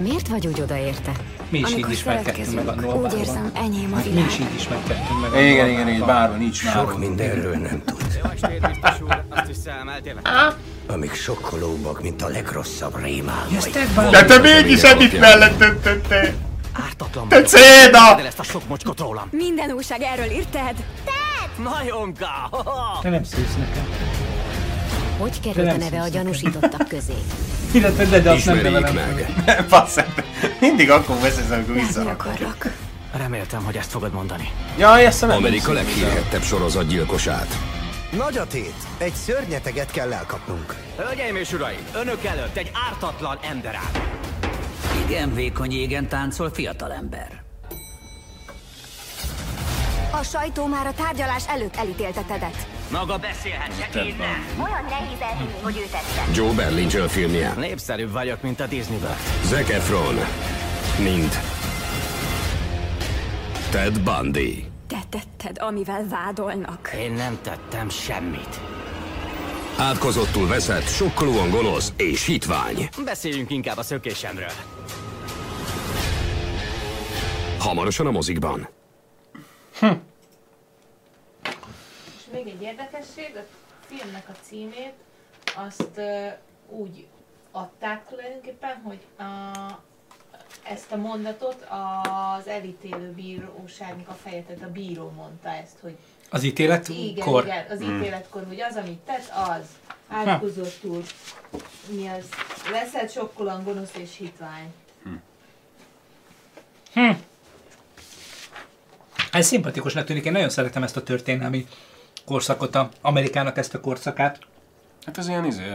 Miért 0.00 0.28
vagy 0.28 0.46
úgy 0.46 0.60
odaérte? 0.60 1.12
Mi 1.48 1.58
is 1.58 1.66
így 1.68 1.72
Amikor 1.72 1.92
ismerkedtünk 1.92 2.54
meg 2.54 2.68
a 2.68 2.74
Nolvában. 2.74 3.04
úgy 3.12 3.18
érzem, 3.18 3.50
enyém 3.54 3.92
a 3.92 3.96
Hát 3.96 4.04
Mi 4.04 4.10
világ. 4.10 4.26
is 4.26 4.38
így 4.38 4.54
ismerkedtünk 4.56 5.20
meg 5.20 5.32
a 5.32 5.40
Igen, 5.40 5.68
igen, 5.68 5.88
igen, 5.88 6.06
bárban 6.06 6.38
nincs 6.38 6.56
Sok 6.56 6.74
nálunk. 6.74 6.98
mindenről 6.98 7.56
nem 7.56 7.82
tud. 7.84 8.20
Amik 10.86 11.14
sokkolóbbak, 11.14 12.02
mint 12.02 12.22
a 12.22 12.28
legrosszabb 12.28 13.02
rémálmai. 13.02 13.56
De 14.10 14.24
te 14.24 14.38
mégis 14.38 14.82
Edith 14.82 15.18
mellett 15.20 15.58
döntöttél. 15.58 16.34
Ártatlan 16.72 17.28
Te 17.28 17.42
céda! 17.42 18.20
Ezt 18.26 18.38
a 18.38 18.42
sok 18.42 18.68
mocskot 18.68 19.00
rólam. 19.00 19.28
Minden 19.30 19.70
újság 19.70 20.02
erről 20.02 20.30
írt, 20.30 20.48
Ted. 20.48 20.84
Majomka! 21.56 22.50
Te 23.02 23.08
nem 23.08 23.24
szívsz 23.24 23.56
nekem. 23.58 23.84
Hogy 25.18 25.38
De 25.42 25.52
került 25.52 25.72
a 25.72 25.76
neve 25.76 26.00
a 26.00 26.08
gyanúsítottak 26.08 26.88
közé? 26.88 27.14
Illetve, 27.72 28.04
de, 28.04 28.20
de 28.20 28.30
azt 28.30 28.44
nem 28.44 28.56
nevelem. 28.56 28.94
meg. 28.94 29.34
Basszett. 29.70 30.22
Mindig 30.60 30.90
akkor 30.90 31.16
veszesz, 31.20 31.50
amikor 31.50 31.74
visszarakod. 31.74 32.38
Reméltem, 33.16 33.64
hogy 33.64 33.76
ezt 33.76 33.90
fogod 33.90 34.12
mondani. 34.12 34.48
Jaj, 34.78 35.06
ezt 35.06 35.20
nem 35.20 35.30
Amerika 35.30 35.72
leghírhettebb 35.72 36.42
sorozatgyilkosát. 36.42 37.48
Nagy 38.16 38.38
a 38.38 38.46
tét. 38.46 38.74
Egy 38.98 39.12
szörnyeteget 39.12 39.90
kell 39.90 40.12
elkapnunk. 40.12 40.74
Hölgyeim 40.96 41.36
és 41.36 41.52
uraim, 41.52 41.78
önök 41.94 42.24
előtt 42.24 42.56
egy 42.56 42.70
ártatlan 42.90 43.38
ember 43.50 43.74
áll. 43.74 44.02
Igen 45.06 45.34
vékony 45.34 45.72
égen 45.72 46.08
táncol 46.08 46.50
fiatalember. 46.50 47.42
A 50.10 50.22
sajtó 50.22 50.66
már 50.66 50.86
a 50.86 50.92
tárgyalás 50.92 51.48
előtt 51.48 51.76
elítélte 51.76 52.20
Tedet. 52.28 52.66
Maga 52.90 53.18
beszélhet, 53.18 53.90
csak 53.92 54.04
én 54.04 54.16
nem. 54.18 54.66
Olyan 54.66 54.84
nehéz 54.84 55.20
elhinni, 55.20 55.60
hogy 55.62 55.76
ő 55.76 55.90
tette. 55.90 56.30
Joe 56.34 56.52
Berlinger 56.52 57.08
filmje. 57.08 57.52
Népszerűbb 57.56 58.12
vagyok, 58.12 58.42
mint 58.42 58.60
a 58.60 58.66
Disneyből. 58.66 59.16
Zac 59.44 59.70
Efron. 59.70 60.14
Mind. 60.98 61.38
Ted 63.70 64.00
Bundy. 64.00 64.64
Te 64.86 64.98
tetted, 65.08 65.58
amivel 65.58 66.06
vádolnak. 66.08 66.90
Én 66.98 67.12
nem 67.12 67.38
tettem 67.42 67.88
semmit. 67.88 68.60
Átkozottul 69.78 70.46
veszett, 70.46 70.88
sokkolóan 70.88 71.50
gonosz 71.50 71.92
és 71.96 72.24
hitvány. 72.26 72.88
Beszéljünk 73.04 73.50
inkább 73.50 73.76
a 73.76 73.82
szökésemről. 73.82 74.52
Hamarosan 77.58 78.06
a 78.06 78.10
mozikban. 78.10 78.68
Még 82.32 82.46
egy 82.46 82.62
érdekesség, 82.62 83.36
a 83.36 83.44
filmnek 83.86 84.28
a 84.28 84.32
címét 84.42 84.92
azt 85.56 85.90
ö, 85.96 86.26
úgy 86.68 87.06
adták 87.50 88.08
tulajdonképpen, 88.08 88.82
hogy 88.82 88.98
a, 89.18 89.24
ezt 90.62 90.92
a 90.92 90.96
mondatot 90.96 91.66
az 92.38 92.46
elítélő 92.46 93.12
bíróságnak 93.12 94.08
a 94.08 94.12
feje, 94.22 94.42
tehát 94.42 94.62
a 94.62 94.72
bíró 94.72 95.12
mondta 95.16 95.48
ezt, 95.48 95.78
hogy 95.80 95.96
Az 96.30 96.42
ítélet 96.42 96.88
igen, 96.88 97.28
igen, 97.28 97.66
az 97.70 97.78
Hmm. 97.78 97.96
ítéletkor, 98.00 98.44
hogy 98.48 98.60
az, 98.60 98.76
amit 98.76 98.98
tett, 98.98 99.30
az 99.34 99.66
átkozottul, 100.08 101.02
mi 101.88 102.08
az, 102.08 102.28
leszed 102.70 103.10
sokkolan 103.10 103.64
gonosz 103.64 103.94
és 103.96 104.16
hitvány. 104.16 104.74
Hm. 106.92 107.10
Ez 109.32 109.46
szimpatikusnak 109.46 110.04
tűnik, 110.04 110.24
én 110.24 110.32
nagyon 110.32 110.50
szeretem 110.50 110.82
ezt 110.82 110.96
a 110.96 111.02
történelmi 111.02 111.66
korszakot, 112.30 112.74
a 112.74 112.88
Amerikának 113.00 113.56
ezt 113.56 113.74
a 113.74 113.80
korszakát. 113.80 114.38
Hát 115.06 115.18
ez 115.18 115.28
ilyen 115.28 115.44
izé, 115.44 115.72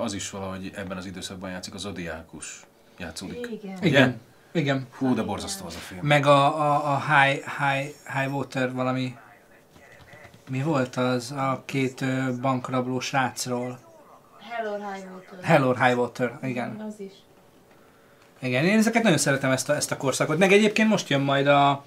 az 0.00 0.12
is 0.12 0.30
valahogy 0.30 0.72
ebben 0.74 0.96
az 0.96 1.06
időszakban 1.06 1.50
játszik, 1.50 1.74
a 1.74 1.78
Zodiákus 1.78 2.60
játszódik. 2.98 3.48
Igen. 3.50 3.78
Igen. 3.82 4.20
Igen. 4.52 4.86
Hú, 4.98 5.14
de 5.14 5.22
borzasztó 5.22 5.66
az 5.66 5.74
a 5.74 5.78
film. 5.78 6.06
Meg 6.06 6.26
a, 6.26 6.60
a, 6.60 6.92
a 6.92 7.00
high, 7.00 7.44
high, 7.58 7.94
high 8.14 8.34
Water 8.34 8.72
valami... 8.72 9.16
Mi 10.50 10.62
volt 10.62 10.96
az 10.96 11.32
a 11.32 11.62
két 11.64 12.04
bankrabló 12.40 13.00
srácról? 13.00 13.78
Hell 14.50 14.72
or 14.72 14.78
High 14.92 15.06
Water. 15.12 15.44
Hell 15.44 15.62
or 15.62 15.78
High 15.78 15.98
Water, 15.98 16.38
igen. 16.42 16.80
Az 16.88 17.00
is. 17.00 17.12
Igen, 18.40 18.64
én 18.64 18.78
ezeket 18.78 19.02
nagyon 19.02 19.18
szeretem 19.18 19.50
ezt 19.50 19.68
a, 19.68 19.74
ezt 19.74 19.90
a 19.90 19.96
korszakot. 19.96 20.38
Meg 20.38 20.52
egyébként 20.52 20.88
most 20.88 21.08
jön 21.08 21.20
majd 21.20 21.46
a, 21.46 21.84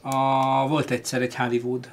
a... 0.00 0.68
Volt 0.68 0.90
egyszer 0.90 1.22
egy 1.22 1.34
Hollywood 1.34 1.88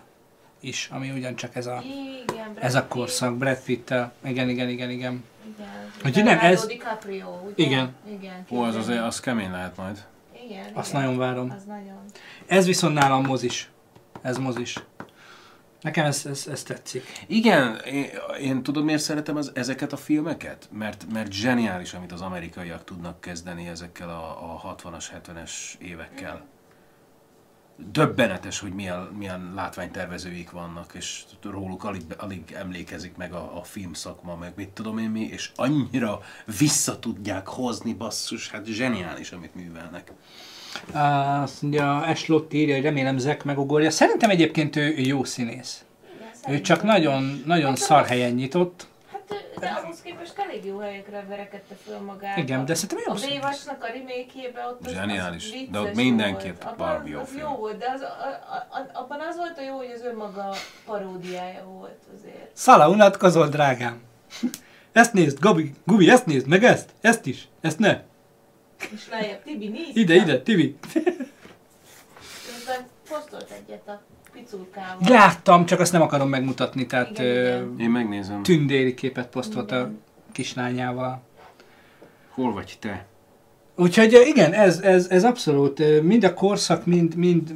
is, 0.67 0.89
ami 0.91 1.11
ugyancsak 1.11 1.55
ez 1.55 1.65
a, 1.65 1.81
Igen, 1.83 2.53
Brad 2.53 2.63
ez 2.63 2.75
a 2.75 2.79
Pitt. 2.79 2.89
korszak. 2.89 3.37
Brad 3.37 3.59
Pitt-tel. 3.63 4.13
Igen, 4.23 4.49
igen, 4.49 4.69
igen, 4.69 4.89
igen. 4.89 5.23
Igen. 5.45 5.83
Úgyhogy 6.05 6.23
nem, 6.23 6.39
ez... 6.39 6.65
DiCaprio, 6.65 7.41
ugye? 7.45 7.65
Igen. 7.65 7.95
Igen. 8.09 8.45
Ó, 8.49 8.61
az, 8.61 8.75
az, 8.75 8.85
képzeld. 8.85 9.05
az 9.05 9.19
kemény 9.19 9.51
lehet 9.51 9.77
majd. 9.77 10.05
Igen, 10.45 10.65
Azt 10.73 10.89
igen. 10.89 11.01
nagyon 11.01 11.17
várom. 11.17 11.51
Az 11.57 11.63
nagyon. 11.63 11.99
Ez 12.45 12.65
viszont 12.65 12.93
nálam 12.93 13.25
mozis. 13.25 13.69
Ez 14.21 14.37
mozis. 14.37 14.77
Nekem 15.81 16.05
ez, 16.05 16.25
ez, 16.25 16.47
ez 16.51 16.63
tetszik. 16.63 17.11
Igen, 17.27 17.75
én, 17.85 18.05
én 18.41 18.63
tudod 18.63 18.83
miért 18.83 19.01
szeretem 19.01 19.35
az, 19.35 19.51
ezeket 19.53 19.93
a 19.93 19.97
filmeket? 19.97 20.67
Mert, 20.71 21.05
mert 21.13 21.31
zseniális, 21.31 21.93
amit 21.93 22.11
az 22.11 22.21
amerikaiak 22.21 22.83
tudnak 22.83 23.21
kezdeni 23.21 23.67
ezekkel 23.67 24.09
a, 24.09 24.53
a 24.63 24.75
60-as, 24.75 25.05
70-es 25.25 25.51
évekkel. 25.79 26.45
Döbbenetes, 27.91 28.59
hogy 28.59 28.73
milyen, 28.73 29.09
milyen 29.17 29.51
látványtervezőik 29.55 30.51
vannak, 30.51 30.93
és 30.93 31.23
róluk 31.43 31.83
alig, 31.83 32.03
alig 32.17 32.55
emlékezik 32.57 33.15
meg 33.15 33.33
a, 33.33 33.57
a 33.57 33.63
filmszakma, 33.63 34.35
meg 34.35 34.53
mit 34.55 34.69
tudom 34.69 34.97
én 34.97 35.09
mi, 35.09 35.21
és 35.21 35.51
annyira 35.55 36.19
vissza 36.57 36.99
tudják 36.99 37.47
hozni, 37.47 37.93
basszus, 37.93 38.49
hát 38.49 38.65
zseniális, 38.65 39.31
amit 39.31 39.55
művelnek. 39.55 40.11
Azt 41.43 41.61
mondja, 41.61 42.05
Eslott 42.05 42.53
írja, 42.53 42.75
hogy 42.75 42.83
remélem 42.83 43.17
Zek 43.17 43.43
megugorja. 43.43 43.89
Szerintem 43.89 44.29
egyébként 44.29 44.75
ő, 44.75 44.81
ő 44.81 44.99
jó 44.99 45.23
színész. 45.23 45.85
Ő 46.49 46.61
csak 46.61 46.83
nagyon, 46.83 47.41
nagyon 47.45 47.75
szar 47.75 48.05
helyen 48.05 48.31
nyitott. 48.31 48.87
De 49.59 49.67
ahhoz 49.67 50.01
képest 50.01 50.37
elég 50.37 50.65
jó 50.65 50.77
helyekre 50.77 51.25
verekedte 51.27 51.75
föl 51.85 51.97
magát. 51.99 52.37
Igen, 52.37 52.65
de 52.65 52.73
szerintem 52.73 52.97
jó 53.05 53.13
A. 53.13 53.27
Bévasnak 53.27 53.83
a 53.83 53.87
remake 53.87 54.67
ott 54.69 54.85
az, 54.85 54.91
Zseniális. 54.91 55.51
az 55.51 55.71
De 55.71 55.79
ott 55.79 55.93
mindenképp 55.93 56.63
volt. 56.63 56.75
baromi 56.77 57.09
jó 57.09 57.23
film. 57.23 57.41
jó 57.41 57.55
volt, 57.55 57.77
de 57.77 57.89
az, 57.95 58.01
a, 58.01 58.05
a, 58.05 58.77
a, 58.77 58.99
abban 58.99 59.19
az 59.19 59.35
volt 59.37 59.57
a 59.57 59.61
jó, 59.61 59.75
hogy 59.77 59.91
az 59.95 60.01
önmaga 60.01 60.53
paródiája 60.85 61.63
volt 61.63 61.99
azért. 62.17 62.49
Szala, 62.53 62.89
unatkozol, 62.89 63.47
drágám. 63.47 64.01
Ezt 64.91 65.13
nézd, 65.13 65.39
Gabi, 65.39 65.73
Gubi, 65.85 66.09
ezt 66.09 66.25
nézd, 66.25 66.47
meg 66.47 66.63
ezt, 66.63 66.89
ezt 67.01 67.25
is, 67.25 67.47
ezt 67.61 67.79
ne. 67.79 68.01
És 68.91 69.07
lejjebb, 69.09 69.43
Tibi, 69.43 69.67
nézd! 69.67 69.97
Ide, 69.97 70.13
ide, 70.15 70.41
Tibi. 70.41 70.77
Közben 72.45 72.87
posztolt 73.09 73.49
egyet 73.51 73.87
a 73.87 74.01
picurkával. 74.49 75.09
Láttam, 75.09 75.65
csak 75.65 75.79
azt 75.79 75.91
nem 75.91 76.01
akarom 76.01 76.29
megmutatni, 76.29 76.85
tehát 76.85 77.09
Igen, 77.19 77.25
igen. 77.25 77.75
ö, 77.77 77.81
Én 77.81 77.89
megnézem. 77.89 78.43
tündéri 78.43 78.93
képet 78.93 79.27
posztolt 79.27 79.71
a 79.71 79.91
kislányával. 80.31 81.21
Hol 82.29 82.53
vagy 82.53 82.77
te? 82.79 83.05
Úgyhogy 83.75 84.21
igen, 84.25 84.53
ez, 84.53 84.79
ez, 84.79 85.07
ez 85.09 85.23
abszolút, 85.23 86.01
mind 86.01 86.23
a 86.23 86.33
korszak, 86.33 86.85
mind, 86.85 87.15
mind 87.15 87.53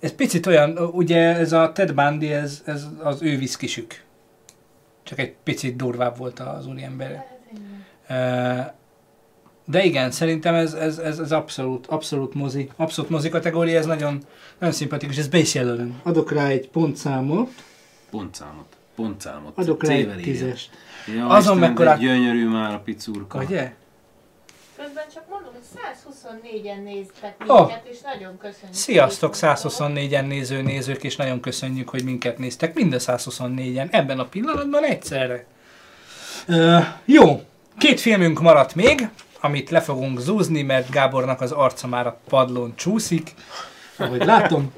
ez 0.00 0.14
picit 0.14 0.46
olyan, 0.46 0.78
ugye 0.78 1.36
ez 1.36 1.52
a 1.52 1.72
Ted 1.72 1.94
Bundy, 1.94 2.32
ez, 2.32 2.62
ez 2.64 2.86
az 3.02 3.22
ő 3.22 3.36
viszkisük. 3.38 4.02
Csak 5.02 5.18
egy 5.18 5.34
picit 5.42 5.76
durvább 5.76 6.16
volt 6.16 6.40
az 6.40 6.66
úriember. 6.66 7.26
Ö, 8.08 8.60
De 9.64 9.84
igen, 9.84 10.10
szerintem 10.10 10.54
ez, 10.54 10.72
ez, 10.72 10.98
ez, 10.98 11.18
ez 11.18 11.32
abszolút, 11.32 11.86
abszolút 11.86 12.34
mozi, 12.34 12.70
abszolút 12.76 13.10
mozi 13.10 13.28
kategória, 13.28 13.78
ez 13.78 13.86
nagyon, 13.86 14.22
nagyon 14.58 14.74
szimpatikus, 14.74 15.16
ez 15.16 15.28
be 15.28 15.38
is 15.38 15.54
jelölöm. 15.54 16.00
Adok 16.02 16.32
rá 16.32 16.46
egy 16.46 16.68
pontszámot, 16.68 17.50
Pontszámot. 18.10 18.66
Pontszámot. 18.96 19.58
adok 19.58 19.84
rá 19.84 19.94
egy 19.94 20.20
tízest. 20.22 20.70
Ja, 21.16 21.26
Azon 21.26 21.58
mekkora... 21.58 21.94
gyönyörű 21.94 22.48
már 22.48 22.74
a 22.74 22.78
picurka. 22.78 23.38
Ugye? 23.38 23.72
Közben 24.76 25.04
csak 25.14 25.22
mondom, 25.30 25.52
hogy 25.52 25.80
124-en 25.80 26.82
néztek 26.84 27.34
Oh. 27.46 27.58
minket, 27.66 27.86
és 27.90 27.98
nagyon 28.00 28.38
köszönjük. 28.38 28.74
Sziasztok 28.74 29.34
124-en 29.36 30.26
néző 30.26 30.62
nézők, 30.62 31.04
és 31.04 31.16
nagyon 31.16 31.40
köszönjük, 31.40 31.88
hogy 31.88 32.04
minket 32.04 32.38
néztek. 32.38 32.74
Minden 32.74 33.00
124-en, 33.02 33.92
ebben 33.92 34.18
a 34.18 34.24
pillanatban 34.24 34.84
egyszerre. 34.84 35.46
Ö, 36.46 36.78
jó, 37.04 37.42
két 37.78 38.00
filmünk 38.00 38.40
maradt 38.40 38.74
még, 38.74 39.08
amit 39.42 39.70
le 39.70 39.80
fogunk 39.80 40.18
zúzni, 40.18 40.62
mert 40.62 40.90
Gábornak 40.90 41.40
az 41.40 41.52
arca 41.52 41.86
már 41.86 42.06
a 42.06 42.18
padlón 42.28 42.72
csúszik, 42.76 43.34
ahogy 43.96 44.24
látom. 44.24 44.72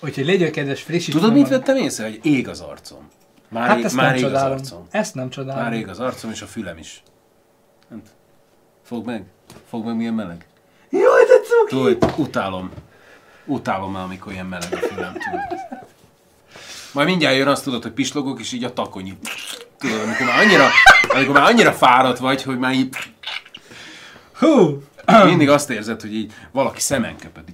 Úgyhogy 0.00 0.24
légy 0.24 0.50
kedves, 0.50 0.82
frissíts 0.82 1.14
Tudod, 1.14 1.32
mit 1.32 1.48
vettem 1.48 1.76
észre? 1.76 2.04
Hogy 2.04 2.20
ég 2.22 2.48
az 2.48 2.60
arcom. 2.60 3.08
Már, 3.48 3.68
Hát 3.68 3.78
ég, 3.78 3.84
ezt 3.84 3.94
már 3.94 4.06
nem 4.06 4.16
ég 4.16 4.24
az 4.24 4.42
arcom. 4.42 4.86
Ezt 4.90 5.14
nem 5.14 5.30
csodálom. 5.30 5.62
Már 5.62 5.72
ég 5.72 5.88
az 5.88 6.00
arcom, 6.00 6.30
és 6.30 6.42
a 6.42 6.46
fülem 6.46 6.78
is. 6.78 7.02
Hát, 7.90 8.14
Fog 8.82 9.06
meg. 9.06 9.24
Fog 9.68 9.84
meg, 9.84 9.96
milyen 9.96 10.14
meleg. 10.14 10.46
Jaj, 10.90 11.24
de 11.24 11.34
cuki! 11.34 11.96
Tudod, 11.98 12.14
utálom. 12.18 12.70
Utálom 13.46 13.92
már, 13.92 14.04
amikor 14.04 14.32
ilyen 14.32 14.46
meleg 14.46 14.72
a 14.72 14.76
fülem. 14.76 15.12
Tudod. 15.12 15.88
Majd 16.92 17.08
mindjárt 17.08 17.36
jön 17.36 17.48
azt 17.48 17.64
tudod, 17.64 17.82
hogy 17.82 17.92
pislogok, 17.92 18.40
és 18.40 18.52
így 18.52 18.64
a 18.64 18.72
takonyi. 18.72 19.18
Tudod, 19.78 20.00
amikor 20.00 20.26
már 20.26 20.38
annyira, 20.38 20.68
amikor 21.08 21.34
már 21.34 21.50
annyira 21.50 21.72
fáradt 21.72 22.18
vagy, 22.18 22.42
hogy 22.42 22.58
már 22.58 22.72
így... 22.72 22.96
Hú! 24.32 24.82
Mindig 25.24 25.48
azt 25.48 25.70
érzed, 25.70 26.00
hogy 26.00 26.14
így 26.14 26.32
valaki 26.52 26.80
szemen 26.80 27.16
köpöd. 27.16 27.44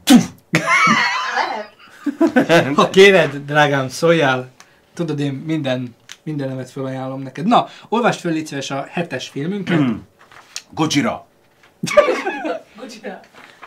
Ha 2.74 2.90
kéred, 2.90 3.36
drágám, 3.36 3.88
szóljál. 3.88 4.50
Tudod, 4.94 5.20
én 5.20 5.32
minden, 5.32 5.96
mindenemet 6.22 6.70
felajánlom 6.70 7.20
neked. 7.22 7.46
Na, 7.46 7.68
olvasd 7.88 8.20
föl 8.20 8.32
légy 8.32 8.46
szíves 8.46 8.70
a 8.70 8.86
hetes 8.90 9.28
filmünket. 9.28 9.80
Gojira. 10.70 11.26
Gojira. 12.76 13.20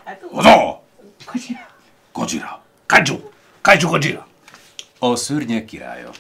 Hát! 0.04 0.22
Gojira. 0.32 1.68
Gojira. 2.14 2.62
Kaiju. 2.86 3.20
Kaiju 3.62 3.88
Gojira. 3.88 4.28
A 5.02 5.16
szörnyek 5.16 5.66
királya. 5.66 6.12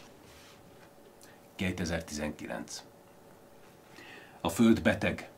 2019. 1.56 2.84
A 4.42 4.50
föld 4.50 4.82
beteg. 4.82 5.30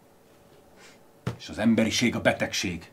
És 1.39 1.49
az 1.49 1.57
emberiség 1.57 2.15
a 2.15 2.21
betegség. 2.21 2.89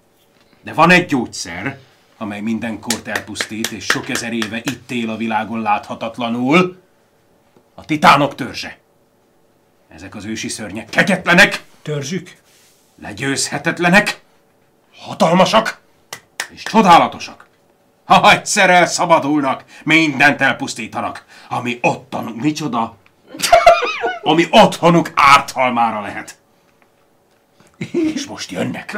De 0.62 0.72
van 0.72 0.90
egy 0.90 1.06
gyógyszer, 1.06 1.78
amely 2.16 2.40
mindenkort 2.40 3.08
elpusztít, 3.08 3.70
és 3.70 3.84
sok 3.84 4.08
ezer 4.08 4.32
éve 4.32 4.56
itt 4.56 4.90
él 4.90 5.10
a 5.10 5.16
világon 5.16 5.60
láthatatlanul. 5.60 6.80
A 7.74 7.84
titánok 7.84 8.34
törzse. 8.34 8.78
Ezek 9.88 10.14
az 10.14 10.24
ősi 10.24 10.48
szörnyek 10.48 10.88
kegyetlenek. 10.88 11.64
Törzsük. 11.82 12.36
Legyőzhetetlenek. 12.94 14.22
Hatalmasak. 14.92 15.80
És 16.50 16.62
csodálatosak. 16.62 17.47
Ha 18.08 18.32
egyszer 18.32 18.70
elszabadulnak, 18.70 19.64
mindent 19.84 20.40
elpusztítanak, 20.40 21.24
ami 21.48 21.78
ottanuk, 21.82 22.40
micsoda? 22.40 22.96
Ami 24.22 24.46
otthonuk 24.50 25.10
ártalmára 25.14 26.00
lehet. 26.00 26.38
És 27.92 28.26
most 28.26 28.50
jönnek. 28.50 28.96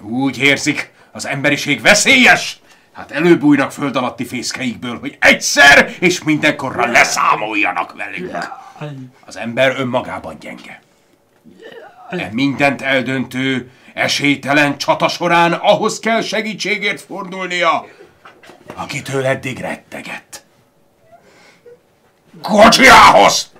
Úgy 0.00 0.38
érzik, 0.38 0.92
az 1.12 1.26
emberiség 1.26 1.80
veszélyes. 1.80 2.60
Hát 2.92 3.10
előbújnak 3.10 3.72
föld 3.72 3.96
alatti 3.96 4.24
fészkeikből, 4.24 4.98
hogy 4.98 5.16
egyszer 5.20 5.94
és 6.00 6.22
mindenkorra 6.22 6.86
leszámoljanak 6.86 7.94
velünk. 7.96 8.38
Az 9.26 9.36
ember 9.36 9.74
önmagában 9.78 10.36
gyenge. 10.40 10.82
E 12.10 12.28
mindent 12.32 12.82
eldöntő, 12.82 13.70
esélytelen 13.94 14.78
csata 14.78 15.08
során 15.08 15.52
ahhoz 15.52 15.98
kell 15.98 16.20
segítségért 16.20 17.00
fordulnia, 17.00 17.86
akitől 18.74 19.26
eddig 19.26 19.58
rettegett. 19.58 20.44
Kocsiához! 22.42 23.52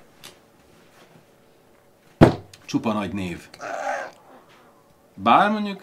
Csupa 2.64 2.92
nagy 2.92 3.12
név. 3.12 3.48
Bár 5.14 5.50
mondjuk, 5.50 5.82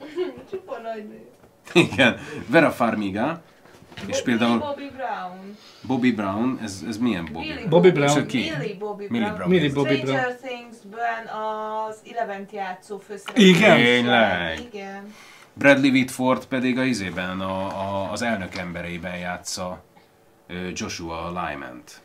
Csupa 0.50 0.78
nagy 0.78 1.08
nő. 1.08 1.28
igen, 1.72 2.18
Vera 2.46 2.70
Farmiga, 2.70 3.42
és 4.06 4.22
például 4.22 4.58
Bobby 4.58 4.90
Brown. 4.96 5.56
Bobby 5.82 6.12
Brown, 6.12 6.58
ez, 6.62 6.84
ez 6.88 6.98
milyen 6.98 7.28
Bobby? 7.32 7.46
Billy 7.46 7.66
Bobby 7.68 7.90
Brown. 7.90 8.26
Ki? 8.26 8.52
Millie 8.58 8.76
Bobby 8.78 9.06
Millie 9.08 9.24
Brown. 9.24 9.34
Brown. 9.36 9.50
Millie 9.50 9.72
Bobby 9.72 9.96
Stranger 9.96 10.36
Things-ben 10.36 11.26
az 11.26 12.02
Eleven-t 12.12 12.52
játszó 12.52 12.98
főszereplő. 12.98 13.44
Igen? 13.44 13.76
Tényleg? 13.76 14.60
Igen. 14.72 15.14
Bradley 15.52 15.90
Whitford 15.90 16.44
pedig 16.46 16.78
a 16.78 16.84
izében, 16.84 17.40
a, 17.40 17.66
a, 17.66 18.10
az 18.12 18.22
elnök 18.22 18.54
embereiben 18.54 19.16
játsza 19.16 19.82
Joshua 20.74 21.28
Lyman-t. 21.28 22.00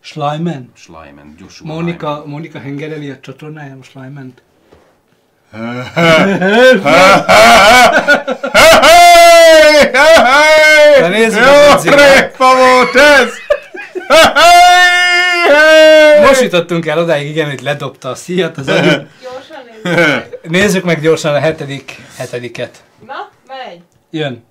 Slyman. 0.00 0.70
Slyman, 0.74 1.34
Joshua 1.38 1.72
Monika, 1.74 2.22
Monika 2.26 2.58
hengereli 2.58 3.10
a 3.10 3.20
csatornáján 3.20 3.78
a 3.78 3.82
Na 11.00 11.08
nézzük 11.08 11.40
Jó 11.44 11.74
tréfa 11.76 12.56
volt 12.56 12.94
ez! 12.94 13.28
Most 16.26 16.40
jutottunk 16.40 16.86
el 16.86 16.98
odáig, 16.98 17.28
igen, 17.28 17.48
hogy 17.48 17.60
ledobta 17.60 18.08
a 18.08 18.14
szíjat 18.14 18.56
az 18.56 18.68
előtt. 18.68 19.08
Gyorsan 19.22 19.64
nézzük. 19.82 20.50
Nézzük 20.50 20.84
meg 20.84 21.00
gyorsan 21.00 21.34
a 21.34 21.38
hetedik, 21.38 21.96
hetediket. 22.16 22.82
Na, 23.06 23.30
megy. 23.46 23.82
Jön. 24.10 24.44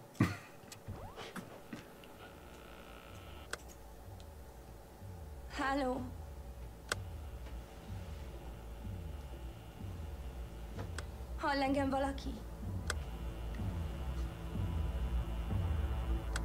Háló. 5.59 6.01
Hall 11.41 11.56
engem 11.67 11.89
valaki? 11.89 12.33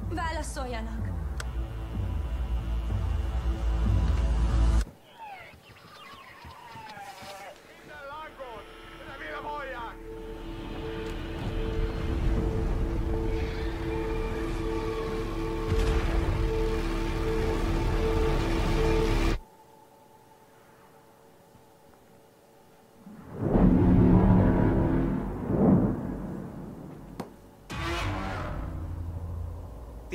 Válaszoljanak. 0.09 1.02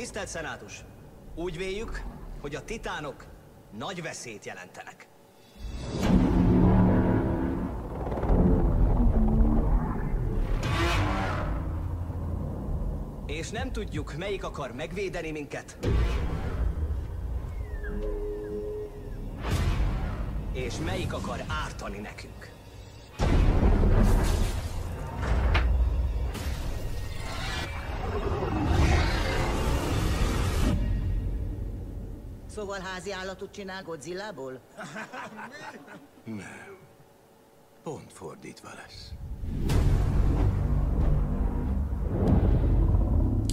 Tisztelt 0.09 0.29
Szenátus! 0.29 0.85
Úgy 1.35 1.57
véljük, 1.57 2.03
hogy 2.41 2.55
a 2.55 2.65
titánok 2.65 3.25
nagy 3.79 4.03
veszélyt 4.03 4.45
jelentenek. 4.45 5.09
És 13.27 13.51
nem 13.51 13.73
tudjuk, 13.73 14.17
melyik 14.17 14.45
akar 14.45 14.73
megvédeni 14.73 15.31
minket. 15.31 15.79
És 20.53 20.77
melyik 20.85 21.13
akar 21.13 21.45
ártani 21.65 21.99
nekünk. 21.99 22.58
Szóval 32.59 32.81
házi 32.81 33.13
állatot 33.13 33.53
csinál 33.53 33.83
Godzillából? 33.83 34.61
Nem. 36.25 36.77
Pont 37.83 38.13
fordítva 38.13 38.69
lesz. 38.77 39.11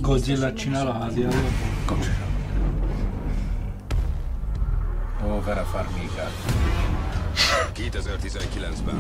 Godzilla 0.02 0.54
csinál 0.54 0.88
a 0.88 0.92
háziáról. 0.92 1.42
Ó, 5.26 5.42
Vera 5.42 5.64
Farmiga. 5.64 6.32
2019-ben. 7.74 9.00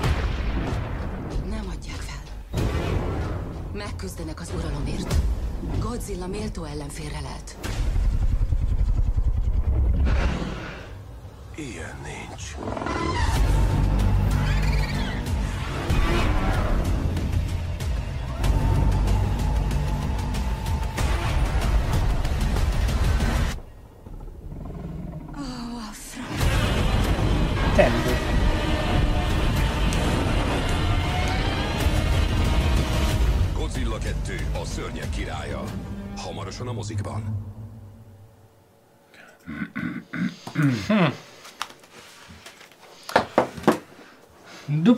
Nem 1.49 1.67
adják 1.77 1.95
fel. 1.95 2.23
Megküzdenek 3.73 4.39
az 4.39 4.51
uralomért. 4.57 5.15
Godzilla 5.79 6.27
méltó 6.27 6.63
ellenfélre 6.63 7.19
lelt. 7.19 7.57
Ilyen 11.57 11.95
nincs. 12.03 12.55
Ó, 12.59 13.84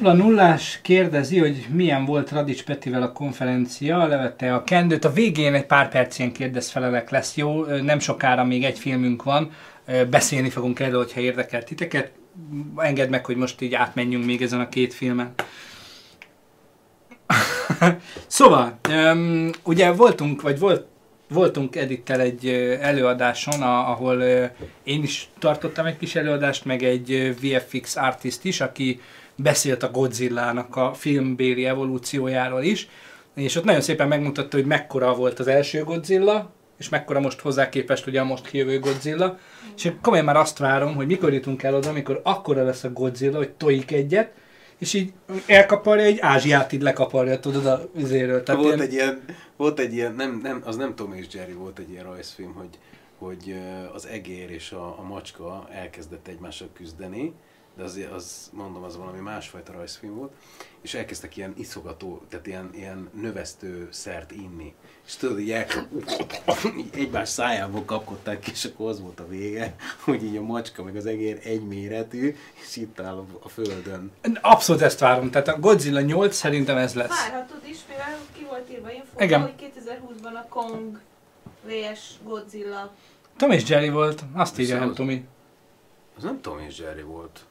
Dupla 0.08 0.26
nullás 0.26 0.80
kérdezi, 0.82 1.40
hogy 1.40 1.66
milyen 1.70 2.06
volt 2.06 2.32
Radics 2.32 2.64
Petivel 2.64 3.02
a 3.02 3.12
konferencia, 3.12 4.06
levette 4.06 4.54
a 4.54 4.64
kendőt. 4.64 5.06
A 5.06 5.12
végén 5.12 5.54
egy 5.54 5.66
pár 5.66 5.90
percén 5.90 6.32
kérdez 6.32 6.70
felelek 6.70 7.10
lesz 7.10 7.36
jó, 7.36 7.64
nem 7.64 8.00
sokára 8.00 8.44
még 8.44 8.64
egy 8.64 8.80
filmünk 8.80 9.24
van, 9.24 9.52
beszélni 10.10 10.50
fogunk 10.50 10.80
erről, 10.80 10.98
hogyha 10.98 11.20
érdekel 11.20 11.64
titeket. 11.64 12.12
Engedd 12.76 13.10
meg, 13.10 13.26
hogy 13.26 13.36
most 13.36 13.62
így 13.62 13.74
átmenjünk 13.74 14.26
még 14.26 14.42
ezen 14.42 14.60
a 14.60 14.70
két 14.70 14.94
filmen. 14.94 15.34
szóval, 18.28 18.80
ugye 19.64 19.92
voltunk, 19.92 20.42
vagy 20.42 20.60
volt, 20.60 20.86
voltunk 21.30 21.76
Edittel 21.76 22.20
egy 22.20 22.48
előadáson, 22.82 23.62
ahol 23.62 24.22
én 24.84 25.04
is 25.04 25.30
tartottam 25.40 25.86
egy 25.86 25.98
kis 25.98 26.16
előadást, 26.16 26.66
meg 26.66 26.84
egy 26.84 27.36
VFX 27.42 27.96
artist 27.96 28.46
is, 28.46 28.62
aki 28.62 29.00
beszélt 29.38 29.84
a 29.84 29.92
Godzilla-nak 29.92 30.76
a 30.76 30.94
filmbéli 30.94 31.66
evolúciójáról 31.66 32.64
is, 32.64 32.88
és 33.36 33.56
ott 33.56 33.64
nagyon 33.64 33.82
szépen 33.82 34.08
megmutatta, 34.08 34.58
hogy 34.58 34.66
mekkora 34.66 35.14
volt 35.14 35.40
az 35.40 35.48
első 35.48 35.84
Godzilla, 35.84 36.52
és 36.78 36.90
mekkora 36.90 37.20
most 37.20 37.40
hozzá 37.40 37.70
képest 37.70 38.08
ugye 38.08 38.20
a 38.20 38.24
most 38.24 38.48
kijövő 38.48 38.80
Godzilla, 38.80 39.38
és 39.76 39.92
komolyan 40.02 40.26
már 40.26 40.38
azt 40.38 40.58
várom, 40.58 40.96
hogy 40.96 41.08
mikor 41.08 41.34
jutunk 41.34 41.64
el 41.64 41.76
oda, 41.76 41.90
amikor 41.90 42.22
akkora 42.24 42.64
lesz 42.64 42.84
a 42.84 42.92
Godzilla, 42.92 43.38
hogy 43.38 43.52
tojik 43.52 43.92
egyet, 43.92 44.32
és 44.78 44.94
így 44.94 45.14
elkaparja, 45.46 46.04
egy 46.04 46.20
Ázsiát 46.20 46.72
így 46.72 46.82
lekaparja, 46.82 47.40
tudod, 47.40 47.66
a 47.66 47.90
üzéről. 47.96 48.44
Tehát 48.44 48.62
volt, 48.62 48.76
ilyen- 48.76 48.88
egy 48.88 48.94
ilyen, 48.94 49.24
volt 49.58 49.80
egy 49.80 49.94
ilyen, 49.94 50.14
nem, 50.16 50.40
nem, 50.44 50.62
az 50.66 50.76
nem 50.76 50.96
Tom 50.96 51.14
és 51.14 51.26
Jerry, 51.34 51.54
volt 51.54 51.80
egy 51.80 51.90
ilyen 51.90 52.04
rajzfilm, 52.04 52.54
hogy, 52.54 52.80
hogy 53.18 53.56
az 53.94 54.08
egér 54.08 54.52
és 54.52 54.72
a, 54.72 54.96
a 55.00 55.04
macska 55.04 55.68
elkezdett 55.72 56.28
egymással 56.28 56.68
küzdeni, 56.74 57.34
de 57.78 57.84
az, 57.84 58.00
az, 58.14 58.50
mondom, 58.54 58.84
az 58.84 58.98
valami 58.98 59.20
másfajta 59.20 59.72
rajzfilm 59.72 60.16
volt, 60.16 60.32
és 60.82 60.94
elkezdtek 60.94 61.38
ilyen 61.38 61.54
iszogató, 61.58 62.22
tehát 62.30 62.48
ilyen, 62.48 62.70
ilyen 62.74 63.10
növesztő 63.14 63.88
szert 63.92 64.32
inni. 64.32 64.74
És 65.06 65.16
tudod, 65.16 65.40
így, 65.40 65.56
így 66.78 66.90
egymás 67.02 67.30
szájából 67.30 67.86
kapkodták, 67.86 68.48
és 68.48 68.66
akkor 68.66 68.90
az 68.90 69.02
volt 69.02 69.20
a 69.20 69.28
vége, 69.28 69.76
hogy 70.04 70.24
így 70.24 70.36
a 70.36 70.42
macska 70.42 70.84
meg 70.84 70.96
az 70.96 71.06
egér 71.06 71.40
egy 71.44 71.68
méretű, 71.68 72.36
és 72.54 72.76
itt 72.76 73.00
áll 73.00 73.26
a, 73.40 73.50
földön. 73.50 74.12
Abszolút 74.42 74.82
ezt 74.82 75.00
várom, 75.00 75.32
tehát 75.32 75.48
a 75.48 75.60
Godzilla 75.60 76.02
8 76.02 76.36
szerintem 76.36 76.78
ez 76.78 76.94
lesz. 76.94 77.30
Várhatod 77.30 77.62
is, 77.70 77.78
mivel 77.90 78.18
ki 78.34 78.46
volt 78.50 78.70
írva 78.72 78.92
info, 78.92 79.24
Igen. 79.24 79.42
hogy 79.42 79.72
2020-ban 79.76 80.34
a 80.34 80.48
Kong 80.50 81.00
vs. 81.64 82.14
Godzilla. 82.24 82.94
Tom 83.38 83.52
és 83.52 83.70
Jerry 83.70 83.90
volt, 83.90 84.24
azt 84.34 84.60
írja, 84.60 84.80
nem 84.80 84.94
Tomi. 84.94 85.28
Az 86.18 86.24
nem 86.24 86.42
Tom 86.42 86.60
és 86.60 86.80
Jerry 86.80 87.02
volt. 87.02 87.46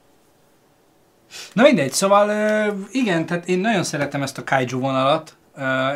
Na 1.52 1.62
mindegy, 1.62 1.92
szóval 1.92 2.30
igen, 2.92 3.26
tehát 3.26 3.48
én 3.48 3.58
nagyon 3.58 3.84
szeretem 3.84 4.22
ezt 4.22 4.38
a 4.38 4.44
kaiju 4.44 4.78
vonalat. 4.78 5.36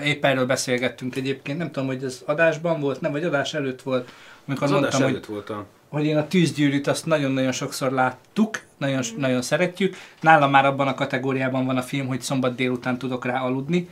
Épp 0.04 0.24
erről 0.24 0.46
beszélgettünk 0.46 1.16
egyébként, 1.16 1.58
nem 1.58 1.70
tudom, 1.70 1.88
hogy 1.88 2.04
ez 2.04 2.22
adásban 2.26 2.80
volt, 2.80 3.00
nem, 3.00 3.12
vagy 3.12 3.24
adás 3.24 3.54
előtt 3.54 3.82
volt, 3.82 4.10
amikor 4.46 4.66
Az 4.66 4.72
adás 4.72 4.80
mondtam, 4.80 5.02
hogy 5.02 5.10
előtt 5.10 5.26
volt 5.26 5.50
a... 5.50 5.66
hogy 5.88 6.04
én 6.04 6.16
a 6.16 6.26
tűzgyűrűt 6.26 6.86
azt 6.86 7.06
nagyon-nagyon 7.06 7.52
sokszor 7.52 7.92
láttuk, 7.92 8.60
nagyon, 8.78 9.02
nagyon 9.16 9.42
szeretjük. 9.42 9.96
Nálam 10.20 10.50
már 10.50 10.66
abban 10.66 10.88
a 10.88 10.94
kategóriában 10.94 11.66
van 11.66 11.76
a 11.76 11.82
film, 11.82 12.06
hogy 12.06 12.20
szombat 12.20 12.54
délután 12.54 12.98
tudok 12.98 13.24
rá 13.24 13.40
aludni. 13.40 13.88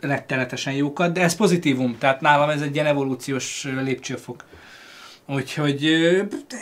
Rettenetesen 0.00 0.72
jókat, 0.72 1.12
de 1.12 1.20
ez 1.20 1.36
pozitívum, 1.36 1.98
tehát 1.98 2.20
nálam 2.20 2.50
ez 2.50 2.60
egy 2.60 2.74
ilyen 2.74 2.86
evolúciós 2.86 3.68
lépcsőfok. 3.84 4.44
Úgyhogy 5.26 5.78
de 6.48 6.56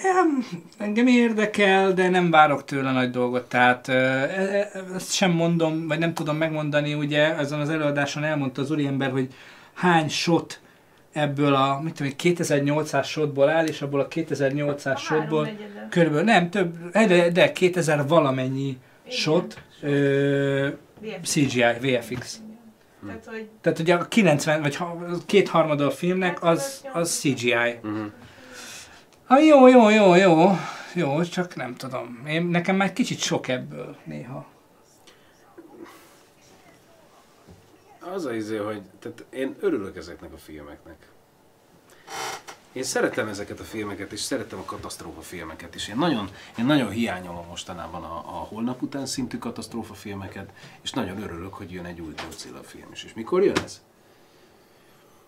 engem 0.79 1.07
érdekel, 1.07 1.93
de 1.93 2.09
nem 2.09 2.31
várok 2.31 2.65
tőle 2.65 2.93
nagy 2.93 3.11
dolgot, 3.11 3.49
tehát 3.49 3.89
e- 3.89 3.93
e- 3.93 4.71
ezt 4.95 5.13
sem 5.13 5.31
mondom, 5.31 5.87
vagy 5.89 5.99
nem 5.99 6.15
tudom 6.15 6.37
megmondani, 6.37 6.95
ugye 6.95 7.37
ezen 7.37 7.61
az 7.61 7.69
előadáson 7.69 8.25
elmondta 8.25 8.63
az 8.63 8.71
úriember, 8.71 9.11
hogy 9.11 9.29
hány 9.75 10.09
shot 10.09 10.61
ebből 11.13 11.55
a, 11.55 11.81
mit 11.81 11.95
tudom, 11.95 12.13
én, 12.13 12.17
2800 12.17 13.07
shotból 13.07 13.49
áll, 13.49 13.67
és 13.67 13.83
abból 13.83 14.01
a 14.01 14.09
2800 14.09 15.01
shotból 15.01 15.43
negyede. 15.45 15.87
körülbelül, 15.91 16.25
nem, 16.25 16.51
több, 16.51 16.91
de, 16.93 17.31
de 17.31 17.53
2000 17.53 18.07
valamennyi 18.07 18.77
shot 19.09 19.63
ö, 19.83 20.69
VFX. 21.01 21.31
CGI, 21.31 21.63
VFX. 21.81 22.41
Tehát, 23.07 23.27
hogy 23.27 23.49
Tehát 23.61 23.79
ugye 23.79 23.95
a 23.95 24.09
90, 24.09 24.63
vagy 24.63 24.77
ha, 24.77 24.99
kétharmada 25.27 25.87
a 25.87 25.91
filmnek, 25.91 26.45
az, 26.45 26.85
az 26.93 27.19
CGI. 27.19 27.79
Ha 29.31 29.39
jó, 29.39 29.67
jó, 29.67 29.89
jó, 29.89 30.15
jó, 30.15 30.51
jó, 30.95 31.23
csak 31.23 31.55
nem 31.55 31.75
tudom. 31.75 32.23
Én, 32.27 32.43
nekem 32.43 32.77
már 32.77 32.93
kicsit 32.93 33.19
sok 33.19 33.49
ebből 33.49 33.97
néha. 34.05 34.47
Az 38.01 38.25
a 38.25 38.35
izé, 38.35 38.57
hogy 38.57 38.83
tehát 38.99 39.25
én 39.31 39.57
örülök 39.61 39.97
ezeknek 39.97 40.33
a 40.33 40.37
filmeknek. 40.39 41.09
Én 42.73 42.83
szeretem 42.83 43.29
ezeket 43.29 43.61
a 43.61 43.65
filmeket, 43.65 44.13
és 44.13 44.21
szeretem 44.21 44.59
a 44.59 44.65
katasztrófa 44.65 45.21
filmeket 45.21 45.75
is. 45.75 45.89
Én 45.89 45.97
nagyon, 45.97 46.31
én 46.59 46.65
nagyon 46.65 46.91
hiányolom 46.91 47.47
mostanában 47.47 48.03
a, 48.03 48.17
a 48.17 48.47
holnap 48.49 48.83
után 48.83 49.07
szintű 49.07 49.39
katasztrófa 49.39 49.95
filmeket, 49.95 50.51
és 50.83 50.91
nagyon 50.91 51.23
örülök, 51.23 51.55
hogy 51.55 51.73
jön 51.73 51.85
egy 51.85 52.01
új 52.01 52.13
Godzilla 52.25 52.63
film 52.63 52.89
is. 52.93 53.05
És 53.05 53.15
mikor 53.15 53.43
jön 53.43 53.57
ez? 53.65 53.81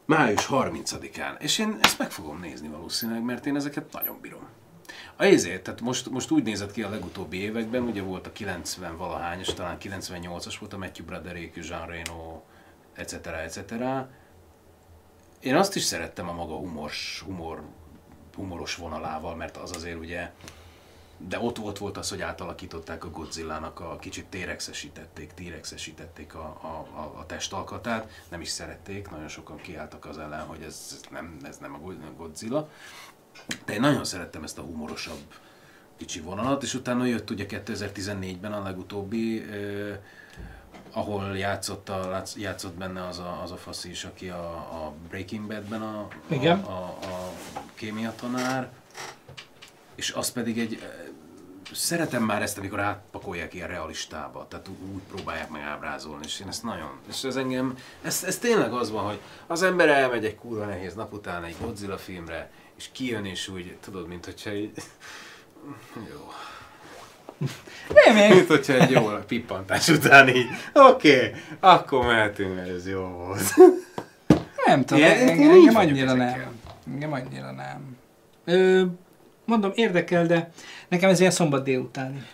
Május 0.05 0.47
30-án. 0.51 1.41
És 1.41 1.59
én 1.59 1.79
ezt 1.83 1.99
meg 1.99 2.11
fogom 2.11 2.41
nézni 2.41 2.69
valószínűleg, 2.69 3.23
mert 3.23 3.47
én 3.47 3.57
ezeket 3.57 3.93
nagyon 3.93 4.19
bírom. 4.20 4.49
A 5.16 5.24
ezért, 5.24 5.62
tehát 5.62 5.81
most, 5.81 6.11
most 6.11 6.31
úgy 6.31 6.43
nézett 6.43 6.73
ki 6.73 6.83
a 6.83 6.89
legutóbbi 6.89 7.41
években, 7.41 7.83
ugye 7.83 8.03
volt 8.03 8.27
a 8.27 8.33
90 8.33 8.97
valahányos, 8.97 9.55
talán 9.55 9.77
98-as 9.81 10.55
volt 10.61 10.73
a 10.73 10.79
Matthew 10.79 11.07
Broderick, 11.07 11.66
Jean 11.66 11.87
Reno, 11.87 12.41
etc. 12.95 13.27
etc. 13.27 13.73
Én 15.41 15.57
azt 15.57 15.77
is 15.77 15.83
szerettem 15.83 16.29
a 16.29 16.33
maga 16.33 16.55
humors, 16.55 17.23
humor, 17.27 17.62
humoros 18.35 18.74
vonalával, 18.74 19.37
mert 19.37 19.57
az 19.57 19.77
azért 19.77 19.99
ugye, 19.99 20.31
de 21.28 21.40
ott 21.40 21.57
volt, 21.57 21.78
volt 21.78 21.97
az, 21.97 22.09
hogy 22.09 22.20
átalakították 22.20 23.05
a 23.05 23.11
Godzilla-nak, 23.11 23.81
a 23.81 23.97
kicsit 23.97 24.27
térexesítették, 24.27 25.32
tírexesítették 25.35 26.35
a, 26.35 26.59
a, 26.62 26.99
a, 27.01 27.19
a 27.19 27.27
testalkatát, 27.27 28.11
nem 28.28 28.40
is 28.40 28.49
szerették, 28.49 29.11
nagyon 29.11 29.28
sokan 29.28 29.57
kiálltak 29.57 30.07
az 30.07 30.19
ellen, 30.19 30.47
hogy 30.47 30.62
ez, 30.62 31.01
nem, 31.11 31.36
ez 31.43 31.59
nem 31.59 31.74
a 31.74 32.12
Godzilla. 32.16 32.69
De 33.65 33.73
én 33.73 33.81
nagyon 33.81 34.05
szerettem 34.05 34.43
ezt 34.43 34.59
a 34.59 34.62
humorosabb 34.62 35.20
kicsi 35.97 36.20
vonalat, 36.20 36.62
és 36.62 36.74
utána 36.74 37.05
jött 37.05 37.31
ugye 37.31 37.47
2014-ben 37.49 38.53
a 38.53 38.62
legutóbbi, 38.62 39.43
eh, 39.43 39.99
ahol 40.93 41.36
játszott, 41.39 41.89
a, 41.89 42.23
játszott 42.36 42.74
benne 42.74 43.07
az 43.07 43.19
a, 43.19 43.43
az 43.43 43.51
a 43.51 43.57
fasz 43.57 43.85
is, 43.85 44.05
aki 44.05 44.28
a, 44.28 44.55
a 44.55 44.94
Breaking 45.09 45.47
Badben 45.47 45.82
a, 45.82 46.09
Igen. 46.27 46.59
a, 46.59 46.70
a, 46.70 46.99
a 47.55 47.62
kémia 47.74 48.15
tanár, 48.15 48.70
és 49.94 50.11
az 50.11 50.32
pedig 50.32 50.59
egy, 50.59 50.82
szeretem 51.73 52.23
már 52.23 52.43
ezt, 52.43 52.59
amikor 52.59 52.81
átpakolják 52.81 53.55
ilyen 53.55 53.69
realistába, 53.69 54.47
tehát 54.49 54.69
úgy 54.69 55.03
próbálják 55.15 55.51
meg 55.51 55.62
ábrázolni, 55.62 56.24
és 56.24 56.40
én 56.40 56.49
ezt 56.49 56.62
nagyon, 56.62 56.90
és 57.09 57.24
ez 57.24 57.36
engem, 57.36 57.77
ez, 58.03 58.24
ez 58.27 58.39
tényleg 58.39 58.73
az 58.73 58.90
van, 58.90 59.05
hogy 59.05 59.19
az 59.47 59.62
ember 59.62 59.89
elmegy 59.89 60.24
egy 60.24 60.36
kurva 60.36 60.65
nehéz 60.65 60.94
nap 60.94 61.12
után 61.12 61.44
egy 61.44 61.55
Godzilla 61.61 61.99
filmre, 61.99 62.51
és 62.77 62.89
kijön, 62.93 63.24
és 63.24 63.49
úgy, 63.49 63.77
tudod, 63.81 64.09
mint 64.09 64.24
hogyha 64.24 64.53
így, 64.53 64.70
jó. 65.94 66.32
Nem, 67.94 68.16
én- 68.16 68.35
Mint 68.35 68.47
hogyha 68.49 68.73
egy 68.73 68.90
jó 68.90 69.09
pippantás 69.27 69.89
után 69.89 70.28
így, 70.28 70.47
oké, 70.74 71.16
okay, 71.27 71.40
akkor 71.61 72.07
mehetünk, 72.07 72.55
mert 72.55 72.69
ez 72.69 72.89
jó 72.89 73.01
volt. 73.03 73.55
Nem 74.66 74.85
tudom, 74.85 75.03
én 75.03 75.28
engem, 75.28 75.77
annyira 75.77 76.12
nem. 76.12 76.61
Engem 76.93 77.12
annyira 77.12 77.51
nem. 77.53 77.97
Ö, 78.44 78.85
mondom, 79.44 79.73
érdekel, 79.74 80.27
de 80.27 80.51
nekem 80.93 81.10
ez 81.10 81.20
ilyen 81.20 81.32
szombat 81.32 81.64
délutáni. 81.64 82.27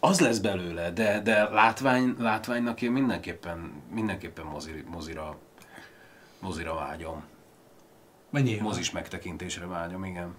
Az 0.00 0.20
lesz 0.20 0.38
belőle, 0.38 0.90
de, 0.90 1.20
de 1.20 1.48
látvány, 1.48 2.14
látványnak 2.18 2.82
én 2.82 2.92
mindenképpen, 2.92 3.72
mindenképpen 3.90 4.44
mozi, 4.44 4.84
mozira, 4.86 5.36
mozira 6.40 6.74
vágyom. 6.74 7.24
Nyilván. 8.30 8.62
Mozis 8.62 8.90
megtekintésre 8.90 9.66
vágyom, 9.66 10.04
igen. 10.04 10.34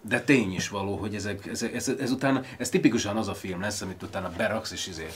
De 0.00 0.20
tény 0.20 0.54
is 0.54 0.68
való, 0.68 0.96
hogy 0.96 1.14
ezek, 1.14 1.46
ezek, 1.46 1.74
ez, 1.74 1.88
ez, 1.88 2.10
utána, 2.10 2.40
ez 2.58 2.68
tipikusan 2.68 3.16
az 3.16 3.28
a 3.28 3.34
film 3.34 3.60
lesz, 3.60 3.80
amit 3.80 4.02
utána 4.02 4.30
beraksz, 4.36 4.72
és 4.72 4.86
izé, 4.86 5.06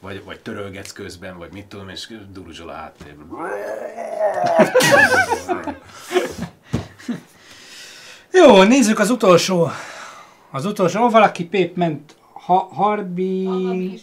vagy, 0.00 0.24
vagy 0.24 0.40
törölgetsz 0.40 0.92
közben, 0.92 1.38
vagy 1.38 1.52
mit 1.52 1.66
tudom, 1.66 1.88
és 1.88 2.18
duruzsol 2.32 2.68
a 2.68 2.72
háttérben. 2.72 3.28
Jó, 8.36 8.62
nézzük 8.62 8.98
az 8.98 9.10
utolsó. 9.10 9.70
Az 10.50 10.64
utolsó, 10.64 11.02
ó, 11.02 11.10
valaki 11.10 11.44
pép 11.44 11.76
ment 11.76 12.16
ha, 12.32 12.68
Harbi... 12.72 13.46
Agabi. 13.46 14.00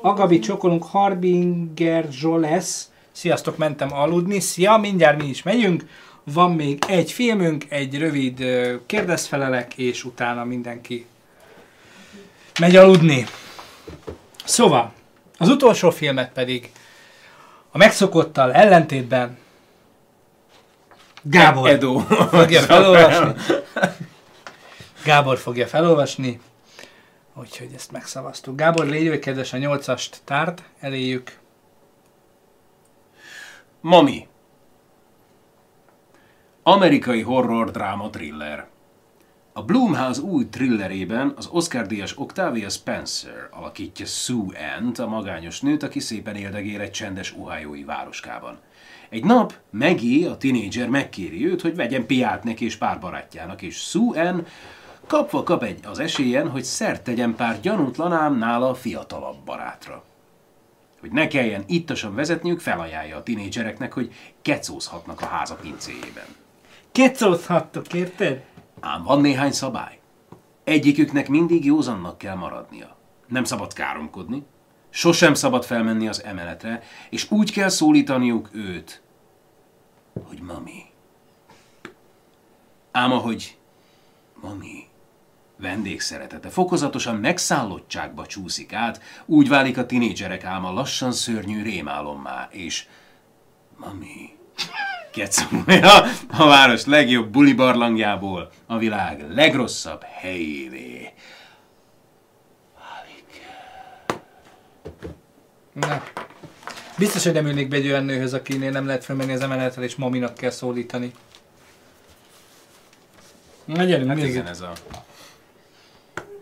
Agabi 0.00 0.38
csokolunk, 0.38 0.84
Harbinger 0.84 2.06
Zsolesz. 2.10 2.90
Sziasztok, 3.12 3.56
mentem 3.56 3.92
aludni. 3.92 4.40
Szia, 4.40 4.76
mindjárt 4.76 5.22
mi 5.22 5.28
is 5.28 5.42
megyünk. 5.42 5.86
Van 6.24 6.52
még 6.52 6.82
egy 6.86 7.12
filmünk, 7.12 7.64
egy 7.68 7.98
rövid 7.98 8.44
kérdezfelelek, 8.86 9.74
és 9.74 10.04
utána 10.04 10.44
mindenki 10.44 11.06
megy 12.60 12.76
aludni. 12.76 13.26
Szóval, 14.44 14.92
az 15.38 15.48
utolsó 15.48 15.90
filmet 15.90 16.32
pedig 16.32 16.70
a 17.70 17.78
megszokottal 17.78 18.52
ellentétben 18.52 19.38
Gábor 21.22 21.68
Edo. 21.68 21.98
fogja 21.98 22.60
felolvasni. 22.70 23.34
Gábor 25.04 25.38
fogja 25.38 25.66
felolvasni. 25.66 26.40
Úgyhogy 27.34 27.72
ezt 27.74 27.92
megszavaztuk. 27.92 28.56
Gábor, 28.56 28.86
légy 28.86 29.18
kedves 29.18 29.52
a 29.52 29.56
nyolcast 29.56 30.20
tárt 30.24 30.62
eléjük. 30.80 31.38
Mami. 33.80 34.28
Amerikai 36.62 37.22
horror 37.22 37.70
dráma 37.70 38.10
thriller. 38.10 38.66
A 39.52 39.62
Blumhouse 39.62 40.20
új 40.20 40.48
thrillerében 40.48 41.32
az 41.36 41.46
Oscar-díjas 41.46 42.18
Octavia 42.18 42.68
Spencer 42.68 43.48
alakítja 43.50 44.06
Sue 44.06 44.76
Ann-t, 44.76 44.98
a 44.98 45.06
magányos 45.06 45.60
nőt, 45.60 45.82
aki 45.82 46.00
szépen 46.00 46.36
éldegél 46.36 46.80
egy 46.80 46.90
csendes 46.90 47.34
ohio 47.36 47.84
városkában. 47.84 48.58
Egy 49.08 49.24
nap 49.24 49.54
Maggie, 49.70 50.30
a 50.30 50.36
tinédzser 50.36 50.88
megkéri 50.88 51.46
őt, 51.46 51.60
hogy 51.60 51.76
vegyen 51.76 52.06
piát 52.06 52.44
neki 52.44 52.64
és 52.64 52.76
pár 52.76 53.00
barátjának, 53.00 53.62
és 53.62 53.76
Sue 53.76 54.28
Ann 54.28 54.46
kapva 55.06 55.42
kap 55.42 55.62
egy 55.62 55.80
az 55.86 55.98
esélyen, 55.98 56.48
hogy 56.48 56.64
szert 56.64 57.02
tegyen 57.02 57.34
pár 57.34 57.60
gyanútlan 57.60 58.12
ám 58.12 58.38
nála 58.38 58.74
fiatalabb 58.74 59.44
barátra. 59.44 60.04
Hogy 61.00 61.10
ne 61.10 61.26
kelljen 61.26 61.64
ittasan 61.66 62.14
vezetniük, 62.14 62.60
felajánlja 62.60 63.16
a 63.16 63.22
tinédzsereknek, 63.22 63.92
hogy 63.92 64.12
kecózhatnak 64.42 65.20
a 65.20 65.26
háza 65.26 65.54
pincéjében. 65.54 66.26
Kecózhattok, 66.92 67.94
érted? 67.94 68.44
Ám 68.80 69.02
van 69.02 69.20
néhány 69.20 69.52
szabály. 69.52 69.98
Egyiküknek 70.64 71.28
mindig 71.28 71.64
józannak 71.64 72.18
kell 72.18 72.34
maradnia. 72.34 72.96
Nem 73.26 73.44
szabad 73.44 73.72
káromkodni, 73.72 74.42
sosem 74.90 75.34
szabad 75.34 75.64
felmenni 75.64 76.08
az 76.08 76.22
emeletre, 76.24 76.82
és 77.10 77.30
úgy 77.30 77.52
kell 77.52 77.68
szólítaniuk 77.68 78.48
őt, 78.52 79.02
hogy 80.26 80.40
mami. 80.40 80.84
Ám 82.90 83.12
ahogy 83.12 83.56
mami 84.34 84.86
vendégszeretete 85.56 86.48
fokozatosan 86.48 87.16
megszállottságba 87.16 88.26
csúszik 88.26 88.72
át, 88.72 89.02
úgy 89.26 89.48
válik 89.48 89.78
a 89.78 89.86
tinédzserek 89.86 90.44
álma 90.44 90.72
lassan 90.72 91.12
szörnyű 91.12 91.62
rémálommá, 91.62 92.48
és 92.50 92.86
mami 93.76 94.36
kecomolja 95.12 96.04
a 96.42 96.46
város 96.46 96.84
legjobb 96.84 97.30
buli 97.30 97.52
barlangjából 97.52 98.50
a 98.66 98.78
világ 98.78 99.24
legrosszabb 99.30 100.02
helyévé. 100.02 101.12
Na. 105.80 106.02
Biztos, 106.98 107.24
hogy 107.24 107.32
nem 107.32 107.46
ülnék 107.46 107.68
be 107.68 107.76
egy 107.76 107.86
olyan 107.86 108.04
nőhöz, 108.04 108.34
akinél 108.34 108.70
nem 108.70 108.86
lehet 108.86 109.04
felmenni 109.04 109.32
az 109.32 109.40
emeletre, 109.40 109.82
és 109.82 109.96
maminak 109.96 110.34
kell 110.34 110.50
szólítani. 110.50 111.12
Na 113.64 113.84
gyerünk, 113.84 114.08
hát 114.08 114.18
igen, 114.18 114.46
ez 114.46 114.60
a... 114.60 114.72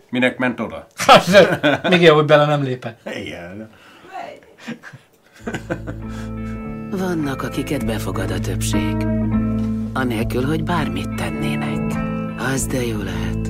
Minek 0.09 0.37
ment 0.37 0.59
oda? 0.59 0.87
Hát, 0.95 1.89
Még 1.89 2.01
jó, 2.01 2.15
hogy 2.15 2.25
bele 2.25 2.45
nem 2.45 2.63
lépett. 2.63 3.09
Igen. 3.15 3.69
Vannak, 6.89 7.41
akiket 7.41 7.85
befogad 7.85 8.31
a 8.31 8.39
többség. 8.39 8.95
Anélkül, 9.93 10.45
hogy 10.45 10.63
bármit 10.63 11.15
tennének. 11.15 11.95
Az 12.37 12.65
de 12.65 12.85
jó 12.85 12.97
lehet. 13.01 13.46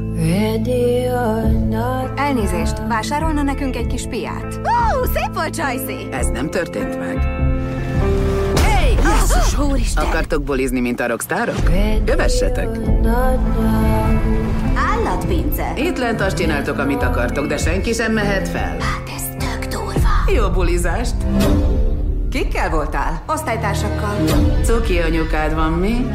Elnézést, 2.15 2.87
vásárolna 2.87 3.41
nekünk 3.41 3.75
egy 3.75 3.87
kis 3.87 4.03
piát? 4.09 4.59
Ó, 4.63 5.03
szép 5.13 5.33
volt, 5.33 5.55
Csajci! 5.55 6.07
Ez 6.11 6.27
nem 6.27 6.49
történt 6.49 6.99
meg. 6.99 7.17
Hey, 8.61 8.89
Jézus, 8.89 9.59
úristen! 9.59 10.05
Akartok 10.05 10.43
bulizni, 10.43 10.79
mint 10.79 10.99
a 10.99 11.07
rockstárok? 11.07 11.55
Kövessetek! 12.05 12.67
Állatpince! 14.93 15.73
Itt 15.75 15.97
lent 15.97 16.21
azt 16.21 16.37
csináltok, 16.37 16.77
amit 16.77 17.03
akartok, 17.03 17.45
de 17.47 17.57
senki 17.57 17.93
sem 17.93 18.13
mehet 18.13 18.47
fel. 18.47 18.77
Hát 18.79 19.09
ez 19.15 19.45
tök 19.47 19.65
durva. 19.71 20.09
Jó 20.35 20.49
bulizást! 20.49 21.15
Kikkel 22.31 22.69
voltál? 22.69 23.23
Osztálytársakkal. 23.27 24.15
Cuki 24.63 24.99
anyukád 24.99 25.55
van 25.55 25.71
mi? 25.71 26.05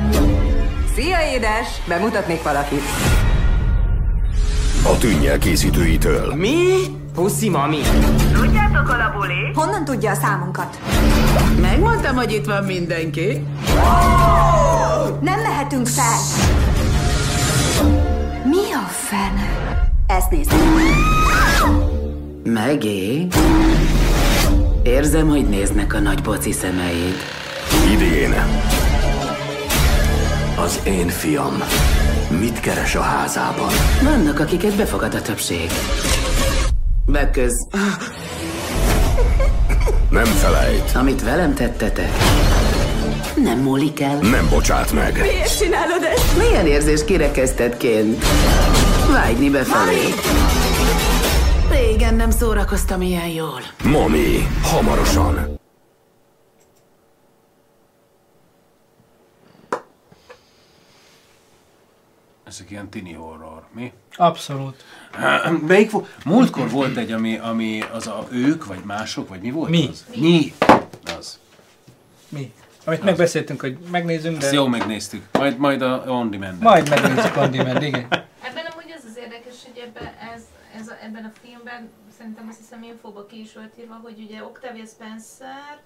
Szia, 0.94 1.18
édes! 1.34 1.68
Bemutatnék 1.88 2.42
valakit. 2.42 2.82
A 4.84 4.98
tűnnyel 4.98 5.38
készítőitől. 5.38 6.34
Mi? 6.34 6.56
Puszi 7.14 7.48
mami. 7.48 7.78
Tudjátok, 8.32 8.88
a 8.88 9.12
buli? 9.16 9.52
Honnan 9.54 9.84
tudja 9.84 10.10
a 10.10 10.14
számunkat? 10.14 10.78
Megmondtam, 11.60 12.16
hogy 12.16 12.32
itt 12.32 12.44
van 12.44 12.64
mindenki. 12.64 13.46
Nem 15.20 15.40
mehetünk 15.40 15.86
fel. 15.86 16.18
Mi 18.44 18.72
a 18.72 18.88
fene? 18.88 19.90
Ezt 20.06 20.30
nézd. 20.30 20.52
Megé. 22.44 23.26
Érzem, 24.82 25.28
hogy 25.28 25.48
néznek 25.48 25.94
a 25.94 25.98
nagy 25.98 26.22
boci 26.22 26.52
szemeid. 26.52 27.14
Idén. 27.92 28.34
Az 30.64 30.80
én 30.84 31.08
fiam. 31.08 31.62
Mit 32.42 32.60
keres 32.60 32.94
a 32.94 33.00
házában? 33.00 33.68
Vannak, 34.02 34.40
akiket 34.40 34.76
befogad 34.76 35.14
a 35.14 35.22
többség. 35.22 35.70
Beköz. 37.06 37.68
Nem 40.10 40.24
felejt. 40.24 40.92
Amit 40.94 41.22
velem 41.22 41.54
tettetek, 41.54 42.10
nem 43.36 43.58
múlik 43.58 44.00
el. 44.00 44.18
Nem 44.18 44.48
bocsát 44.50 44.92
meg. 44.92 45.18
Miért 45.20 45.58
csinálod 45.58 46.02
ezt? 46.02 46.36
Milyen 46.38 46.66
érzés 46.66 47.04
kirekesztettként? 47.04 48.24
Vágyni 49.12 49.50
befelé. 49.50 50.14
Régen 51.70 52.14
nem 52.14 52.30
szórakoztam 52.30 53.02
ilyen 53.02 53.28
jól. 53.28 53.60
Mami. 53.84 54.46
Hamarosan. 54.62 55.51
Ezek 62.52 62.70
ilyen 62.70 62.88
tini 62.88 63.12
horror, 63.12 63.62
mi? 63.70 63.92
Abszolút. 64.16 64.84
Melyik 65.66 65.90
volt? 65.90 66.24
Múltkor 66.24 66.70
volt 66.70 66.96
egy, 66.96 67.12
ami, 67.12 67.38
ami 67.38 67.82
az 67.92 68.06
a 68.06 68.26
ők, 68.30 68.64
vagy 68.64 68.84
mások, 68.84 69.28
vagy 69.28 69.40
mi 69.40 69.50
volt 69.50 69.70
Mi. 69.70 69.88
az? 69.90 70.04
Mi. 70.14 70.54
Az. 71.18 71.38
Mi? 72.28 72.52
Amit 72.84 73.02
megbeszéltünk, 73.02 73.60
hogy 73.60 73.78
megnézzünk, 73.90 74.38
de... 74.38 74.44
Ezt 74.44 74.54
jól 74.54 74.68
megnéztük. 74.68 75.22
Majd, 75.32 75.58
majd 75.58 75.82
a 75.82 76.04
on 76.06 76.30
demand 76.30 76.62
Majd 76.62 76.88
megnézzük 76.88 77.36
on 77.36 77.50
demand, 77.50 77.82
igen. 77.82 78.06
Ebben 78.40 78.66
amúgy 78.72 78.92
az 78.96 79.04
az 79.10 79.16
érdekes, 79.16 79.54
hogy 79.64 79.82
ebben, 79.86 80.12
ez, 80.34 80.42
ez 80.80 80.88
a, 80.88 80.94
ebben 81.04 81.24
a 81.24 81.32
filmben, 81.42 81.90
szerintem 82.18 82.46
azt 82.48 82.58
hiszem 82.58 82.82
infóba 82.82 83.26
ki 83.26 83.40
is 83.40 83.52
volt 83.54 83.72
írva, 83.78 84.00
hogy 84.02 84.24
ugye 84.26 84.44
Octavia 84.44 84.84
Spencer 84.86 85.80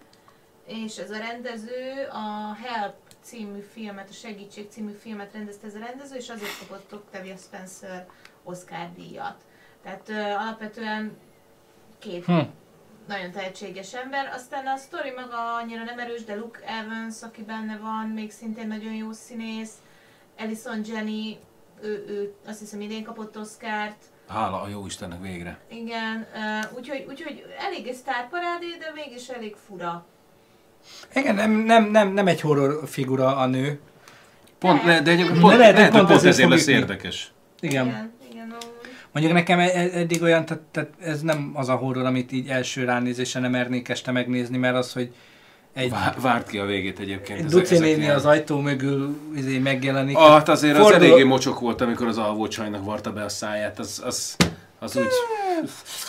és 0.66 0.96
ez 0.96 1.10
a 1.10 1.18
rendező 1.18 2.06
a 2.12 2.54
Help 2.62 2.94
című 3.20 3.60
filmet, 3.72 4.08
a 4.08 4.12
Segítség 4.12 4.68
című 4.70 4.92
filmet 4.92 5.32
rendezte 5.32 5.66
ez 5.66 5.74
a 5.74 5.78
rendező, 5.78 6.16
és 6.16 6.28
azért 6.28 6.58
kapott 6.58 6.92
Octavia 6.94 7.36
Spencer 7.36 8.06
Oscar 8.42 8.92
díjat. 8.96 9.44
Tehát 9.82 10.08
ö, 10.08 10.20
alapvetően 10.20 11.16
két 11.98 12.24
Hm. 12.24 12.40
nagyon 13.08 13.30
tehetséges 13.30 13.94
ember. 13.94 14.26
Aztán 14.34 14.66
a 14.66 14.76
sztori 14.76 15.10
maga 15.10 15.54
annyira 15.54 15.84
nem 15.84 15.98
erős, 15.98 16.24
de 16.24 16.34
Luke 16.34 16.60
Evans, 16.66 17.22
aki 17.22 17.42
benne 17.42 17.76
van, 17.78 18.06
még 18.08 18.30
szintén 18.30 18.66
nagyon 18.66 18.92
jó 18.94 19.12
színész. 19.12 19.72
Alison 20.38 20.80
Jenny, 20.86 21.36
ő, 21.82 22.04
ő 22.08 22.34
azt 22.46 22.58
hiszem 22.58 22.80
idén 22.80 23.04
kapott 23.04 23.38
Oscárt. 23.38 24.04
Hála 24.28 24.60
a 24.62 24.68
jó 24.68 24.86
Istennek 24.86 25.20
végre. 25.20 25.58
Igen, 25.68 26.26
úgyhogy, 26.76 27.04
úgyhogy 27.08 27.44
elég 27.58 27.86
egy 27.86 27.94
sztárparádé, 27.94 28.76
de 28.78 28.92
mégis 28.94 29.28
elég 29.28 29.56
fura. 29.56 30.06
Igen, 31.14 31.34
nem, 31.34 31.50
nem, 31.50 31.90
nem, 31.90 32.12
nem 32.12 32.26
egy 32.26 32.40
horror 32.40 32.80
figura 32.86 33.36
a 33.36 33.46
nő. 33.46 33.78
Pont, 34.58 34.84
le, 34.84 35.00
de 35.00 35.10
egyébként 35.10 35.34
De 35.34 35.40
pont, 35.40 35.56
lehet, 35.56 35.74
lehet, 35.76 35.92
hogy 35.92 36.04
pont 36.06 36.24
ezért 36.24 36.48
lesz 36.48 36.66
érdekes. 36.66 37.32
Igen. 37.60 37.86
Igen. 38.30 38.54
Mondjuk 39.12 39.34
nekem 39.36 39.58
e- 39.58 39.70
e- 39.74 39.90
eddig 39.98 40.22
olyan, 40.22 40.44
tehát, 40.44 40.62
tehát 40.62 40.90
ez 41.00 41.20
nem 41.20 41.50
az 41.54 41.68
a 41.68 41.74
horror, 41.74 42.04
amit 42.04 42.32
így 42.32 42.48
első 42.48 42.84
ránézésre 42.84 43.40
nem 43.40 43.50
mernék 43.50 43.88
este 43.88 44.10
megnézni, 44.10 44.56
mert 44.58 44.76
az, 44.76 44.92
hogy 44.92 45.10
egy, 45.74 45.90
Vá- 45.90 46.20
Várt 46.20 46.48
ki 46.48 46.58
a 46.58 46.64
végét 46.64 46.98
egyébként. 46.98 47.38
egy 47.38 47.46
Duci 47.46 47.78
néni 47.78 48.02
ilyen- 48.02 48.14
az 48.16 48.24
ajtó 48.26 48.60
mögül 48.60 49.16
izé 49.36 49.58
megjelenik. 49.58 50.16
Ah, 50.16 50.28
hát 50.30 50.48
azért 50.48 50.76
az 50.76 50.82
Fordul- 50.82 51.02
eléggé 51.02 51.22
mocsok 51.22 51.60
volt, 51.60 51.80
amikor 51.80 52.06
az 52.06 52.18
alvó 52.18 52.48
csajnak 52.48 52.84
varta 52.84 53.12
be 53.12 53.24
a 53.24 53.28
száját. 53.28 53.78
Az, 53.78 54.02
az, 54.04 54.36
az 54.78 54.96
úgy... 54.96 55.06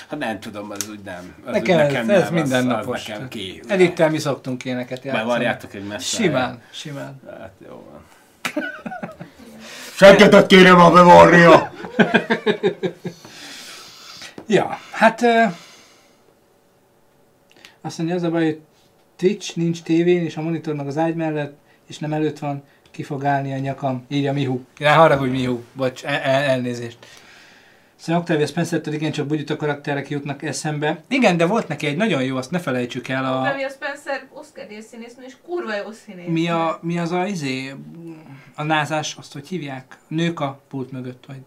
Hát 0.09 0.19
nem 0.19 0.39
tudom, 0.39 0.71
az 0.71 0.89
úgy 0.89 0.99
nem. 0.99 1.35
Az 1.45 1.51
Nekem, 1.51 1.75
úgy 1.75 1.81
ez, 1.81 1.91
nekem 1.91 2.09
ez 2.09 2.23
nem, 2.23 2.33
mindennapos. 2.33 2.95
Az, 2.95 3.01
az 3.01 3.07
nekem 3.07 3.27
ki. 3.27 3.61
Elittel 3.67 4.09
mi 4.09 4.17
szoktunk 4.17 4.65
éneket 4.65 5.03
játszani. 5.03 5.25
Bevarjátok 5.25 5.73
egy 5.73 5.83
messze. 5.83 6.23
Simán, 6.23 6.61
simán. 6.71 7.21
Hát 7.39 7.53
jó 7.67 7.89
van. 7.91 8.05
Seggetet 9.95 10.47
kérem 10.47 10.79
a 10.79 10.91
bevarnia! 10.91 11.71
Ja, 14.47 14.79
hát... 14.91 15.21
Uh, 15.21 15.53
azt 17.81 17.97
mondja, 17.97 18.15
az 18.15 18.23
a 18.23 18.29
baj, 18.29 18.43
hogy 18.43 18.59
Twitch 19.15 19.57
nincs 19.57 19.81
tévén, 19.81 20.23
és 20.23 20.37
a 20.37 20.41
monitor 20.41 20.75
meg 20.75 20.87
az 20.87 20.97
ágy 20.97 21.15
mellett, 21.15 21.57
és 21.87 21.97
nem 21.97 22.13
előtt 22.13 22.39
van, 22.39 22.63
ki 22.91 23.03
fog 23.03 23.25
állni 23.25 23.53
a 23.53 23.57
nyakam, 23.57 24.05
írja 24.07 24.33
Mihu. 24.33 24.59
Ne 24.77 24.91
haragudj 24.91 25.31
Mihu, 25.31 25.59
bocs, 25.73 26.03
el, 26.03 26.19
el, 26.19 26.43
elnézést. 26.43 26.97
Szóval 27.99 28.21
Octavia 28.21 28.45
Spencer-től 28.45 28.93
igen, 28.93 29.11
csak 29.11 29.27
bugyuta 29.27 29.55
karakterek 29.55 30.09
jutnak 30.09 30.43
eszembe. 30.43 31.03
Igen, 31.07 31.37
de 31.37 31.45
volt 31.45 31.67
neki 31.67 31.87
egy 31.87 31.97
nagyon 31.97 32.23
jó, 32.23 32.37
azt 32.37 32.51
ne 32.51 32.59
felejtsük 32.59 33.07
el, 33.07 33.25
a, 33.25 33.39
Octavia 33.41 33.69
Spencer 33.69 34.27
Oscar 34.33 34.65
színésznő, 34.89 35.23
és 35.23 35.35
kurva 35.45 35.75
jó 35.75 35.91
színész. 35.91 36.27
mi, 36.27 36.49
a, 36.49 36.79
mi 36.81 36.99
az 36.99 37.11
a 37.11 37.25
izé, 37.25 37.75
a 38.55 38.63
názás, 38.63 39.15
azt 39.15 39.33
hogy 39.33 39.47
hívják? 39.47 39.97
Nők 40.07 40.39
a 40.39 40.59
pult 40.67 40.91
mögött, 40.91 41.25
vagy? 41.25 41.41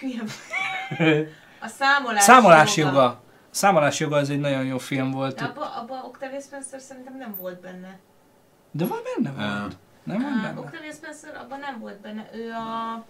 A- 1.60 1.66
számolás, 1.68 2.22
Számolás 2.22 2.76
joga. 2.76 3.22
Számolás 3.50 4.00
joga 4.00 4.16
az 4.16 4.30
egy 4.30 4.40
nagyon 4.40 4.64
jó 4.64 4.78
film 4.78 5.10
volt. 5.10 5.38
De 5.38 5.44
abba, 5.44 5.74
abba 5.74 6.04
Octavia 6.06 6.40
Spencer 6.40 6.80
szerintem 6.80 7.16
nem 7.18 7.34
volt 7.40 7.60
benne. 7.60 7.98
De 8.70 8.84
van 8.86 8.98
benne 9.14 9.30
volt. 9.60 9.76
Nem 10.04 10.22
van 10.22 10.32
Uh, 10.32 10.42
benne? 10.42 10.60
Octavia 10.60 10.92
Spencer 10.92 11.36
abban 11.36 11.58
nem 11.58 11.78
volt 11.80 12.00
benne. 12.00 12.28
Ő 12.32 12.50
a, 12.50 13.04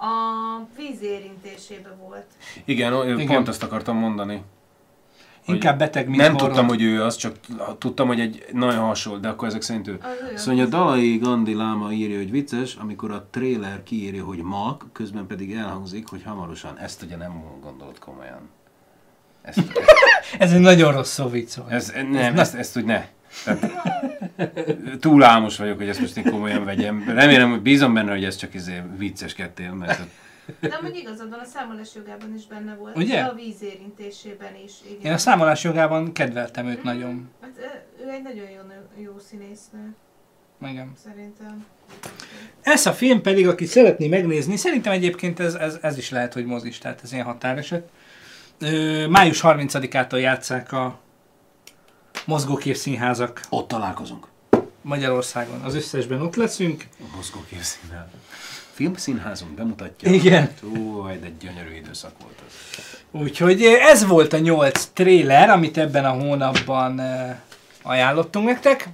a 0.00 0.66
víz 0.76 1.02
érintésében 1.02 1.98
volt. 1.98 2.26
Igen, 2.64 3.08
Igen. 3.08 3.26
pont 3.26 3.48
ezt 3.48 3.62
akartam 3.62 3.96
mondani. 3.96 4.42
Hogy 5.44 5.54
Inkább 5.54 5.78
beteg, 5.78 6.06
mint 6.08 6.20
Nem 6.22 6.32
horror. 6.32 6.48
tudtam, 6.48 6.66
hogy 6.68 6.82
ő 6.82 7.02
az, 7.02 7.16
csak 7.16 7.36
tudtam, 7.78 8.06
hogy 8.06 8.20
egy 8.20 8.44
nagyon 8.52 8.78
hasonló, 8.84 9.18
de 9.18 9.28
akkor 9.28 9.48
ezek 9.48 9.62
szerint 9.62 9.88
ő. 9.88 9.98
Azt 10.34 10.46
mondja, 10.46 10.66
Dalai 10.66 11.18
Gandhi 11.18 11.54
Láma 11.54 11.92
írja, 11.92 12.16
hogy 12.16 12.30
vicces, 12.30 12.74
amikor 12.74 13.10
a 13.10 13.26
trailer 13.30 13.82
kiírja, 13.82 14.24
hogy 14.24 14.38
mag, 14.38 14.84
közben 14.92 15.26
pedig 15.26 15.52
elhangzik, 15.54 16.08
hogy 16.08 16.22
hamarosan. 16.22 16.78
Ezt 16.78 17.02
ugye 17.02 17.16
nem 17.16 17.44
gondolod 17.62 17.98
komolyan. 17.98 18.48
Ezt, 19.42 19.58
Ez 20.38 20.52
egy 20.52 20.60
nagyon 20.60 20.92
rossz 20.92 21.12
szó 21.12 21.28
vicc 21.28 21.54
volt. 21.54 21.70
ez, 21.70 21.92
nem, 22.10 22.38
ezt, 22.38 22.54
ezt 22.54 22.76
úgy 22.76 22.84
ne. 22.84 23.06
Tehát, 23.44 23.70
túl 25.00 25.22
álmos 25.22 25.56
vagyok, 25.56 25.76
hogy 25.76 25.88
ezt 25.88 26.00
most 26.00 26.16
én 26.16 26.30
komolyan 26.30 26.64
vegyem. 26.64 27.04
Remélem, 27.08 27.50
hogy 27.50 27.60
bízom 27.60 27.94
benne, 27.94 28.10
hogy 28.10 28.24
ez 28.24 28.36
csak 28.36 28.54
izé 28.54 28.82
vicceskedtél, 28.96 29.72
mert 29.72 30.00
De 30.60 30.78
amúgy 30.80 30.96
igazad 30.96 31.30
van, 31.30 31.38
a 31.38 31.44
számolás 31.44 31.88
jogában 31.94 32.34
is 32.36 32.46
benne 32.46 32.74
volt. 32.74 32.96
Ugye? 32.96 33.22
De 33.22 33.28
a 33.28 33.34
víz 33.34 33.62
érintésében 33.62 34.52
is. 34.64 34.72
Igen. 34.90 35.00
Én 35.02 35.12
a 35.12 35.18
számolás 35.18 35.64
jogában 35.64 36.12
kedveltem 36.12 36.66
őt 36.66 36.82
nagyon. 36.82 37.28
Hát, 37.40 37.50
ő 38.04 38.08
egy 38.08 38.22
nagyon 38.22 38.50
jó, 38.50 38.62
nő- 38.68 39.04
jó 39.04 39.18
színésznő. 39.18 39.94
Igen. 40.62 40.92
Szerintem. 41.04 41.66
Ez 42.62 42.86
a 42.86 42.92
film 42.92 43.22
pedig, 43.22 43.48
aki 43.48 43.66
szeretné 43.66 44.08
megnézni, 44.08 44.56
szerintem 44.56 44.92
egyébként 44.92 45.40
ez, 45.40 45.54
ez, 45.54 45.78
ez 45.82 45.98
is 45.98 46.10
lehet, 46.10 46.32
hogy 46.32 46.44
mozis, 46.44 46.78
tehát 46.78 47.00
ez 47.02 47.12
ilyen 47.12 47.24
határeset. 47.24 47.88
Ö, 48.58 49.06
május 49.06 49.40
30-ától 49.42 50.20
játszák 50.20 50.72
a 50.72 51.00
mozgókép 52.24 52.76
színházak. 52.76 53.40
Ott 53.48 53.68
találkozunk. 53.68 54.26
Magyarországon. 54.82 55.60
Az 55.64 55.74
összesben 55.74 56.22
ott 56.22 56.34
leszünk. 56.34 56.84
A 57.00 57.16
mozgóképszínház. 57.16 58.06
Filmszínházunk 58.72 59.52
bemutatja. 59.52 60.12
Igen. 60.12 60.50
Ó, 60.64 61.06
de 61.06 61.30
gyönyörű 61.40 61.74
időszak 61.74 62.12
volt 62.22 62.38
az. 62.46 62.52
Úgyhogy 63.10 63.64
ez 63.64 64.06
volt 64.06 64.32
a 64.32 64.38
nyolc 64.38 64.88
tréler, 64.92 65.50
amit 65.50 65.78
ebben 65.78 66.04
a 66.04 66.10
hónapban 66.10 67.00
eh, 67.00 67.36
ajánlottunk 67.82 68.46
nektek. 68.46 68.88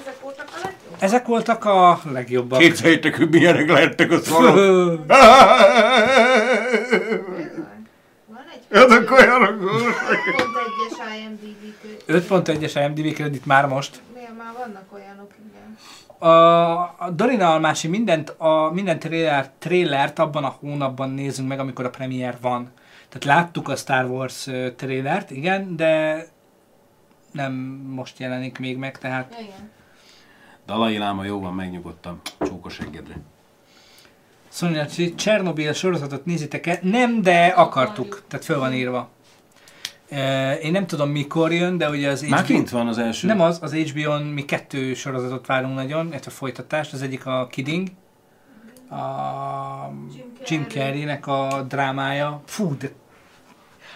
Ezek 0.00 0.20
voltak 0.20 0.48
a 0.48 0.58
legjobb? 0.62 0.96
Ezek 0.98 1.26
voltak 1.26 1.64
a 1.64 2.00
legjobbak. 2.12 2.58
Képzeljétek, 2.58 3.16
hogy 3.16 3.28
milyenek 3.28 3.68
lehettek 3.68 4.10
a 4.10 4.20
szarok. 4.20 5.00
Ezek 8.68 9.10
olyanok 9.10 9.58
pont 9.58 10.58
egyes 10.58 11.16
IMDb 11.20 11.80
kö- 12.06 12.28
5.1-es 12.28 12.72
IMDb 12.84 13.14
kredit 13.14 13.46
már 13.46 13.66
most. 13.66 14.00
Miért 14.14 14.36
már 14.36 14.52
vannak 14.58 14.92
olyanok, 14.92 15.30
igen. 15.48 15.76
A, 16.32 17.10
Dorina 17.10 17.52
Almási 17.52 17.88
mindent, 17.88 18.28
a, 18.30 18.70
minden 18.72 18.98
trailer, 18.98 19.50
trailert 19.58 20.18
abban 20.18 20.44
a 20.44 20.56
hónapban 20.60 21.10
nézünk 21.10 21.48
meg, 21.48 21.58
amikor 21.58 21.84
a 21.84 21.90
premier 21.90 22.36
van. 22.40 22.70
Tehát 23.08 23.38
láttuk 23.38 23.68
a 23.68 23.76
Star 23.76 24.04
Wars 24.04 24.48
trailert, 24.76 25.30
igen, 25.30 25.76
de 25.76 26.24
nem 27.32 27.52
most 27.88 28.18
jelenik 28.18 28.58
még 28.58 28.76
meg, 28.76 28.98
tehát 28.98 29.36
Igen. 29.40 29.70
Dalai 30.66 30.98
Láma 30.98 31.24
jó 31.24 31.40
van, 31.40 31.54
megnyugodtam. 31.54 32.20
Csókos 32.40 32.78
engedre. 32.78 33.14
Szóval, 34.54 34.86
hogy 34.96 35.14
Csernobyl 35.14 35.72
sorozatot 35.72 36.24
nézitek-e? 36.24 36.78
Nem, 36.82 37.22
de 37.22 37.46
akartuk. 37.46 38.22
Tehát 38.28 38.44
föl 38.44 38.58
van 38.58 38.72
írva. 38.72 39.08
E, 40.08 40.54
Én 40.54 40.72
nem 40.72 40.86
tudom 40.86 41.10
mikor 41.10 41.52
jön, 41.52 41.78
de 41.78 41.88
ugye 41.88 42.10
az 42.10 42.22
Már 42.22 42.44
kint 42.44 42.70
van 42.70 42.88
az 42.88 42.98
első. 42.98 43.26
Nem 43.26 43.40
az, 43.40 43.58
az 43.62 43.74
HBO-n 43.74 44.22
mi 44.22 44.44
kettő 44.44 44.94
sorozatot 44.94 45.46
várunk 45.46 45.74
nagyon, 45.74 46.06
illetve 46.06 46.30
folytatást. 46.30 46.92
Az 46.92 47.02
egyik 47.02 47.26
a 47.26 47.46
Kidding, 47.50 47.88
a 48.90 49.04
Jim 50.46 50.66
Carrey-nek 50.68 51.26
a 51.26 51.64
drámája. 51.68 52.42
Fú, 52.46 52.76
de 52.78 52.90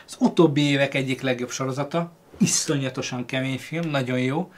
az 0.07 0.17
utóbbi 0.19 0.63
évek 0.63 0.95
egyik 0.95 1.21
legjobb 1.21 1.51
sorozata. 1.51 2.13
Iszonyatosan 2.39 3.25
kemény 3.25 3.59
film, 3.59 3.91
nagyon 3.91 4.19
jó. 4.19 4.53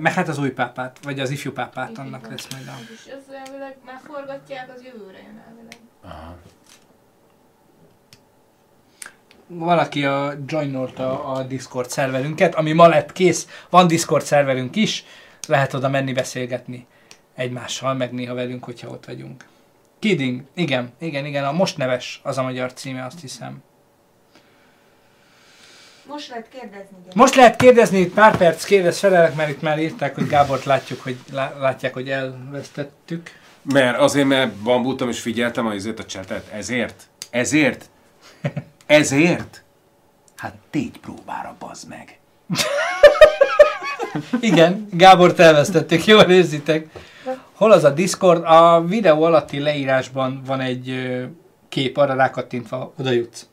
Meg 0.00 0.12
hát 0.12 0.28
az 0.28 0.38
új 0.38 0.50
pápát, 0.50 0.98
vagy 1.02 1.20
az 1.20 1.30
ifjú 1.30 1.52
pápát, 1.52 1.98
annak 1.98 2.28
lesz 2.28 2.46
majd 2.50 2.66
a... 2.66 2.92
És 2.92 3.12
az 3.12 3.34
elvileg 3.46 3.76
már 3.84 4.00
forgatják, 4.04 4.72
az 4.76 4.82
jövőre 4.82 5.18
jön 5.18 5.42
elvileg. 5.48 5.76
Aha. 6.02 6.36
valaki 9.50 10.04
a 10.04 10.32
joinolta 10.46 11.24
a 11.24 11.42
Discord 11.42 11.90
szerverünket, 11.90 12.54
ami 12.54 12.72
ma 12.72 12.88
lett 12.88 13.12
kész, 13.12 13.48
van 13.70 13.86
Discord 13.86 14.24
szerverünk 14.24 14.76
is, 14.76 15.04
lehet 15.48 15.74
oda 15.74 15.88
menni 15.88 16.12
beszélgetni 16.12 16.86
egymással, 17.34 17.94
meg 17.94 18.12
néha 18.12 18.34
velünk, 18.34 18.64
hogyha 18.64 18.88
ott 18.88 19.04
vagyunk. 19.04 19.44
Kidding, 19.98 20.42
igen, 20.54 20.92
igen, 20.98 21.24
igen, 21.24 21.44
a 21.44 21.52
most 21.52 21.76
neves 21.76 22.20
az 22.22 22.38
a 22.38 22.42
magyar 22.42 22.72
címe, 22.72 23.04
azt 23.04 23.20
hiszem. 23.20 23.62
Most 26.10 26.28
lehet 26.28 26.48
kérdezni. 26.48 26.96
gyerek. 27.02 27.14
Most 27.14 27.34
lehet 27.34 27.56
kérdezni, 27.56 27.98
itt 27.98 28.14
pár 28.14 28.36
perc 28.36 28.64
kérdez 28.64 28.98
felelek, 28.98 29.34
mert 29.34 29.50
itt 29.50 29.62
már 29.62 29.78
írták, 29.78 30.14
hogy 30.14 30.26
Gábort 30.26 30.64
látjuk, 30.64 31.00
hogy 31.00 31.16
lá- 31.32 31.58
látják, 31.58 31.92
hogy 31.92 32.08
elvesztettük. 32.10 33.30
Mert 33.62 33.98
azért, 33.98 34.26
mert 34.26 34.52
bambultam 34.54 35.08
és 35.08 35.20
figyeltem 35.20 35.66
a 35.66 35.74
izét 35.74 35.98
a 35.98 36.04
csetet. 36.04 36.48
Ezért? 36.52 37.08
Ezért? 37.30 37.84
Ezért? 38.86 39.62
Hát 40.36 40.54
tégy 40.70 40.98
próbára, 41.00 41.56
bazd 41.58 41.88
meg. 41.88 42.18
Igen, 44.40 44.88
Gábort 44.92 45.38
elvesztettük, 45.38 46.04
jól 46.06 46.22
érzitek. 46.22 46.86
Hol 47.52 47.72
az 47.72 47.84
a 47.84 47.90
Discord? 47.90 48.44
A 48.44 48.84
videó 48.86 49.22
alatti 49.22 49.58
leírásban 49.58 50.42
van 50.46 50.60
egy 50.60 51.10
kép, 51.68 51.96
arra 51.96 52.14
rákattintva 52.14 52.92
oda 52.98 53.10
jutsz. 53.10 53.46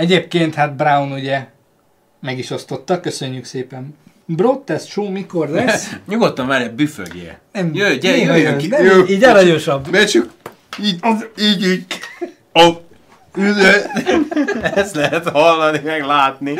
Egyébként 0.00 0.54
hát 0.54 0.76
Brown 0.76 1.12
ugye 1.12 1.46
meg 2.20 2.38
is 2.38 2.50
osztotta, 2.50 3.00
köszönjük 3.00 3.44
szépen. 3.44 3.96
Broadcast 4.26 4.88
show 4.88 5.10
mikor 5.10 5.48
lesz? 5.48 5.90
Nyugodtan 6.08 6.46
várj, 6.46 6.68
büfögjél. 6.68 7.38
Nem, 7.52 7.74
Jöjj, 7.74 7.98
gyere, 7.98 8.16
jöjjön 8.16 8.36
jön, 8.36 8.58
ki. 8.58 8.66
nem, 8.66 8.84
Jó. 8.84 9.04
így 9.06 9.24
aranyosabb. 9.24 9.90
Mert 9.90 10.10
csak 10.10 10.30
így, 10.82 11.00
így, 11.38 11.62
így. 11.66 11.86
Oh. 12.52 12.76
Ezt 14.74 14.94
lehet 14.94 15.28
hallani, 15.28 15.80
meg 15.84 16.04
látni. 16.04 16.54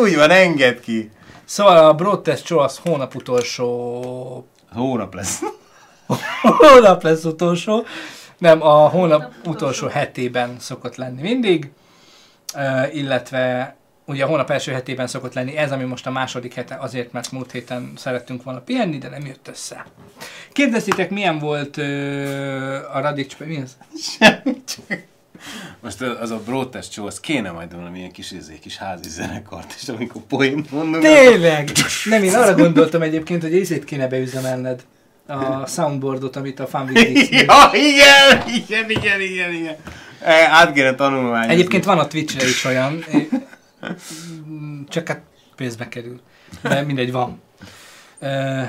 Úgy 0.00 0.16
van, 0.16 0.30
enged 0.30 0.80
ki. 0.80 1.10
Szóval 1.44 1.76
a 1.76 1.94
Broadcast 1.94 2.46
show 2.46 2.58
az 2.58 2.80
hónap 2.84 3.14
utolsó... 3.14 4.48
Hónap 4.72 5.14
lesz. 5.14 5.40
hónap 6.58 7.02
lesz 7.02 7.24
utolsó. 7.24 7.84
Nem, 8.38 8.62
a 8.62 8.88
hónap 8.88 9.32
utolsó 9.44 9.86
hetében 9.86 10.56
szokott 10.58 10.96
lenni 10.96 11.22
mindig. 11.22 11.70
Illetve 12.92 13.76
ugye 14.04 14.24
a 14.24 14.26
hónap 14.26 14.50
első 14.50 14.72
hetében 14.72 15.06
szokott 15.06 15.34
lenni 15.34 15.56
ez, 15.56 15.72
ami 15.72 15.84
most 15.84 16.06
a 16.06 16.10
második 16.10 16.54
hete, 16.54 16.74
azért, 16.74 17.12
mert 17.12 17.32
múlt 17.32 17.52
héten 17.52 17.92
szerettünk 17.96 18.42
volna 18.42 18.60
pihenni, 18.60 18.98
de 18.98 19.08
nem 19.08 19.26
jött 19.26 19.48
össze. 19.48 19.86
Kérdeztétek, 20.52 21.10
milyen 21.10 21.38
volt 21.38 21.76
uh, 21.76 21.84
a 22.92 23.00
Radics... 23.00 23.38
Mi 23.38 23.56
ez? 23.56 23.76
Most 25.80 26.00
az 26.00 26.30
a 26.30 26.40
Broadcast 26.44 26.92
show, 26.92 27.06
az 27.06 27.20
kéne 27.20 27.50
majd 27.50 27.74
valami 27.74 27.98
ilyen 27.98 28.12
kis, 28.12 28.30
izé, 28.30 28.58
kis 28.58 28.76
házi 28.76 29.08
zenekart, 29.08 29.74
és 29.80 29.88
amikor 29.88 30.22
poént 30.22 30.70
mondunk... 30.70 31.02
Tényleg! 31.02 31.70
Nem, 32.04 32.22
én 32.22 32.34
arra 32.34 32.54
gondoltam 32.54 33.02
egyébként, 33.02 33.42
hogy 33.42 33.54
ezért 33.54 33.84
kéne 33.84 34.06
beüzemelned 34.06 34.84
a 35.26 35.66
soundboardot, 35.66 36.36
amit 36.36 36.60
a 36.60 36.66
Funwidix 36.66 37.30
Ja, 37.46 37.70
igen, 37.72 38.48
igen, 38.48 38.90
igen, 38.90 39.20
igen, 39.20 39.52
igen. 39.52 39.76
E, 40.20 40.48
Át 40.50 40.72
kéne 40.72 40.94
tanulmányozni. 40.94 41.52
Egyébként 41.52 41.84
van 41.84 41.98
a 41.98 42.06
Twitch-re 42.06 42.48
is 42.48 42.64
olyan, 42.64 43.04
csak 44.88 45.08
hát 45.08 45.20
pénzbe 45.56 45.88
kerül. 45.88 46.20
De 46.62 46.82
mindegy, 46.82 47.12
van. 47.12 47.42
Ö, 48.18 48.62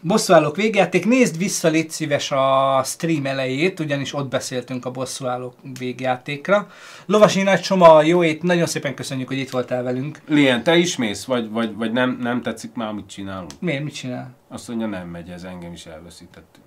Bosszúállók 0.00 0.56
végjáték, 0.56 1.06
nézd 1.06 1.38
vissza, 1.38 1.68
légy 1.68 1.90
szíves 1.90 2.30
a 2.30 2.82
stream 2.84 3.26
elejét, 3.26 3.80
ugyanis 3.80 4.14
ott 4.14 4.28
beszéltünk 4.28 4.84
a 4.84 4.90
bosszúállók 4.90 5.54
végjátékra. 5.78 6.70
Lovasi 7.06 7.42
Nagy 7.42 7.62
Soma, 7.62 8.02
jó 8.02 8.22
ét, 8.24 8.42
nagyon 8.42 8.66
szépen 8.66 8.94
köszönjük, 8.94 9.28
hogy 9.28 9.38
itt 9.38 9.50
voltál 9.50 9.82
velünk. 9.82 10.20
Lien, 10.28 10.62
te 10.62 10.76
is 10.76 10.96
mész, 10.96 11.24
vagy, 11.24 11.50
vagy, 11.50 11.74
vagy 11.74 11.92
nem, 11.92 12.18
nem 12.20 12.42
tetszik 12.42 12.74
már, 12.74 12.88
amit 12.88 13.08
csinálunk? 13.08 13.50
Miért, 13.60 13.84
mit 13.84 13.94
csinál? 13.94 14.34
Azt 14.48 14.68
mondja, 14.68 14.86
nem 14.86 15.08
megy, 15.08 15.28
ez 15.28 15.42
engem 15.42 15.72
is 15.72 15.86
elveszítettünk. 15.86 16.66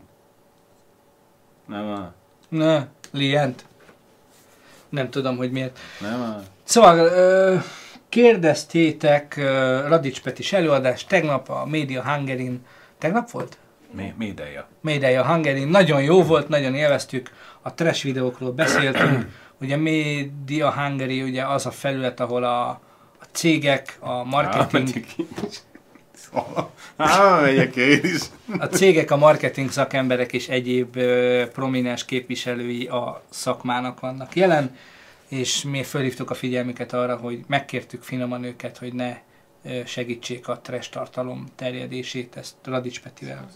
Nem 1.68 1.88
áll. 1.88 2.14
Ne, 2.50 2.88
Lient. 3.12 3.66
Nem 4.90 5.10
tudom, 5.10 5.38
hogy 5.38 5.52
miért. 5.52 5.80
Nem. 6.00 6.44
Szóval 6.64 7.10
kérdeztétek 8.10 9.36
Radics 9.88 10.22
Petis 10.22 10.54
előadás 10.54 11.06
tegnap 11.06 11.50
a 11.50 11.66
Media 11.66 12.04
Hungarin. 12.04 12.66
Tegnap 12.98 13.32
volt? 13.32 13.58
Mé- 13.92 14.18
Médeja. 14.18 14.68
Médeia 14.82 15.26
Hungarin. 15.26 15.68
Nagyon 15.68 16.02
jó 16.02 16.24
volt, 16.24 16.48
nagyon 16.48 16.76
élveztük. 16.76 17.30
A 17.62 17.74
trash 17.74 18.04
videókról 18.04 18.52
beszéltünk. 18.52 19.28
Ugye 19.62 19.78
Media 19.78 20.72
Hungary 20.72 21.22
ugye 21.24 21.46
az 21.46 21.66
a 21.66 21.72
felület, 21.72 22.20
ahol 22.20 22.44
a, 22.44 22.70
a 23.20 23.26
cégek, 23.32 23.98
a 24.00 24.24
marketing... 24.24 25.06
Megyek 27.42 27.76
én 27.76 28.00
is. 28.04 28.22
A 28.60 28.66
cégek, 28.66 29.12
a 29.12 29.18
marketing 29.18 29.72
szakemberek 29.72 30.34
és 30.34 30.48
egyéb 30.48 30.96
ö, 30.96 31.44
prominens 31.54 32.06
képviselői 32.06 32.86
a 32.88 33.24
szakmának 33.30 34.00
vannak 34.00 34.36
jelen, 34.36 34.78
és 35.28 35.64
mi 35.64 35.84
fölhívtuk 35.84 36.30
a 36.30 36.34
figyelmüket 36.34 36.94
arra, 36.94 37.16
hogy 37.16 37.40
megkértük 37.48 38.04
finoman 38.04 38.44
őket, 38.44 38.78
hogy 38.78 38.94
ne 38.94 39.18
ö, 39.66 39.80
segítsék 39.86 40.48
a 40.48 40.60
trash 40.60 40.90
tartalom 40.90 41.46
terjedését, 41.56 42.36
ezt 42.36 42.56
Radics 42.64 43.02
Petivel. 43.02 43.50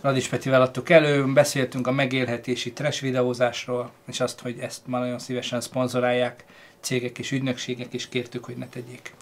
Radics 0.00 0.30
Petivel 0.30 0.62
adtuk 0.62 0.90
elő, 0.90 1.32
beszéltünk 1.32 1.86
a 1.86 1.92
megélhetési 1.92 2.72
trash 2.72 3.02
videózásról, 3.02 3.90
és 4.08 4.20
azt, 4.20 4.40
hogy 4.40 4.58
ezt 4.58 4.86
már 4.86 5.00
nagyon 5.00 5.18
szívesen 5.18 5.60
szponzorálják 5.60 6.44
cégek 6.80 7.18
és 7.18 7.32
ügynökségek, 7.32 7.92
és 7.94 8.08
kértük, 8.08 8.44
hogy 8.44 8.56
ne 8.56 8.68
tegyék. 8.68 9.14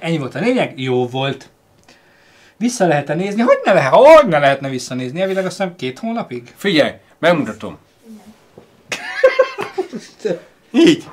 Ennyi 0.00 0.18
volt 0.18 0.34
a 0.34 0.38
lényeg, 0.38 0.80
jó 0.80 1.06
volt. 1.08 1.48
Vissza 2.56 2.86
lehet-e 2.86 3.14
nézni? 3.14 3.40
Hogy 3.42 3.58
ne, 3.64 3.72
lehet, 3.72 3.92
hogy 3.92 4.28
ne 4.28 4.38
lehetne 4.38 4.68
visszanézni? 4.68 5.20
Elvileg 5.20 5.44
azt 5.44 5.56
hiszem 5.56 5.76
két 5.76 5.98
hónapig? 5.98 6.52
Figyelj, 6.56 6.92
megmutatom. 7.18 7.78
Így. 10.70 11.04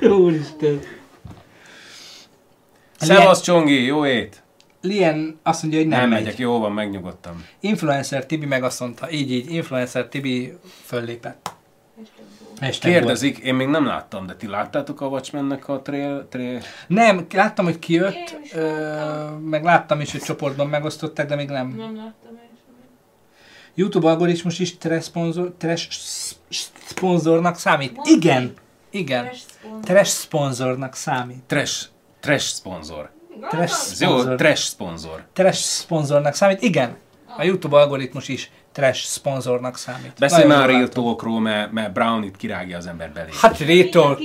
Úristen. 0.00 0.80
Szevasz 2.98 3.40
Csongi, 3.42 3.84
jó 3.84 4.06
ét! 4.06 4.42
Lien 4.80 5.38
azt 5.42 5.62
mondja, 5.62 5.80
hogy 5.80 5.88
nem, 5.88 6.00
Nem, 6.00 6.08
megy. 6.08 6.22
megyek, 6.22 6.38
jó 6.38 6.58
van, 6.58 6.72
megnyugodtam. 6.72 7.44
Influencer 7.60 8.26
Tibi 8.26 8.46
meg 8.46 8.62
azt 8.62 8.80
mondta, 8.80 9.10
így 9.10 9.32
így, 9.32 9.52
Influencer 9.52 10.08
Tibi 10.08 10.58
föllépett. 10.84 11.50
Hashtag 12.60 12.90
Kérdezik, 12.92 13.38
én 13.38 13.54
még 13.54 13.66
nem 13.66 13.86
láttam, 13.86 14.26
de 14.26 14.34
ti 14.34 14.46
láttátok 14.46 15.00
a 15.00 15.06
Watchmennek 15.06 15.68
a 15.68 15.82
trail, 15.82 16.26
trail... 16.28 16.60
Nem, 16.86 17.26
láttam, 17.32 17.64
hogy 17.64 17.78
kijött, 17.78 18.38
ö, 18.52 18.72
meg 19.44 19.64
láttam 19.64 20.00
is, 20.00 20.12
hogy 20.12 20.20
csoportban 20.20 20.66
megosztották, 20.66 21.26
de 21.28 21.34
még 21.34 21.48
nem. 21.48 21.68
Nem 21.68 21.96
láttam 21.96 22.30
én. 22.32 22.48
YouTube 23.74 24.08
algoritmus 24.08 24.58
is 24.58 24.76
trash, 24.78 25.02
szponzor, 25.04 25.54
trash 25.58 25.88
szponzornak 26.86 27.56
számít. 27.56 27.98
Igen, 28.02 28.52
igen. 28.90 29.24
Trash 29.24 29.40
szponzor. 29.40 30.06
Szponzornak 30.06 30.94
számít. 30.94 31.42
Trash, 31.46 31.86
trash 32.20 32.46
szponzor. 32.46 33.10
Trash 33.50 33.72
Ez 33.72 34.00
jó, 34.00 34.08
szponzor. 34.08 34.36
trash 34.36 34.62
szponzor. 34.62 35.24
Trash 35.32 35.58
szponzornak 35.60 36.34
számít. 36.34 36.62
Igen. 36.62 36.96
A 37.36 37.44
YouTube 37.44 37.76
algoritmus 37.76 38.28
is 38.28 38.50
trash 38.78 39.04
szponzornak 39.04 39.76
számít. 39.76 40.12
Beszélj 40.18 40.46
Nagyon 40.46 40.58
már 40.58 40.68
Real 40.68 40.88
Talkról, 40.88 41.40
mert, 41.40 41.72
mert 41.72 41.92
Brown 41.92 42.22
itt 42.22 42.36
kirágja 42.36 42.76
az 42.76 42.86
ember 42.86 43.12
belé. 43.12 43.30
Hát 43.40 43.58
Real 43.58 43.88
Talk. 43.88 44.20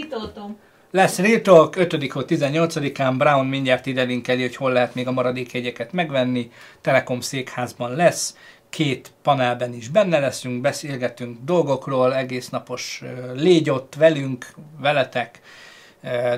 Lesz 0.91 1.17
Real 1.17 1.41
Talk 1.41 1.75
5 1.75 2.11
hó 2.11 2.21
18-án, 2.27 3.13
Brown 3.17 3.45
mindjárt 3.45 3.85
ide 3.85 4.03
linkeli, 4.03 4.41
hogy 4.41 4.55
hol 4.55 4.71
lehet 4.71 4.95
még 4.95 5.07
a 5.07 5.11
maradék 5.11 5.53
jegyeket 5.53 5.91
megvenni. 5.91 6.51
Telekom 6.81 7.19
székházban 7.19 7.95
lesz, 7.95 8.37
két 8.69 9.11
panelben 9.21 9.73
is 9.73 9.89
benne 9.89 10.19
leszünk, 10.19 10.61
beszélgetünk 10.61 11.37
dolgokról, 11.45 12.15
egész 12.15 12.49
napos 12.49 13.03
légy 13.35 13.69
ott 13.69 13.93
velünk, 13.97 14.47
veletek. 14.79 15.39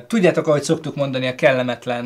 Tudjátok, 0.08 0.48
ahogy 0.48 0.64
szoktuk 0.64 0.96
mondani, 0.96 1.28
a 1.28 1.36
kellemetlen 1.36 2.06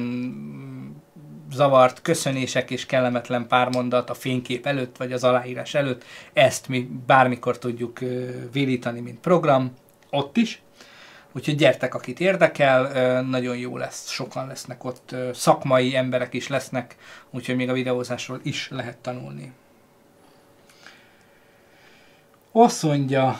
zavart 1.51 2.01
köszönések 2.01 2.71
és 2.71 2.85
kellemetlen 2.85 3.47
pármondat 3.47 4.09
a 4.09 4.13
fénykép 4.13 4.65
előtt, 4.65 4.97
vagy 4.97 5.11
az 5.11 5.23
aláírás 5.23 5.73
előtt, 5.73 6.03
ezt 6.33 6.67
mi 6.67 6.89
bármikor 7.05 7.57
tudjuk 7.57 8.01
ö, 8.01 8.29
vilítani, 8.51 8.99
mint 8.99 9.19
program, 9.19 9.73
ott 10.09 10.37
is. 10.37 10.61
Úgyhogy 11.31 11.55
gyertek, 11.55 11.93
akit 11.93 12.19
érdekel, 12.19 13.21
nagyon 13.21 13.57
jó 13.57 13.77
lesz, 13.77 14.09
sokan 14.09 14.47
lesznek 14.47 14.83
ott, 14.83 15.15
szakmai 15.33 15.95
emberek 15.95 16.33
is 16.33 16.47
lesznek, 16.47 16.95
úgyhogy 17.29 17.55
még 17.55 17.69
a 17.69 17.73
videózásról 17.73 18.39
is 18.43 18.69
lehet 18.69 18.97
tanulni. 18.97 19.53
Azt 22.51 22.83
mondja, 22.83 23.39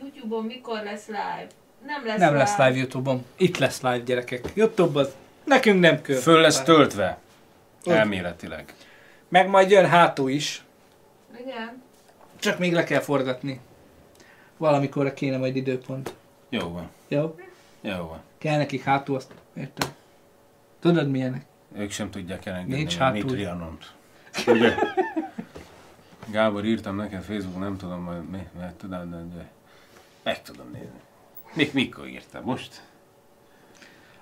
YouTube-on 0.00 0.44
mikor 0.44 0.82
lesz 0.82 1.06
live? 1.06 1.46
Nem 1.86 2.06
lesz 2.06 2.18
nem 2.18 2.34
lesz 2.34 2.56
live 2.56 2.76
Youtube-on. 2.76 3.24
Itt 3.36 3.58
lesz 3.58 3.80
live, 3.82 3.98
gyerekek. 3.98 4.50
Youtube 4.54 5.00
az 5.00 5.14
nekünk 5.48 5.80
nem 5.80 6.02
kell. 6.02 6.16
Föl 6.16 6.40
lesz 6.40 6.62
töltve. 6.62 7.18
Úgy. 7.84 7.92
Elméletileg. 7.92 8.74
Meg 9.28 9.48
majd 9.48 9.70
jön 9.70 9.86
hátul 9.86 10.30
is, 10.30 10.64
Igen. 11.40 11.82
csak 12.38 12.58
még 12.58 12.72
le 12.72 12.84
kell 12.84 13.00
forgatni. 13.00 13.60
Valamikorra 14.56 15.12
kéne 15.12 15.36
majd 15.36 15.56
időpont. 15.56 16.14
Jó 16.48 16.68
van. 16.68 16.90
Jó? 17.08 17.36
Jó 17.80 17.96
van. 17.96 18.20
Kell 18.38 18.56
nekik 18.56 18.82
hátul, 18.82 19.16
azt 19.16 19.32
értem. 19.54 19.88
Tudod 20.80 21.10
milyenek? 21.10 21.44
Ők 21.76 21.90
sem 21.90 22.10
tudják 22.10 22.46
elengedni 22.46 22.74
Nincs 22.74 22.96
a 22.96 22.98
hátul. 22.98 23.22
Mitrianont. 23.22 23.92
Ugye? 24.46 24.74
Gábor, 26.30 26.64
írtam 26.64 26.96
neked 26.96 27.22
Facebook, 27.22 27.58
nem 27.58 27.76
tudom, 27.76 28.00
majd 28.00 28.30
mi, 28.30 28.46
mert 28.58 28.74
tudom, 28.74 29.10
de, 29.10 29.16
de 29.16 29.48
meg 30.22 30.42
tudom 30.42 30.70
nézni. 30.72 31.00
Mik, 31.52 31.72
mikor 31.72 32.06
írtam? 32.06 32.44
Most? 32.44 32.82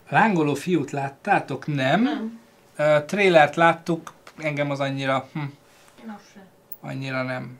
Lángoló 0.08 0.54
fiút 0.54 0.90
láttátok? 0.90 1.66
Nem. 1.66 2.02
Nem. 2.02 2.40
Uh, 2.78 3.04
trailert 3.04 3.56
láttuk, 3.56 4.12
engem 4.36 4.70
az 4.70 4.80
annyira, 4.80 5.28
hm, 5.32 5.40
annyira 6.80 7.22
nem. 7.22 7.58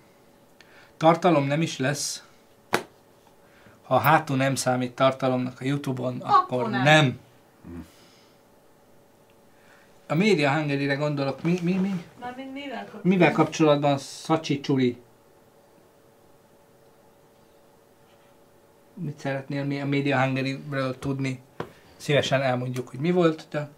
Tartalom 0.97 1.47
nem 1.47 1.63
is 1.63 1.79
lesz. 1.79 2.25
Ha 3.83 3.99
hátul 3.99 4.37
nem 4.37 4.55
számít 4.55 4.95
tartalomnak 4.95 5.61
a 5.61 5.65
Youtube-on, 5.65 6.21
akkor, 6.21 6.59
Akkor 6.61 6.71
nem. 6.71 6.83
nem. 6.83 7.05
nem. 7.05 7.87
A 10.09 10.15
Media 10.15 10.53
Hungary-re 10.55 10.95
gondolok, 10.95 11.43
mi, 11.43 11.59
mi, 11.63 11.73
mi? 11.73 12.05
Mármint 12.21 12.53
mivel 12.53 12.79
kapcsolatban? 12.79 13.01
Mivel 13.13 13.33
kapcsolatban 13.33 13.99
Szacsi 13.99 14.61
Csuli? 14.61 14.97
Mit 18.95 19.19
szeretnél 19.19 19.65
mi 19.65 19.81
a 19.81 19.87
Media 19.87 20.23
Hungary-ről 20.23 20.99
tudni? 20.99 21.41
Szívesen 21.97 22.43
elmondjuk, 22.43 22.89
hogy 22.89 22.99
mi 23.01 23.11
volt, 23.11 23.47
de 23.51 23.69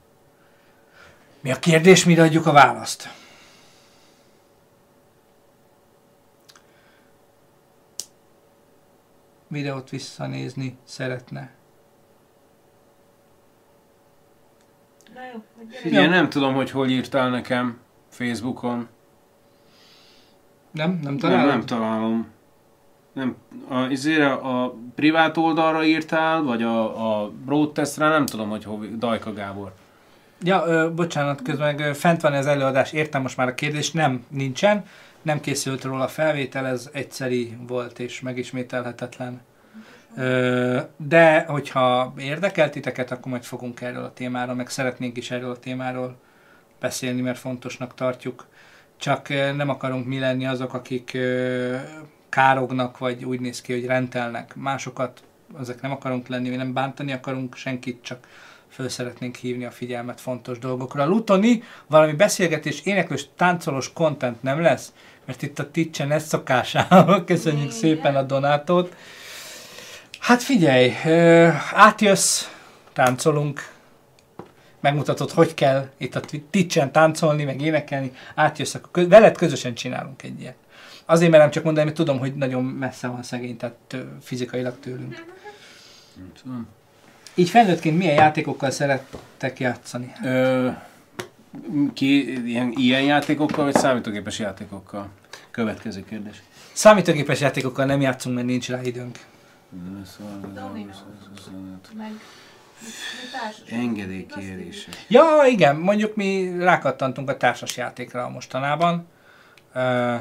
mi 1.40 1.51
a 1.51 1.59
kérdés, 1.59 2.05
mire 2.05 2.23
adjuk 2.23 2.47
a 2.47 2.53
választ? 2.53 3.09
Videót 9.49 9.90
visszanézni 9.90 10.78
szeretne. 10.85 11.51
Na 15.15 15.20
jó. 15.32 15.45
Figyelj, 15.70 16.07
nem 16.07 16.28
tudom, 16.28 16.55
hogy 16.55 16.70
hol 16.70 16.89
írtál 16.89 17.31
nekem 17.31 17.78
Facebookon. 18.09 18.89
Nem? 20.70 20.90
Nem 20.90 21.01
Nem, 21.03 21.19
találod? 21.19 21.49
nem 21.49 21.66
találom. 21.66 22.36
Nem, 23.19 23.36
a, 23.69 23.86
izére, 23.90 24.32
a 24.32 24.74
privát 24.95 25.36
oldalra 25.36 25.85
írtál, 25.85 26.43
vagy 26.43 26.62
a, 26.62 27.23
a 27.23 27.31
broadcastre, 27.45 28.09
nem 28.09 28.27
tudom, 28.27 28.49
hogy 28.49 28.65
hol, 28.65 28.86
Dajka 28.99 29.32
Gábor. 29.32 29.73
Ja, 30.43 30.65
ö, 30.66 30.90
bocsánat, 30.95 31.43
közben 31.43 31.81
ö, 31.81 31.95
fent 31.95 32.20
van 32.20 32.32
az 32.32 32.47
előadás, 32.47 32.93
értem 32.93 33.23
most 33.23 33.36
már 33.36 33.49
a 33.49 33.55
kérdést, 33.55 33.95
nem, 33.95 34.24
nincsen, 34.28 34.85
nem 35.23 35.40
készült 35.40 35.85
róla 35.85 36.05
a 36.05 36.09
felvétel, 36.09 36.66
ez 36.66 36.89
egyszeri 36.93 37.57
volt 37.66 37.99
és 37.99 38.20
megismételhetetlen. 38.20 39.40
Ö, 40.16 40.81
de 40.97 41.45
hogyha 41.49 42.15
érdekel 42.19 42.70
titeket, 42.70 43.11
akkor 43.11 43.31
majd 43.31 43.45
fogunk 43.45 43.81
erről 43.81 44.05
a 44.05 44.12
témáról, 44.12 44.55
meg 44.55 44.69
szeretnénk 44.69 45.16
is 45.16 45.31
erről 45.31 45.51
a 45.51 45.59
témáról 45.59 46.16
beszélni, 46.81 47.20
mert 47.20 47.39
fontosnak 47.39 47.95
tartjuk. 47.95 48.47
Csak 48.97 49.28
nem 49.28 49.69
akarunk 49.69 50.07
mi 50.07 50.19
lenni 50.19 50.47
azok, 50.47 50.74
akik 50.74 51.19
kárognak, 52.28 52.98
vagy 52.98 53.24
úgy 53.24 53.40
néz 53.40 53.60
ki, 53.60 53.72
hogy 53.72 53.86
rentelnek 53.86 54.55
másokat, 54.55 55.22
ezek 55.60 55.80
nem 55.80 55.90
akarunk 55.90 56.28
lenni, 56.28 56.48
mi 56.48 56.56
nem 56.56 56.72
bántani 56.72 57.12
akarunk 57.12 57.56
senkit, 57.56 58.02
csak 58.02 58.26
föl 58.68 58.88
szeretnénk 58.88 59.36
hívni 59.36 59.64
a 59.64 59.70
figyelmet 59.70 60.20
fontos 60.20 60.59
dolgokra. 60.59 61.06
Lutoni, 61.06 61.62
valami 61.86 62.12
beszélgetés, 62.12 62.80
éneklős, 62.84 63.26
táncolós 63.36 63.92
content 63.92 64.42
nem 64.42 64.60
lesz, 64.60 64.92
mert 65.24 65.42
itt 65.42 65.59
a 65.59 65.70
Titchen 65.70 66.10
ez 66.10 66.26
szokásával, 66.26 67.24
köszönjük 67.24 67.70
szépen 67.70 68.16
a 68.16 68.22
donátot. 68.22 68.94
Hát 70.18 70.42
figyelj, 70.42 70.92
átjössz, 71.72 72.48
táncolunk, 72.92 73.72
megmutatod, 74.80 75.30
hogy 75.30 75.55
kell 75.55 75.88
itt 75.96 76.14
a 76.14 76.20
Titchen 76.50 76.92
táncolni, 76.92 77.44
meg 77.44 77.60
énekelni, 77.60 78.12
átjössz, 78.34 78.74
akkor 78.74 79.09
veled 79.09 79.36
közösen 79.36 79.74
csinálunk 79.74 80.22
egy 80.22 80.40
ilyet. 80.40 80.56
Azért 81.10 81.30
merem 81.30 81.51
csak 81.51 81.64
mondani, 81.64 81.85
mert 81.85 81.97
tudom, 81.97 82.18
hogy 82.18 82.35
nagyon 82.35 82.64
messze 82.64 83.09
van 83.09 83.22
szegény, 83.22 83.56
tehát 83.56 83.97
fizikailag 84.20 84.78
tőlünk. 84.80 85.24
Nem 86.16 86.32
tudom. 86.43 86.68
Így 87.35 87.51
felnőttként 87.51 87.98
milyen 87.98 88.14
játékokkal 88.14 88.70
szerettek 88.70 89.60
játszani? 89.60 90.12
Ö, 90.24 90.70
ki, 91.93 92.43
ilyen, 92.48 92.72
ilyen 92.76 93.02
játékokkal, 93.02 93.64
vagy 93.64 93.74
számítógépes 93.74 94.39
játékokkal? 94.39 95.09
Következő 95.51 96.05
kérdés. 96.05 96.43
Számítógépes 96.72 97.40
játékokkal 97.40 97.85
nem 97.85 98.01
játszunk, 98.01 98.35
mert 98.35 98.47
nincs 98.47 98.68
rá 98.68 98.80
időnk. 98.82 99.18
Meg 101.97 102.10
mi 102.10 103.39
társas. 103.40 103.70
Engedélykérések. 103.70 105.05
Ja, 105.09 105.26
igen, 105.47 105.76
mondjuk 105.76 106.14
mi 106.14 106.56
rákattantunk 106.59 107.28
a 107.28 107.36
társas 107.36 107.76
játékra 107.76 108.28
mostanában. 108.28 109.06
Ö, 109.74 110.14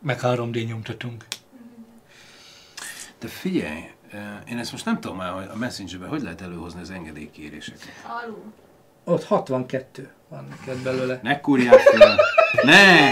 meg 0.00 0.18
3D 0.22 0.66
nyomtatunk. 0.66 1.24
De 3.18 3.28
figyelj, 3.28 3.90
ö, 4.12 4.16
én 4.48 4.58
ezt 4.58 4.72
most 4.72 4.84
nem 4.84 5.00
tudom 5.00 5.16
már, 5.16 5.32
hogy 5.32 5.48
a 5.52 5.56
Messengerben 5.56 6.08
hogy 6.08 6.22
lehet 6.22 6.40
előhozni 6.40 6.80
az 6.80 6.90
engedélykéréseket. 6.90 7.92
Alul. 8.22 8.52
Ott 9.04 9.24
62 9.24 10.12
van 10.28 10.46
neked 10.50 10.78
belőle. 10.82 11.20
Ne 11.22 11.40
kurják 11.40 11.78
fel! 11.80 12.16
Ne! 12.62 13.10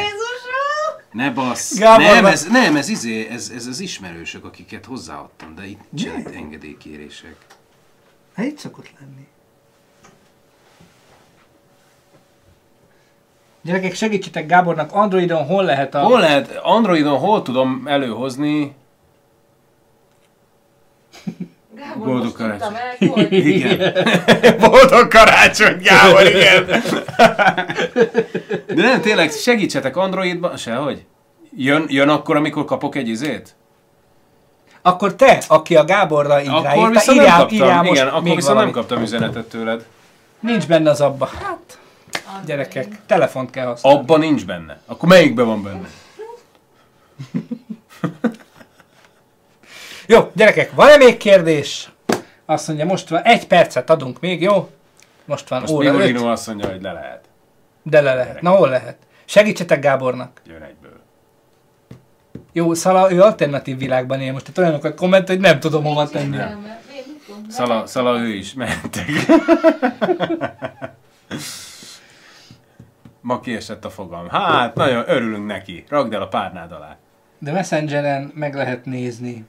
Ne 1.12 1.30
bassz! 1.30 1.78
Gábor, 1.78 2.04
nem, 2.06 2.22
van- 2.22 2.32
ez, 2.32 2.44
nem, 2.46 2.76
ez 2.76 2.88
izé, 2.88 3.28
ez, 3.28 3.50
ez 3.54 3.66
az 3.66 3.80
ismerősök, 3.80 4.44
akiket 4.44 4.84
hozzáadtam, 4.84 5.54
de 5.54 5.66
itt 5.66 5.80
nincsenek 5.90 6.34
engedélykérések. 6.34 7.36
Hát 8.34 8.46
itt 8.46 8.58
szokott 8.58 8.90
lenni. 9.00 9.26
Gyerekek, 13.66 13.94
segítsetek 13.94 14.46
Gábornak, 14.46 14.92
Androidon 14.92 15.44
hol 15.44 15.64
lehet 15.64 15.94
a... 15.94 15.98
Hol 15.98 16.20
lehet, 16.20 16.60
Androidon 16.62 17.18
hol 17.18 17.42
tudom 17.42 17.82
előhozni 17.86 18.74
Gábor, 21.74 22.06
Boldog 22.06 22.32
karácsony. 22.32 22.74
el, 22.74 23.08
hogy... 23.08 23.32
Igen. 23.32 23.92
Boldog 24.60 25.08
karácsony, 25.08 25.76
Gábor, 25.82 26.26
igen. 26.26 26.64
De 28.76 28.82
nem, 28.82 29.00
tényleg, 29.00 29.30
segítsetek 29.30 29.96
Androidban, 29.96 30.56
sehogy. 30.56 31.04
Jön, 31.56 31.84
jön 31.88 32.08
akkor, 32.08 32.36
amikor 32.36 32.64
kapok 32.64 32.94
egy 32.94 33.08
izét? 33.08 33.54
Akkor 34.82 35.14
te, 35.14 35.42
aki 35.48 35.76
a 35.76 35.84
Gáborra 35.84 36.40
így 36.42 36.48
Akkor 36.48 36.62
ráírta, 36.62 36.90
viszont 36.90 37.18
nem 37.18 37.26
írjál, 37.26 37.38
kaptam, 37.38 37.56
írjál 37.56 37.82
most 37.82 37.92
igen, 38.00 38.06
akkor 38.06 38.22
viszont 38.22 38.44
valamit. 38.44 38.74
nem 38.74 38.82
kaptam 38.82 39.02
üzenetet 39.02 39.48
tőled. 39.48 39.84
Nincs 40.40 40.66
benne 40.66 40.90
az 40.90 41.00
abba. 41.00 41.26
Hát, 41.26 41.78
gyerekek, 42.46 43.06
telefont 43.06 43.50
kell 43.50 43.66
használni. 43.66 43.98
Abban 43.98 44.18
nincs 44.18 44.46
benne. 44.46 44.80
Akkor 44.86 45.08
melyikben 45.08 45.46
van 45.46 45.62
benne? 45.62 45.88
Jó, 50.06 50.30
gyerekek, 50.34 50.74
van-e 50.74 50.96
még 50.96 51.16
kérdés? 51.16 51.90
Azt 52.44 52.66
mondja, 52.66 52.86
most 52.86 53.08
van, 53.08 53.22
egy 53.22 53.46
percet 53.46 53.90
adunk 53.90 54.20
még, 54.20 54.42
jó? 54.42 54.70
Most 55.24 55.48
van 55.48 55.60
Most 55.60 55.72
óra 55.72 55.92
öt, 55.92 56.20
azt 56.20 56.46
mondja, 56.46 56.70
hogy 56.70 56.82
le 56.82 56.92
lehet. 56.92 57.24
de 57.82 58.00
le 58.00 58.14
lehet. 58.14 58.40
Na, 58.40 58.50
hol 58.50 58.68
lehet? 58.68 58.96
Segítsetek 59.24 59.80
Gábornak. 59.80 60.40
Jön 60.46 60.62
egyből. 60.62 61.00
Jó, 62.52 62.74
Szala, 62.74 63.12
ő 63.12 63.22
alternatív 63.22 63.78
világban 63.78 64.20
él 64.20 64.32
most, 64.32 64.44
tehát 64.44 64.58
olyanokat 64.58 64.94
komment, 64.94 65.28
hogy 65.28 65.40
nem 65.40 65.60
tudom 65.60 65.84
hova 65.84 66.08
tenni. 66.08 66.36
Szala, 67.48 67.86
szala 67.86 68.18
ő 68.18 68.28
is, 68.28 68.54
mentek. 68.54 69.06
Ma 73.26 73.40
kiesett 73.40 73.84
a 73.84 73.90
fogam. 73.90 74.28
Hát, 74.28 74.74
nagyon 74.74 75.04
örülünk 75.06 75.46
neki. 75.46 75.84
Ragd 75.88 76.12
el 76.12 76.22
a 76.22 76.28
párnád 76.28 76.72
alá. 76.72 76.96
De 77.38 77.52
Messengeren 77.52 78.32
meg 78.34 78.54
lehet 78.54 78.84
nézni. 78.84 79.44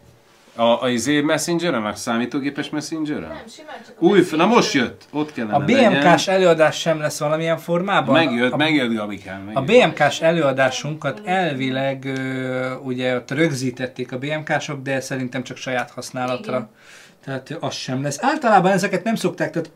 A, 0.55 0.81
a 0.83 0.89
izé 0.89 1.21
messengeren, 1.21 1.85
a 1.85 1.95
számítógépes 1.95 2.69
messengeren? 2.69 3.27
Nem, 3.27 3.47
simán 3.47 3.75
csak 3.85 4.01
Új, 4.01 4.25
na 4.31 4.45
most 4.45 4.73
jött. 4.73 5.07
Ott 5.11 5.33
kellene 5.33 5.55
A 5.55 5.59
BMK-s 5.59 6.27
előadás 6.27 6.79
sem 6.79 6.99
lesz 6.99 7.19
valamilyen 7.19 7.57
formában? 7.57 8.13
Megjött, 8.13 8.51
a, 8.51 8.57
megjött 8.57 8.93
Gabikán. 8.95 9.51
A 9.53 9.61
Megjött. 9.61 9.95
BMK-s 9.95 10.21
előadásunkat 10.21 11.21
elvileg 11.25 12.05
ö, 12.05 12.73
ugye 12.75 13.15
ott 13.15 13.31
rögzítették 13.31 14.11
a 14.11 14.17
BMK-sok, 14.17 14.81
de 14.81 14.99
szerintem 14.99 15.43
csak 15.43 15.57
saját 15.57 15.91
használatra. 15.91 16.55
Igen. 16.55 16.69
Tehát 17.23 17.57
az 17.59 17.73
sem 17.73 18.03
lesz. 18.03 18.17
Általában 18.21 18.71
ezeket 18.71 19.03
nem 19.03 19.15
szokták, 19.15 19.51
tehát 19.51 19.71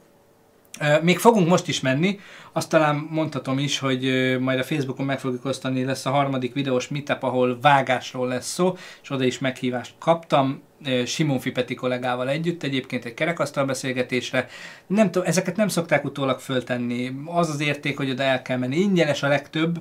még 1.02 1.18
fogunk 1.18 1.48
most 1.48 1.68
is 1.68 1.80
menni, 1.80 2.20
azt 2.52 2.70
talán 2.70 3.08
mondhatom 3.10 3.60
is, 3.60 3.80
hogy 3.80 4.36
majd 4.40 4.60
a 4.60 4.64
Facebookon 4.64 5.06
meg 5.06 5.20
fogjuk 5.20 5.46
osztani, 5.46 5.84
lesz 5.84 6.06
a 6.06 6.10
harmadik 6.10 6.54
videós 6.54 6.88
meetup, 6.88 7.24
ahol 7.24 7.60
vágásról 7.62 8.28
lesz 8.28 8.54
szó, 8.54 8.78
és 9.02 9.10
oda 9.10 9.24
is 9.24 9.40
meghívást 9.40 9.94
kaptam, 10.00 10.62
Simon 11.06 11.40
Fipeti 11.40 11.76
kollégával 11.76 12.30
együtt, 12.30 12.64
egyébként 12.64 13.06
egy 13.06 13.14
kerekasztal 13.14 13.66
beszélgetésre. 13.66 14.48
Nem 14.88 15.12
tudom, 15.12 15.28
ezeket 15.28 15.56
nem 15.56 15.68
szokták 15.68 16.06
utólag 16.06 16.40
föltenni. 16.40 17.12
Az 17.26 17.50
az 17.50 17.62
érték, 17.62 17.98
hogy 17.98 18.10
oda 18.10 18.24
el 18.24 18.42
kell 18.42 18.58
menni. 18.58 18.78
Ingyenes 18.78 19.24
a 19.24 19.28
legtöbb, 19.28 19.80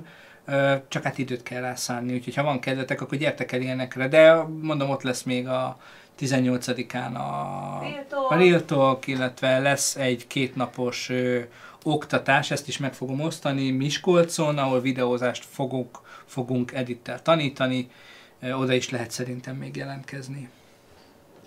csak 0.87 1.03
hát 1.03 1.17
időt 1.17 1.43
kell 1.43 1.61
rászánni, 1.61 2.13
úgyhogy 2.13 2.35
ha 2.35 2.43
van 2.43 2.59
kedvetek, 2.59 3.01
akkor 3.01 3.17
gyertek 3.17 3.51
el 3.51 3.61
ilyenekre. 3.61 4.07
De 4.07 4.33
mondom, 4.61 4.89
ott 4.89 5.01
lesz 5.01 5.23
még 5.23 5.47
a 5.47 5.77
18-án 6.19 7.13
a 7.13 7.79
a 8.29 8.35
Real 8.35 8.65
Talk, 8.65 9.07
illetve 9.07 9.59
lesz 9.59 9.95
egy 9.95 10.27
kétnapos 10.27 11.09
ö, 11.09 11.39
oktatás, 11.83 12.51
ezt 12.51 12.67
is 12.67 12.77
meg 12.77 12.93
fogom 12.93 13.19
osztani 13.19 13.71
Miskolcon, 13.71 14.57
ahol 14.57 14.81
videózást 14.81 15.45
fogunk, 15.45 15.99
fogunk 16.25 16.71
edittel 16.71 17.21
tanítani, 17.21 17.89
Ö, 18.41 18.51
oda 18.51 18.73
is 18.73 18.89
lehet 18.89 19.11
szerintem 19.11 19.55
még 19.55 19.75
jelentkezni. 19.75 20.49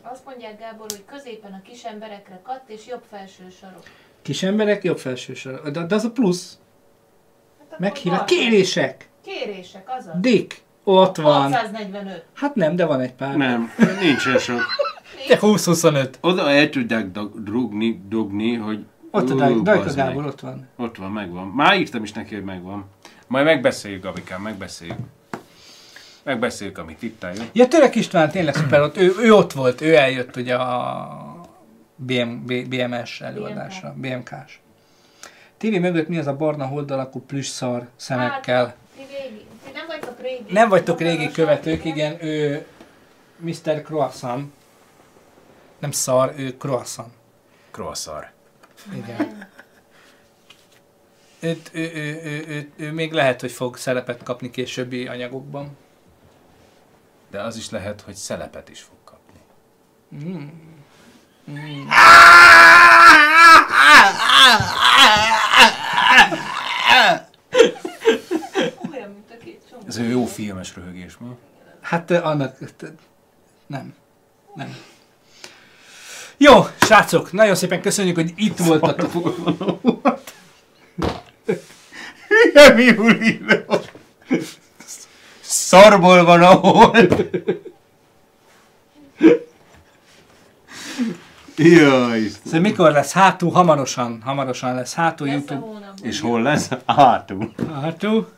Azt 0.02 0.24
mondják 0.24 0.58
Gábor, 0.58 0.86
hogy 0.90 1.04
középen 1.04 1.52
a 1.52 1.62
kis 1.62 1.84
emberekre 1.84 2.40
katt 2.42 2.68
és 2.68 2.86
jobb 2.86 3.02
felső 3.10 3.50
sarok. 3.60 3.82
Kis 4.22 4.42
emberek, 4.42 4.82
jobb 4.82 4.98
felső 4.98 5.34
sor. 5.34 5.70
De, 5.70 5.86
de 5.86 5.94
az 5.94 6.04
a 6.04 6.10
plusz. 6.10 6.58
Meghívás. 7.78 8.20
Kérések! 8.24 9.08
Kérések, 9.24 9.84
azaz. 9.98 10.14
Dick! 10.20 10.62
Ott 10.84 11.16
van. 11.16 11.52
645. 11.52 12.24
Hát 12.34 12.54
nem, 12.54 12.76
de 12.76 12.84
van 12.84 13.00
egy 13.00 13.12
pár. 13.12 13.36
Nem, 13.36 13.72
nincsen 14.00 14.38
sok. 14.38 14.60
De 15.28 15.38
20-25. 15.40 16.08
Oda 16.20 16.50
el 16.50 16.70
tudják 16.70 17.06
drugni, 17.34 18.02
dugni, 18.08 18.54
hogy... 18.54 18.84
Ott 19.10 19.30
a 19.30 19.34
Dajka. 19.34 19.92
Gábor, 19.94 20.26
ott 20.26 20.40
van. 20.40 20.68
Ott 20.76 20.96
van, 20.96 21.10
megvan. 21.10 21.46
Már 21.46 21.78
írtam 21.78 22.02
is 22.02 22.12
neki, 22.12 22.34
hogy 22.34 22.44
megvan. 22.44 22.84
Majd 23.26 23.44
megbeszéljük, 23.44 24.02
Gabikám, 24.02 24.42
megbeszéljük. 24.42 24.96
Megbeszéljük, 26.22 26.78
amit 26.78 27.02
itt 27.02 27.24
áll, 27.24 27.34
jó? 27.36 27.42
Ja, 27.52 27.68
Török 27.68 27.94
István 27.94 28.30
tényleg 28.30 28.54
szuper, 28.54 28.80
ott, 28.80 28.96
ő, 28.96 29.12
ő 29.20 29.32
ott 29.32 29.52
volt, 29.52 29.80
ő 29.80 29.96
eljött 29.96 30.36
ugye 30.36 30.54
a 30.54 31.46
BM, 31.96 32.44
BMS 32.68 33.20
előadásra, 33.20 33.94
BMK-s. 33.96 34.58
TV 35.56 35.80
mögött 35.80 36.08
mi 36.08 36.18
az 36.18 36.26
a 36.26 36.36
barna 36.36 36.66
hold 36.66 36.90
alakú 36.90 37.20
plüss 37.20 37.48
szar 37.48 37.88
szemekkel? 37.96 38.64
Hát, 38.66 38.76
ti, 38.96 39.02
régi, 39.16 39.46
ti 39.64 39.70
nem 39.72 39.86
vagytok 39.86 40.20
régi. 40.20 40.52
Nem 40.52 40.68
vagytok 40.68 41.00
régi 41.00 41.30
követők, 41.30 41.84
igen, 41.84 42.24
ő 42.24 42.66
Mr. 43.36 43.82
Croissant. 43.82 44.52
Nem 45.78 45.90
szar, 45.90 46.32
ő 46.36 46.56
croissant. 46.56 47.12
Croissant. 47.70 48.32
Igen. 48.94 49.48
Őt, 51.40 51.70
ő, 51.72 51.90
ő, 51.94 52.20
ő, 52.22 52.44
ő, 52.46 52.70
ő, 52.76 52.92
még 52.92 53.12
lehet, 53.12 53.40
hogy 53.40 53.52
fog 53.52 53.76
szerepet 53.76 54.22
kapni 54.22 54.50
későbbi 54.50 55.06
anyagokban. 55.06 55.76
De 57.30 57.42
az 57.42 57.56
is 57.56 57.70
lehet, 57.70 58.00
hogy 58.00 58.14
szelepet 58.14 58.68
is 58.68 58.80
fog 58.80 58.96
kapni. 59.04 59.40
Mm. 60.14 60.48
Mm. 61.50 61.88
Olyan, 68.92 69.10
mint 69.10 69.30
a 69.30 69.44
két 69.44 69.60
csomó. 69.70 69.82
Ez 69.86 69.96
egy 69.96 70.10
jó 70.10 70.24
filmes 70.26 70.76
röhögés, 70.76 71.16
mi? 71.20 71.26
Hát 71.80 72.10
ö, 72.10 72.22
annak... 72.22 72.58
t- 72.76 72.92
Nem. 73.66 73.94
Nem. 74.54 74.76
Jó, 76.36 76.66
srácok, 76.80 77.32
nagyon 77.32 77.54
szépen 77.54 77.80
köszönjük, 77.80 78.14
hogy 78.14 78.32
itt 78.36 78.58
voltatok. 78.58 79.12
Hülye 82.28 82.72
Miulino! 82.74 83.78
Szarból 85.40 86.24
van 86.24 86.42
a 86.42 86.54
hold! 86.54 87.30
Jaj, 91.56 92.28
Szóval 92.44 92.60
mikor 92.60 92.92
lesz? 92.92 93.12
Hátul, 93.12 93.50
hamarosan, 93.50 94.20
hamarosan 94.24 94.74
lesz 94.74 94.94
hátul 94.94 95.28
YouTube. 95.28 95.66
És 96.02 96.20
hol 96.20 96.42
lesz? 96.42 96.68
Hátul. 96.86 97.52
Hátul? 97.80 98.28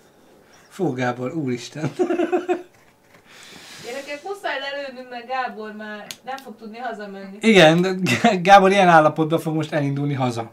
Fú, 0.68 0.92
Gábor, 0.92 1.34
úristen. 1.34 1.90
Gyerekek, 3.84 4.20
muszáj 4.24 4.58
lelőnünk, 4.60 5.10
mert 5.10 5.26
Gábor 5.26 5.72
már 5.72 6.06
nem 6.24 6.36
fog 6.36 6.56
tudni 6.58 6.78
hazamenni. 6.78 7.36
Igen, 7.40 8.00
Gábor 8.42 8.70
ilyen 8.70 8.88
állapotban 8.88 9.38
fog 9.38 9.54
most 9.54 9.72
elindulni 9.72 10.14
haza. 10.14 10.50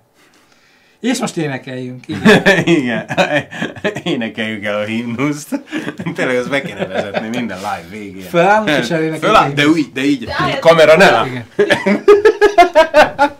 És 1.03 1.19
most 1.19 1.37
énekeljünk. 1.37 2.07
Igen. 2.07 2.43
Igen. 2.77 3.09
Énekeljük 4.13 4.63
el 4.63 4.79
a 4.79 4.83
himnuszt. 4.83 5.61
Tényleg 6.15 6.35
ezt 6.35 6.49
be 6.49 6.61
kéne 6.61 6.87
vezetni 6.87 7.27
minden 7.27 7.57
live 7.57 7.85
végén. 7.89 8.29
Fölállunk 8.29 8.69
és 8.69 8.89
elénekeljük 8.89 9.23
Föláll, 9.23 9.51
de 9.51 9.67
úgy, 9.67 9.91
de 9.93 10.03
így. 10.03 10.25
De 10.25 10.57
Kamera 10.59 10.97
nem. 10.97 11.25
Igen. 11.25 12.03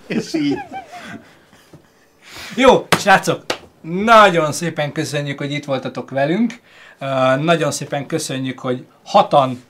és 0.08 0.34
így. 0.34 0.58
Jó, 2.56 2.88
srácok, 3.00 3.46
nagyon 3.82 4.52
szépen 4.52 4.92
köszönjük, 4.92 5.38
hogy 5.38 5.52
itt 5.52 5.66
voltatok 5.66 6.10
velünk. 6.10 6.60
Uh, 7.02 7.44
nagyon 7.44 7.72
szépen 7.72 8.06
köszönjük, 8.06 8.60
hogy 8.60 8.86
hatan 9.04 9.64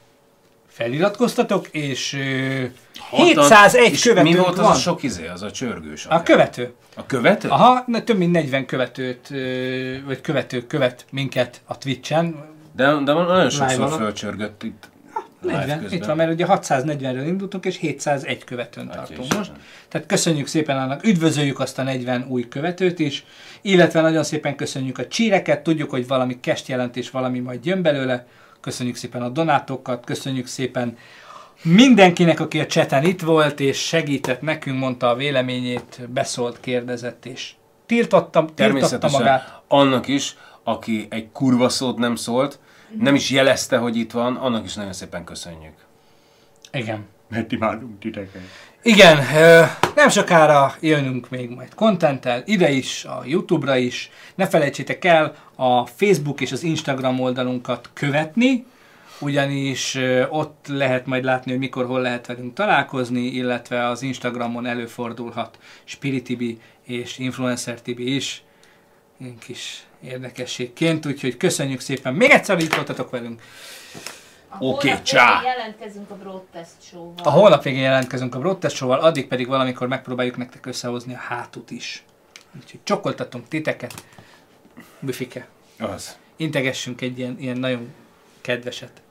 feliratkoztatok, 0.74 1.68
és 1.68 2.14
uh, 2.14 2.70
701 3.10 3.92
és 3.92 4.02
követőnk 4.02 4.36
mi 4.36 4.42
volt 4.42 4.56
van. 4.56 4.66
az 4.66 4.78
a 4.78 4.80
sok 4.80 5.04
izé, 5.04 5.28
az 5.28 5.42
a 5.42 5.52
csörgős? 5.52 6.06
A 6.06 6.24
követő. 6.24 6.74
A 6.96 7.06
követő? 7.06 7.50
Aha, 7.50 7.86
több 8.04 8.18
mint 8.18 8.32
40 8.32 8.66
követőt, 8.66 9.32
ö, 9.32 9.96
vagy 10.06 10.22
követők 10.22 10.68
követ 10.68 11.06
minket 11.12 11.62
a 11.66 11.78
Twitch-en. 11.78 12.36
De, 12.76 12.94
de 12.94 13.14
nagyon 13.14 13.50
sokszor 13.50 13.90
fölcsörgött 13.90 14.64
itt. 14.64 14.92
live 15.42 15.58
40, 15.58 15.80
közben. 15.80 15.98
itt 15.98 16.06
van, 16.06 16.16
mert 16.16 16.32
ugye 16.32 16.46
640-ről 16.50 17.24
indultunk, 17.28 17.66
és 17.66 17.78
701 17.78 18.44
követőn 18.44 18.90
tartunk 18.90 19.20
Isten. 19.20 19.38
most. 19.38 19.52
Tehát 19.88 20.08
köszönjük 20.08 20.48
szépen 20.48 20.78
annak, 20.78 21.04
üdvözöljük 21.06 21.60
azt 21.60 21.80
a 21.80 21.84
40 21.84 22.26
új 22.30 22.48
követőt 22.48 23.00
is, 23.00 23.26
illetve 23.62 24.02
nagyon 24.02 24.24
szépen 24.24 24.56
köszönjük 24.56 24.98
a 24.98 25.08
csíreket, 25.08 25.64
tudjuk, 25.64 25.90
hogy 25.90 26.08
valami 26.08 26.40
kest 26.40 26.68
jelentés, 26.68 27.10
valami 27.10 27.40
majd 27.40 27.66
jön 27.66 27.82
belőle, 27.82 28.26
köszönjük 28.64 28.96
szépen 28.96 29.22
a 29.22 29.30
donátokat, 29.30 30.06
köszönjük 30.06 30.48
szépen 30.48 30.98
mindenkinek, 31.64 32.40
aki 32.40 32.60
a 32.60 32.66
cseten 32.66 33.04
itt 33.04 33.22
volt, 33.22 33.60
és 33.60 33.78
segített 33.78 34.42
nekünk, 34.42 34.80
mondta 34.80 35.10
a 35.10 35.16
véleményét, 35.16 36.10
beszólt, 36.10 36.60
kérdezett, 36.60 37.26
és 37.26 37.54
tiltottam, 37.86 38.48
tiltotta 38.48 39.10
magát. 39.10 39.62
annak 39.68 40.08
is, 40.08 40.38
aki 40.64 41.08
egy 41.10 41.32
kurva 41.32 41.70
szót 41.70 41.98
nem 41.98 42.16
szólt, 42.16 42.60
nem 43.00 43.16
is 43.16 43.30
jelezte, 43.30 43.78
hogy 43.78 43.98
itt 43.98 44.12
van, 44.12 44.36
annak 44.36 44.66
is 44.66 44.74
nagyon 44.74 44.94
szépen 44.94 45.24
köszönjük. 45.24 45.74
Igen. 46.72 47.06
Mert 47.30 47.52
imádunk 47.52 48.00
titeket. 48.00 48.42
Igen, 48.84 49.18
nem 49.96 50.10
sokára 50.10 50.76
jönünk 50.80 51.30
még 51.30 51.50
majd 51.50 51.74
kontenttel, 51.76 52.42
ide 52.46 52.70
is, 52.70 53.06
a 53.06 53.22
Youtube-ra 53.26 53.78
is. 53.78 54.12
Ne 54.36 54.48
felejtsétek 54.48 55.06
el 55.06 55.36
a 55.56 55.86
Facebook 55.86 56.42
és 56.42 56.52
az 56.52 56.64
Instagram 56.64 57.20
oldalunkat 57.20 57.90
követni, 57.94 58.66
ugyanis 59.20 59.98
ott 60.30 60.66
lehet 60.68 61.06
majd 61.06 61.24
látni, 61.24 61.52
hogy 61.52 61.60
mikor, 61.60 61.86
hol 61.86 62.02
lehet 62.02 62.28
velünk 62.28 62.54
találkozni, 62.54 63.22
illetve 63.22 63.88
az 63.88 64.02
Instagramon 64.02 64.66
előfordulhat 64.66 65.58
Spiritibi 65.84 66.60
és 66.84 67.18
Influencer 67.18 67.82
Tibi 67.82 68.16
is, 68.16 68.44
ilyen 69.18 69.38
kis 69.38 69.84
érdekességként, 70.04 71.06
úgyhogy 71.06 71.38
köszönjük 71.38 71.80
szépen 71.80 72.14
még 72.14 72.30
egyszer, 72.30 72.56
hogy 72.56 72.66
itt 72.66 72.76
voltatok 72.76 73.10
velünk. 73.10 73.42
Oké, 74.60 74.88
hónap 74.88 75.04
csá! 75.04 75.42
jelentkezünk 75.44 76.10
a 76.10 76.16
Broadcast 76.16 76.72
Show-val. 76.82 77.26
A 77.26 77.30
holnap 77.30 77.64
végén 77.64 77.82
jelentkezünk 77.82 78.36
a 78.36 78.40
Broadcast 78.40 78.76
Show-val, 78.76 79.00
addig 79.00 79.28
pedig 79.28 79.48
valamikor 79.48 79.88
megpróbáljuk 79.88 80.38
nektek 80.38 80.66
összehozni 80.66 81.14
a 81.14 81.18
hátut 81.18 81.72
is. 81.72 82.04
Úgyhogy 82.62 82.80
csokoltatunk 82.84 83.48
titeket, 83.48 84.04
büfike. 85.04 85.48
Az. 85.80 86.18
Integessünk 86.36 87.02
egy 87.02 87.20
ilyen, 87.20 87.40
ilyen 87.40 87.58
nagyon 87.58 87.94
kedveset. 88.42 89.02